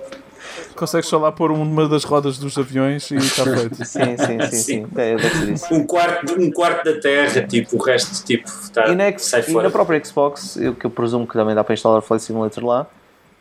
Consegues 0.76 1.08
só 1.08 1.18
lá 1.18 1.32
pôr 1.32 1.50
uma 1.50 1.88
das 1.88 2.04
rodas 2.04 2.38
dos 2.38 2.56
aviões 2.56 3.10
e 3.10 3.16
está 3.16 3.44
feito. 3.44 3.84
Sim, 3.84 4.16
sim, 4.16 4.38
sim, 4.48 4.62
sim. 4.62 4.86
É, 4.96 5.18
ser 5.18 5.52
isso. 5.52 5.74
Um 5.74 5.84
quarto, 5.84 6.32
um 6.40 6.50
quarto 6.52 6.84
da 6.84 7.00
Terra, 7.00 7.42
tipo, 7.42 7.76
o 7.76 7.82
resto, 7.82 8.24
tipo, 8.24 8.48
tá, 8.72 8.86
E 8.88 8.94
na, 8.94 9.16
sai 9.18 9.40
e 9.40 9.52
fora. 9.52 9.64
na 9.64 9.70
própria 9.70 10.02
Xbox, 10.04 10.56
eu, 10.56 10.74
que 10.74 10.84
eu 10.86 10.90
presumo 10.90 11.26
que 11.26 11.32
também 11.32 11.54
dá 11.54 11.64
para 11.64 11.74
instalar 11.74 11.98
o 11.98 12.02
Flight 12.02 12.24
Simulator 12.24 12.64
lá, 12.64 12.86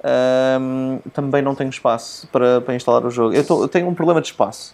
ahm, 0.04 0.98
também 1.14 1.44
não 1.44 1.54
tenho 1.54 1.70
espaço 1.70 2.28
para, 2.32 2.60
para 2.62 2.74
instalar 2.76 3.06
o 3.06 3.12
jogo. 3.12 3.34
Eu, 3.36 3.46
tô- 3.46 3.62
eu 3.64 3.68
tenho 3.68 3.88
um 3.88 3.94
problema 3.94 4.20
de 4.22 4.28
espaço, 4.28 4.74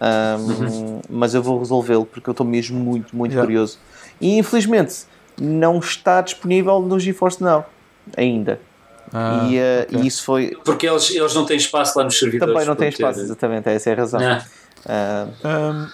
Ahm, 0.00 1.00
mas 1.10 1.34
eu 1.34 1.42
vou 1.42 1.58
resolvê-lo 1.58 2.06
porque 2.06 2.28
eu 2.28 2.32
estou 2.32 2.46
mesmo 2.46 2.80
muito, 2.80 3.14
muito 3.14 3.32
Yeah. 3.32 3.46
curioso. 3.46 3.78
E 4.20 4.38
infelizmente 4.38 5.04
não 5.40 5.78
está 5.78 6.20
disponível 6.20 6.80
no 6.80 6.98
GeForce 7.00 7.42
Now 7.42 7.64
ainda. 8.16 8.60
Ah, 9.12 9.46
e, 9.50 9.58
ah, 9.60 9.62
ok. 9.88 10.00
e 10.00 10.06
isso 10.06 10.24
foi. 10.24 10.56
Porque 10.64 10.86
eles, 10.86 11.10
eles 11.14 11.34
não 11.34 11.44
têm 11.44 11.56
espaço 11.58 11.98
lá 11.98 12.04
nos 12.04 12.18
servidores. 12.18 12.52
Também 12.54 12.66
não 12.66 12.74
tem 12.74 12.88
para 12.90 12.96
ter- 12.96 13.02
espaço, 13.02 13.20
exatamente, 13.20 13.68
essa 13.68 13.90
é 13.90 13.92
a 13.92 13.96
razão. 13.96 14.20
Não. 14.20 14.38
Ah, 14.86 15.86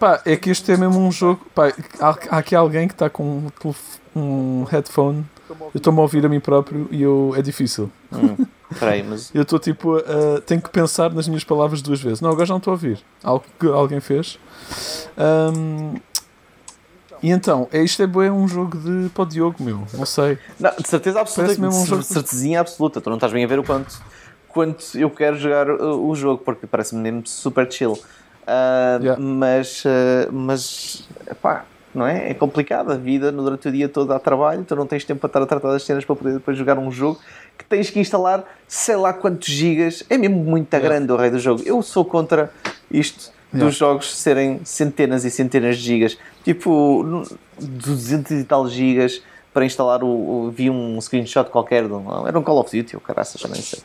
pá, 0.00 0.20
é 0.24 0.36
que 0.36 0.50
este 0.50 0.72
é 0.72 0.76
mesmo 0.76 0.98
um 0.98 1.12
jogo. 1.12 1.44
Pá, 1.54 1.68
há, 2.00 2.08
há 2.30 2.38
aqui 2.38 2.54
alguém 2.56 2.88
que 2.88 2.94
está 2.94 3.08
com 3.10 3.50
um, 3.64 3.74
um 4.20 4.64
headphone. 4.64 5.24
Eu 5.50 5.70
estou-me 5.74 5.98
a 5.98 6.02
ouvir 6.02 6.24
a 6.24 6.28
mim 6.28 6.40
próprio 6.40 6.88
e 6.90 7.02
eu, 7.02 7.34
é 7.36 7.42
difícil. 7.42 7.90
hum, 8.12 8.44
peraí, 8.80 9.02
mas 9.02 9.30
Eu 9.34 9.42
estou 9.42 9.58
tipo. 9.58 9.96
a- 9.98 10.40
tenho 10.46 10.60
que 10.62 10.70
pensar 10.70 11.12
nas 11.12 11.28
minhas 11.28 11.44
palavras 11.44 11.82
duas 11.82 12.00
vezes. 12.00 12.20
Não, 12.22 12.30
agora 12.30 12.46
já 12.46 12.54
não 12.54 12.58
estou 12.58 12.72
a 12.72 12.74
ouvir. 12.74 12.98
Algo 13.22 13.44
que 13.60 13.66
alguém 13.66 14.00
fez. 14.00 14.38
Hum, 15.18 15.96
e 17.22 17.30
então, 17.30 17.68
isto 17.72 18.02
é, 18.02 18.06
bué 18.06 18.30
um 18.30 18.48
jogo 18.48 18.76
de 18.76 19.08
para 19.10 19.22
o 19.22 19.26
Diogo, 19.26 19.56
meu. 19.62 19.82
Não 19.94 20.04
sei. 20.06 20.38
Não, 20.58 20.70
de 20.76 20.88
certeza 20.88 21.20
absoluta, 21.20 21.52
mesmo 21.60 21.78
um 21.80 21.84
de 21.84 21.88
jogo- 21.90 22.02
certezinha 22.02 22.60
absoluta. 22.60 23.00
Tu 23.00 23.08
não 23.08 23.16
estás 23.16 23.32
bem 23.32 23.44
a 23.44 23.46
ver 23.46 23.58
o 23.58 23.64
quanto, 23.64 24.00
quanto 24.48 24.84
eu 24.98 25.08
quero 25.10 25.36
jogar 25.38 25.70
o, 25.70 26.08
o 26.08 26.14
jogo, 26.16 26.42
porque 26.44 26.66
parece-me 26.66 27.00
mesmo 27.00 27.22
super 27.26 27.70
chill. 27.70 27.98
Ah, 28.46 28.98
Yeah. 29.00 29.20
Mas, 29.22 29.84
ah, 29.86 30.28
mas 30.32 31.08
pá, 31.40 31.64
não 31.94 32.06
é? 32.06 32.30
É 32.30 32.34
complicado 32.34 32.90
a 32.90 32.96
vida 32.96 33.30
durante 33.30 33.68
o 33.68 33.72
dia 33.72 33.88
todo 33.88 34.12
há 34.12 34.18
trabalho, 34.18 34.64
tu 34.64 34.74
não 34.74 34.86
tens 34.86 35.04
tempo 35.04 35.20
para 35.20 35.28
estar 35.28 35.42
a 35.42 35.46
tratar 35.46 35.68
das 35.70 35.84
cenas 35.84 36.04
para 36.04 36.16
poder 36.16 36.32
depois 36.34 36.56
jogar 36.58 36.78
um 36.78 36.90
jogo 36.90 37.20
que 37.56 37.64
tens 37.64 37.88
que 37.90 38.00
instalar 38.00 38.44
sei 38.66 38.96
lá 38.96 39.12
quantos 39.12 39.48
gigas. 39.48 40.02
É 40.10 40.18
mesmo 40.18 40.38
muito 40.42 40.68
grande 40.80 41.12
o 41.12 41.16
rei 41.16 41.30
do 41.30 41.38
jogo. 41.38 41.62
Eu 41.64 41.80
sou 41.82 42.04
contra 42.04 42.50
isto 42.90 43.30
Yeah. 43.54 43.66
dos 43.70 43.76
jogos 43.76 44.14
serem 44.16 44.60
centenas 44.64 45.24
e 45.24 45.30
centenas 45.30 45.76
de 45.76 45.82
gigas. 45.84 46.16
Tipo, 46.44 47.02
no- 47.02 47.26
200 47.60 48.30
e 48.32 48.44
tal 48.44 48.68
gigas 48.68 49.20
para 49.52 49.66
instalar 49.66 50.02
o, 50.02 50.06
o- 50.08 50.50
vi 50.50 50.70
um 50.70 50.98
screenshot 51.00 51.50
qualquer 51.50 51.86
de 51.86 51.92
um, 51.92 52.26
era 52.26 52.38
um 52.38 52.42
Call 52.42 52.58
of 52.58 52.74
Duty 52.74 52.96
ou 52.96 53.00
caraças, 53.02 53.38
já 53.40 53.48
nem 53.48 53.60
sei. 53.60 53.80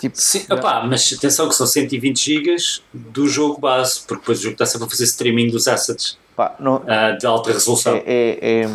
Tipo, 0.00 0.20
Sim, 0.20 0.44
opá, 0.50 0.84
mas 0.86 1.10
atenção 1.16 1.48
que 1.48 1.54
são 1.54 1.66
120 1.66 2.22
GB 2.22 2.56
do 2.92 3.26
jogo 3.26 3.58
base, 3.58 4.00
porque 4.00 4.20
depois 4.20 4.38
o 4.40 4.42
jogo 4.42 4.52
está 4.54 4.66
sempre 4.66 4.86
a 4.86 4.90
fazer 4.90 5.04
streaming 5.04 5.48
dos 5.48 5.66
assets 5.66 6.18
pá, 6.36 6.54
não, 6.60 6.82
ah, 6.86 7.12
de 7.12 7.24
alta 7.26 7.50
resolução. 7.52 7.94
é, 7.94 8.02
é- 8.06 8.64
é, 8.64 8.68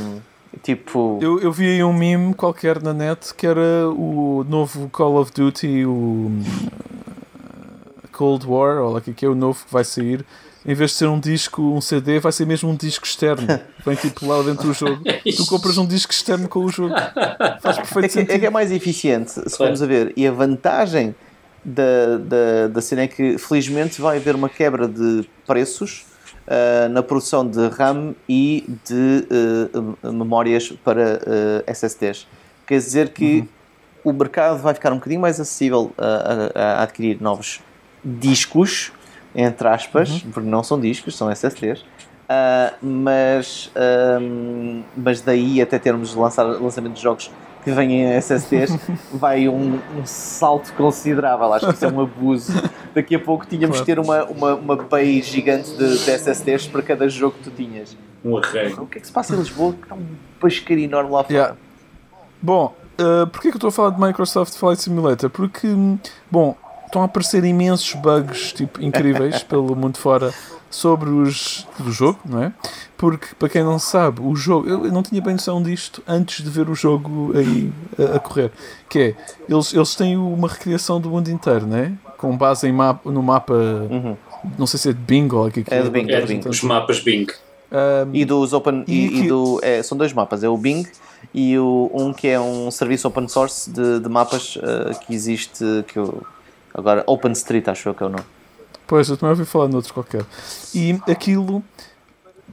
tipo 0.63 1.19
Eu, 1.21 1.39
eu 1.39 1.51
vi 1.51 1.67
aí 1.69 1.83
um 1.83 1.93
meme 1.93 2.33
qualquer 2.33 2.81
na 2.81 2.93
net 2.93 3.35
que 3.35 3.45
era 3.45 3.87
o 3.87 4.43
novo 4.49 4.89
Call 4.89 5.17
of 5.21 5.31
Duty, 5.31 5.85
o 5.85 5.91
uh, 5.91 6.41
Cold 8.17 8.45
War, 8.47 8.77
ou 8.81 8.91
lá 8.93 8.97
o 8.99 9.01
que 9.01 9.25
é 9.25 9.27
é 9.27 9.31
o 9.31 9.35
novo 9.35 9.63
que 9.65 9.71
vai 9.71 9.83
sair. 9.83 10.25
Em 10.65 10.73
vez 10.73 10.91
de 10.91 10.97
ser 10.97 11.07
um 11.07 11.17
disco, 11.19 11.61
um 11.61 11.79
CD, 11.79 12.19
vai 12.19 12.31
ser 12.31 12.45
mesmo 12.45 12.69
um 12.69 12.75
disco 12.75 13.05
externo. 13.05 13.47
Vem 13.85 13.95
tipo 13.95 14.27
lá 14.27 14.41
dentro 14.43 14.67
do 14.67 14.73
jogo. 14.73 15.01
Tu 15.23 15.45
compras 15.45 15.77
um 15.77 15.85
disco 15.85 16.11
externo 16.11 16.49
com 16.49 16.59
o 16.65 16.69
jogo. 16.69 16.93
Faz 17.61 17.77
perfeito 17.77 17.97
é 17.97 17.99
que, 18.01 18.05
é 18.05 18.09
sentido. 18.09 18.39
que 18.39 18.45
é 18.45 18.49
mais 18.49 18.71
eficiente, 18.71 19.31
se 19.31 19.39
Claro. 19.41 19.55
formos 19.55 19.81
a 19.81 19.85
ver. 19.85 20.11
E 20.17 20.27
a 20.27 20.31
vantagem 20.31 21.15
da, 21.63 22.17
da, 22.17 22.67
da 22.69 22.81
cena 22.81 23.03
é 23.03 23.07
que, 23.07 23.37
felizmente, 23.37 24.01
vai 24.01 24.17
haver 24.17 24.35
uma 24.35 24.49
quebra 24.49 24.87
de 24.89 25.25
preços 25.45 26.05
ah, 26.47 26.89
na 26.89 27.01
produção 27.01 27.47
de 27.47 27.65
RAM 27.69 28.13
e 28.27 28.65
de 28.85 29.25
ah, 30.03 30.11
memórias 30.11 30.69
para 30.83 31.21
ah, 31.65 31.71
SSDs. 31.71 32.27
Quer 32.65 32.77
dizer 32.79 33.09
que 33.09 33.47
o 34.03 34.11
mercado 34.11 34.61
vai 34.61 34.73
ficar 34.73 34.91
um 34.91 34.95
bocadinho 34.95 35.21
mais 35.21 35.39
acessível 35.39 35.91
a, 35.97 36.05
a- 36.59 36.79
a 36.79 36.83
adquirir 36.83 37.21
novos 37.21 37.61
discos, 38.19 38.91
entre 39.35 39.67
aspas, 39.67 40.23
porque 40.33 40.49
não 40.49 40.63
são 40.63 40.79
discos, 40.79 41.15
são 41.15 41.29
SSDs. 41.29 41.83
Ah, 42.29 42.73
mas, 42.81 43.71
ahm, 43.75 44.81
mas 44.95 45.21
daí 45.21 45.61
até 45.61 45.79
termos 45.79 46.13
lançar, 46.13 46.43
lançamento 46.43 46.95
de 46.95 47.01
jogos 47.01 47.31
que 47.63 47.71
venham 47.71 48.11
em 48.11 48.17
SSDs 48.17 48.77
vai 49.13 49.47
um, 49.47 49.79
um 49.97 50.05
salto 50.05 50.73
considerável. 50.73 51.51
Acho 51.53 51.67
que 51.67 51.73
isso 51.73 51.85
é 51.85 51.87
um 51.89 52.01
abuso. 52.01 52.53
Daqui 52.93 53.15
a 53.15 53.19
pouco 53.19 53.45
tínhamos 53.45 53.77
de 53.77 53.85
ter 53.85 53.99
uma, 53.99 54.23
uma, 54.25 54.55
uma 54.55 54.75
bay 54.75 55.21
gigante 55.21 55.71
de, 55.71 55.97
de 55.97 56.11
SSDs 56.11 56.67
para 56.67 56.81
cada 56.81 57.07
jogo 57.07 57.35
que 57.37 57.49
tu 57.49 57.51
tinhas. 57.51 57.95
Um 58.23 58.37
arreio. 58.37 58.83
O 58.83 58.87
que 58.87 58.97
é 58.97 59.01
que 59.01 59.07
se 59.07 59.13
passa 59.13 59.33
em 59.33 59.37
Lisboa? 59.37 59.73
Que 59.73 59.83
está 59.83 59.95
um 59.95 60.05
pesqueiro 60.39 60.81
enorme 60.81 61.11
lá 61.11 61.23
fora. 61.23 61.33
Yeah. 61.33 61.55
Bom, 62.41 62.75
uh, 62.99 63.27
porquê 63.27 63.49
que 63.49 63.55
eu 63.55 63.57
estou 63.57 63.69
a 63.69 63.71
falar 63.71 63.89
de 63.91 64.01
Microsoft 64.01 64.55
Flight 64.55 64.81
Simulator? 64.81 65.29
Porque, 65.29 65.67
hum, 65.67 65.97
bom, 66.29 66.55
estão 66.87 67.01
a 67.01 67.05
aparecer 67.05 67.43
imensos 67.43 67.93
bugs 67.93 68.51
tipo, 68.53 68.81
incríveis 68.81 69.43
pelo 69.43 69.75
mundo 69.75 69.97
fora 69.97 70.33
sobre 70.69 71.09
os 71.09 71.65
do 71.79 71.91
jogo, 71.91 72.19
não 72.25 72.43
é? 72.43 72.51
Porque, 72.97 73.27
para 73.37 73.47
quem 73.47 73.63
não 73.63 73.77
sabe, 73.77 74.21
o 74.21 74.35
jogo, 74.35 74.67
eu 74.67 74.91
não 74.91 75.03
tinha 75.03 75.21
bem 75.21 75.33
noção 75.33 75.61
disto 75.61 76.01
antes 76.07 76.43
de 76.43 76.49
ver 76.49 76.67
o 76.69 76.75
jogo 76.75 77.31
aí 77.37 77.71
a, 77.97 78.15
a 78.15 78.19
correr. 78.19 78.51
Que 78.89 78.99
é, 78.99 79.15
eles, 79.47 79.73
eles 79.73 79.95
têm 79.95 80.17
uma 80.17 80.47
recriação 80.47 80.99
do 80.99 81.09
mundo 81.09 81.29
inteiro, 81.29 81.67
não 81.67 81.77
é? 81.77 81.91
Com 82.17 82.35
base 82.35 82.67
em 82.67 82.71
mapa, 82.73 83.09
no 83.09 83.21
mapa, 83.21 83.53
não 84.57 84.65
sei 84.65 84.79
se 84.79 84.89
é 84.89 84.93
de 84.93 84.99
Bing 84.99 85.29
ou 85.31 85.47
o 85.47 85.51
que 85.51 85.59
é 85.59 85.63
que 85.63 85.73
É 85.73 85.81
de 85.81 85.89
Bing, 85.89 86.11
É, 86.11 86.21
de 86.21 86.27
Bing. 86.27 86.49
os 86.49 86.61
mapas 86.63 86.99
Bing. 86.99 87.27
Um, 87.71 88.15
E 88.15 88.25
dos 88.25 88.53
open 88.53 88.83
E 88.87 88.93
e, 88.93 89.19
e 89.23 89.27
do 89.27 89.59
é, 89.61 89.83
são 89.83 89.97
dois 89.97 90.11
mapas, 90.13 90.43
é 90.43 90.49
o 90.49 90.57
Bing 90.57 90.85
e 91.33 91.57
o, 91.57 91.91
um 91.93 92.13
que 92.13 92.27
é 92.27 92.39
um 92.39 92.71
serviço 92.71 93.07
open 93.07 93.27
source 93.27 93.69
de, 93.69 93.99
de 93.99 94.09
mapas 94.09 94.57
eh, 94.61 94.91
que 95.05 95.13
existe 95.13 95.63
que 95.87 95.97
eu, 95.99 96.23
agora 96.73 97.03
OpenStreet 97.07 97.69
acho 97.69 97.89
eu 97.89 97.93
que 97.93 98.03
é 98.03 98.05
o 98.05 98.09
nome. 98.09 98.23
Pois, 98.85 99.09
eu 99.09 99.17
também 99.17 99.31
ouvi 99.31 99.45
falar 99.45 99.67
noutros 99.67 99.91
qualquer. 99.91 100.23
E 100.73 100.97
aquilo 101.09 101.61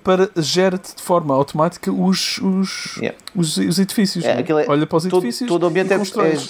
para 0.03 0.29
gera-te 0.37 0.97
de 0.97 1.01
forma 1.03 1.35
automática 1.35 1.91
os, 1.91 2.39
os, 2.39 2.97
Yeah. 2.99 3.17
os, 3.35 3.57
os 3.57 3.79
edifícios. 3.79 4.25
É, 4.25 4.33
é? 4.33 4.41
é- 4.41 4.67
Olha 4.69 4.87
para 4.87 4.97
os 4.99 5.05
Todo, 5.05 5.23
edifícios. 5.23 5.49
todo 5.49 5.63
o 5.63 5.67
ambiente 5.67 5.91
e 5.91 5.95
é, 5.95 5.97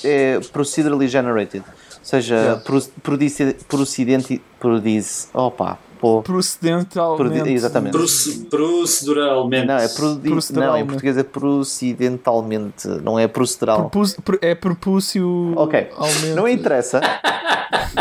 é, 0.05 0.35
é 0.37 0.41
procedurally 0.53 1.07
generated, 1.07 1.63
ou 1.69 1.99
seja, 2.03 2.35
Yeah. 2.35 2.61
pro, 2.63 2.83
procedente 3.69 4.43
produz, 4.59 5.29
opa, 5.33 5.79
pô, 6.01 6.23
Procedentalmente. 6.23 7.33
Produ- 7.35 7.49
exatamente. 7.51 7.93
Proce- 7.93 8.47
Proceduralmente. 8.51 9.67
não 9.67 9.77
é 9.77 9.89
produ- 9.89 10.21
não 10.55 10.77
em 10.77 10.87
português 10.87 11.17
é 11.17 11.23
procedimentalmente, 11.23 12.89
não 12.89 13.19
é 13.19 13.29
procedural. 13.29 13.79
Propus- 13.91 14.15
pro- 14.15 14.39
é 14.43 14.55
propúcio. 14.55 15.53
Ok, 15.57 15.91
não 16.35 16.49
interessa. 16.49 17.01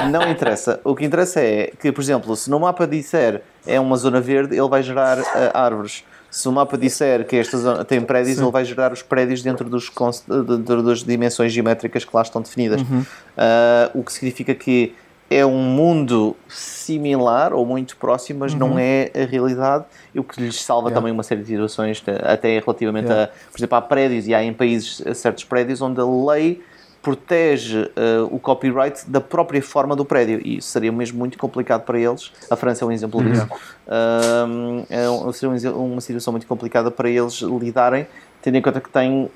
Não 0.09 0.29
interessa. 0.29 0.79
O 0.83 0.95
que 0.95 1.05
interessa 1.05 1.39
é 1.39 1.71
que, 1.79 1.91
por 1.91 2.01
exemplo, 2.01 2.35
se 2.35 2.49
no 2.49 2.59
mapa 2.59 2.87
disser 2.87 3.41
é 3.65 3.79
uma 3.79 3.95
zona 3.97 4.19
verde, 4.19 4.55
ele 4.57 4.67
vai 4.67 4.81
gerar 4.83 5.19
ah, 5.19 5.51
árvores. 5.63 6.03
Se 6.31 6.47
o 6.49 6.51
mapa 6.51 6.77
disser 6.77 7.25
que 7.27 7.35
esta 7.35 7.57
zona 7.57 7.85
tem 7.85 8.01
prédios, 8.01 8.37
Sim. 8.37 8.43
ele 8.43 8.51
vai 8.51 8.65
gerar 8.65 8.91
os 8.91 9.03
prédios 9.03 9.43
dentro 9.43 9.69
dos, 9.69 9.91
dentro 10.27 10.81
das 10.81 11.03
dimensões 11.03 11.51
geométricas 11.53 12.03
que 12.03 12.15
lá 12.15 12.23
estão 12.23 12.41
definidas. 12.41 12.81
Uhum. 12.81 13.05
Ah, 13.37 13.91
o 13.93 14.03
que 14.03 14.11
significa 14.11 14.55
que 14.55 14.95
é 15.29 15.45
um 15.45 15.57
mundo 15.57 16.35
similar 16.47 17.53
ou 17.53 17.65
muito 17.65 17.95
próximo, 17.97 18.39
mas 18.41 18.53
não 18.53 18.77
é 18.77 19.09
a 19.15 19.25
realidade. 19.25 19.85
E 20.13 20.19
o 20.19 20.23
que 20.23 20.41
lhes 20.41 20.61
salva 20.61 20.83
Uhum. 20.83 20.87
Yeah. 20.89 21.01
também 21.01 21.13
uma 21.13 21.23
série 21.23 21.41
de 21.41 21.47
situações, 21.47 22.01
de- 22.01 22.11
até 22.23 22.59
relativamente 22.59 23.05
Yeah. 23.07 23.25
a, 23.31 23.51
por 23.51 23.57
exemplo, 23.59 23.77
há 23.77 23.81
prédios 23.81 24.27
e 24.27 24.33
há 24.33 24.43
em 24.43 24.53
países 24.53 25.01
eh, 25.05 25.13
certos 25.13 25.43
prédios 25.43 25.81
onde 25.81 25.99
a 26.01 26.03
lei 26.05 26.61
protege 27.03 27.91
eh, 27.95 28.21
o 28.31 28.39
copyright 28.39 29.03
da 29.07 29.19
própria 29.21 29.61
forma 29.61 29.95
do 29.95 30.03
prédio 30.05 30.41
e 30.43 30.57
isso 30.57 30.69
seria 30.69 30.91
mesmo 30.91 31.19
muito 31.19 31.37
complicado 31.37 31.81
para 31.83 31.99
eles. 31.99 32.31
A 32.49 32.55
França 32.55 32.83
é 32.83 32.87
um 32.87 32.91
exemplo 32.91 33.19
Uhum. 33.19 33.29
disso. 33.31 33.47
Ahm, 33.87 34.83
é 34.89 35.09
um- 35.09 35.31
seria 35.33 35.71
um 35.75 35.91
uma 35.93 36.01
situação 36.01 36.31
muito 36.31 36.47
complicada 36.47 36.89
para 36.89 37.09
eles 37.09 37.41
lidarem, 37.41 38.07
tendo 38.41 38.55
em 38.57 38.61
conta 38.61 38.79
que 38.81 38.89
tem 38.89 39.29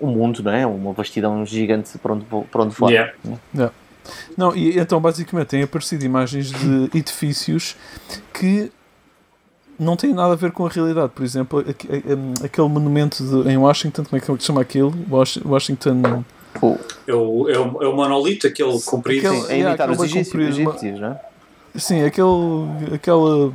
um 0.00 0.06
mundo, 0.06 0.42
não 0.42 0.50
é? 0.52 0.66
Uma 0.66 0.92
vastidão 0.92 1.44
gigante 1.44 1.96
para 1.98 2.14
onde, 2.14 2.24
para 2.24 2.62
onde 2.62 2.74
for. 2.74 2.90
Yeah. 2.90 3.12
Yeah. 3.54 3.74
Não, 4.36 4.56
e 4.56 4.78
então 4.78 4.98
basicamente 5.00 5.48
têm 5.48 5.62
aparecido 5.62 6.04
imagens 6.06 6.50
de 6.50 6.88
edifícios 6.96 7.76
que 8.32 8.72
não 9.78 9.94
têm 9.94 10.14
nada 10.14 10.32
a 10.32 10.36
ver 10.36 10.50
com 10.52 10.64
a 10.66 10.68
realidade. 10.70 11.12
Por 11.14 11.22
exemplo, 11.24 11.58
aqu- 11.60 11.86
a- 11.92 12.42
a- 12.42 12.46
aquele 12.46 12.68
monumento 12.68 13.22
de- 13.22 13.50
em 13.50 13.58
Washington, 13.58 14.04
como 14.04 14.16
é 14.16 14.20
que 14.20 14.26
se 14.40 14.46
chama 14.46 14.62
aquilo? 14.62 14.94
Wash- 15.10 15.40
Washington. 15.44 16.24
Pô, 16.60 16.76
É 17.06 17.12
o, 17.14 17.48
é, 17.48 17.58
o, 17.58 17.82
é 17.82 17.88
o 17.88 17.94
monolito, 17.94 18.46
aquele 18.46 18.80
comprido. 18.82 19.26
Aquele- 19.28 19.52
é 19.52 19.58
imitar 19.60 19.90
os 19.90 20.00
aquele 20.00 20.12
bem 20.12 20.20
egípcios, 20.22 20.58
egípcios, 20.58 21.00
não 21.00 21.08
é? 21.12 21.20
Sim, 21.76 22.02
aquele. 22.04 22.94
aquela. 22.94 23.52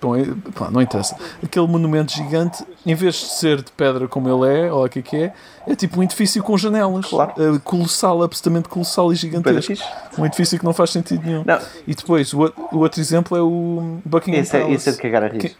Bom, 0.00 0.14
é- 0.14 0.24
pá, 0.54 0.70
não 0.70 0.80
interessa. 0.80 1.16
Aquele 1.42 1.66
monumento 1.66 2.12
gigante, 2.12 2.64
em 2.86 2.94
vez 2.94 3.14
de 3.16 3.26
ser 3.26 3.56
de 3.62 3.72
pedra 3.72 4.06
como 4.06 4.28
ele 4.28 4.60
é, 4.66 4.72
ou 4.72 4.84
o 4.84 4.88
que 4.88 5.00
é 5.00 5.02
que 5.02 5.16
é, 5.16 5.32
é 5.66 5.74
tipo 5.74 5.98
um 5.98 6.02
edifício 6.04 6.40
com 6.42 6.56
janelas. 6.56 7.06
Claro. 7.06 7.32
Eh, 7.36 7.58
colossal, 7.64 8.22
absolutamente 8.22 8.68
colossal 8.68 9.12
e 9.12 9.16
gigantesco. 9.16 9.72
Um 10.16 10.24
edifício 10.24 10.56
que 10.56 10.64
não 10.64 10.72
faz 10.72 10.90
sentido 10.90 11.24
nenhum. 11.26 11.42
Não, 11.44 11.58
E 11.86 11.94
depois, 11.96 12.32
o, 12.32 12.44
o 12.72 12.78
outro 12.78 13.00
exemplo 13.00 13.36
é 13.36 13.42
o 13.42 13.98
Buckingham 14.04 14.40
esse 14.40 14.56
é, 14.56 14.60
Palace. 14.60 14.76
esse 14.76 14.88
é 14.88 14.92
de 14.92 14.98
cagar 14.98 15.24
a 15.24 15.28
rir. 15.28 15.38
Que- 15.38 15.56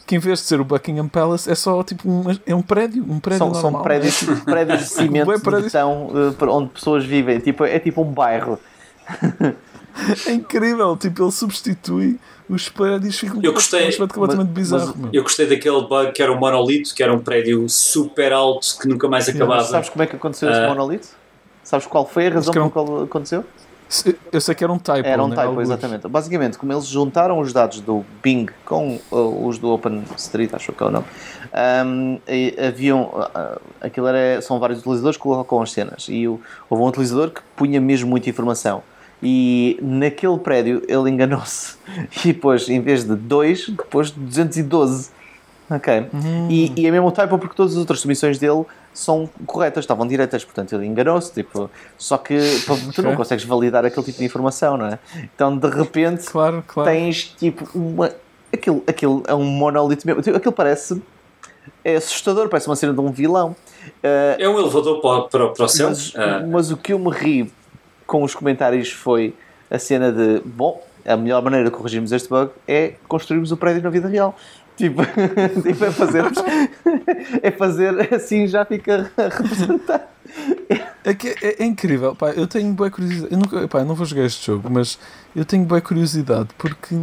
que 0.06 0.16
em 0.16 0.18
vez 0.18 0.40
de 0.40 0.44
ser 0.46 0.60
o 0.60 0.64
Buckingham 0.64 1.08
Palace 1.08 1.50
é 1.50 1.54
só 1.54 1.82
tipo 1.82 2.08
um, 2.10 2.24
é 2.46 2.54
um 2.54 2.62
prédio, 2.62 3.04
um 3.08 3.18
prédio 3.20 3.38
São, 3.38 3.50
normal. 3.52 3.72
são 3.72 3.82
prédios, 3.82 4.20
prédios 4.44 4.78
de 4.80 4.86
cimento 4.90 5.32
de 5.32 5.62
betão 5.62 6.10
eh, 6.40 6.44
onde 6.46 6.70
pessoas 6.70 7.04
vivem. 7.04 7.38
Tipo, 7.40 7.64
é 7.64 7.78
tipo 7.78 8.02
um 8.02 8.12
bairro. 8.12 8.58
É 10.26 10.32
incrível, 10.32 10.96
tipo, 10.96 11.22
ele 11.22 11.32
substitui 11.32 12.18
os 12.48 12.68
prédios 12.68 13.16
ficam 13.18 13.40
Eu 13.42 13.52
gostei, 13.52 13.84
um 13.84 13.88
aspecto 13.88 14.14
completamente 14.14 14.48
mas- 14.48 14.54
bizarro. 14.56 14.94
meu. 14.98 15.10
Eu 15.12 15.22
gostei 15.22 15.46
daquele 15.46 15.82
bug 15.82 16.12
que 16.12 16.20
era 16.22 16.32
um 16.32 16.38
monolito, 16.38 16.92
que 16.94 17.02
era 17.02 17.12
um 17.12 17.18
prédio 17.20 17.68
super 17.68 18.32
alto 18.32 18.66
que 18.80 18.88
nunca 18.88 19.08
mais 19.08 19.28
acabava. 19.28 19.62
Sabes 19.64 19.88
como 19.88 20.02
é 20.02 20.06
que 20.06 20.16
aconteceu 20.16 20.50
esse 20.50 20.58
Ah. 20.60 20.68
monolito? 20.68 21.08
Sabes 21.62 21.86
qual 21.86 22.04
foi 22.06 22.26
a 22.26 22.30
razão 22.30 22.50
um- 22.50 22.54
pela 22.54 22.70
qual 22.70 23.02
aconteceu? 23.04 23.44
Eu 24.32 24.40
sei 24.40 24.54
que 24.54 24.62
era 24.62 24.72
um 24.72 24.78
typo. 24.78 25.06
Era 25.06 25.22
um 25.22 25.28
né? 25.28 25.34
typo, 25.34 25.48
Alguns. 25.48 25.62
exatamente. 25.64 26.06
Basicamente, 26.08 26.56
como 26.56 26.72
eles 26.72 26.86
juntaram 26.86 27.38
os 27.40 27.52
dados 27.52 27.80
do 27.80 28.04
Bing 28.22 28.46
com 28.64 28.98
uh, 29.10 29.46
os 29.46 29.58
do 29.58 29.70
OpenStreet, 29.72 30.54
acho 30.54 30.72
que 30.72 30.82
é 30.82 30.86
o 30.86 30.90
nome, 30.90 31.06
um, 31.84 32.18
haviam. 32.68 33.02
uh, 33.02 33.60
aquilo 33.80 34.06
era, 34.06 34.40
são 34.42 34.58
vários 34.60 34.78
utilizadores 34.80 35.16
que 35.16 35.22
colocam 35.22 35.60
as 35.60 35.72
cenas. 35.72 36.06
E 36.08 36.28
o- 36.28 36.40
houve 36.68 36.84
um 36.84 36.86
utilizador 36.86 37.30
que 37.30 37.40
punha 37.56 37.80
mesmo 37.80 38.08
muita 38.08 38.30
informação. 38.30 38.82
E 39.22 39.78
naquele 39.82 40.38
prédio 40.38 40.82
ele 40.88 41.10
enganou-se. 41.10 41.74
E 42.24 42.32
depois, 42.32 42.68
em 42.68 42.80
vez 42.80 43.04
de 43.04 43.14
2, 43.16 43.70
depois 43.70 44.10
de 44.12 44.20
212. 44.20 45.10
Ok. 45.68 46.06
E, 46.48 46.72
e 46.76 46.86
é 46.86 46.90
mesmo 46.90 47.08
o 47.08 47.12
typo 47.12 47.38
porque 47.38 47.54
todas 47.54 47.72
as 47.72 47.78
outras 47.78 48.00
submissões 48.00 48.38
dele 48.38 48.64
são 48.92 49.28
corretas, 49.46 49.84
estavam 49.84 50.06
direitas, 50.06 50.44
portanto 50.44 50.74
ele 50.74 50.86
enganou-se, 50.86 51.32
tipo, 51.32 51.70
só 51.96 52.18
que 52.18 52.36
pô, 52.66 52.76
tu 52.94 53.02
não 53.02 53.14
consegues 53.16 53.44
validar 53.44 53.84
aquele 53.84 54.04
tipo 54.04 54.18
de 54.18 54.24
informação, 54.24 54.76
não 54.76 54.86
é? 54.86 54.98
Então 55.34 55.56
de 55.56 55.68
repente 55.68 56.26
Claro, 56.26 56.62
claro. 56.66 56.90
tens 56.90 57.34
tipo 57.38 57.68
uma. 57.74 58.10
Aquilo, 58.52 58.82
aquilo 58.86 59.22
é 59.28 59.34
um 59.34 59.44
monolito 59.44 60.04
mesmo. 60.06 60.20
Tipo, 60.22 60.36
Aquilo 60.36 60.52
parece. 60.52 61.00
É 61.84 61.96
assustador, 61.96 62.48
parece 62.48 62.66
uma 62.68 62.74
cena 62.76 62.92
de 62.92 63.00
um 63.00 63.10
vilão. 63.12 63.54
Ah, 64.02 64.36
É 64.38 64.48
um 64.48 64.58
elevador 64.58 65.00
para, 65.00 65.22
para, 65.28 65.48
para 65.50 65.64
o 65.64 65.68
céu. 65.68 65.88
mas, 65.88 66.12
Ah, 66.16 66.44
mas 66.46 66.70
o 66.70 66.76
que 66.76 66.92
eu 66.92 66.98
me 66.98 67.10
ri 67.10 67.52
com 68.06 68.22
os 68.24 68.34
comentários 68.34 68.90
foi 68.90 69.34
a 69.70 69.78
cena 69.78 70.10
de: 70.10 70.40
bom, 70.44 70.82
a 71.06 71.16
melhor 71.16 71.40
maneira 71.42 71.66
de 71.66 71.70
corrigirmos 71.70 72.10
este 72.12 72.28
bug 72.28 72.50
é 72.66 72.94
construirmos 73.06 73.52
o 73.52 73.56
prédio 73.56 73.82
na 73.82 73.90
vida 73.90 74.08
real. 74.08 74.34
Tipo, 74.80 75.02
tipo 75.62 75.84
é 75.84 75.88
é 77.48 77.50
fazer 77.50 78.14
assim 78.14 78.46
já 78.46 78.64
fica 78.64 79.12
representado. 79.16 80.04
É, 81.04 81.12
que 81.12 81.28
é, 81.42 81.62
é 81.62 81.64
incrível, 81.66 82.14
pá, 82.14 82.30
eu 82.30 82.46
tenho 82.46 82.72
boa 82.72 82.90
curiosidade. 82.90 83.30
Eu, 83.30 83.38
nunca, 83.38 83.68
pá, 83.68 83.80
eu 83.80 83.84
não 83.84 83.94
vou 83.94 84.06
jogar 84.06 84.24
este 84.24 84.46
jogo, 84.46 84.70
mas 84.70 84.98
eu 85.36 85.44
tenho 85.44 85.64
boa 85.64 85.82
curiosidade 85.82 86.48
porque 86.56 86.94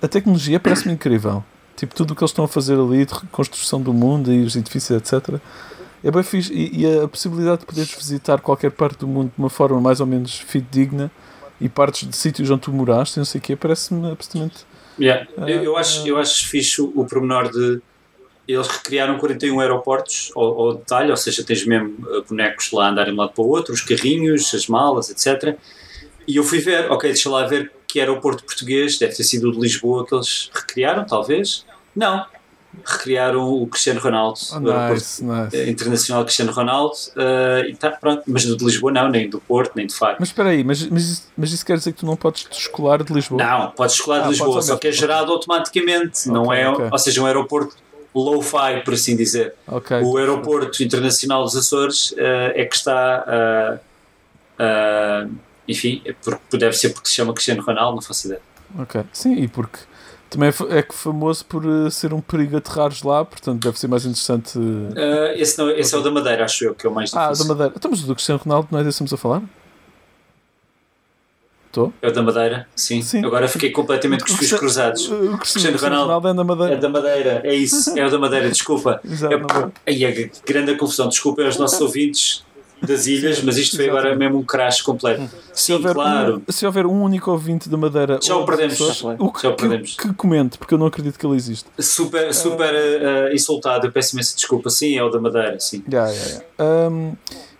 a 0.00 0.08
tecnologia 0.08 0.58
parece-me 0.58 0.94
incrível. 0.94 1.44
Tipo, 1.76 1.94
tudo 1.94 2.12
o 2.12 2.16
que 2.16 2.22
eles 2.22 2.30
estão 2.30 2.46
a 2.46 2.48
fazer 2.48 2.78
ali, 2.78 3.04
de 3.04 3.12
reconstrução 3.12 3.82
do 3.82 3.92
mundo 3.92 4.32
e 4.32 4.42
os 4.42 4.56
edifícios, 4.56 4.98
etc. 4.98 5.38
É 6.02 6.10
bem 6.10 6.22
fixe. 6.22 6.50
E, 6.54 6.84
e 6.84 7.00
a 7.00 7.06
possibilidade 7.06 7.60
de 7.60 7.66
poderes 7.66 7.92
visitar 7.92 8.40
qualquer 8.40 8.70
parte 8.70 9.00
do 9.00 9.06
mundo 9.06 9.26
de 9.26 9.38
uma 9.38 9.50
forma 9.50 9.78
mais 9.78 10.00
ou 10.00 10.06
menos 10.06 10.38
fidedigna 10.38 11.10
e 11.60 11.68
partes 11.68 12.08
de 12.08 12.16
sítios 12.16 12.48
onde 12.50 12.62
tu 12.62 12.72
moraste, 12.72 13.18
não 13.18 13.26
sei 13.26 13.40
o 13.40 13.42
quê, 13.42 13.56
parece-me 13.56 14.10
absolutamente. 14.10 14.64
Yeah. 14.98 15.26
Eu, 15.38 15.62
eu 15.62 15.76
acho, 15.76 16.06
eu 16.06 16.18
acho 16.18 16.48
fixe 16.48 16.80
o, 16.80 16.92
o 16.94 17.06
pormenor 17.06 17.50
de 17.50 17.80
eles 18.48 18.68
recriaram 18.68 19.18
41 19.18 19.58
aeroportos 19.58 20.30
ao, 20.36 20.60
ao 20.60 20.74
detalhe, 20.74 21.10
ou 21.10 21.16
seja, 21.16 21.42
tens 21.42 21.66
mesmo 21.66 21.96
uh, 22.06 22.22
bonecos 22.28 22.70
lá 22.70 22.86
a 22.86 22.90
andarem 22.90 23.12
de 23.12 23.18
um 23.18 23.22
lado 23.22 23.32
para 23.32 23.42
o 23.42 23.48
outro, 23.48 23.74
os 23.74 23.80
carrinhos, 23.80 24.54
as 24.54 24.68
malas, 24.68 25.10
etc. 25.10 25.58
E 26.28 26.36
eu 26.36 26.44
fui 26.44 26.60
ver, 26.60 26.90
ok, 26.90 27.10
deixa 27.10 27.28
lá 27.28 27.44
ver 27.46 27.72
que 27.88 27.98
aeroporto 27.98 28.44
português, 28.44 28.98
deve 28.98 29.14
ter 29.14 29.24
sido 29.24 29.48
o 29.48 29.52
de 29.52 29.60
Lisboa 29.60 30.06
que 30.06 30.14
eles 30.14 30.50
recriaram, 30.54 31.04
talvez. 31.04 31.64
Não, 31.94 32.24
recriaram 32.84 33.42
o 33.62 33.66
Cristiano 33.66 34.00
Ronaldo, 34.00 34.38
Oh, 34.52 34.54
o 34.56 34.70
aeroporto 34.70 34.92
nice, 34.94 35.24
nice. 35.24 35.56
eh, 35.56 35.70
internacional 35.70 36.24
Cristiano 36.24 36.52
Ronaldo, 36.52 36.94
uh, 36.94 37.76
tá, 37.76 37.90
pronto, 37.92 38.22
mas 38.26 38.44
do 38.44 38.56
de 38.56 38.64
Lisboa 38.64 38.92
não, 38.92 39.08
nem 39.08 39.28
do 39.30 39.40
Porto, 39.40 39.72
nem 39.76 39.86
de 39.86 39.94
Faro. 39.94 40.16
Mas 40.20 40.28
espera 40.28 40.50
aí, 40.50 40.62
mas, 40.62 40.86
mas, 40.88 41.04
isso, 41.04 41.28
mas 41.36 41.52
isso 41.52 41.64
quer 41.64 41.78
dizer 41.78 41.92
que 41.92 42.00
tu 42.00 42.06
não 42.06 42.16
podes 42.16 42.46
descolar 42.50 43.02
de 43.02 43.12
Lisboa? 43.12 43.42
Não, 43.42 43.70
podes 43.70 43.94
escolar 43.96 44.20
de 44.20 44.26
Ah, 44.26 44.28
Lisboa, 44.30 44.50
podes 44.52 44.66
só 44.66 44.76
que 44.76 44.88
é 44.88 44.92
gerado 44.92 45.32
automaticamente, 45.32 46.28
não 46.28 46.44
Ok, 46.44 46.58
é, 46.58 46.68
ok. 46.68 46.88
ou 46.92 46.98
seja, 46.98 47.22
um 47.22 47.26
aeroporto 47.26 47.74
low-fi, 48.14 48.82
por 48.84 48.94
assim 48.94 49.16
dizer. 49.16 49.54
Ok. 49.66 50.00
O 50.02 50.16
aeroporto 50.16 50.82
internacional 50.82 51.44
dos 51.44 51.56
Açores 51.56 52.14
eh, 52.16 52.52
é 52.62 52.64
que 52.64 52.76
está, 52.76 53.80
ah, 54.58 55.26
enfim, 55.68 56.02
é 56.04 56.14
deve 56.56 56.74
ser 56.76 56.90
porque 56.90 57.08
se 57.08 57.14
chama 57.14 57.32
Cristiano 57.32 57.62
Ronaldo, 57.62 57.96
não 57.96 58.02
faço 58.02 58.26
ideia. 58.26 58.40
Ok. 58.78 59.02
Sim, 59.12 59.34
e 59.34 59.48
porque 59.48 59.78
também 60.30 60.48
é 60.48 60.78
é 60.78 60.82
que 60.82 60.94
famoso 60.94 61.44
por 61.44 61.62
eh, 61.64 61.90
ser 61.90 62.12
um 62.12 62.20
perigo 62.20 62.56
aterrares 62.56 63.02
lá, 63.02 63.24
portanto 63.24 63.62
deve 63.62 63.78
ser 63.78 63.88
mais 63.88 64.04
interessante. 64.04 64.58
Ah, 64.96 65.32
esse, 65.36 65.56
não, 65.58 65.70
esse 65.70 65.94
é 65.94 65.98
o 65.98 66.02
da 66.02 66.10
Madeira, 66.10 66.44
acho 66.44 66.64
eu, 66.64 66.74
que 66.74 66.86
é 66.86 66.90
o 66.90 66.92
mais 66.94 67.14
Ah, 67.14 67.26
difícil. 67.30 67.44
da 67.48 67.54
Madeira. 67.54 67.72
Estamos 67.76 68.02
do 68.02 68.14
Cristiano 68.14 68.40
Ronaldo, 68.44 68.68
não 68.70 68.78
é 68.80 68.84
desse 68.84 68.98
que 68.98 69.04
estamos 69.04 69.12
a 69.12 69.16
falar? 69.16 69.42
Estou? 71.66 71.92
É 72.00 72.08
o 72.08 72.12
da 72.12 72.22
Madeira, 72.22 72.66
sim. 72.74 73.02
Sim. 73.02 73.24
Agora 73.24 73.46
fiquei 73.48 73.70
completamente 73.70 74.24
com 74.24 74.32
os 74.32 74.38
fios 74.38 74.52
cruzados. 74.58 75.10
O 75.10 75.36
Cristiano 75.36 75.76
Ronaldo 75.76 76.28
é 76.28 76.30
É 76.30 76.34
Madeira. 76.34 76.76
da 76.78 76.88
Madeira, 76.88 77.42
é 77.44 77.54
isso, 77.54 77.98
é 77.98 78.06
o 78.06 78.10
da 78.10 78.18
Madeira, 78.18 78.48
desculpa. 78.48 78.98
Exato, 79.04 79.72
É, 79.84 79.92
é 80.02 80.30
grande 80.46 80.70
a 80.72 80.78
confusão, 80.78 81.08
desculpem 81.08 81.44
aos 81.44 81.58
nossos 81.58 81.80
ouvintes 81.80 82.45
das 82.82 83.06
ilhas, 83.06 83.42
mas 83.42 83.56
isto 83.56 83.76
foi 83.76 83.88
agora 83.88 84.14
mesmo 84.14 84.38
um 84.38 84.42
crash 84.44 84.82
completo. 84.82 85.22
Se 85.52 85.64
Sim, 85.66 85.72
houver, 85.74 85.94
claro. 85.94 86.42
um, 86.46 86.52
se 86.52 86.66
houver 86.66 86.86
um 86.86 87.02
único 87.02 87.30
ouvinte 87.30 87.68
da 87.68 87.76
Madeira 87.76 88.18
Já 88.22 88.36
o 88.36 88.44
perdemos. 88.44 88.74
pessoas, 88.78 89.16
o 89.18 89.32
que, 89.32 89.42
Já 89.42 89.48
o 89.48 89.54
que- 89.54 89.62
perdemos. 89.62 89.94
que 89.96 90.12
comente, 90.14 90.58
porque 90.58 90.74
eu 90.74 90.78
não 90.78 90.86
acredito 90.86 91.18
que 91.18 91.26
ele 91.26 91.36
existe. 91.36 91.68
Super, 91.78 92.32
super 92.34 92.74
eh, 92.74 93.30
eh, 93.30 93.34
insultado, 93.34 93.86
eu 93.86 93.92
peço 93.92 94.14
imensa 94.14 94.36
desculpa. 94.36 94.68
Sim, 94.70 94.96
é 94.96 95.02
o 95.02 95.08
da 95.08 95.18
Madeira, 95.20 95.58
sim. 95.58 95.82
Ya, 95.90 96.06
ya, 96.06 96.12
ya. 96.14 96.42
Ahm, 96.58 97.12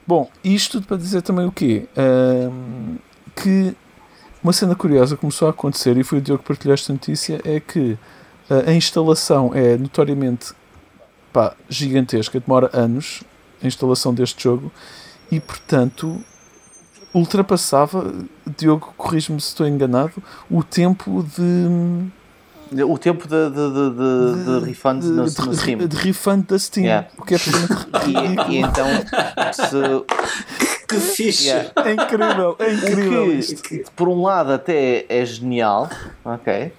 bom, 0.07 0.31
isto 0.45 0.83
para 0.83 0.97
dizer 0.97 1.23
também 1.23 1.47
o 1.47 1.53
quê? 1.53 1.87
Ahm, 1.97 2.97
que 3.35 3.75
uma 4.43 4.53
cena 4.53 4.75
curiosa 4.75 5.17
começou 5.17 5.49
a 5.49 5.51
acontecer 5.51 5.97
e 5.97 6.05
foi 6.05 6.19
o 6.19 6.21
Diogo 6.21 6.43
que 6.43 6.49
partilhou 6.49 6.75
esta 6.75 6.93
notícia 6.93 7.41
é 7.45 7.59
que 7.59 7.99
ah, 8.49 8.71
a 8.71 8.73
instalação 8.75 9.51
é 9.55 9.77
notoriamente 9.77 10.53
pá, 11.33 11.55
gigantesca, 11.69 12.39
demora 12.39 12.71
anos 12.73 13.23
a 13.63 13.67
instalação 13.67 14.15
deste 14.15 14.45
jogo 14.45 14.71
e 15.31 15.41
portanto 15.41 16.21
ultrapassava, 17.13 18.13
Diogo, 18.59 18.93
corrijo-me 18.97 19.41
se 19.41 19.49
estou 19.49 19.67
enganado, 19.67 20.23
o 20.51 20.63
tempo 20.63 21.23
de, 21.23 22.11
O 22.89 22.99
tempo 22.99 23.29
de, 23.29 23.51
de, 23.51 23.71
de, 23.73 23.91
de, 23.91 24.61
de 24.61 24.67
refund 24.67 25.01
de, 25.03 25.09
no, 25.09 25.17
no 25.17 25.25
de- 25.25 25.57
Steam. 25.57 25.79
de 25.87 25.97
refund 25.97 26.47
da 26.47 26.59
Steam, 26.59 26.85
Yeah. 26.85 27.09
o 27.17 27.25
que 27.25 27.35
é 27.35 27.39
E, 28.49 28.55
e 28.55 28.59
então, 28.59 28.87
se, 29.53 30.47
Que 30.89 30.97
fixe! 31.01 31.49
Yeah. 31.49 31.71
é 31.85 31.93
incrível, 31.93 32.57
é 32.61 32.73
incrível 32.73 33.23
O 33.27 33.33
isto. 33.33 33.63
que, 33.63 33.79
que, 33.79 33.91
por 33.97 34.09
um 34.09 34.23
lado, 34.23 34.53
até 34.53 35.05
é 35.09 35.25
genial, 35.25 35.89
ok? 36.25 36.73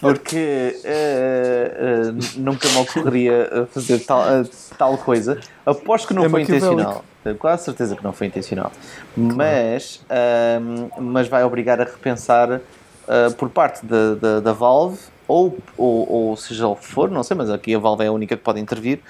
Porque 0.00 0.80
eh, 0.84 1.72
eh, 1.76 2.12
nunca 2.36 2.68
me 2.68 2.76
ocorreria 2.78 3.48
eh, 3.52 3.66
fazer 3.72 4.00
tal, 4.00 4.22
eh, 4.28 4.44
tal 4.76 4.98
coisa. 4.98 5.38
Aposto 5.64 6.08
que 6.08 6.14
não 6.14 6.24
É 6.24 6.28
foi 6.28 6.42
intencional. 6.42 7.04
Tenho 7.22 7.36
quase 7.36 7.64
certeza 7.64 7.94
que 7.96 8.02
não 8.04 8.12
foi 8.12 8.26
intencional. 8.28 8.70
Mas, 9.16 10.00
ahm, 10.10 10.88
mas 11.00 11.28
vai 11.28 11.42
obrigar 11.44 11.80
a 11.80 11.84
repensar 11.84 12.60
ah, 13.08 13.30
por 13.38 13.48
parte 13.50 13.84
da, 13.86 14.14
da, 14.14 14.40
da 14.40 14.52
Valve, 14.52 14.98
ou, 15.28 15.56
ou, 15.76 16.10
ou 16.10 16.36
seja 16.36 16.66
o 16.66 16.76
que 16.76 16.86
for, 16.86 17.10
não 17.10 17.22
sei, 17.22 17.36
mas 17.36 17.50
aqui 17.50 17.74
a 17.74 17.78
Valve 17.78 18.04
é 18.04 18.06
a 18.06 18.12
única 18.12 18.36
que 18.36 18.42
pode 18.42 18.60
intervir, 18.60 19.00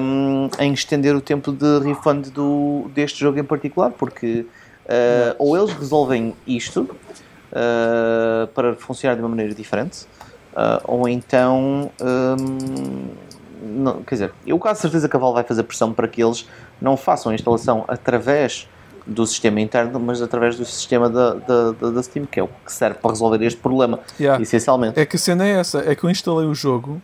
um, 0.00 0.48
em 0.58 0.72
estender 0.72 1.14
o 1.14 1.20
tempo 1.20 1.52
de 1.52 1.78
refund 1.80 2.30
do, 2.30 2.90
deste 2.94 3.20
jogo 3.20 3.38
em 3.38 3.44
particular, 3.44 3.90
porque 3.90 4.46
uh, 4.84 5.34
ou 5.38 5.56
eles 5.56 5.72
resolvem 5.74 6.34
isto 6.46 6.82
uh, 6.82 8.46
para 8.48 8.74
funcionar 8.74 9.14
de 9.14 9.22
uma 9.22 9.28
maneira 9.28 9.54
diferente, 9.54 10.06
uh, 10.52 10.80
ou 10.84 11.08
então. 11.08 11.90
um, 12.00 13.34
não, 13.66 14.02
quer 14.02 14.14
dizer, 14.16 14.32
eu 14.46 14.58
quase 14.58 14.82
certeza 14.82 15.08
que 15.08 15.16
a 15.16 15.18
Valve 15.18 15.36
vai 15.36 15.44
fazer 15.44 15.62
pressão 15.62 15.92
para 15.92 16.06
que 16.06 16.22
eles 16.22 16.46
não 16.80 16.98
façam 16.98 17.32
a 17.32 17.34
instalação 17.34 17.82
através 17.88 18.68
do 19.06 19.26
sistema 19.26 19.60
interno, 19.60 20.00
mas 20.00 20.22
através 20.22 20.56
do 20.56 20.64
sistema 20.64 21.08
da, 21.10 21.34
da, 21.34 21.72
da, 21.90 22.02
Steam, 22.02 22.26
que 22.26 22.40
é 22.40 22.42
o 22.42 22.48
que 22.48 22.72
serve 22.72 22.98
para 22.98 23.10
resolver 23.10 23.44
este 23.44 23.60
problema, 23.60 24.00
Yeah. 24.18 24.42
essencialmente. 24.42 24.98
É 24.98 25.04
que 25.04 25.16
a 25.16 25.18
cena 25.18 25.46
é 25.46 25.50
essa, 25.52 25.78
é 25.78 25.94
que 25.94 26.04
eu 26.04 26.10
instalei 26.10 26.46
o 26.46 26.54
jogo. 26.54 27.00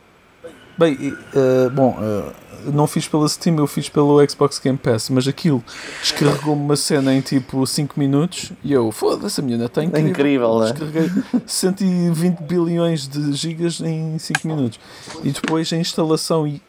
Bem, 0.78 0.96
eh, 1.34 1.68
bom, 1.70 1.96
eh, 2.00 2.32
não 2.72 2.86
fiz 2.86 3.06
pela 3.06 3.28
Steam, 3.28 3.56
eu 3.58 3.66
fiz 3.66 3.88
pelo 3.88 4.26
Xbox 4.28 4.58
Game 4.58 4.78
Pass, 4.78 5.10
mas 5.10 5.26
aquilo 5.28 5.62
descarregou-me 6.00 6.62
uma 6.62 6.76
cena 6.76 7.14
em 7.14 7.20
tipo 7.20 7.66
5 7.66 7.98
minutos 7.98 8.52
e 8.62 8.72
eu, 8.72 8.90
foda-se, 8.92 9.40
a 9.40 9.44
minha 9.44 9.58
neta 9.58 9.80
é 9.80 9.84
incrível. 9.84 10.10
incrível, 10.10 10.58
né? 10.60 10.72
Descarreguei 10.72 11.10
120 11.46 12.38
bilhões 12.40 13.08
de 13.08 13.32
gigas 13.32 13.80
em 13.80 14.18
5 14.18 14.46
minutos. 14.46 14.80
E 15.22 15.30
depois 15.30 15.72
a 15.72 15.76
instalação 15.76 16.46
e 16.46 16.62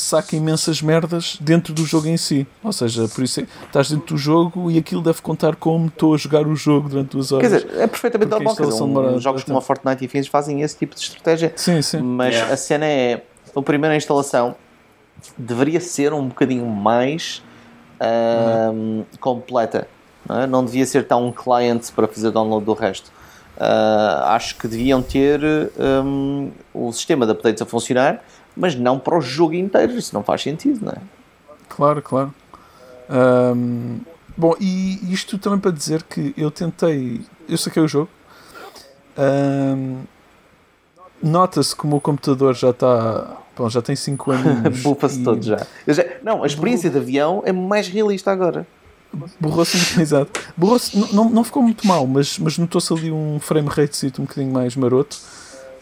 saca 0.00 0.34
imensas 0.34 0.80
merdas 0.82 1.36
dentro 1.40 1.72
do 1.74 1.84
jogo 1.84 2.08
em 2.08 2.16
si. 2.16 2.46
Ou 2.64 2.72
seja, 2.72 3.06
por 3.08 3.22
isso 3.22 3.40
é- 3.40 3.46
estás 3.66 3.90
dentro 3.90 4.14
do 4.14 4.18
jogo 4.18 4.70
e 4.70 4.78
aquilo 4.78 5.00
deve 5.02 5.20
contar 5.22 5.54
como 5.56 5.86
estou 5.86 6.14
a 6.14 6.16
jogar 6.16 6.46
o 6.46 6.56
jogo 6.56 6.88
durante 6.88 7.10
duas 7.10 7.30
horas. 7.30 7.48
Quer 7.48 7.56
dizer, 7.60 7.80
é 7.80 7.86
perfeitamente 7.86 8.30
normal. 8.30 8.56
Quer 8.56 8.62
dizer, 8.64 8.74
instalação 8.74 9.14
um- 9.16 9.20
jogos 9.20 9.44
como 9.44 9.58
a 9.58 9.62
Fortnite 9.62 10.04
e 10.04 10.08
fins 10.08 10.26
fazem 10.26 10.62
esse 10.62 10.76
tipo 10.76 10.94
de 10.94 11.00
estratégia. 11.02 11.52
sim, 11.56 11.80
sim. 11.82 12.00
Mas 12.00 12.34
Yeah. 12.34 12.54
a 12.54 12.56
cena 12.56 12.86
é. 12.86 13.22
A 13.54 13.62
primeira 13.62 13.96
instalação 13.96 14.54
deveria 15.36 15.80
ser 15.80 16.12
um 16.12 16.28
bocadinho 16.28 16.66
mais 16.66 17.42
ahm, 18.00 19.02
completa. 19.20 19.86
Não, 20.28 20.40
é? 20.40 20.46
Não 20.46 20.64
devia 20.64 20.86
ser 20.86 21.06
tão 21.06 21.26
um 21.26 21.32
client 21.32 21.90
para 21.92 22.06
fazer 22.08 22.30
download 22.30 22.64
do 22.64 22.72
resto. 22.72 23.10
Ah, 23.58 24.34
acho 24.34 24.56
que 24.56 24.66
deviam 24.66 25.02
ter 25.02 25.40
ahm, 25.78 26.48
o 26.72 26.92
sistema 26.92 27.26
de 27.26 27.32
updates 27.32 27.60
a 27.60 27.66
funcionar, 27.66 28.22
mas 28.60 28.74
não 28.76 28.98
para 28.98 29.16
o 29.16 29.20
jogo 29.20 29.54
inteiro. 29.54 29.92
Isso 29.98 30.14
não 30.14 30.22
faz 30.22 30.42
sentido, 30.42 30.84
não 30.84 30.92
é? 30.92 30.98
Claro, 31.68 32.02
claro. 32.02 32.34
Ahm, 33.08 33.98
bom, 34.36 34.54
e 34.60 35.12
isto 35.12 35.38
também 35.38 35.58
para 35.58 35.70
dizer 35.70 36.02
que 36.02 36.34
eu 36.36 36.50
tentei. 36.50 37.20
Eu 37.48 37.56
saquei 37.58 37.82
o 37.82 37.88
jogo. 37.88 38.08
Ahm, 39.16 40.02
Nota-se 41.22 41.76
como 41.76 41.96
o 41.96 42.00
computador 42.00 42.54
já 42.54 42.70
está. 42.70 43.36
Bom, 43.56 43.68
já 43.68 43.82
tem 43.82 43.94
5 43.94 44.30
anos. 44.32 44.80
Bufa-se 44.82 45.20
e 45.20 45.24
todo 45.24 45.42
já. 45.42 45.58
Já- 45.86 46.04
Não, 46.22 46.42
a 46.42 46.46
experiência 46.46 46.88
de 46.88 46.96
avião 46.96 47.42
é 47.44 47.52
mais 47.52 47.88
realista 47.88 48.30
agora. 48.30 48.66
Borrou-se 49.38 49.76
muito, 49.76 50.00
exato. 50.00 50.40
Borrou-se, 50.56 50.96
não, 50.98 51.08
não, 51.08 51.28
não 51.30 51.44
ficou 51.44 51.62
muito 51.62 51.86
mal, 51.86 52.06
mas, 52.06 52.38
mas 52.38 52.56
notou-se 52.56 52.90
ali 52.92 53.10
um 53.12 53.38
frame 53.38 53.68
rate 53.68 54.06
um 54.18 54.24
bocadinho 54.24 54.50
mais 54.52 54.74
maroto. 54.76 55.18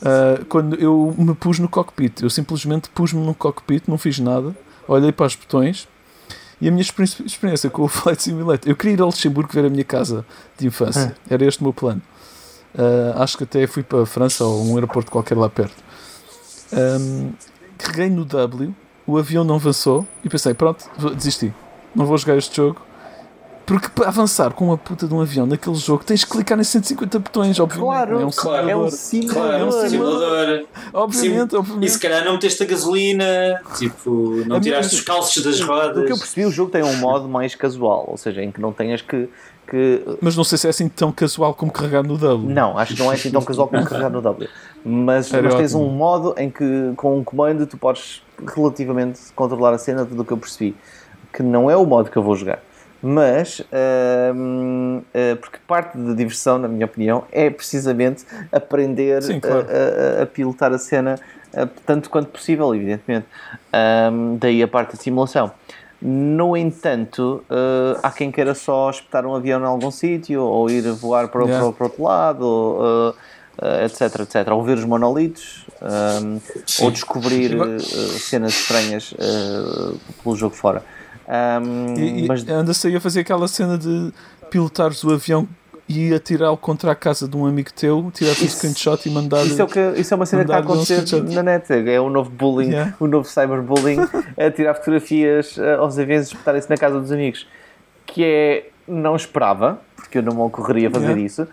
Uh, 0.00 0.44
quando 0.44 0.76
eu 0.76 1.14
me 1.18 1.34
pus 1.34 1.58
no 1.58 1.68
cockpit, 1.68 2.22
eu 2.22 2.30
simplesmente 2.30 2.88
pus-me 2.90 3.24
no 3.24 3.34
cockpit, 3.34 3.88
não 3.88 3.98
fiz 3.98 4.18
nada, 4.20 4.56
olhei 4.86 5.10
para 5.10 5.26
os 5.26 5.34
botões 5.34 5.88
e 6.60 6.68
a 6.68 6.70
minha 6.70 6.82
experi- 6.82 7.26
experiência 7.26 7.68
com 7.68 7.82
o 7.82 7.88
Flight 7.88 8.22
Simulator, 8.22 8.70
eu 8.70 8.76
queria 8.76 8.94
ir 8.94 9.02
a 9.02 9.04
Luxemburgo 9.04 9.52
ver 9.52 9.64
a 9.64 9.70
minha 9.70 9.84
casa 9.84 10.24
de 10.56 10.66
infância, 10.66 11.16
era 11.28 11.44
este 11.44 11.60
o 11.60 11.64
meu 11.64 11.72
plano. 11.72 12.00
Uh, 12.74 13.20
acho 13.20 13.36
que 13.36 13.44
até 13.44 13.66
fui 13.66 13.82
para 13.82 14.02
a 14.02 14.06
França 14.06 14.44
ou 14.44 14.64
um 14.64 14.74
aeroporto 14.74 15.10
qualquer 15.10 15.36
lá 15.36 15.48
perto. 15.48 15.82
Um, 16.72 17.32
carreguei 17.76 18.10
no 18.10 18.24
W, 18.24 18.74
o 19.06 19.18
avião 19.18 19.42
não 19.42 19.56
avançou 19.56 20.06
e 20.22 20.28
pensei, 20.28 20.54
pronto, 20.54 20.84
desisti, 21.16 21.52
não 21.94 22.06
vou 22.06 22.16
jogar 22.18 22.36
este 22.36 22.54
jogo. 22.56 22.80
Porque 23.68 23.88
para 23.94 24.08
avançar 24.08 24.52
com 24.54 24.64
uma 24.64 24.78
puta 24.78 25.06
de 25.06 25.12
um 25.14 25.20
avião 25.20 25.44
naquele 25.46 25.76
jogo 25.76 26.02
tens 26.02 26.24
que 26.24 26.30
clicar 26.30 26.58
em 26.58 26.64
150 26.64 27.18
botões, 27.18 27.60
obviamente. 27.60 27.86
Claro, 27.86 28.20
é 28.20 28.24
um 28.26 28.30
claro. 28.30 28.68
É 28.70 28.74
um 28.76 28.90
simulador. 28.90 29.34
Claro, 29.42 29.52
É 29.52 29.64
um 29.66 29.70
simulador. 29.70 29.90
simulador. 29.90 30.64
Obviamente, 30.94 31.50
Sim. 31.50 31.56
E 31.56 31.58
obviamente. 31.58 31.90
se 31.90 31.98
calhar 32.00 32.24
não 32.24 32.32
meteste 32.32 32.62
a 32.62 32.66
gasolina, 32.66 33.60
tipo, 33.76 34.42
não 34.46 34.56
A 34.56 34.60
tiraste 34.60 34.92
minha- 34.94 35.00
os 35.00 35.06
calços 35.06 35.44
das 35.44 35.60
Do 35.60 35.66
que 35.66 35.70
eu 35.70 35.76
rodas. 35.76 36.18
percebi, 36.18 36.46
o 36.46 36.50
jogo 36.50 36.70
tem 36.70 36.82
um 36.82 36.96
modo 36.96 37.28
mais 37.28 37.54
casual, 37.54 38.06
ou 38.08 38.16
seja, 38.16 38.42
em 38.42 38.50
que 38.50 38.58
não 38.60 38.72
tenhas 38.72 39.02
que. 39.02 39.28
que 39.68 40.02
Mas 40.22 40.34
não 40.34 40.44
sei 40.44 40.56
se 40.56 40.66
é 40.66 40.70
assim 40.70 40.88
tão 40.88 41.12
casual 41.12 41.52
como 41.52 41.70
carregar 41.70 42.02
no 42.02 42.16
W. 42.16 42.48
não, 42.50 42.78
acho 42.78 42.94
que 42.94 43.02
não 43.02 43.12
é 43.12 43.16
assim 43.16 43.30
tão 43.30 43.42
casual 43.42 43.68
como 43.68 43.84
carregar 43.84 44.08
no 44.08 44.22
W. 44.22 44.48
Mas, 44.82 45.30
mas 45.30 45.54
tens 45.56 45.74
um 45.74 45.88
modo 45.90 46.34
em 46.38 46.48
que, 46.48 46.92
com 46.96 47.18
um 47.18 47.22
comando, 47.22 47.66
tu 47.66 47.76
podes 47.76 48.22
relativamente 48.56 49.20
controlar 49.34 49.74
a 49.74 49.78
cena, 49.78 50.06
tudo 50.06 50.22
o 50.22 50.24
que 50.24 50.32
eu 50.32 50.38
percebi. 50.38 50.74
Que 51.30 51.42
não 51.42 51.70
é 51.70 51.76
o 51.76 51.84
modo 51.84 52.10
que 52.10 52.16
eu 52.16 52.22
vou 52.22 52.34
jogar. 52.34 52.60
Mas, 53.00 53.62
hum, 54.34 55.02
eh, 55.14 55.36
porque 55.36 55.58
parte 55.66 55.96
da 55.96 56.14
diversão, 56.14 56.58
na 56.58 56.66
minha 56.66 56.84
opinião, 56.84 57.24
é 57.30 57.48
precisamente 57.48 58.24
aprender 58.50 59.22
Sim, 59.22 59.38
claro. 59.40 59.66
a, 59.68 60.20
a- 60.20 60.22
a 60.24 60.26
pilotar 60.26 60.72
a 60.72 60.78
cena 60.78 61.14
eh, 61.52 61.66
tanto 61.86 62.10
quanto 62.10 62.30
possível, 62.30 62.74
evidentemente. 62.74 63.26
Hum, 64.12 64.36
daí 64.40 64.62
a 64.62 64.68
parte 64.68 64.96
da 64.96 65.02
simulação. 65.02 65.52
No 66.02 66.56
entanto, 66.56 67.44
eh, 67.50 67.98
há 68.02 68.10
quem 68.10 68.30
queira 68.32 68.54
só 68.54 68.90
espetar 68.90 69.24
um 69.26 69.34
avião 69.34 69.60
em 69.60 69.64
algum 69.64 69.90
sítio, 69.90 70.42
ou 70.42 70.68
ir 70.70 70.82
voar 70.92 71.28
para, 71.28 71.44
o- 71.44 71.46
Yeah. 71.48 71.64
para, 71.66 71.72
para 71.76 71.86
outro 71.86 72.02
lado, 72.02 72.42
ou, 72.44 73.14
etc, 73.84 74.20
etc. 74.20 74.48
Ou 74.52 74.62
ver 74.62 74.76
os 74.78 74.84
monolitos, 74.84 75.66
hum, 76.22 76.40
ou 76.80 76.90
descobrir 76.90 77.50
cenas 78.20 78.54
estranhas 78.54 79.14
pelo 80.22 80.36
jogo 80.36 80.54
fora. 80.54 80.84
Hum, 81.28 81.94
E, 81.96 82.24
e 82.24 82.26
mas 82.28 82.48
anda-se 82.48 82.86
aí 82.88 82.96
a 82.96 83.00
fazer 83.00 83.20
aquela 83.20 83.46
cena 83.48 83.76
de 83.76 84.12
pilotares 84.50 85.04
o 85.04 85.12
avião 85.12 85.46
e 85.88 86.12
atirá-lo 86.14 86.56
contra 86.56 86.92
a 86.92 86.94
casa 86.94 87.26
de 87.26 87.36
um 87.36 87.46
amigo 87.46 87.70
teu, 87.72 88.10
tirar 88.14 88.30
um 88.32 88.34
screenshot 88.48 89.08
e 89.08 89.10
mandar. 89.12 89.44
Isso 89.46 89.60
é, 89.62 89.66
que, 89.66 89.80
isso 90.00 90.12
é 90.12 90.16
uma 90.16 90.26
cena 90.26 90.44
que 90.44 90.50
está 90.50 90.58
a 90.58 90.60
um 90.60 90.64
acontecer 90.64 91.06
screenshot. 91.06 91.34
na 91.34 91.42
net. 91.42 91.72
É 91.72 92.00
o 92.00 92.10
novo 92.10 92.30
bullying, 92.30 92.68
Yeah. 92.70 92.94
o 93.00 93.06
novo 93.06 93.26
cyberbullying, 93.28 93.98
a 94.36 94.50
tirar 94.50 94.74
fotografias 94.74 95.56
eh, 95.58 95.74
aos 95.74 95.98
aviões 95.98 96.28
e 96.28 96.32
espetarem-se 96.34 96.68
na 96.68 96.76
casa 96.76 97.00
dos 97.00 97.10
amigos. 97.12 97.46
Que 98.06 98.24
é. 98.24 98.70
Não 98.86 99.14
esperava, 99.16 99.78
porque 99.96 100.16
eu 100.18 100.22
não 100.22 100.32
me 100.34 100.40
ocorreria 100.40 100.90
fazer 100.90 101.06
Yeah. 101.08 101.22
isso, 101.22 101.46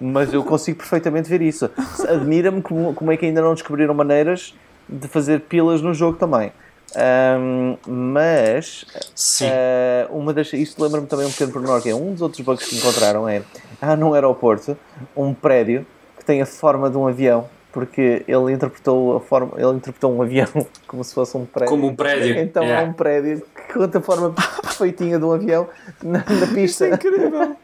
mas 0.00 0.32
eu 0.32 0.44
consigo 0.44 0.78
perfeitamente 0.78 1.28
ver 1.28 1.42
isso. 1.42 1.68
Admira-me 2.08 2.62
como, 2.62 2.94
como 2.94 3.10
é 3.10 3.16
que 3.16 3.26
ainda 3.26 3.42
não 3.42 3.54
descobriram 3.54 3.92
maneiras 3.92 4.54
de 4.88 5.08
fazer 5.08 5.40
pilas 5.40 5.82
no 5.82 5.92
jogo 5.94 6.16
também. 6.16 6.52
Ahm, 6.98 7.76
mas 7.86 8.86
Sim. 9.14 9.44
eh, 9.50 10.06
uma 10.10 10.32
das, 10.32 10.50
isto 10.54 10.82
lembra-me 10.82 11.06
também 11.06 11.26
um 11.26 11.30
pequeno 11.30 11.52
pormenor, 11.52 11.82
que 11.82 11.90
é 11.90 11.94
um 11.94 12.12
dos 12.12 12.22
outros 12.22 12.40
bugs 12.40 12.66
que 12.66 12.76
encontraram 12.76 13.28
é 13.28 13.42
há 13.82 13.94
num 13.94 14.14
aeroporto 14.14 14.76
um 15.14 15.34
prédio 15.34 15.84
que 16.18 16.24
tem 16.24 16.40
a 16.40 16.46
forma 16.46 16.88
de 16.88 16.96
um 16.96 17.06
avião, 17.06 17.48
porque 17.70 18.24
ele 18.26 18.50
interpretou 18.50 19.14
a 19.14 19.20
forma, 19.20 19.52
ele 19.58 19.72
interpretou 19.76 20.10
um 20.16 20.22
avião 20.22 20.48
como 20.88 21.04
se 21.04 21.12
fosse 21.12 21.36
um 21.36 21.44
prédio. 21.44 21.68
Como 21.70 21.86
um 21.88 21.94
prédio. 21.94 22.38
Então 22.38 22.62
Yeah. 22.64 22.86
é 22.86 22.88
um 22.88 22.92
prédio 22.94 23.42
que 23.54 23.74
conta 23.74 23.98
a 23.98 24.00
forma 24.00 24.32
perfeitinha 24.62 25.18
de 25.18 25.24
um 25.26 25.32
avião 25.32 25.68
na, 26.02 26.20
na 26.20 26.46
pista. 26.54 26.88
Incrível! 26.88 27.56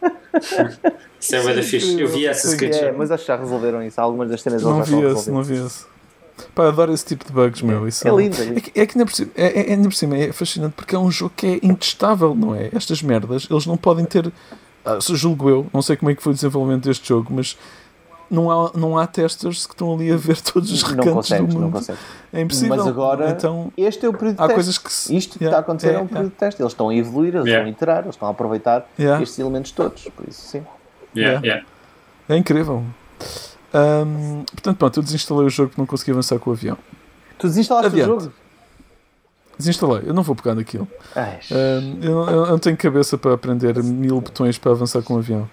Isso 1.19 1.37
é 1.37 1.41
bué 1.41 1.55
da 1.55 1.63
fixe. 1.63 1.99
Eu 1.99 2.09
vi 2.09 2.27
essa 2.27 2.49
sketch. 2.49 2.83
É, 2.83 2.93
mas 2.93 3.11
acho 3.11 3.23
que 3.25 3.29
já 3.29 3.37
resolveram 3.37 3.83
isso. 3.83 3.99
Algumas 3.99 4.29
das 4.29 4.43
cenas 4.43 4.63
Não 4.63 4.83
vi 4.83 4.91
resolvidas. 4.97 5.27
não 5.29 5.43
vi 5.43 5.55
esse. 5.65 5.87
Pá, 6.55 6.69
adoro 6.69 6.93
esse 6.93 7.05
tipo 7.05 7.25
de 7.25 7.33
bugs, 7.33 7.63
meu. 7.63 7.87
Isso 7.89 8.07
É 8.07 8.11
lindo. 8.11 8.37
É 8.41 8.61
que, 8.61 8.81
é 8.81 8.87
que 8.87 8.99
ainda, 8.99 9.07
por 9.07 9.15
cima, 9.15 9.31
é, 9.37 9.61
é, 9.61 9.73
ainda 9.73 9.89
por 9.89 9.95
cima 9.95 10.17
é 10.17 10.33
fascinante 10.33 10.75
porque 10.77 10.95
é 10.95 10.99
um 10.99 11.11
jogo 11.11 11.33
que 11.37 11.47
é 11.47 11.61
intestável, 11.63 12.35
não 12.35 12.55
é? 12.55 12.71
Estas 12.73 13.03
merdas, 13.03 13.47
eles 13.51 13.67
não 13.67 13.77
podem 13.77 14.05
ter. 14.05 14.33
ah, 14.85 15.01
se 15.01 15.15
julgo 15.17 15.49
eu, 15.49 15.67
não 15.73 15.81
sei 15.83 15.97
como 15.97 16.11
é 16.11 16.15
que 16.15 16.23
foi 16.23 16.33
o 16.33 16.35
desenvolvimento 16.35 16.85
deste 16.89 17.09
jogo, 17.09 17.29
mas 17.33 17.57
não 18.31 18.51
há, 18.51 18.71
não 18.75 18.97
há 18.97 19.07
testers 19.07 19.67
que 19.67 19.75
estão 19.75 19.93
ali 19.95 20.11
a 20.11 20.17
ver 20.17 20.41
todos 20.41 20.73
os 20.73 20.83
Não 20.83 20.89
recantos 20.91 21.13
consegues, 21.13 21.49
do 21.49 21.55
não 21.61 21.67
mundo. 21.67 21.73
consegues. 21.75 22.01
É 22.33 22.41
impossível. 22.41 22.77
Mas 22.77 22.87
agora, 22.87 23.31
então, 23.31 23.71
este 23.77 24.07
é 24.07 24.09
o 24.09 24.13
período 24.15 24.37
de 24.37 24.41
há 24.43 24.47
teste. 24.47 24.55
coisas 24.55 24.79
que 24.79 24.91
se. 24.93 25.15
Isto 25.17 25.39
que 25.39 25.45
Yeah, 25.45 25.59
está 25.59 25.59
a 25.59 25.61
acontecer 25.61 25.93
é, 25.93 25.95
é, 25.97 25.99
um 25.99 26.07
período 26.07 26.31
de 26.31 26.37
teste. 26.37 26.63
Eles 26.63 26.73
estão 26.73 26.89
a 26.89 26.95
evoluir, 26.95 27.35
eles 27.35 27.47
Yeah. 27.47 27.59
estão 27.59 27.67
a 27.67 27.71
iterar, 27.71 28.03
eles 28.05 28.15
estão 28.15 28.29
a 28.29 28.31
aproveitar 28.31 28.89
Yeah. 28.99 29.23
estes 29.23 29.39
elementos 29.39 29.71
todos. 29.73 30.05
Por 30.17 30.27
isso, 30.27 30.41
sim. 30.49 30.63
Yeah, 31.15 31.41
Yeah. 31.41 31.47
yeah. 31.47 31.67
É 32.29 32.37
incrível. 32.39 32.83
Ahm, 33.75 34.45
portanto, 34.53 34.77
pronto, 34.77 35.01
eu 35.01 35.03
desinstalei 35.03 35.47
o 35.47 35.51
jogo 35.51 35.71
porque 35.71 35.81
não 35.81 35.87
consegui 35.87 36.11
avançar 36.13 36.39
com 36.39 36.51
o 36.51 36.53
avião. 36.53 36.77
Tu 37.39 37.49
desinstalaste 37.49 37.87
Adiante. 37.89 38.11
o 38.11 38.21
jogo? 38.21 38.33
Desinstalei, 39.59 40.03
eu 40.07 40.15
não 40.15 40.23
vou 40.23 40.35
pegar 40.35 40.55
naquilo. 40.55 40.89
Ahm, 41.17 41.99
eu, 42.03 42.11
não- 42.27 42.31
eu 42.31 42.47
não 42.47 42.59
tenho 42.59 42.77
cabeça 42.77 43.17
para 43.19 43.35
aprender 43.35 43.83
mil 43.83 44.21
botões 44.21 44.59
para 44.59 44.73
avançar 44.73 45.03
com 45.03 45.15
o 45.15 45.19
avião. 45.19 45.49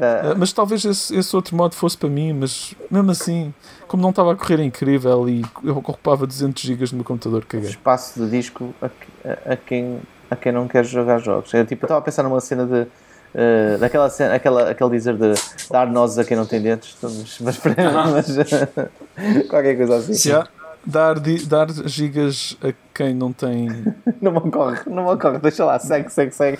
Ah, 0.00 0.34
mas 0.36 0.52
talvez 0.52 0.84
esse, 0.84 1.14
esse 1.16 1.36
outro 1.36 1.54
modo 1.56 1.72
fosse 1.76 1.96
para 1.96 2.08
mim, 2.08 2.32
mas 2.32 2.74
mesmo 2.90 3.12
assim, 3.12 3.54
como 3.86 4.02
não 4.02 4.10
estava 4.10 4.32
a 4.32 4.36
correr 4.36 4.58
incrível 4.60 5.28
e 5.28 5.44
eu 5.62 5.76
ocupava 5.78 6.26
200 6.26 6.64
GB 6.64 6.84
no 6.90 6.96
meu 6.96 7.04
computador, 7.04 7.44
caguei. 7.44 7.70
espaço 7.70 8.18
de 8.20 8.28
disco 8.28 8.74
a, 8.82 8.86
a- 8.86 9.52
a 9.52 9.56
quem, 9.56 10.00
a 10.28 10.34
quem 10.34 10.50
não 10.50 10.66
quer 10.66 10.84
jogar 10.84 11.18
jogos. 11.20 11.54
Eu, 11.54 11.64
tipo, 11.64 11.84
eu 11.84 11.86
estava 11.86 12.00
a 12.00 12.02
pensar 12.02 12.24
numa 12.24 12.40
cena 12.40 12.66
de. 12.66 12.86
Eh, 13.34 13.76
daquela 13.78 14.08
cena, 14.10 14.34
aquela, 14.34 14.70
aquele 14.70 14.90
dizer 14.90 15.16
de 15.16 15.34
dar 15.70 15.86
nozes 15.86 16.18
a 16.18 16.24
quem 16.24 16.36
não 16.36 16.46
tem 16.46 16.60
dentes, 16.62 16.96
mas, 17.02 17.38
mas, 17.40 17.60
mas 17.64 19.48
qualquer 19.48 19.76
coisa 19.76 19.96
assim. 19.96 20.28
Yeah, 20.28 20.48
dar, 20.86 21.18
di- 21.18 21.44
dar 21.46 21.68
gigas 21.86 22.56
a 22.62 22.72
quem 22.94 23.14
não 23.14 23.32
tem. 23.32 23.68
Não 24.20 24.32
me 24.32 24.38
ocorre, 24.38 24.80
não 24.86 25.04
me 25.04 25.10
ocorre, 25.12 25.38
deixa 25.38 25.64
lá, 25.64 25.78
segue, 25.78 26.10
segue, 26.10 26.32
segue. 26.32 26.58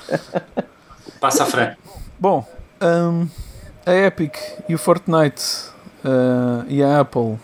Passa 1.21 1.45
à 1.45 1.47
frente. 1.47 1.79
Bom, 2.19 2.47
ahm, 2.81 3.27
a 3.87 3.93
Epic 3.95 4.37
e 4.69 4.75
o 4.75 4.79
Fortnite 4.79 5.43
ah, 6.05 6.65
e 6.69 6.83
a 6.83 7.01
Apple 7.01 7.39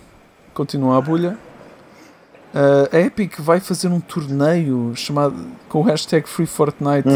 continuam 0.53 0.95
à 0.97 1.01
bolha. 1.01 1.39
Ah, 2.55 2.89
a 2.93 2.99
Epic 3.01 3.39
vai 3.41 3.61
fazer 3.61 3.89
um 3.89 4.01
torneio 4.01 4.93
chamado 4.95 5.37
com 5.69 5.79
o 5.81 5.83
hashtag 5.83 6.29
Free 6.29 6.47
Fortnite 6.47 7.09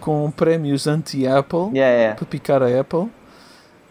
com 0.00 0.30
prémios 0.30 0.86
anti-Apple 0.86 1.70
Yeah, 1.74 1.94
yeah. 1.96 2.14
para 2.16 2.26
picar 2.26 2.62
a 2.62 2.80
Apple. 2.80 3.08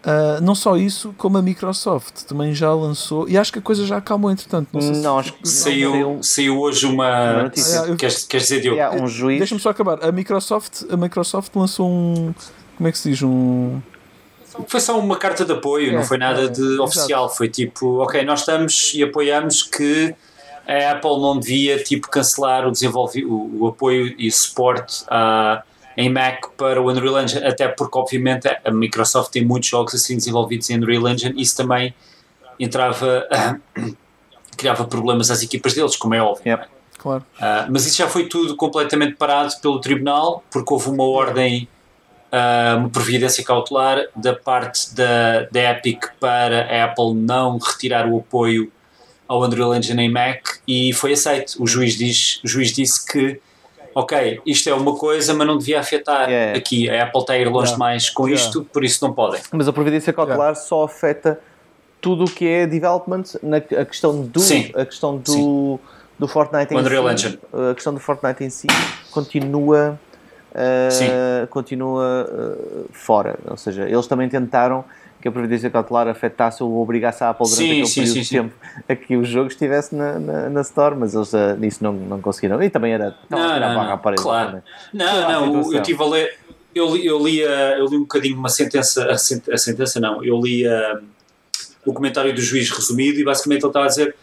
Ah, 0.02 0.38
não 0.40 0.54
só 0.54 0.76
isso, 0.78 1.14
como 1.18 1.36
a 1.36 1.42
Microsoft 1.42 2.22
também 2.24 2.54
já 2.54 2.72
lançou, 2.72 3.28
e 3.28 3.36
acho 3.36 3.52
que 3.52 3.58
a 3.58 3.62
coisa 3.62 3.84
já 3.84 3.98
acalmou 3.98 4.30
entretanto. 4.30 4.68
Não 4.72 4.80
sei 4.80 4.94
se- 4.94 5.00
Não, 5.02 5.18
acho 5.18 5.32
que 5.34 5.46
Saiu, 5.48 6.18
saiu 6.22 6.58
hoje 6.58 6.86
Uma 6.86 6.92
uma. 7.34 7.42
notícia. 7.44 7.82
Ah, 7.82 7.86
eu- 7.86 7.96
Queres, 7.96 8.24
queres 8.24 8.46
dizer, 8.46 8.60
Diogo? 8.62 8.76
Yeah, 8.78 9.02
um 9.02 9.06
juiz. 9.06 9.38
Deixa-me 9.38 9.60
só 9.60 9.68
acabar. 9.70 10.02
A 10.02 10.10
Microsoft, 10.10 10.84
a 10.90 10.96
Microsoft 10.96 11.54
lançou 11.54 11.86
um. 11.88 12.32
Como 12.78 12.88
é 12.88 12.92
que 12.92 12.98
se 12.98 13.10
diz? 13.10 13.22
Um. 13.22 13.80
Foi 14.66 14.80
só 14.80 14.98
uma 14.98 15.16
carta 15.16 15.44
de 15.44 15.52
apoio, 15.52 15.90
É, 15.92 15.96
não 15.96 16.02
foi 16.02 16.16
nada 16.18 16.42
é, 16.44 16.48
de 16.48 16.60
exato. 16.62 16.82
oficial. 16.82 17.28
Foi 17.28 17.48
tipo, 17.48 17.98
ok, 18.02 18.24
nós 18.24 18.40
estamos 18.40 18.92
e 18.94 19.02
apoiamos 19.02 19.62
que 19.62 20.14
a 20.66 20.92
Apple 20.92 21.10
não 21.20 21.38
devia 21.38 21.82
tipo, 21.82 22.08
cancelar 22.08 22.66
o, 22.66 22.70
desenvolvi 22.70 23.24
o, 23.24 23.50
o 23.60 23.66
apoio 23.68 24.14
e 24.18 24.30
suporte 24.32 25.04
a, 25.08 25.62
em 25.96 26.08
Mac 26.08 26.46
para 26.56 26.80
o 26.80 26.90
Unreal 26.90 27.22
Engine, 27.22 27.44
até 27.44 27.68
porque, 27.68 27.98
obviamente, 27.98 28.48
a 28.48 28.70
Microsoft 28.70 29.30
tem 29.32 29.44
muitos 29.44 29.68
jogos 29.68 29.94
assim 29.94 30.16
desenvolvidos 30.16 30.70
em 30.70 30.76
Unreal 30.76 31.08
Engine 31.08 31.34
e 31.36 31.42
isso 31.42 31.56
também 31.56 31.94
entrava. 32.58 33.26
criava 34.56 34.84
problemas 34.84 35.30
às 35.30 35.42
equipas 35.42 35.72
deles, 35.72 35.96
como 35.96 36.14
é 36.14 36.20
óbvio. 36.20 36.52
Yep. 36.52 36.68
Claro. 36.98 37.24
Ah, 37.40 37.66
mas 37.70 37.86
isso 37.86 37.96
já 37.96 38.06
foi 38.06 38.26
tudo 38.26 38.54
completamente 38.54 39.14
parado 39.14 39.58
pelo 39.62 39.80
tribunal, 39.80 40.44
porque 40.50 40.70
houve 40.72 40.90
uma 40.90 41.04
ordem, 41.04 41.66
ah, 42.30 42.76
uma 42.78 42.90
providência 42.90 43.42
cautelar 43.42 44.04
da 44.14 44.34
parte 44.34 44.94
da, 44.94 45.44
da 45.50 45.70
Epic 45.70 46.04
para 46.20 46.66
a 46.66 46.84
Apple 46.84 47.14
não 47.14 47.56
retirar 47.56 48.06
o 48.06 48.18
apoio 48.18 48.70
ao 49.26 49.42
Unreal 49.42 49.74
Engine 49.74 50.02
em 50.02 50.10
Mac 50.10 50.58
e 50.68 50.92
foi 50.92 51.14
aceito. 51.14 51.54
O 51.62 51.66
juiz, 51.66 51.96
diz, 51.96 52.40
o 52.44 52.48
juiz 52.48 52.70
disse 52.70 53.06
que, 53.06 53.40
ok, 53.94 54.40
isto 54.46 54.68
é 54.68 54.74
uma 54.74 54.96
coisa, 54.96 55.34
mas 55.34 55.46
não 55.46 55.58
devia 55.58 55.80
afetar 55.80 56.28
Yeah. 56.28 56.58
aqui. 56.58 56.88
A 56.90 57.04
Apple 57.04 57.20
está 57.20 57.32
a 57.34 57.38
ir 57.38 57.44
longe 57.46 57.70
Yeah. 57.70 57.72
demais 57.72 58.10
com 58.10 58.26
Yeah. 58.28 58.44
isto, 58.46 58.64
por 58.72 58.84
isso 58.84 59.04
não 59.04 59.12
podem. 59.12 59.40
Mas 59.52 59.68
a 59.68 59.72
providência 59.72 60.12
cautelar 60.12 60.54
só 60.56 60.84
afeta 60.84 61.40
tudo 62.00 62.24
o 62.24 62.30
que 62.30 62.46
é 62.46 62.66
development, 62.66 63.24
na, 63.42 63.58
a 63.58 63.84
questão 63.84 64.22
do, 64.22 64.40
Sim. 64.40 64.70
a 64.74 64.84
questão 64.86 65.16
do, 65.18 65.30
Sim. 65.30 65.78
do 66.18 66.26
Fortnite 66.28 66.72
em 66.72 66.78
Unreal 66.78 67.06
si, 67.08 67.12
Engine. 67.26 67.38
a 67.70 67.74
questão 67.74 67.92
do 67.92 68.00
Fortnite 68.00 68.42
em 68.44 68.48
si 68.50 68.66
continua 69.10 69.98
uh, 70.52 71.46
continua 71.48 72.26
uh, 72.30 72.86
fora, 72.92 73.38
ou 73.48 73.56
seja, 73.56 73.88
eles 73.88 74.06
também 74.06 74.28
tentaram 74.28 74.84
que 75.20 75.28
a 75.28 75.32
Previdência 75.32 75.68
Cautelar 75.70 76.08
afetasse 76.08 76.62
ou 76.62 76.80
obrigasse 76.82 77.22
a 77.22 77.30
Apple 77.30 77.46
durante 77.46 77.56
Sim, 77.58 77.70
aquele 77.72 77.86
sim, 77.86 78.00
período 78.00 78.14
sim, 78.14 78.20
de 78.22 78.28
tempo 78.30 78.54
a 78.88 78.96
que 78.96 79.16
o 79.16 79.24
jogo 79.24 79.48
estivesse 79.48 79.94
na, 79.94 80.18
na, 80.18 80.48
na 80.50 80.60
Store, 80.62 80.94
mas 80.96 81.14
eles 81.14 81.32
uh, 81.32 81.56
nisso 81.58 81.82
não, 81.84 81.92
não 81.92 82.20
conseguiram. 82.20 82.62
E 82.62 82.70
também 82.70 82.92
era. 82.92 83.14
Não, 83.28 83.38
não, 83.60 83.84
não, 83.86 83.98
parede 83.98 84.22
claro. 84.22 84.46
também. 84.48 84.62
Não, 84.94 85.06
a 85.28 85.32
não, 85.32 85.72
eu 85.72 85.82
tive 85.82 86.02
a 86.02 86.06
ler. 86.06 86.38
Eu 86.74 86.94
li, 86.94 87.04
eu 87.04 87.18
li, 87.26 87.44
a- 87.44 87.78
eu 87.78 87.86
li 87.86 87.96
um 87.96 88.00
bocadinho 88.02 88.36
uma 88.38 88.48
sentença. 88.48 89.10
A, 89.10 89.18
sen- 89.18 89.42
a 89.52 89.58
sentença 89.58 89.98
não, 90.00 90.24
eu 90.24 90.40
li 90.40 90.66
a- 90.66 91.00
o 91.84 91.92
comentário 91.92 92.32
do 92.34 92.40
juiz 92.40 92.70
resumido 92.70 93.18
e 93.18 93.24
basicamente 93.24 93.62
ele 93.62 93.68
estava 93.68 93.86
a 93.86 93.88
dizer 93.88 94.14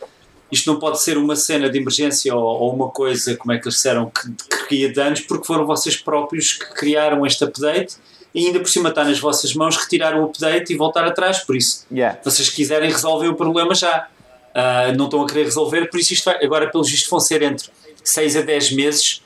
isto 0.50 0.72
não 0.72 0.80
pode 0.80 1.02
ser 1.02 1.18
uma 1.18 1.36
cena 1.36 1.70
de 1.70 1.78
emergência 1.78 2.34
ou, 2.34 2.42
ou 2.42 2.74
uma 2.74 2.88
coisa, 2.90 3.36
como 3.36 3.52
é 3.52 3.58
que 3.58 3.66
eles 3.68 3.76
disseram, 3.76 4.10
que, 4.10 4.32
que 4.32 4.66
cria 4.68 4.94
danos, 4.94 5.20
porque 5.20 5.46
foram 5.46 5.66
vocês 5.66 5.98
próprios 5.98 6.54
que 6.54 6.74
criaram 6.74 7.26
este 7.26 7.44
update 7.44 7.98
e 8.38 8.46
ainda 8.48 8.60
por 8.60 8.70
cima 8.70 8.90
está 8.90 9.04
nas 9.04 9.20
vossas 9.20 9.54
mãos 9.56 9.76
retirar 9.76 10.16
o 10.16 10.26
update 10.26 10.72
e 10.72 10.78
voltar 10.78 11.04
atrás. 11.06 11.40
Por 11.40 11.56
isso, 11.56 11.86
Yeah. 11.92 12.20
se 12.22 12.30
vocês 12.30 12.50
quiserem 12.50 12.92
resolver 12.92 13.28
o 13.28 13.36
problema 13.36 13.74
já. 13.74 14.08
Ah, 14.54 14.92
não 14.96 15.06
estão 15.06 15.22
a 15.24 15.28
querer 15.28 15.44
resolver, 15.44 15.88
por 15.90 16.00
isso 16.00 16.14
isto 16.14 16.26
vai, 16.26 16.44
agora 16.44 16.68
pelo 16.72 16.84
visto 16.84 17.10
vão 17.10 17.20
ser 17.20 17.42
entre 17.44 17.70
6 18.04 18.38
a 18.38 18.42
10 18.42 18.72
meses 18.72 19.22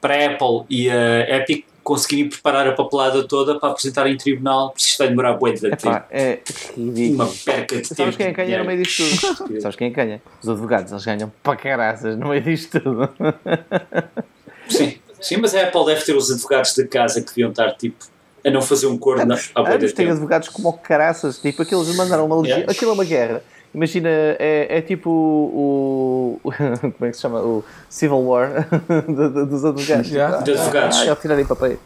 para 0.00 0.14
a 0.14 0.26
Apple 0.26 0.64
e 0.70 0.88
a 0.88 1.36
Epic 1.38 1.64
conseguirem 1.82 2.28
preparar 2.28 2.68
a 2.68 2.72
papelada 2.72 3.22
toda 3.26 3.58
para 3.58 3.70
apresentar 3.70 4.06
em 4.08 4.16
tribunal, 4.16 4.70
por 4.70 4.78
isso 4.78 4.88
isto 4.90 4.98
vai 4.98 5.08
demorar 5.08 5.34
bué 5.34 5.52
de 5.52 5.60
tempo. 5.60 5.74
Epá, 5.74 6.06
é 6.10 6.40
ridículo. 6.76 7.24
Uma 7.24 7.32
perca 7.44 7.76
de 7.76 7.82
tempo. 7.82 7.94
Sabes 7.96 8.16
quem 8.16 8.26
é 8.26 8.30
que 8.30 8.36
ganha 8.36 8.58
no 8.58 8.64
meio 8.64 8.82
disto 8.82 9.36
tudo? 9.36 9.60
Sabes 9.62 9.76
quem 9.76 9.86
é 9.86 9.90
que 9.90 9.96
ganha? 9.96 10.22
Os 10.42 10.48
advogados, 10.48 10.92
eles 10.92 11.04
ganham 11.04 11.32
para 11.42 11.56
caraças 11.56 12.16
no 12.16 12.28
meio 12.28 12.42
disto 12.42 12.80
tudo. 12.80 13.08
Sim, 14.68 14.98
sim, 15.20 15.36
mas 15.38 15.54
a 15.54 15.62
Apple 15.62 15.84
deve 15.86 16.04
ter 16.04 16.16
os 16.16 16.30
advogados 16.30 16.74
de 16.74 16.86
casa 16.86 17.20
que 17.20 17.28
deviam 17.28 17.50
estar 17.50 17.72
tipo 17.72 18.04
a 18.44 18.50
não 18.50 18.62
fazer 18.62 18.86
um 18.86 18.96
corno 18.96 19.22
à 19.22 19.26
bué 19.62 19.70
de 19.70 19.74
Ambos 19.76 19.92
têm 19.92 20.04
tempo. 20.06 20.12
advogados 20.12 20.48
como 20.48 20.72
caraças, 20.74 21.38
tipo, 21.38 21.62
aqueles 21.62 21.94
mandaram 21.96 22.26
uma 22.26 22.36
legi... 22.36 22.50
Yeah. 22.50 22.72
aquilo 22.72 22.90
é 22.92 22.94
uma 22.94 23.04
guerra. 23.04 23.42
Imagina, 23.74 24.08
é, 24.08 24.78
é 24.78 24.80
tipo 24.80 25.10
o, 25.10 26.40
o- 26.42 26.50
Como 26.80 26.94
é 27.02 27.10
que 27.10 27.16
se 27.16 27.22
chama? 27.22 27.40
O 27.42 27.64
Civil 27.90 28.18
War 28.20 28.66
do- 29.06 29.30
do- 29.30 29.46
dos 29.46 29.64
advogados. 29.64 30.08
Yeah. 30.10 30.38
De 30.42 30.52
advogados. 30.52 30.98
Ah, 30.98 31.10
ao 31.10 31.16
tirarem 31.16 31.44
papéis. 31.44 31.78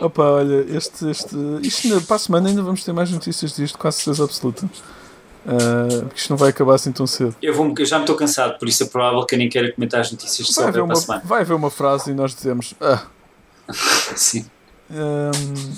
Opa, 0.00 0.22
olha, 0.22 0.64
este, 0.76 1.10
este, 1.10 1.34
isto 1.62 1.88
ainda, 1.88 2.00
para 2.02 2.16
a 2.16 2.18
semana 2.20 2.48
ainda 2.48 2.62
vamos 2.62 2.84
ter 2.84 2.92
mais 2.92 3.10
notícias 3.10 3.56
disto, 3.56 3.76
quase 3.78 3.98
certeza 3.98 4.24
absoluta. 4.24 4.64
Ah, 5.50 5.86
porque 6.02 6.16
isto 6.20 6.28
não 6.30 6.36
vai 6.36 6.50
acabar 6.50 6.74
assim 6.74 6.92
tão 6.92 7.06
cedo. 7.06 7.34
Eu, 7.40 7.54
vou, 7.54 7.72
eu 7.78 7.86
já 7.86 7.96
me 7.96 8.02
estou 8.02 8.14
cansado, 8.16 8.58
por 8.58 8.68
isso 8.68 8.82
é 8.82 8.86
provável 8.86 9.24
que 9.24 9.34
eu 9.34 9.38
nem 9.38 9.48
queira 9.48 9.72
comentar 9.72 10.00
as 10.00 10.12
notícias 10.12 10.46
de 10.46 10.54
Vai 10.54 10.66
haver, 10.66 10.82
uma, 10.82 10.94
semana. 10.94 11.22
vai 11.24 11.40
haver 11.40 11.54
uma 11.54 11.70
frase 11.70 12.10
e 12.10 12.14
nós 12.14 12.34
dizemos. 12.34 12.74
Ah, 12.80 13.02
Sim. 14.14 14.44
Hum, 14.90 15.72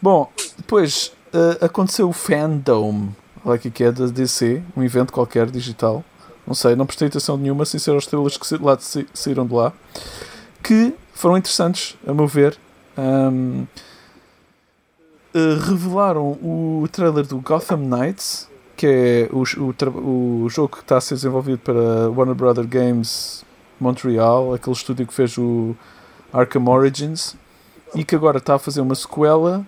bom, 0.00 0.30
depois 0.56 1.12
uh, 1.34 1.64
aconteceu 1.64 2.08
o 2.08 2.12
Fandom, 2.12 3.08
aqui 3.44 3.70
que 3.70 3.84
é 3.84 3.92
da 3.92 4.06
DC, 4.06 4.62
um 4.76 4.82
evento 4.82 5.12
qualquer 5.12 5.50
digital. 5.50 6.02
Não 6.46 6.54
sei, 6.54 6.74
não 6.76 6.84
prestei 6.86 7.08
atenção 7.08 7.36
nenhuma, 7.36 7.64
sem 7.66 7.78
ser 7.80 7.90
aos 7.92 8.06
trailers 8.06 8.36
que 8.38 8.56
lá 8.58 8.74
de 8.74 8.84
sa- 8.84 9.04
saíram 9.14 9.46
de 9.46 9.54
lá, 9.54 9.72
que 10.62 10.94
foram 11.14 11.36
interessantes, 11.36 11.96
a 12.06 12.12
meu 12.14 12.26
ver. 12.26 12.58
Hum, 12.98 13.66
uh, 15.34 15.60
revelaram 15.68 16.32
o 16.42 16.86
trailer 16.92 17.26
do 17.26 17.38
Gotham 17.38 17.78
Knights, 17.78 18.48
que 18.76 18.86
é 18.86 19.28
o, 19.32 19.42
o, 19.42 20.44
o 20.44 20.48
jogo 20.48 20.76
que 20.76 20.82
está 20.82 20.96
a 20.96 21.00
ser 21.00 21.14
desenvolvido 21.14 21.58
para 21.58 22.08
Warner 22.10 22.34
Brother 22.34 22.66
Games 22.66 23.44
Montreal, 23.80 24.54
aquele 24.54 24.74
estúdio 24.74 25.06
que 25.06 25.14
fez 25.14 25.36
o 25.38 25.76
Arkham 26.32 26.66
Origins 26.68 27.36
e 27.94 28.04
que 28.04 28.14
agora 28.14 28.38
está 28.38 28.54
a 28.54 28.58
fazer 28.58 28.80
uma 28.80 28.94
sequela 28.94 29.64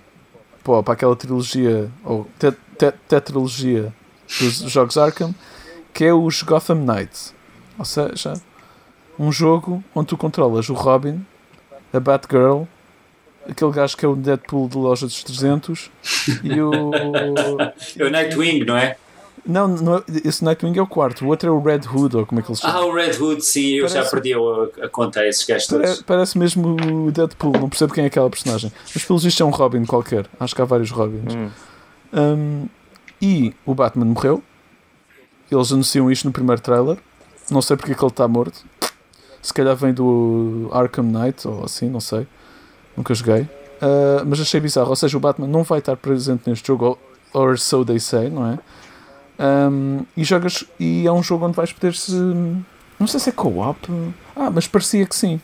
pô, 0.64 0.82
para 0.82 0.94
aquela 0.94 1.14
trilogia 1.14 1.90
ou 2.04 2.26
te, 2.38 2.50
te, 2.76 2.92
tetralogia 3.08 3.92
dos 4.40 4.70
jogos 4.70 4.96
Arkham 4.96 5.34
que 5.92 6.04
é 6.04 6.12
os 6.12 6.42
Gotham 6.42 6.84
Knights. 6.84 7.34
Ou 7.78 7.84
seja, 7.84 8.34
um 9.18 9.32
jogo 9.32 9.82
onde 9.94 10.08
tu 10.08 10.16
controlas 10.16 10.68
o 10.68 10.74
Robin 10.74 11.24
a 11.92 12.00
Batgirl 12.00 12.64
aquele 13.48 13.70
gajo 13.72 13.96
que 13.96 14.04
é 14.04 14.08
o 14.08 14.16
Deadpool 14.16 14.68
de 14.68 14.76
loja 14.76 15.06
dos 15.06 15.22
300 15.22 15.90
e 16.44 16.60
o 16.60 16.90
É 17.98 18.04
o 18.04 18.10
Nightwing, 18.10 18.64
não 18.64 18.76
é? 18.76 18.96
não, 19.46 19.68
não 19.68 19.96
é- 19.98 20.02
esse 20.24 20.44
Nightwing 20.44 20.76
é 20.76 20.82
o 20.82 20.86
quarto 20.86 21.24
o 21.24 21.28
outro 21.28 21.48
é 21.48 21.52
o 21.52 21.60
Red 21.62 21.82
Hood 21.92 22.16
ou 22.16 22.26
como 22.26 22.40
é 22.40 22.42
que 22.42 22.48
ele 22.50 22.56
se 22.56 22.62
chama 22.62 22.74
Ah, 22.74 22.84
o 22.84 22.92
Red 22.92 23.16
Hood, 23.20 23.40
sim, 23.44 23.74
eu 23.74 23.86
já 23.88 23.94
Parece- 23.96 24.10
perdi 24.10 24.34
a, 24.34 24.84
a 24.84 24.88
conta 24.88 25.20
a 25.20 25.26
esses 25.28 25.44
gajos 25.46 25.68
Pare- 25.68 25.82
todos. 25.84 26.02
Parece 26.02 26.36
mesmo 26.38 26.76
o 27.06 27.10
Deadpool, 27.12 27.52
não 27.52 27.68
percebo 27.68 27.94
quem 27.94 28.04
é 28.04 28.06
aquela 28.08 28.28
personagem. 28.28 28.72
Mas 28.94 29.04
pelos 29.04 29.22
vistos 29.22 29.40
é 29.40 29.44
um 29.44 29.50
Robin 29.50 29.84
qualquer. 29.84 30.26
Acho 30.40 30.54
que 30.54 30.62
há 30.62 30.64
vários 30.64 30.90
Robins. 30.90 31.32
Hum. 31.34 31.50
Um, 32.12 32.66
e 33.22 33.54
o 33.64 33.74
Batman 33.74 34.04
morreu. 34.06 34.42
Eles 35.50 35.70
anunciam 35.72 36.10
isto 36.10 36.24
no 36.24 36.32
primeiro 36.32 36.60
trailer. 36.60 36.96
Não 37.50 37.62
sei 37.62 37.76
porque 37.76 37.92
é 37.92 37.94
que 37.94 38.02
ele 38.02 38.10
está 38.10 38.26
morto. 38.26 38.64
Se 39.40 39.54
calhar 39.54 39.76
vem 39.76 39.94
do 39.94 40.68
Arkham 40.72 41.04
Knight 41.04 41.46
ou 41.46 41.64
assim, 41.64 41.88
não 41.88 42.00
sei. 42.00 42.26
Nunca 42.96 43.14
joguei. 43.14 43.42
Uh, 43.42 44.24
mas 44.26 44.40
achei 44.40 44.60
bizarro. 44.60 44.90
Ou 44.90 44.96
seja, 44.96 45.16
o 45.16 45.20
Batman 45.20 45.46
não 45.46 45.62
vai 45.62 45.80
estar 45.80 45.96
presente 45.96 46.48
neste 46.48 46.66
jogo, 46.66 46.98
or, 47.32 47.50
or 47.50 47.58
so 47.58 47.84
they 47.84 48.00
say, 48.00 48.30
não 48.30 48.52
é? 48.52 48.58
Um, 49.38 50.06
e 50.16 50.24
jogas 50.24 50.64
e 50.80 51.06
é 51.06 51.12
um 51.12 51.22
jogo 51.22 51.46
onde 51.46 51.56
vais 51.56 51.72
poder 51.72 51.94
se. 51.94 52.12
Não 52.98 53.06
sei 53.06 53.20
se 53.20 53.28
é 53.28 53.32
co-op. 53.32 53.78
Ah, 54.34 54.50
mas 54.50 54.66
parecia 54.66 55.04
que 55.04 55.14
sim. 55.14 55.40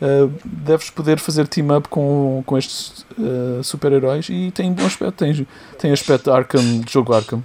Uh, 0.00 0.32
deves 0.44 0.90
poder 0.90 1.18
fazer 1.18 1.48
team 1.48 1.76
up 1.76 1.88
com, 1.88 2.42
com 2.46 2.58
estes 2.58 3.06
uh, 3.18 3.62
super-heróis 3.62 4.28
e 4.28 4.52
tem 4.52 4.72
bom 4.72 4.86
aspecto. 4.86 5.16
Tem, 5.16 5.46
tem 5.78 5.92
aspecto 5.92 6.24
de 6.24 6.30
Arkham, 6.30 6.80
de 6.80 6.92
jogo 6.92 7.12
Arkham. 7.12 7.42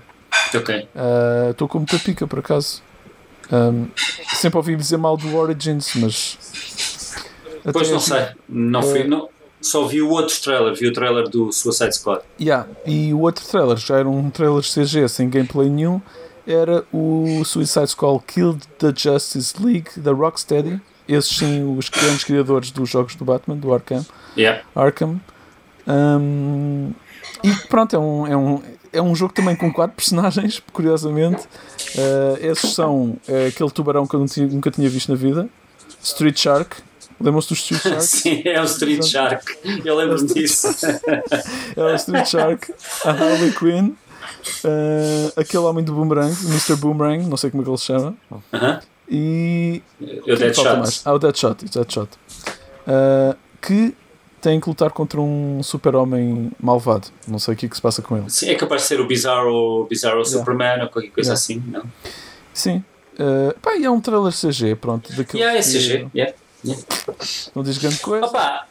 Ok. 0.54 0.88
Estou 1.50 1.68
com 1.68 1.80
muita 1.80 1.98
pica 2.00 2.28
por 2.28 2.40
acaso. 2.40 2.84
Um, 3.52 3.88
sempre 4.36 4.58
ouvi 4.58 4.76
dizer 4.76 4.98
mal 4.98 5.18
do 5.18 5.36
Origins, 5.36 5.94
mas. 5.96 6.38
Pois 7.74 7.90
não 7.90 8.00
sei. 8.00 8.28
Não 8.48 8.82
fui, 8.84 9.04
não, 9.04 9.30
só 9.62 9.86
vi 9.86 10.02
o 10.02 10.10
outro 10.10 10.40
trailer, 10.42 10.74
vi 10.74 10.88
o 10.88 10.94
trailer 10.94 11.28
do 11.28 11.52
Suicide 11.52 11.96
Squad. 11.96 12.22
Yeah. 12.40 12.68
E 12.86 13.14
o 13.14 13.22
outro 13.22 13.46
trailer 13.46 13.78
já 13.78 13.98
era 13.98 14.10
um 14.10 14.30
trailer 14.30 14.64
CG 14.64 15.08
sem 15.10 15.30
gameplay 15.30 15.70
nenhum. 15.70 16.02
Era 16.48 16.84
o 16.94 17.44
Suicide 17.46 17.88
Squad 17.88 18.24
Killed 18.26 18.66
the 18.80 18.94
Justice 18.96 19.56
League 19.62 20.00
da 20.00 20.12
Rocksteady. 20.12 20.82
Esses 21.08 21.38
sim, 21.38 21.78
os 21.78 21.90
grandes 21.90 22.24
criadores 22.24 22.72
dos 22.72 22.90
jogos 22.90 23.16
do 23.16 23.26
Batman, 23.26 23.58
do 23.58 23.74
Arkham. 23.74 24.06
Yeah. 24.38 24.64
Arkham. 24.76 25.20
Um, 25.88 26.92
e 27.44 27.52
pronto, 27.68 27.96
é 27.96 28.00
um, 28.00 28.28
é, 28.28 28.38
um, 28.38 28.62
é 28.94 29.02
um 29.02 29.16
jogo 29.16 29.34
também 29.34 29.56
com 29.56 29.74
quatro 29.74 29.96
personagens, 29.96 30.62
curiosamente. 30.72 31.42
Uh, 31.96 32.38
esses 32.40 32.74
são 32.74 33.18
uh, 33.28 33.48
aquele 33.48 33.72
tubarão 33.72 34.06
que 34.06 34.16
eu 34.16 34.20
nunca 34.52 34.72
tinha 34.72 34.90
visto 34.90 35.10
na 35.10 35.16
vida, 35.16 35.50
Street 36.02 36.38
Shark. 36.38 36.78
Lembram-se 37.22 37.50
do 37.50 37.54
Street 37.56 37.82
Shark? 37.84 38.02
Sim, 38.04 38.42
é 38.46 38.62
o 38.62 38.66
Street 38.66 39.04
Shark. 39.04 39.58
Eu 39.86 39.96
lembro-me 39.96 40.28
disso. 40.34 40.68
É 41.76 41.82
o 41.84 41.96
Street 41.96 42.26
Shark, 42.28 42.74
a 43.06 43.10
Harley 43.12 43.52
Quinn, 43.54 43.90
uh, 44.64 45.40
aquele 45.40 45.64
homem 45.64 45.84
do 45.84 45.94
Boomerang, 45.94 46.32
o 46.46 46.50
Mr. 46.50 46.76
Boomerang, 46.76 47.26
não 47.28 47.38
sei 47.38 47.50
como 47.52 47.62
é 47.62 47.66
que 47.66 47.70
ele 47.72 47.78
se 47.78 47.86
chama, 47.86 48.16
Aham. 48.54 48.80
e. 49.10 49.82
Eu 50.26 50.38
quem 50.38 50.54
falta 50.54 50.76
mais? 50.78 50.90
Deadshot. 50.90 51.02
Ah, 51.06 51.14
o 51.14 51.20
Deadshot, 51.20 51.66
o 51.66 51.70
Deadshot. 51.70 52.10
Uh, 52.88 53.36
que 53.62 53.94
tem 54.42 54.60
que 54.60 54.70
lutar 54.70 54.90
contra 54.92 55.20
um 55.20 55.62
super-homem 55.62 56.52
malvado. 56.62 57.08
Não 57.28 57.38
sei 57.40 57.54
o 57.54 57.58
que 57.58 57.66
é 57.66 57.70
que 57.70 57.76
se 57.76 57.82
passa 57.82 58.02
com 58.02 58.16
ele. 58.18 58.30
Sim, 58.30 58.50
é 58.50 58.56
capaz 58.56 58.84
de 58.84 58.88
ser 58.88 59.02
o 59.02 59.06
Bizarro, 59.06 59.86
Bizarro 59.90 60.24
Superman 60.26 60.82
ou 60.84 60.88
qualquer 60.90 61.10
coisa 61.12 61.32
Yeah. 61.32 61.34
assim, 61.34 61.64
não? 61.68 61.84
Sim. 62.54 62.84
Uh, 63.20 63.54
pá, 63.62 63.76
e 63.76 63.84
é 63.84 63.92
um 63.92 64.00
trailer 64.00 64.32
CG, 64.32 64.76
pronto. 64.76 65.12
Daquele 65.14 65.44
Yeah, 65.44 65.60
é 65.60 65.62
que 65.62 65.68
CG. 65.70 66.08
Yeah. 66.16 66.34
Não 67.56 67.64
diz 67.64 67.78
grande 67.78 68.00
coisa. 68.00 68.26
Opa, 68.26 68.68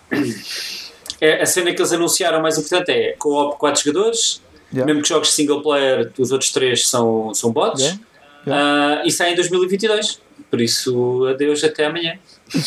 é, 1.20 1.42
a 1.42 1.46
cena 1.46 1.72
que 1.72 1.80
eles 1.80 1.92
anunciaram 1.92 2.40
mais 2.42 2.58
importante 2.58 2.90
é 2.90 3.12
co-op 3.18 3.58
4 3.58 3.82
jogadores, 3.84 4.40
Yeah. 4.70 4.84
mesmo 4.86 5.00
que 5.02 5.08
jogos 5.08 5.32
single 5.32 5.62
player, 5.62 6.12
os 6.18 6.30
outros 6.30 6.52
3 6.52 6.86
são, 6.86 7.32
são 7.32 7.50
bots, 7.50 7.80
Yeah. 7.80 8.00
Ah, 8.46 9.02
e 9.04 9.10
sai 9.10 9.32
em 9.32 9.34
2022. 9.34 10.20
Por 10.50 10.60
isso, 10.60 11.26
adeus 11.26 11.62
até 11.64 11.86
amanhã. 11.86 12.18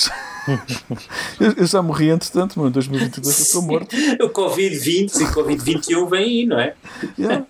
Eu, 1.39 1.53
eu 1.57 1.65
já 1.67 1.81
morri 1.83 2.09
entretanto, 2.09 2.53
mas 2.59 2.69
em 2.69 2.71
2022 2.71 3.37
eu 3.37 3.43
estou 3.45 3.61
morto. 3.61 3.95
O 4.21 4.29
Covid-20 4.29 5.21
e 5.21 5.25
Covid-21 5.25 6.09
vem 6.09 6.23
aí, 6.23 6.45
não 6.47 6.59
é? 6.59 6.73
Yeah. 7.17 7.45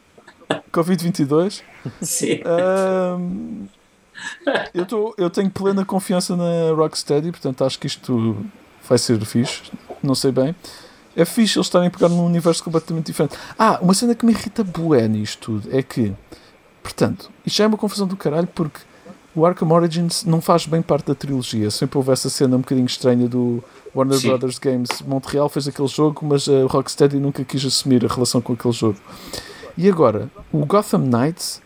Covid-22. 0.73 1.61
Sim. 2.01 2.41
Ahm, 2.45 3.67
eu, 4.73 4.85
tô, 4.85 5.13
eu 5.17 5.29
tenho 5.29 5.49
plena 5.49 5.85
confiança 5.85 6.35
na 6.35 6.73
Rocksteady, 6.75 7.31
portanto 7.31 7.63
acho 7.63 7.79
que 7.79 7.87
isto 7.87 8.37
vai 8.87 8.97
ser 8.97 9.23
fixe. 9.25 9.71
Não 10.01 10.15
sei 10.15 10.31
bem. 10.31 10.55
É 11.15 11.25
fixe 11.25 11.57
eles 11.57 11.67
estarem 11.67 11.87
a 11.87 11.91
pegar 11.91 12.09
num 12.09 12.25
universo 12.25 12.63
completamente 12.63 13.07
diferente. 13.07 13.37
Ah, 13.57 13.79
uma 13.81 13.93
cena 13.93 14.15
que 14.15 14.25
me 14.25 14.31
irrita 14.31 14.63
bué 14.63 15.07
nisto 15.07 15.59
tudo 15.59 15.75
é 15.75 15.83
que, 15.83 16.13
portanto, 16.81 17.29
isto 17.45 17.57
já 17.57 17.65
é 17.65 17.67
uma 17.67 17.77
confusão 17.77 18.07
do 18.07 18.15
caralho 18.15 18.47
porque 18.47 18.79
o 19.35 19.45
Arkham 19.45 19.71
Origins 19.71 20.25
não 20.25 20.41
faz 20.41 20.65
bem 20.65 20.81
parte 20.81 21.07
da 21.07 21.15
trilogia. 21.15 21.71
Sempre 21.71 21.97
houve 21.97 22.11
essa 22.11 22.29
cena 22.29 22.57
um 22.57 22.61
bocadinho 22.61 22.85
estranha 22.85 23.27
do 23.27 23.63
Warner 23.95 24.17
Sim. 24.17 24.27
Brothers 24.27 24.59
Games. 24.59 25.01
Montreal 25.01 25.47
fez 25.47 25.67
aquele 25.67 25.87
jogo, 25.87 26.25
mas 26.25 26.47
a 26.49 26.65
Rocksteady 26.67 27.17
nunca 27.17 27.43
quis 27.43 27.63
assumir 27.65 28.05
a 28.05 28.13
relação 28.13 28.41
com 28.41 28.53
aquele 28.53 28.73
jogo. 28.73 28.97
E 29.77 29.89
agora, 29.89 30.29
o 30.51 30.65
Gotham 30.65 30.99
Knights, 30.99 31.61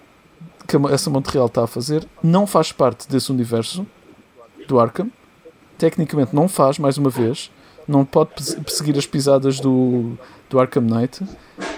que 0.67 0.75
a- 0.75 0.91
essa 0.91 1.09
Montreal 1.09 1.45
está 1.47 1.63
a 1.63 1.67
fazer, 1.67 2.07
não 2.23 2.45
faz 2.47 2.71
parte 2.71 3.07
desse 3.09 3.31
universo 3.31 3.85
do 4.67 4.79
Arkham. 4.79 5.09
Tecnicamente 5.77 6.33
não 6.35 6.47
faz, 6.47 6.79
mais 6.79 6.97
uma 6.97 7.09
vez. 7.09 7.51
Não 7.87 8.03
pode 8.05 8.31
pes- 8.31 8.57
seguir 8.67 8.97
as 8.97 9.05
pisadas 9.05 9.59
do, 9.59 10.17
do 10.49 10.59
Arkham 10.59 10.81
Knight. 10.83 11.23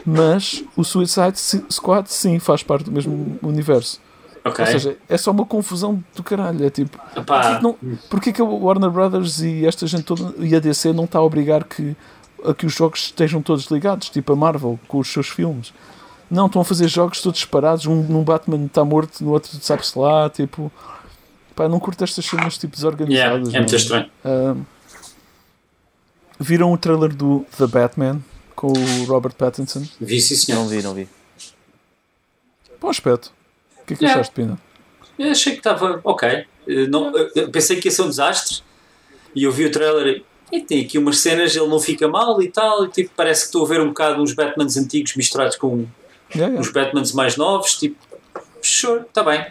Mas 0.05 0.63
o 0.75 0.83
Suicide 0.83 1.37
Squad 1.71 2.07
sim 2.09 2.39
faz 2.39 2.63
parte 2.63 2.85
do 2.85 2.91
mesmo 2.91 3.37
universo. 3.41 3.99
Ok. 4.45 4.63
Ou 4.63 4.71
seja, 4.71 4.97
é 5.09 5.17
só 5.17 5.31
uma 5.31 5.45
confusão 5.45 6.01
do 6.15 6.23
caralho. 6.23 6.63
É 6.65 6.69
tipo, 6.69 6.97
Porquê 7.25 7.57
que, 7.57 7.63
não, 7.63 7.75
que 8.33 8.41
a 8.41 8.45
Warner 8.45 8.89
Brothers 8.89 9.39
e 9.41 9.65
esta 9.65 9.85
gente 9.85 10.03
toda 10.03 10.33
e 10.37 10.55
a 10.55 10.59
DC 10.59 10.93
não 10.93 11.03
está 11.03 11.19
a 11.19 11.23
obrigar 11.23 11.65
que, 11.65 11.95
a 12.45 12.53
que 12.53 12.65
os 12.65 12.73
jogos 12.73 13.01
estejam 13.07 13.41
todos 13.41 13.65
ligados, 13.65 14.09
tipo 14.09 14.31
a 14.31 14.35
Marvel 14.35 14.79
com 14.87 14.99
os 14.99 15.11
seus 15.11 15.27
filmes? 15.27 15.73
Não, 16.29 16.47
estão 16.47 16.61
a 16.61 16.65
fazer 16.65 16.87
jogos 16.87 17.21
todos 17.21 17.39
separados, 17.39 17.85
um 17.85 18.03
num 18.03 18.23
Batman 18.23 18.65
está 18.65 18.83
morto, 18.83 19.23
no 19.23 19.31
outro 19.31 19.49
sabe-se 19.61 19.97
lá, 19.97 20.29
tipo. 20.29 20.71
Pá, 21.55 21.67
não 21.67 21.79
curto 21.79 22.03
estas 22.03 22.25
cenas 22.25 22.57
tipo 22.57 22.75
yeah, 22.77 23.37
desorganizadas. 23.37 23.53
é 23.53 23.57
muito 23.57 23.71
não. 23.71 23.77
estranho. 23.77 24.11
Ah, 24.23 24.55
viram 26.39 26.71
o 26.71 26.77
trailer 26.77 27.15
do 27.15 27.45
The 27.57 27.67
Batman 27.67 28.21
com 28.55 28.67
o 28.71 29.05
Robert 29.05 29.33
Pattinson? 29.33 29.83
Vi 29.99 30.21
sim, 30.21 30.35
senhor. 30.35 30.59
Não 30.59 30.67
vi, 30.67 30.83
não 30.83 30.93
vi. 30.93 31.07
Bom 32.79 32.89
aspecto. 32.89 33.31
O 33.81 33.85
que 33.85 33.93
é 33.93 33.97
que 33.97 34.03
Yeah. 34.03 34.19
achaste, 34.19 34.35
Pina? 34.35 34.59
Eu 35.17 35.31
achei 35.31 35.53
que 35.53 35.59
estava 35.59 35.99
ok. 36.03 36.45
Não, 36.89 37.11
pensei 37.51 37.79
que 37.79 37.87
ia 37.87 37.91
ser 37.91 38.03
um 38.03 38.09
desastre 38.09 38.59
e 39.33 39.43
eu 39.43 39.51
vi 39.51 39.65
o 39.65 39.71
trailer 39.71 40.23
e 40.51 40.61
tem 40.61 40.83
aqui 40.83 40.97
umas 40.97 41.19
cenas, 41.19 41.55
ele 41.55 41.67
não 41.67 41.79
fica 41.79 42.07
mal 42.07 42.41
e 42.41 42.49
tal, 42.49 42.85
e 42.85 42.89
tipo, 42.89 43.11
parece 43.15 43.41
que 43.41 43.45
estou 43.47 43.65
a 43.65 43.67
ver 43.67 43.81
um 43.81 43.87
bocado 43.87 44.21
uns 44.21 44.33
Batmans 44.33 44.77
antigos 44.77 45.15
misturados 45.15 45.55
com 45.55 45.85
Yeah, 46.35 46.53
yeah. 46.53 46.59
uns 46.59 46.71
Batmans 46.71 47.13
mais 47.13 47.37
novos, 47.37 47.75
tipo, 47.75 47.97
sure, 48.61 49.01
está 49.01 49.23
bem. 49.23 49.45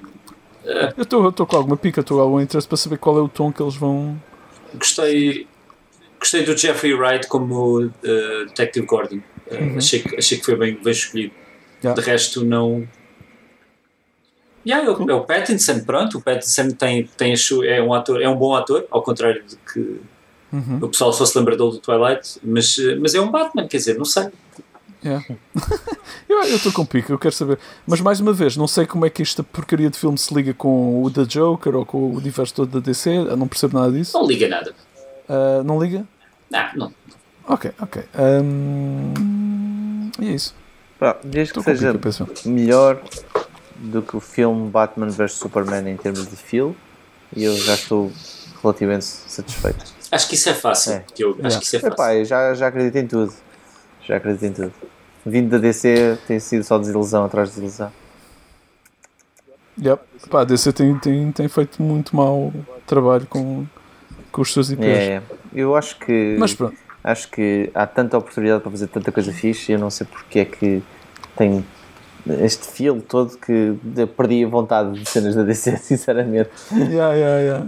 Eu 0.97 1.03
estou 1.03 1.47
com 1.47 1.57
alguma 1.57 1.77
pica, 1.77 2.01
estou 2.01 2.19
com 2.19 2.23
algum 2.23 2.41
interesse 2.41 2.67
para 2.67 2.77
saber 2.77 2.99
qual 2.99 3.19
é 3.19 3.21
o 3.21 3.29
tom 3.29 3.53
que 3.53 3.63
eles 3.63 3.77
vão. 3.77 4.21
Gostei, 4.75 5.47
gostei 6.19 6.45
do 6.45 6.57
Jeffrey 6.57 6.93
Wright 6.93 7.29
como 7.29 7.83
eh, 8.03 8.45
Detective 8.47 8.85
Gordon. 8.85 9.21
Eh, 9.49 9.77
achei, 9.77 10.01
que, 10.01 10.17
achei 10.17 10.39
que 10.39 10.45
foi 10.45 10.57
bem, 10.57 10.75
bem 10.75 10.93
escolhido. 10.93 11.33
Yeah. 11.83 12.01
De 12.01 12.07
resto, 12.07 12.45
não. 12.45 12.87
Yeah, 14.67 14.85
é, 14.85 14.91
o, 14.91 15.11
é 15.11 15.15
o 15.15 15.21
Pattinson, 15.25 15.85
pronto. 15.85 16.19
O 16.19 16.21
Pattinson 16.21 16.71
tem, 16.71 17.09
tem 17.17 17.35
é, 17.65 17.81
um 17.81 17.95
ator, 17.95 18.21
é 18.21 18.29
um 18.29 18.35
bom 18.35 18.55
ator, 18.55 18.87
ao 18.91 19.03
contrário 19.03 19.45
de 19.45 19.57
que 19.73 20.01
Uhum. 20.53 20.79
o 20.81 20.89
pessoal 20.89 21.13
só 21.13 21.27
se 21.27 21.37
lembra 21.37 21.57
dele 21.57 21.73
do 21.73 21.79
Twilight, 21.79 22.39
mas, 22.43 22.79
eh, 22.79 22.95
mas 22.95 23.15
é 23.15 23.21
um 23.21 23.31
Batman, 23.31 23.67
quer 23.67 23.79
dizer, 23.79 23.99
não 23.99 24.05
sei. 24.05 24.29
Yeah. 25.07 25.25
eu 26.29 26.57
estou 26.57 26.73
com 26.73 26.85
pica, 26.85 27.13
eu 27.13 27.19
quero 27.19 27.35
saber. 27.35 27.59
Mas 27.87 28.01
mais 28.01 28.21
uma 28.21 28.33
vez, 28.33 28.57
não 28.57 28.67
sei 28.67 28.87
como 28.87 29.07
é 29.07 29.11
que 29.11 29.23
esta 29.23 29.43
porcaria 29.43 29.89
de 29.89 29.99
filme 29.99 30.19
se 30.19 30.35
liga 30.35 30.53
com 30.53 31.03
o 31.03 31.11
The 31.11 31.25
Joker 31.25 31.77
ou 31.77 31.87
com 31.87 31.99
o 31.99 32.17
universo 32.17 32.55
todo 32.55 32.81
da 32.81 32.85
DC, 32.85 33.11
eu 33.11 33.37
não 33.37 33.47
percebo 33.47 33.79
nada 33.79 33.93
disso. 33.93 34.19
Não 34.19 34.27
liga 34.27 34.49
nada. 34.49 34.75
Ah, 35.29 35.63
não 35.65 35.83
liga? 35.83 36.07
Não, 36.51 36.69
não. 36.75 36.95
Ok, 37.49 37.71
ok. 37.81 38.03
Ahm, 38.15 40.11
e 40.21 40.29
é 40.29 40.33
isso. 40.33 40.55
Pá, 40.99 41.17
desde 41.23 41.53
que 41.53 41.61
Estou 41.61 41.75
seja 41.75 41.95
pica, 41.95 42.27
melhor 42.49 43.03
do 43.77 44.03
que 44.03 44.17
o 44.17 44.21
filme 44.21 44.69
Batman 44.71 45.09
vs 45.09 45.33
Superman 45.33 45.89
em 45.89 45.97
termos 45.97 46.27
de 46.27 46.37
feel, 46.37 46.75
e 47.35 47.45
eu 47.45 47.57
já 47.57 47.75
estou 47.75 48.11
relativamente 48.63 49.05
satisfeito. 49.05 49.85
Acho 50.11 50.29
que 50.29 50.35
isso 50.35 50.49
é 50.49 50.55
fácil, 50.55 50.93
É. 50.93 51.05
Diogo. 51.15 51.35
Yeah. 51.37 51.49
Acho 51.49 51.59
que 51.59 51.67
isso 51.67 51.77
é 51.77 51.81
fácil. 51.81 51.95
Epá, 51.95 52.15
eu 52.15 52.25
já, 52.25 52.55
já 52.55 52.69
acredito 52.69 52.97
em 52.97 53.07
tudo. 53.07 53.33
Já 54.07 54.17
acredito 54.17 54.45
em 54.45 54.53
tudo. 54.53 54.73
Vindo 55.27 55.51
da 55.51 55.59
DC 55.59 56.19
tem 56.29 56.39
sido 56.39 56.63
só 56.63 56.79
desilusão 56.79 57.25
atrás 57.25 57.49
de 57.49 57.57
desilusão. 57.57 57.91
Yep. 59.83 60.01
Pá, 60.31 60.43
a 60.43 60.45
DC 60.45 60.73
tem, 60.73 60.97
tem, 61.01 61.33
tem 61.33 61.49
feito 61.49 61.83
muito 61.83 62.15
mau 62.15 62.53
trabalho 62.87 63.27
com, 63.27 63.67
com 64.31 64.41
os 64.41 64.53
seus 64.53 64.71
IPs. 64.71 64.87
É, 64.87 65.15
é. 65.15 65.23
eu 65.53 65.75
acho 65.75 65.99
que 65.99 66.37
Mas 66.39 66.55
pronto. 66.55 66.77
acho 67.03 67.29
que 67.29 67.69
há 67.75 67.87
tanta 67.87 68.17
oportunidade 68.17 68.63
para 68.63 68.71
fazer 68.71 68.87
tanta 68.87 69.11
coisa 69.11 69.33
fixe 69.33 69.73
e 69.73 69.75
eu 69.75 69.81
não 69.81 69.91
sei 69.91 70.07
porque 70.07 70.39
é 70.39 70.45
que 70.45 70.81
tem 71.37 71.65
este 72.41 72.69
feel 72.69 73.03
todo 73.03 73.37
que 73.37 73.75
eu 73.97 74.07
perdi 74.07 74.45
a 74.45 74.49
vontade 74.49 74.99
de 74.99 75.09
cenas 75.09 75.35
da 75.35 75.43
DC, 75.43 75.77
sinceramente. 75.83 76.51
Yeah, 76.73 77.15
yeah, 77.15 77.41
yeah. 77.41 77.67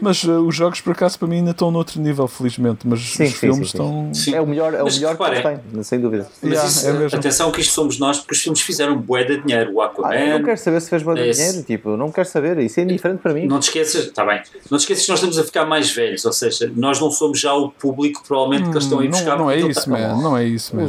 Mas 0.00 0.22
uh, 0.24 0.40
os 0.40 0.54
jogos, 0.54 0.80
por 0.80 0.92
acaso, 0.92 1.18
para 1.18 1.28
mim 1.28 1.36
ainda 1.36 1.50
estão 1.52 1.70
noutro 1.70 2.00
nível, 2.00 2.26
felizmente. 2.28 2.86
Mas 2.86 3.00
Sim, 3.00 3.24
os 3.24 3.30
sim, 3.30 3.34
filmes 3.36 3.70
sim, 3.70 3.76
sim. 3.78 3.84
estão. 3.84 4.14
Sim. 4.14 4.34
É 4.34 4.40
o 4.40 4.46
melhor, 4.46 4.74
é 4.74 4.82
o 4.82 4.86
melhor 4.86 5.16
que 5.16 5.42
têm, 5.42 5.82
sem 5.82 6.00
dúvida. 6.00 6.28
Mas 6.42 6.52
Yeah, 6.52 6.68
isso, 6.68 6.86
é 6.88 6.92
mesmo. 6.92 7.18
atenção 7.18 7.50
que 7.50 7.60
isto 7.60 7.72
somos 7.74 7.98
nós, 7.98 8.18
porque 8.18 8.34
os 8.34 8.40
filmes 8.42 8.60
fizeram 8.60 8.96
bué 8.98 9.24
de 9.24 9.38
dinheiro. 9.42 9.72
O 9.74 9.80
Ah, 9.82 9.86
eu 9.86 10.02
não 10.02 10.08
Aquaman, 10.10 10.44
quero 10.44 10.58
saber 10.58 10.80
se 10.80 10.90
fez 10.90 11.02
bom 11.02 11.16
É 11.16 11.28
esse. 11.28 11.40
dinheiro, 11.44 11.66
tipo, 11.66 11.96
não 11.96 12.10
quero 12.12 12.28
saber, 12.28 12.58
isso 12.58 12.80
é 12.80 12.82
indiferente 12.82 13.20
para 13.20 13.32
mim. 13.34 13.46
Não 13.46 13.58
te 13.60 13.64
esqueças, 13.64 14.04
está 14.06 14.24
bem, 14.24 14.40
não 14.70 14.78
te 14.78 14.82
esqueças 14.82 15.04
que 15.04 15.10
nós 15.10 15.18
estamos 15.18 15.38
a 15.38 15.44
ficar 15.44 15.64
mais 15.66 15.90
velhos, 15.90 16.24
ou 16.24 16.32
seja, 16.32 16.70
nós 16.76 17.00
não 17.00 17.10
somos 17.10 17.38
já 17.40 17.54
o 17.54 17.70
público 17.70 18.22
provavelmente 18.26 18.64
que 18.64 18.70
eles 18.74 18.84
estão 18.84 18.98
a 19.00 19.04
ir 19.04 19.08
buscar. 19.08 19.34
Hum, 19.34 19.38
não, 19.38 19.44
não 19.44 19.50
é 19.50 19.58
isso, 19.60 19.84
tá- 19.84 19.90
man. 19.90 20.22
Não 20.22 20.36
é 20.36 20.44
isso, 20.44 20.76
man. 20.76 20.88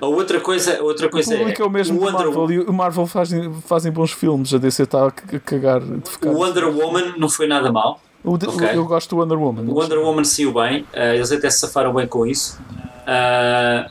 A 0.00 0.06
outra 0.06 0.40
coisa, 0.40 0.78
a 0.78 0.82
outra 0.82 1.06
O 1.06 1.10
coisa 1.10 1.36
público 1.36 1.62
é 1.62 1.64
o 1.66 1.70
mesmo 1.70 1.98
o 2.00 2.04
Wonder, 2.04 2.26
Marvel 2.26 2.50
e 2.52 2.58
o 2.60 2.72
Marvel 2.72 3.06
fazem, 3.06 3.52
fazem 3.66 3.90
bons 3.92 4.12
filmes. 4.12 4.52
A 4.54 4.58
DC 4.58 4.82
está 4.84 5.06
a 5.06 5.10
cagar 5.10 5.80
de 5.80 6.08
ficar. 6.10 6.28
o 6.30 6.34
Wonder 6.38 6.64
Woman 6.68 7.14
não 7.18 7.28
foi 7.28 7.46
nada 7.46 7.70
mal. 7.72 8.00
O 8.24 8.38
de- 8.38 8.46
Ok. 8.46 8.68
Eu 8.74 8.84
gosto 8.86 9.10
do 9.10 9.20
Wonder 9.20 9.38
Woman. 9.38 9.62
O 9.62 9.74
Wonder 9.74 9.98
Woman 9.98 10.24
saiu 10.24 10.52
bem, 10.52 10.86
eh, 10.92 11.16
eles 11.16 11.32
até 11.32 11.50
se 11.50 11.58
safaram 11.58 11.92
bem 11.92 12.06
com 12.06 12.24
isso. 12.26 12.58
Ah, 13.06 13.88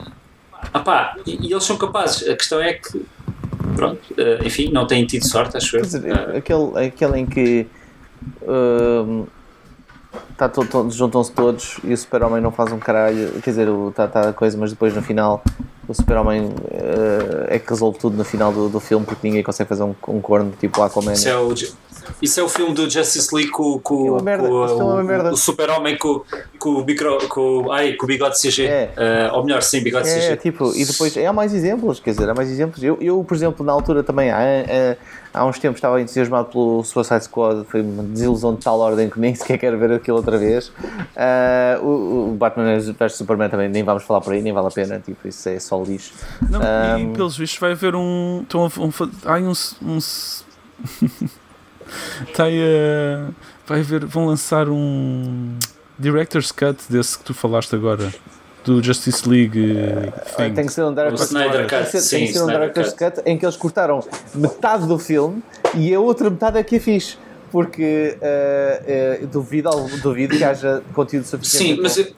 apá, 0.72 1.16
e, 1.26 1.48
e 1.48 1.52
eles 1.52 1.64
são 1.64 1.76
capazes. 1.76 2.26
A 2.28 2.34
questão 2.34 2.60
é 2.60 2.72
que, 2.72 3.04
pronto, 3.76 4.00
eh, 4.16 4.38
enfim, 4.44 4.70
não 4.72 4.86
têm 4.86 5.04
tido 5.06 5.26
sorte, 5.26 5.56
acho 5.56 5.76
eu. 5.76 5.80
Quer 5.82 5.86
dizer, 5.86 6.36
aquele, 6.36 6.86
aquele 6.86 7.18
em 7.18 7.26
que 7.26 7.66
hum, 8.46 9.26
tá 10.36 10.48
to- 10.48 10.64
to- 10.66 10.90
juntam-se 10.90 11.32
todos 11.32 11.78
e 11.84 11.92
o 11.92 11.96
super-homem 11.96 12.40
não 12.42 12.50
faz 12.50 12.72
um 12.72 12.78
caralho, 12.78 13.32
quer 13.42 13.50
dizer, 13.50 13.68
está 13.88 14.06
tá 14.08 14.28
a 14.30 14.32
coisa, 14.32 14.56
mas 14.58 14.70
depois 14.70 14.94
no 14.94 15.02
final 15.02 15.42
o 15.88 15.94
super-homem 15.94 16.52
eh, 16.70 17.56
é 17.56 17.58
que 17.58 17.68
resolve 17.68 17.98
tudo 17.98 18.16
no 18.16 18.24
final 18.24 18.52
do, 18.52 18.68
do 18.68 18.80
filme 18.80 19.04
porque 19.04 19.26
ninguém 19.26 19.42
consegue 19.42 19.68
fazer 19.68 19.82
um, 19.82 19.94
um 20.08 20.20
corno 20.20 20.52
tipo 20.58 20.80
Aquaman. 20.82 21.12
Isso 21.12 21.28
é 21.28 21.36
o, 21.36 21.52
isso 22.20 22.40
é 22.40 22.42
o 22.42 22.48
filme 22.48 22.72
do 22.72 22.88
Justice 22.88 23.34
League 23.34 23.50
com, 23.50 23.78
com, 23.80 24.06
É 24.06 24.10
uma 24.12 24.22
merda, 24.22 24.48
com 24.48 24.64
é 24.64 24.72
uma 24.74 24.94
o, 24.94 25.04
merda. 25.04 25.32
o 25.32 25.36
super-homem 25.36 25.98
com, 25.98 26.22
com, 26.58 26.70
o 26.70 26.84
micro, 26.84 27.18
com, 27.28 27.70
ai, 27.72 27.94
com 27.94 28.04
o 28.04 28.06
bigode 28.06 28.40
CG. 28.40 28.64
É. 28.64 28.90
Eh, 28.96 29.30
ou 29.32 29.44
melhor, 29.44 29.60
sem 29.62 29.82
bigode 29.82 30.08
É, 30.08 30.14
CG. 30.30 30.36
tipo, 30.36 30.72
e 30.74 30.84
depois 30.84 31.16
há 31.16 31.32
mais 31.32 31.52
exemplos, 31.52 31.98
quer 32.00 32.12
dizer, 32.12 32.30
há 32.30 32.34
mais 32.34 32.48
exemplos. 32.50 32.82
Eu, 32.82 32.96
eu 33.00 33.22
por 33.24 33.34
exemplo, 33.34 33.66
na 33.66 33.72
altura 33.72 34.02
também, 34.04 34.30
há, 34.30 34.38
há, 35.34 35.40
há 35.40 35.44
uns 35.44 35.58
tempos 35.58 35.78
estava 35.78 36.00
entusiasmado 36.00 36.48
pelo 36.48 36.84
Suicide 36.84 37.24
Squad, 37.24 37.64
foi 37.68 37.82
uma 37.82 38.04
desilusão 38.04 38.54
de 38.54 38.60
tal 38.62 38.78
ordem 38.78 39.10
que 39.10 39.18
nem 39.18 39.34
sequer 39.34 39.58
quero 39.58 39.78
ver 39.78 39.92
aquilo 39.92 40.21
outra 40.22 40.38
vez. 40.38 40.72
Ah, 41.16 41.78
o, 41.82 42.30
o 42.32 42.36
Batman 42.38 42.78
vs 42.78 43.14
Superman 43.14 43.48
também, 43.50 43.68
nem 43.68 43.82
vamos 43.82 44.02
falar 44.04 44.20
por 44.20 44.32
aí, 44.32 44.40
nem 44.42 44.52
vale 44.52 44.68
a 44.68 44.70
pena, 44.70 44.98
tipo, 44.98 45.26
isso 45.28 45.48
é 45.48 45.58
só 45.58 45.82
lixo. 45.82 46.12
Não, 46.48 46.60
e 46.98 47.04
Um, 47.04 47.12
pelos 47.12 47.36
vistos 47.36 47.58
vai 47.58 47.72
haver 47.72 47.94
um. 47.94 48.40
Estão 48.42 48.64
a, 48.64 48.80
um, 48.80 49.42
um. 49.42 49.92
um 49.92 49.96
s- 49.98 50.44
Está 52.26 52.44
aí 52.44 52.58
a. 52.62 53.28
Vai 53.66 53.80
haver. 53.80 54.04
Vão 54.06 54.26
lançar 54.26 54.68
um. 54.68 55.56
Director's 55.98 56.50
Cut 56.50 56.78
desse 56.88 57.18
que 57.18 57.24
tu 57.24 57.34
falaste 57.34 57.74
agora. 57.74 58.12
Do 58.64 58.80
Justice 58.82 59.28
League. 59.28 59.76
thing. 60.36 60.54
Tem 60.54 60.66
que 60.66 60.72
ser 60.72 60.84
um 60.84 60.94
Director's 60.94 61.30
Tem 61.30 61.50
Cut, 61.50 61.66
que 61.66 61.84
ser, 61.86 62.00
sim, 62.00 62.16
tem 62.16 62.26
que 62.28 62.32
ser 62.32 62.42
um 62.42 62.46
Director's 62.46 62.92
Cut. 62.92 63.16
Cut 63.16 63.22
em 63.28 63.36
que 63.36 63.44
eles 63.44 63.56
cortaram 63.56 64.00
metade 64.34 64.86
do 64.86 64.98
filme 65.00 65.42
e 65.74 65.92
a 65.92 65.98
outra 65.98 66.30
metade 66.30 66.58
é 66.58 66.62
que 66.62 66.76
é 66.76 66.80
fixe. 66.80 67.18
Porque 67.52 68.16
ah, 68.22 68.82
ah, 69.22 69.26
duvido, 69.26 69.70
duvido 70.02 70.36
que 70.36 70.42
haja 70.42 70.82
conteúdo 70.94 71.24
suficiente. 71.26 71.74
Sim, 71.76 71.80
mas, 71.82 72.12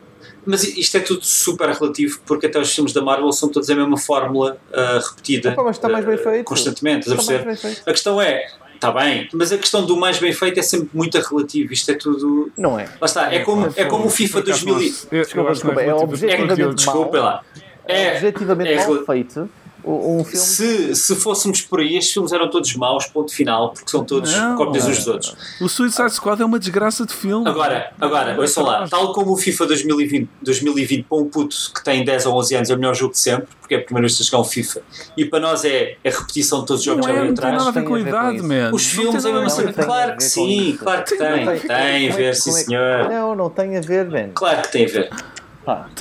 mas 0.46 0.62
isto 0.62 0.96
é 0.96 1.00
tudo 1.00 1.24
super 1.24 1.68
relativo 1.70 2.20
porque 2.24 2.46
até 2.46 2.58
os 2.60 2.72
filmes 2.72 2.92
da 2.92 3.02
Marvel 3.02 3.30
são 3.32 3.48
todos 3.48 3.68
a 3.68 3.74
mesma 3.74 3.98
fórmula 3.98 4.56
ah, 4.72 5.00
repetida 5.10 5.50
Opa, 5.52 5.64
mas 5.64 5.76
está 5.76 5.88
mais 5.88 6.04
bem 6.04 6.16
feito. 6.16 6.44
constantemente. 6.44 7.08
estás 7.08 7.18
a 7.18 7.20
Está 7.20 7.32
mais 7.32 7.44
perceber? 7.44 7.66
bem 7.66 7.74
feito. 7.74 7.88
A 7.88 7.92
questão 7.92 8.22
é, 8.22 8.46
está 8.74 8.92
bem, 8.92 9.28
mas 9.34 9.50
a 9.52 9.58
questão 9.58 9.84
do 9.84 9.96
mais 9.96 10.18
bem 10.18 10.32
feito 10.32 10.60
é 10.60 10.62
sempre 10.62 10.88
muito 10.94 11.18
relativo. 11.18 11.72
Isto 11.72 11.90
é 11.90 11.94
tudo. 11.94 12.52
Não 12.56 12.78
é. 12.78 12.84
Lá 12.84 13.06
está, 13.06 13.32
é 13.34 13.40
como, 13.40 13.72
é 13.74 13.84
como 13.86 14.06
o 14.06 14.10
FIFA 14.10 14.40
Por 14.42 14.48
acaso, 14.50 14.66
2000. 14.66 14.86
e- 14.86 14.90
não- 14.90 14.96
eu- 15.10 15.18
eu 15.18 15.24
Desculpa, 15.24 15.46
não 15.48 15.52
desculpa, 15.52 15.82
é 15.82 15.94
objetivo. 15.94 16.30
É, 16.30 16.34
Objetivamente 16.44 16.74
desculpa 16.76 17.18
lá. 17.20 17.42
É, 17.86 18.12
objetivamente 18.14 18.72
é 18.72 18.76
mal 18.76 18.94
rel- 18.94 19.04
feito, 19.06 19.50
Um 19.86 20.24
filme. 20.24 20.38
Se, 20.38 20.94
se 20.94 21.14
fôssemos 21.16 21.60
por 21.60 21.80
aí, 21.80 21.96
estes 21.96 22.12
filmes 22.14 22.32
eram 22.32 22.48
todos 22.48 22.74
maus, 22.74 23.06
ponto 23.06 23.32
final, 23.34 23.70
porque 23.72 23.90
são 23.90 24.02
todos 24.04 24.32
Não. 24.34 24.56
cópias 24.56 24.86
uns 24.86 24.96
dos 24.98 25.06
outros. 25.06 25.36
O 25.60 25.68
Suicide 25.68 26.10
Squad 26.14 26.40
é 26.40 26.44
uma 26.44 26.58
desgraça 26.58 27.04
de 27.04 27.12
filme. 27.12 27.46
Agora, 27.48 27.92
agora, 28.00 28.34
ouçam 28.40 28.64
lá, 28.64 28.88
tal 28.88 29.12
como 29.12 29.32
o 29.32 29.36
FIFA 29.36 29.66
2020, 29.66 30.28
2020 30.42 31.04
para 31.04 31.18
um 31.18 31.28
puto 31.28 31.54
que 31.74 31.84
tem 31.84 32.04
10 32.04 32.26
ou 32.26 32.34
11 32.38 32.54
anos 32.56 32.70
é 32.70 32.74
o 32.74 32.78
melhor 32.78 32.94
jogo 32.94 33.12
de 33.12 33.18
sempre, 33.18 33.48
porque 33.60 33.74
é 33.74 33.78
a 33.78 33.82
primeira 33.82 34.06
vez 34.08 34.16
que 34.16 34.24
jogar 34.24 34.40
um 34.40 34.44
FIFA, 34.44 34.80
e 35.16 35.24
para 35.26 35.40
nós 35.40 35.64
é 35.64 35.96
a 36.04 36.08
repetição 36.10 36.60
de 36.60 36.66
todos 36.66 36.80
os 36.80 36.84
jogos 36.86 37.06
não 37.06 37.12
que 37.12 37.14
já 37.14 37.18
é, 37.18 37.22
vêm 37.26 37.28
não 37.30 37.34
tem 37.36 37.44
nada 37.52 37.56
a 37.64 37.68
atrás. 37.68 37.74
ver 37.74 37.88
com 37.88 37.94
a 37.94 38.00
idade, 38.00 38.36
isso. 38.38 38.46
man. 38.48 38.70
Os 38.72 38.86
filmes 38.86 39.24
é 39.24 39.32
mesmo 39.32 39.46
assim, 39.46 39.72
claro 39.72 40.16
que 40.16 40.22
sim, 40.24 40.76
claro 40.78 41.04
que 41.04 41.16
tem, 41.16 41.44
Não 41.44 41.58
tem 41.58 41.70
a 41.70 41.78
é- 41.78 42.08
ver, 42.08 42.34
sim 42.36 42.50
é 42.50 42.52
senhor. 42.54 43.08
Não, 43.10 43.34
não 43.34 43.50
tem 43.50 43.76
a 43.76 43.80
ver, 43.80 44.08
man. 44.08 44.30
Claro 44.34 44.62
que 44.62 44.72
tem 44.72 44.84
a 44.86 44.88
ver. 44.88 45.10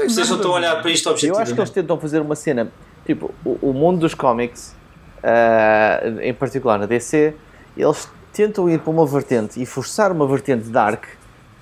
Vocês 0.07 0.29
não 0.29 0.35
estão 0.37 0.51
a 0.51 0.55
olhar 0.55 0.81
para 0.81 0.91
isto 0.91 1.07
Eu 1.07 1.13
acho 1.13 1.19
que 1.21 1.25
eles 1.27 1.37
objetivamente. 1.39 1.71
tentam 1.73 1.99
fazer 1.99 2.19
uma 2.21 2.35
cena, 2.35 2.71
tipo, 3.05 3.33
o, 3.45 3.69
o 3.69 3.73
mundo 3.73 3.99
dos 3.99 4.13
cómics, 4.13 4.75
ah, 5.23 6.01
em 6.21 6.33
particular 6.33 6.77
na 6.79 6.85
DC, 6.85 7.33
eles 7.77 8.09
tentam 8.31 8.69
ir 8.69 8.79
para 8.79 8.89
uma 8.91 9.05
vertente 9.05 9.61
e 9.61 9.65
forçar 9.65 10.11
uma 10.11 10.27
vertente 10.27 10.69
dark 10.69 11.05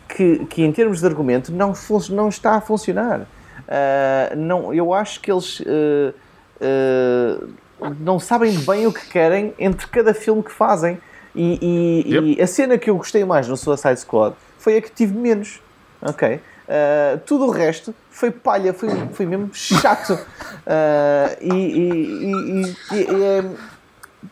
que, 0.07 0.45
que 0.45 0.63
em 0.63 0.72
termos 0.72 0.99
de 0.99 1.05
argumento 1.05 1.51
não, 1.51 1.73
não 2.09 2.30
está 2.30 2.55
a 2.55 2.61
funcionar. 2.61 3.27
Ah, 3.68 4.34
não, 4.35 4.73
eu 4.73 4.93
acho 4.93 5.19
que 5.22 5.31
eles 5.31 5.61
ah, 5.68 6.13
ah, 6.61 7.91
não 7.99 8.19
sabem 8.19 8.53
bem 8.59 8.85
o 8.88 8.93
que 8.93 9.07
querem 9.09 9.53
entre 9.57 9.88
cada 9.88 10.13
filme 10.13 10.43
que 10.43 10.51
fazem. 10.51 10.99
E, 11.34 12.05
e- 12.05 12.35
e 12.38 12.41
a 12.41 12.47
cena 12.47 12.77
que 12.77 12.89
eu 12.89 12.97
gostei 12.97 13.23
mais 13.23 13.47
no 13.47 13.55
Suicide 13.55 13.97
Squad 14.01 14.35
foi 14.59 14.77
a 14.77 14.81
que 14.81 14.91
tive 14.91 15.18
menos. 15.18 15.61
Ok? 16.01 16.39
Uh, 16.72 17.19
tudo 17.26 17.48
o 17.48 17.52
resto 17.52 17.93
foi 18.10 18.31
palha, 18.31 18.73
foi, 18.73 18.88
foi 19.11 19.26
mesmo 19.26 19.49
chato. 19.53 20.14
Uh, 20.14 21.38
e, 21.41 21.53
e, 21.53 21.91
e- 21.91 22.76
e- 22.93 22.95
e- 22.95 23.23
é- 23.23 23.43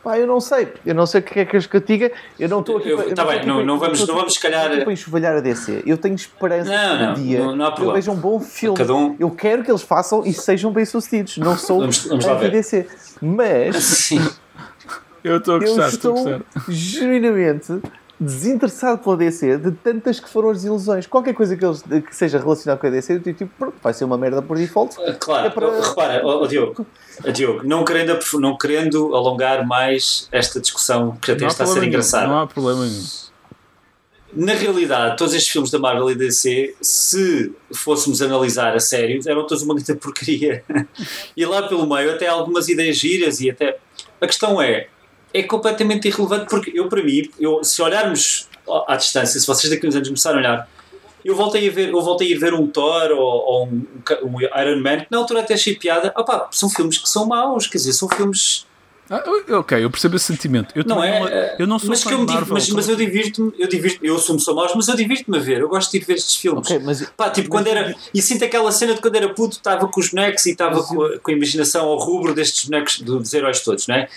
pá, 0.02 0.18
eu 0.18 0.26
não 0.26 0.40
sei, 0.40 0.72
eu 0.86 0.95
não 0.95 1.06
sei 1.06 1.20
o 1.20 1.24
que 1.24 1.38
é 1.41 1.44
que 1.45 1.57
as 1.57 1.68
catiga. 1.68 2.10
Eu 2.40 2.48
não 2.48 2.61
estou 2.61 2.78
aqui 2.78 2.88
Eu- 2.90 3.02
eu 3.02 3.14
tá 3.14 3.26
não 3.26 3.32
bem, 3.32 3.45
não- 3.45 3.66
não 3.66 3.78
vamos- 3.78 3.99
eu 3.99 4.03
estou 4.03 4.16
não 4.16 4.22
vamos, 4.22 4.38
calhar- 4.38 4.70
não 4.86 4.90
enxovalhar 4.91 5.36
a 5.36 5.41
DC. 5.41 5.84
Eu 5.86 5.98
tenho 5.98 6.16
esperança 6.16 6.70
Não, 6.72 6.98
que 6.98 7.03
não, 7.03 7.11
um 7.11 7.14
dia 7.16 7.40
não- 7.40 7.56
não 7.57 7.76
eu 7.78 7.91
veja 7.94 8.10
um 8.11 8.16
bom 8.16 8.40
filme. 8.40 8.78
Cada 8.78 8.94
um- 8.95 9.18
Eu 9.20 9.32
quero 9.32 9.61
que 9.64 9.70
eles 9.72 9.82
façam 9.82 10.26
e 10.26 10.32
sejam 10.32 10.72
bem 10.72 10.86
sucedidos. 10.86 11.38
Não 11.40 11.57
sou 11.57 11.80
Vamos- 11.82 12.06
vamos 12.06 12.24
ver. 12.24 12.32
anti-DC. 12.36 12.88
Mas 13.22 13.76
Sim. 13.84 14.26
Eu 15.24 15.38
estou 15.38 15.56
a 15.56 15.57
eu 15.57 15.61
gostar, 15.76 15.90
estou 15.90 16.14
a 16.16 16.18
estou 16.20 16.40
gostar. 16.40 16.72
genuinamente 16.72 17.82
desinteressado 18.19 19.01
pela 19.01 19.15
DC 19.15 19.57
de 19.57 19.71
tantas 19.71 20.19
que 20.19 20.27
foram 20.29 20.49
as 20.49 20.57
desilusões. 20.57 21.07
Qualquer 21.07 21.33
coisa 21.33 21.55
que, 21.55 21.63
eles, 21.63 21.81
que 21.81 22.15
seja 22.15 22.37
relacionada 22.37 22.79
com 22.79 22.87
a 22.87 22.89
DC, 22.89 23.13
eu 23.13 23.19
digo, 23.19 23.37
tipo, 23.37 23.51
pronto, 23.57 23.75
vai 23.81 23.93
ser 23.93 24.03
uma 24.03 24.17
merda 24.17 24.41
por 24.41 24.57
default. 24.57 24.95
Claro, 25.19 25.47
É 25.47 25.49
para- 25.49 25.81
repara, 25.81 26.21
ó, 26.25 26.43
ó, 26.43 26.47
Diogo, 26.47 26.85
ó, 27.25 27.31
Diogo 27.31 27.61
não, 27.63 27.85
querendo, 27.85 28.19
não 28.39 28.57
querendo 28.57 29.15
alongar 29.15 29.65
mais 29.65 30.27
esta 30.31 30.59
discussão 30.59 31.15
que 31.21 31.31
até 31.31 31.41
Não 31.41 31.47
está 31.47 31.63
a 31.63 31.67
ser 31.67 31.83
engraçada. 31.83 32.27
Não 32.27 32.39
há 32.39 32.47
problema 32.47 32.85
nenhum. 32.85 33.03
Na 34.31 34.53
realidade, 34.53 35.17
todos 35.17 35.33
estes 35.33 35.51
filmes 35.51 35.71
da 35.71 35.79
Marvel 35.79 36.11
e 36.11 36.15
DC, 36.15 36.75
se 36.79 37.51
fôssemos 37.73 38.21
analisar 38.21 38.75
a 38.75 38.79
sério, 38.79 39.19
eram 39.25 39.47
todos 39.47 39.63
uma 39.63 39.73
grande 39.73 39.95
porcaria. 39.95 40.63
e 41.35 41.45
lá 41.45 41.67
pelo 41.67 41.87
meio, 41.87 42.11
até 42.13 42.27
algumas 42.27 42.67
ideias 42.69 42.97
giras 42.97 43.39
e 43.39 43.49
até. 43.49 43.77
A 44.21 44.27
questão 44.27 44.61
é, 44.61 44.87
é 45.34 45.43
completamente 45.43 46.07
irrelevante 46.07 46.47
porque 46.49 46.72
eu, 46.73 46.88
para 46.89 47.03
mim, 47.03 47.30
eu, 47.39 47.64
se 47.64 47.81
olharmos 47.81 48.47
à 48.88 48.95
distância, 48.95 49.39
se 49.39 49.45
vocês 49.45 49.72
daqui 49.72 49.88
uns 49.88 49.95
anos 49.95 50.07
começarem 50.07 50.38
a 50.38 50.41
olhar, 50.41 50.69
eu 51.23 51.35
voltei 51.35 51.68
a 51.68 51.72
ver, 51.72 51.89
eu 51.89 52.01
voltei 52.01 52.35
a 52.35 52.39
ver 52.39 52.53
um 52.53 52.68
Thor 52.68 53.11
ou, 53.11 53.19
ou 53.19 53.65
um, 53.68 53.85
um 54.23 54.41
Iron 54.41 54.81
Man, 54.81 55.01
que 55.01 55.07
na 55.11 55.18
altura 55.18 55.41
até 55.41 55.53
achei 55.53 55.76
piada. 55.76 56.14
Opá, 56.18 56.47
são 56.51 56.69
filmes 56.69 56.97
que 56.97 57.10
são 57.10 57.26
maus, 57.26 57.68
quer 57.68 57.77
dizer, 57.77 57.93
são 57.93 58.07
filmes. 58.10 58.65
Ah, 59.10 59.23
ok, 59.57 59.84
eu 59.84 59.90
percebo 59.90 60.15
esse 60.18 60.26
sentimento. 60.26 60.72
Eu, 60.76 60.84
Não 60.86 61.03
é? 61.03 61.19
não, 61.19 61.27
eu 61.60 61.68
não 61.68 61.80
sou 61.80 61.90
mas, 61.90 62.03
que 62.03 62.14
eu 62.14 62.19
div- 62.26 62.36
Marvel. 62.36 62.53
mas, 62.53 62.69
mas 62.69 62.88
eu 62.90 62.95
divirto-me, 62.95 63.52
eu 63.57 63.68
divirto 63.68 64.06
eu 64.06 64.15
assumo 64.15 64.40
sou 64.40 64.53
maus, 64.56 64.72
mas 64.76 64.88
eu 64.88 64.95
divirto-me 64.95 65.38
a 65.38 65.41
ver. 65.41 65.61
Eu 65.61 65.68
gosto 65.69 65.91
de 65.91 65.98
ir 65.98 66.06
ver 66.06 66.14
estes 66.14 66.36
filmes. 66.36 66.61
Ok, 66.69 66.80
mas 66.86 67.02
Pá, 67.18 67.30
tipo, 67.30 67.49
quando 67.49 67.68
era. 67.68 67.95
E 68.14 68.22
sinto 68.22 68.45
aquela 68.45 68.72
cena 68.72 68.94
de 68.94 69.02
quando 69.02 69.15
era 69.15 69.34
puto, 69.34 69.57
estava 69.57 69.88
com 69.88 69.99
os 69.99 70.10
bonecos 70.10 70.45
e 70.45 70.52
estava 70.52 70.84
com, 70.84 71.02
a- 71.03 71.18
com 71.19 71.31
a 71.31 71.34
imaginação 71.34 71.88
ao 71.88 71.98
rubro 71.98 72.34
destes 72.36 72.65
bonecos 72.69 72.99
do- 73.02 73.19
dos 73.19 73.34
heróis 73.34 73.60
todos, 73.61 73.88
não 73.88 73.95
é? 73.95 74.07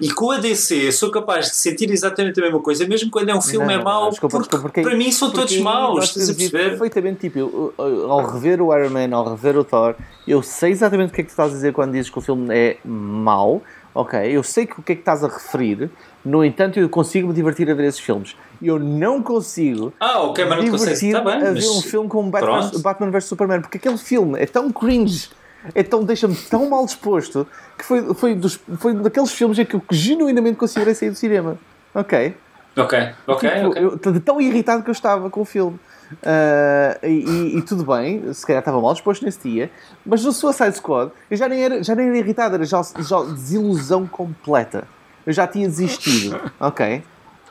E 0.00 0.10
com 0.10 0.30
a 0.32 0.38
DC 0.38 0.90
sou 0.90 1.10
capaz 1.10 1.46
de 1.50 1.54
sentir 1.56 1.88
exatamente 1.90 2.40
a 2.40 2.42
mesma 2.42 2.60
coisa, 2.60 2.84
mesmo 2.86 3.10
quando 3.10 3.28
é 3.28 3.34
um 3.34 3.40
filme 3.42 3.66
Não, 3.66 3.72
é 3.72 3.76
não, 3.76 3.84
mau, 3.84 4.10
desculpa, 4.10 4.36
porque, 4.38 4.48
desculpa, 4.50 4.62
porque- 4.68 4.82
para 4.82 4.96
mim 4.96 5.12
são 5.12 5.30
todos 5.30 5.56
maus, 5.58 6.04
estás 6.06 6.28
a 6.30 6.34
perceber? 6.34 6.70
Perfeitamente, 6.70 7.20
tipo, 7.20 7.38
eu, 7.38 7.74
eu- 7.78 8.10
ao 8.10 8.26
rever 8.26 8.60
o 8.60 8.76
Iron 8.76 8.90
Man, 8.90 9.14
ao 9.16 9.30
rever 9.30 9.56
o 9.56 9.62
Thor, 9.62 9.94
eu 10.26 10.42
sei 10.42 10.72
exatamente 10.72 11.10
o 11.10 11.14
que 11.14 11.20
é 11.20 11.24
que 11.24 11.28
tu 11.28 11.32
estás 11.32 11.52
a 11.52 11.54
dizer 11.54 11.72
quando 11.72 11.92
dizes 11.92 12.10
que 12.10 12.18
o 12.18 12.22
filme 12.22 12.48
é 12.54 12.78
mau, 12.84 13.62
ok? 13.94 14.18
Eu 14.30 14.42
sei 14.42 14.66
que 14.66 14.78
o 14.80 14.82
que 14.82 14.92
é 14.92 14.94
que 14.94 15.00
estás 15.02 15.22
a 15.24 15.28
referir, 15.28 15.90
no 16.24 16.44
entanto, 16.44 16.78
eu 16.78 16.88
consigo 16.88 17.28
me 17.28 17.34
divertir 17.34 17.70
a 17.70 17.74
ver 17.74 17.86
esses 17.86 18.00
filmes. 18.00 18.36
Eu 18.60 18.78
não 18.78 19.22
consigo 19.22 19.92
Ah, 20.00 20.20
ok, 20.22 20.44
mas 20.44 20.64
divertir 20.64 21.16
Está 21.16 21.20
bem, 21.20 21.36
a 21.36 21.50
ver 21.50 21.54
mas. 21.54 21.68
um 21.68 21.82
filme 21.82 22.08
como 22.08 22.30
Batman. 22.30 22.70
Batman 22.80 23.10
vs 23.10 23.24
Superman, 23.24 23.60
porque 23.60 23.78
aquele 23.78 23.98
filme 23.98 24.38
é 24.40 24.46
tão 24.46 24.70
cringe, 24.70 25.30
é 25.74 25.82
tão, 25.82 26.04
deixa-me 26.04 26.34
tão 26.34 26.68
mal 26.70 26.84
disposto, 26.84 27.46
que 27.76 27.84
foi, 27.84 28.14
foi, 28.14 28.34
dos, 28.34 28.58
foi 28.78 28.94
daqueles 28.94 29.32
filmes 29.32 29.58
em 29.58 29.64
que 29.64 29.74
eu 29.74 29.82
genuinamente 29.90 30.56
considerei 30.56 30.94
sair 30.94 31.10
do 31.10 31.16
cinema. 31.16 31.58
Ok? 31.94 32.34
Ok, 32.76 32.98
ok, 33.26 33.50
Tipo, 33.50 33.68
ok. 33.68 33.82
eu- 33.84 34.12
de 34.12 34.20
tão 34.20 34.40
irritado 34.40 34.82
que 34.82 34.88
eu 34.88 34.92
estava 34.92 35.28
com 35.28 35.42
o 35.42 35.44
filme. 35.44 35.78
Ah, 36.22 36.98
e, 37.02 37.56
e- 37.58 37.62
tudo 37.62 37.84
bem, 37.84 38.32
se 38.32 38.46
calhar 38.46 38.60
estava 38.60 38.80
mal 38.80 38.92
disposto 38.92 39.24
nesse 39.24 39.48
dia, 39.48 39.70
mas 40.04 40.24
no 40.24 40.32
Suicide 40.32 40.76
Squad 40.76 41.12
eu 41.30 41.36
já 41.36 41.48
nem 41.48 41.62
era, 41.64 41.82
já 41.82 41.94
nem 41.94 42.08
era 42.08 42.18
irritado, 42.18 42.54
era 42.56 42.64
já, 42.64 42.82
já 42.98 43.22
desilusão 43.24 44.06
completa. 44.06 44.84
Eu 45.26 45.32
já 45.32 45.46
tinha 45.46 45.68
desistido, 45.68 46.40
ok? 46.58 47.02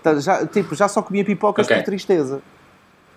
Tá, 0.03 0.15
Já, 0.19 0.45
tipo, 0.45 0.75
já 0.75 0.87
só 0.87 1.01
comia 1.01 1.23
pipocas 1.23 1.65
Ok. 1.65 1.77
por 1.77 1.83
tristeza. 1.85 2.41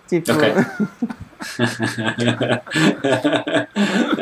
Tipo, 0.07 0.31
Ok. 0.31 0.53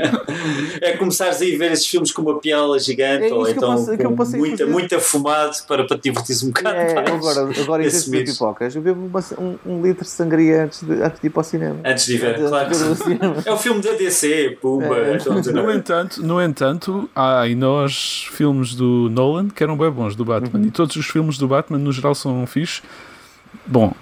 é 0.83 0.97
começares 0.97 1.41
a 1.41 1.45
ir 1.45 1.57
ver 1.57 1.71
esses 1.71 1.87
filmes 1.87 2.11
com 2.11 2.21
uma 2.21 2.39
piela 2.39 2.77
gigante 2.79 3.25
É 3.25 3.33
ou 3.33 3.45
eu 3.47 3.51
então 3.53 3.75
passei- 3.75 3.95
eu 3.95 4.09
com 4.09 4.15
passei 4.15 4.39
muita, 4.39 4.57
fazer. 4.57 4.71
muito 4.71 4.95
afumado 4.95 5.57
para, 5.67 5.85
para 5.85 5.97
te 5.97 6.03
divertires 6.03 6.43
um 6.43 6.47
bocado 6.47 6.75
é, 6.75 6.93
mais. 6.95 7.07
agora, 7.09 7.39
agora 7.61 7.83
em 7.85 7.89
vez 7.89 8.05
de 8.05 8.23
pipocas, 8.23 8.75
eu 8.75 8.81
bebo 8.81 9.05
uma- 9.05 9.23
um, 9.39 9.57
um 9.65 9.81
litro 9.81 10.03
de 10.03 10.09
sangria 10.09 10.65
antes 10.65 10.83
de, 10.83 10.93
antes 11.01 11.19
de 11.21 11.27
ir 11.27 11.29
para 11.29 11.41
o 11.41 11.43
cinema. 11.43 11.79
Antes 11.85 12.05
de 12.05 12.15
ir 12.15 12.25
Antes 12.25 12.41
de 12.43 12.49
claro 12.49 12.69
o 12.71 12.75
sim. 12.95 12.95
cinema. 13.03 13.35
É 13.45 13.51
o 13.51 13.57
filme 13.57 13.81
da 13.81 13.91
DC, 13.93 14.57
pumba. 14.61 14.97
É. 14.97 15.15
então, 15.15 15.39
dizer, 15.39 15.53
No 15.53 15.71
entanto, 15.71 16.21
no 16.25 16.41
entanto, 16.41 17.09
há 17.15 17.41
ainda 17.41 17.69
os 17.69 18.27
filmes 18.31 18.75
do 18.75 19.09
Nolan 19.09 19.47
que 19.49 19.63
eram 19.63 19.77
bem 19.77 19.89
bons 19.89 20.15
do 20.15 20.25
Batman. 20.25 20.59
Uhum. 20.59 20.65
E 20.67 20.71
todos 20.71 20.95
os 20.95 21.05
filmes 21.05 21.37
do 21.37 21.47
Batman, 21.47 21.77
no 21.79 21.91
geral, 21.91 22.13
são 22.15 22.45
fixes. 22.45 22.81
Bom, 23.65 23.93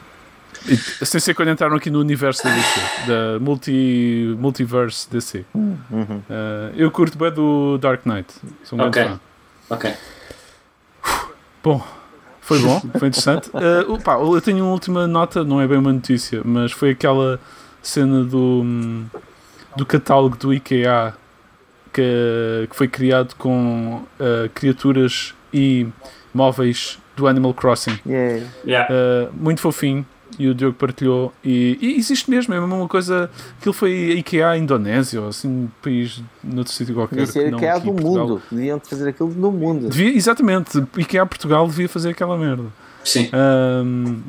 sem 1.04 1.20
ser 1.20 1.34
quando 1.34 1.50
entraram 1.50 1.76
aqui 1.76 1.90
no 1.90 2.00
universo 2.00 2.44
da 2.44 2.54
DC, 2.54 2.80
da 3.08 3.40
multi, 3.40 4.36
Multiverse 4.38 5.10
DC. 5.10 5.46
Uhum. 5.54 5.78
Uh, 5.92 6.24
eu 6.76 6.92
curto 6.92 7.18
bem 7.18 7.32
do 7.32 7.78
Dark 7.78 8.06
Knight. 8.06 8.34
Sou 8.64 8.80
um 8.80 8.90
grande 8.90 9.00
Ok. 9.00 9.20
fã. 9.68 9.76
Ok. 9.76 9.94
Bom, 11.64 11.86
foi 12.42 12.60
bom, 12.60 12.80
foi 12.98 13.08
interessante. 13.08 13.50
Uh, 13.50 13.94
opa, 13.94 14.14
eu 14.14 14.42
tenho 14.42 14.64
uma 14.64 14.72
última 14.72 15.08
nota, 15.08 15.44
não 15.44 15.62
é 15.62 15.68
bem 15.68 15.78
uma 15.78 15.94
notícia, 15.94 16.42
mas 16.44 16.72
foi 16.72 16.92
aquela 16.92 17.40
cena 17.82 18.24
do, 18.24 18.62
hum, 18.64 19.06
do 19.76 19.86
catálogo 19.86 20.38
do 20.38 20.54
IKEA 20.54 21.14
que, 21.94 22.68
que 22.70 22.76
foi 22.76 22.88
criado 22.88 23.36
com 23.36 24.04
uh, 24.20 24.50
criaturas 24.54 25.34
e 25.54 25.88
móveis 26.34 27.00
do 27.16 27.28
Animal 27.28 27.54
Crossing. 27.54 28.00
Yeah. 28.06 28.46
Yeah. 28.66 28.94
Uh, 28.94 29.30
muito 29.34 29.62
fofinho. 29.62 30.06
E 30.40 30.48
o 30.48 30.56
Diogo 30.56 30.76
partilhou. 30.78 31.34
E, 31.44 31.78
e 31.82 31.98
existe 31.98 32.30
mesmo, 32.30 32.53
é 32.53 32.60
mesmo 32.60 32.76
uma 32.76 32.88
coisa. 32.88 33.30
Aquilo 33.60 33.74
foi 33.74 33.91
IKEA 34.18 34.58
Indonésia, 34.58 35.22
ou 35.22 35.28
assim, 35.28 35.48
um 35.48 35.70
país, 35.82 36.22
noutro 36.44 36.74
sítio 36.74 36.95
qualquer. 36.95 37.16
Devia 37.16 37.32
ser 37.32 37.53
é 37.53 37.70
aqui 37.70 37.86
do 37.86 37.94
Portugal. 37.94 38.28
mundo. 38.28 38.41
Deviam 38.52 38.80
fazer 38.80 39.10
aquilo 39.10 39.30
no 39.30 39.52
mundo. 39.52 39.90
Devia, 39.90 40.16
exatamente, 40.16 40.84
IKEA 40.98 41.26
Portugal 41.26 41.68
devia 41.68 41.90
fazer 41.90 42.10
aquela 42.10 42.38
merda. 42.38 42.66
Sim. 43.03 43.30
Um, 43.34 44.22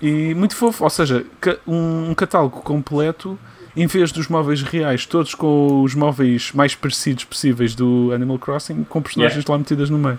e 0.00 0.34
muito 0.34 0.54
fofo, 0.54 0.84
ou 0.84 0.90
seja, 0.90 1.24
um, 1.66 2.10
um 2.10 2.14
catálogo 2.14 2.60
completo 2.60 3.38
em 3.76 3.86
vez 3.86 4.12
dos 4.12 4.28
móveis 4.28 4.62
reais, 4.62 5.04
todos 5.04 5.34
com 5.34 5.82
os 5.82 5.94
móveis 5.94 6.52
mais 6.52 6.74
parecidos 6.74 7.24
possíveis 7.24 7.74
do 7.74 8.12
Animal 8.12 8.38
Crossing, 8.38 8.84
com 8.84 9.02
personagens 9.02 9.44
lá 9.44 9.58
metidas 9.58 9.90
no 9.90 9.98
meio. 9.98 10.18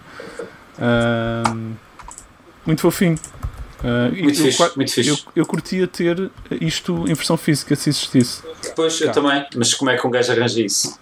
Um, 0.77 1.73
muito 2.65 2.81
fofinho. 2.81 3.17
Uh, 3.85 4.15
e 4.15 4.23
Muito 4.23 4.39
eu, 4.39 4.45
fixe, 4.45 4.57
qua- 4.57 4.71
muito 4.75 4.91
fixe. 4.91 5.09
Eu, 5.11 5.17
eu 5.35 5.45
curtia 5.45 5.85
ter 5.87 6.31
isto 6.59 7.03
em 7.07 7.13
versão 7.13 7.37
física 7.37 7.75
se 7.75 7.89
existisse. 7.89 8.41
Depois 8.63 8.99
eu 8.99 9.07
Tá. 9.07 9.13
também, 9.13 9.45
mas 9.55 9.75
como 9.75 9.91
é 9.91 9.97
que 9.97 10.07
um 10.07 10.09
gajo 10.09 10.31
arranja 10.31 10.59
isso? 10.59 10.97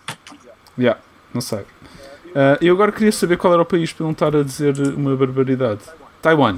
Yeah, 0.78 1.00
não 1.34 1.40
sei. 1.40 1.60
Uh, 1.60 2.58
eu 2.62 2.74
agora 2.74 2.92
queria 2.92 3.12
saber 3.12 3.38
qual 3.38 3.54
era 3.54 3.62
o 3.62 3.66
país 3.66 3.94
para 3.94 4.04
não 4.04 4.12
estar 4.12 4.36
a 4.36 4.44
dizer 4.44 4.78
uma 4.98 5.16
barbaridade. 5.16 5.80
Taiwan. 6.22 6.58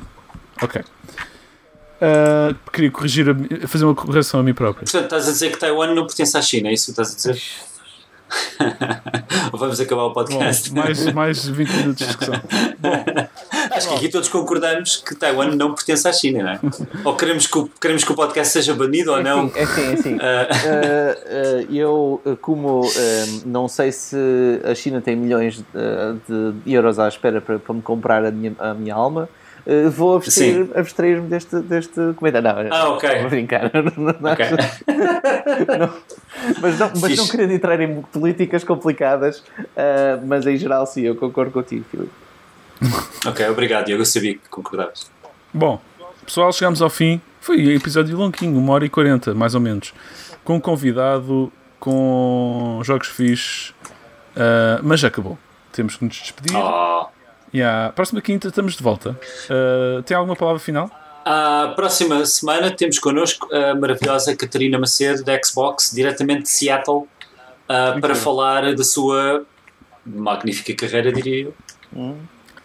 Ok. 0.62 0.82
Uh, 2.02 2.56
queria 2.72 2.90
corrigir, 2.90 3.28
a, 3.30 3.68
fazer 3.68 3.86
uma 3.86 3.94
correção 3.94 4.40
a 4.40 4.44
mim 4.44 4.54
próprio. 4.54 4.84
Portanto, 4.86 5.04
estás 5.06 5.28
a 5.28 5.32
dizer 5.32 5.52
que 5.52 5.58
Taiwan 5.60 5.94
não 5.94 6.08
pertence 6.08 6.36
à 6.38 6.42
China, 6.42 6.70
é 6.70 6.74
isso 6.74 6.86
que 6.86 6.92
estás 7.02 7.12
a 7.14 7.16
dizer? 7.16 7.42
Vamos 9.54 9.80
acabar 9.80 10.04
o 10.04 10.08
Bom, 10.10 10.14
podcast. 10.16 10.74
mais, 10.74 11.14
mais 11.14 11.46
20 11.48 11.70
minutos 11.70 12.00
de 12.00 12.06
discussão. 12.08 12.34
Acho 13.76 13.90
que 13.90 13.96
aqui 13.96 14.10
todos 14.10 14.30
concordamos 14.30 14.98
que 14.98 15.16
Taiwan 15.16 15.56
não 15.56 15.74
pertence 15.74 16.08
à 16.08 16.14
China, 16.14 16.44
não 16.44 16.50
é? 16.52 16.60
ou 17.04 17.16
queremos 17.16 17.48
que, 17.48 17.58
o, 17.58 17.70
queremos 17.80 18.04
que 18.04 18.12
o 18.12 18.16
podcast 18.16 18.54
seja 18.54 18.74
banido 18.74 19.12
ou 19.12 19.22
não. 19.24 19.52
É 19.56 19.64
assim, 19.64 20.18
é. 20.20 20.48
Ah, 20.56 20.66
Uh, 20.66 21.70
uh, 21.70 21.76
eu, 21.76 22.22
como 22.42 22.82
uh, 22.86 22.90
não 23.46 23.68
sei 23.68 23.92
se 23.92 24.16
a 24.64 24.74
China 24.76 25.02
tem 25.02 25.16
milhões 25.16 25.60
uh, 25.60 26.54
de 26.64 26.74
euros 26.74 27.00
à 27.00 27.08
espera 27.08 27.42
para, 27.42 27.60
para 27.60 27.76
me 27.76 27.82
comprar 27.82 28.26
a 28.26 28.32
minha, 28.32 28.54
a 28.60 28.74
minha 28.74 28.94
alma, 28.96 29.30
uh, 29.66 29.90
vou 29.92 30.16
abstrair- 30.18 30.68
abstrair-me 30.76 31.28
deste, 31.28 31.58
deste 31.60 32.14
comentário. 32.16 32.70
Não, 32.70 32.76
Ah, 32.76 32.90
ok. 32.90 33.20
Vou 33.22 33.30
brincar. 33.30 33.72
Não, 33.74 33.94
não, 35.78 35.94
mas 36.62 36.80
não, 36.80 36.92
mas 37.02 37.18
não 37.18 37.28
querendo 37.28 37.52
entrar 37.52 37.80
em 37.80 38.02
políticas 38.02 38.64
complicadas, 38.64 39.40
uh, 39.40 40.22
mas 40.26 40.46
em 40.46 40.58
geral, 40.58 40.86
sim, 40.86 41.02
eu 41.04 41.16
concordo 41.16 41.52
contigo, 41.52 41.86
Filipe. 41.90 42.12
ok, 43.26 43.50
obrigado. 43.50 43.90
Eu 43.90 44.06
sabia 44.06 44.34
que 44.34 44.50
concordavas. 44.50 45.10
Bom, 45.54 45.80
pessoal, 46.26 46.52
chegamos 46.52 46.82
ao 46.82 46.90
fim. 46.90 47.22
Foi 47.40 47.58
um 47.58 47.72
episódio 47.72 48.18
longuinho, 48.18 48.58
uma 48.58 48.74
hora 48.74 48.86
e 48.86 48.90
quarenta, 48.90 49.34
mais 49.34 49.56
ou 49.56 49.62
menos. 49.62 49.94
Com 50.44 50.56
um 50.56 50.60
convidado, 50.60 51.52
com 51.80 52.82
jogos 52.84 53.08
fixes, 53.08 53.74
ah, 54.36 54.80
mas 54.84 55.00
já 55.00 55.08
acabou. 55.08 55.38
Temos 55.72 55.96
que 55.96 56.06
nos 56.06 56.16
despedir. 56.16 56.56
Oh. 56.56 57.08
E 57.54 57.62
à 57.62 57.92
próxima 57.96 58.22
quinta 58.22 58.48
estamos 58.48 58.76
de 58.76 58.84
volta. 58.84 59.20
Ah, 59.50 60.02
tem 60.04 60.16
alguma 60.16 60.36
palavra 60.36 60.60
final? 60.60 60.90
A 61.24 61.74
próxima 61.76 62.24
semana 62.26 62.70
temos 62.70 63.00
connosco 63.00 63.48
a 63.54 63.74
maravilhosa 63.74 64.36
Catarina 64.36 64.78
Macedo 64.78 65.24
da 65.24 65.40
Xbox, 65.44 65.92
diretamente 65.94 66.44
de 66.44 66.50
Seattle, 66.50 67.04
ah, 67.68 67.98
para 68.00 68.14
falar 68.14 68.76
da 68.76 68.84
sua 68.84 69.44
magnífica 70.06 70.76
carreira, 70.76 71.12
diria 71.12 71.46
eu. 71.46 71.54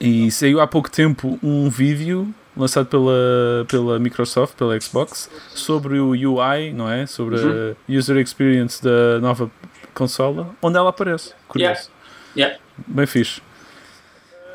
E 0.00 0.30
saiu 0.30 0.60
há 0.60 0.66
pouco 0.66 0.90
tempo 0.90 1.38
um 1.42 1.68
vídeo 1.68 2.34
lançado 2.56 2.86
pela, 2.86 3.66
pela 3.68 3.98
Microsoft, 3.98 4.54
pela 4.56 4.78
Xbox, 4.80 5.30
sobre 5.50 5.98
o 5.98 6.10
UI, 6.10 6.72
não 6.72 6.90
é? 6.90 7.06
Sobre 7.06 7.36
a 7.36 7.76
user 7.88 8.16
experience 8.16 8.82
da 8.82 9.20
nova 9.20 9.50
consola, 9.94 10.50
onde 10.62 10.76
ela 10.76 10.90
aparece. 10.90 11.34
Curioso. 11.48 11.90
Yeah. 12.36 12.58
Bem 12.86 13.06
fixe. 13.06 13.40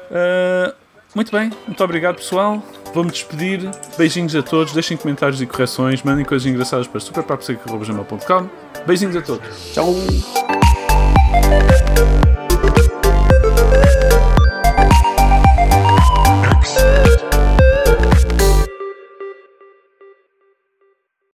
Uh, 0.09 0.73
muito 1.13 1.31
bem, 1.31 1.51
muito 1.65 1.83
obrigado 1.83 2.15
pessoal. 2.15 2.61
Vou-me 2.93 3.11
despedir. 3.11 3.69
Beijinhos 3.97 4.35
a 4.35 4.43
todos. 4.43 4.73
Deixem 4.73 4.97
comentários 4.97 5.41
e 5.41 5.45
correções. 5.45 6.03
Mandem 6.03 6.25
coisas 6.25 6.45
engraçadas 6.45 6.87
para 6.87 6.99
superpapseca.com. 6.99 8.49
Beijinhos 8.85 9.15
a 9.15 9.21
todos. 9.21 9.73
Tchau! 9.73 9.95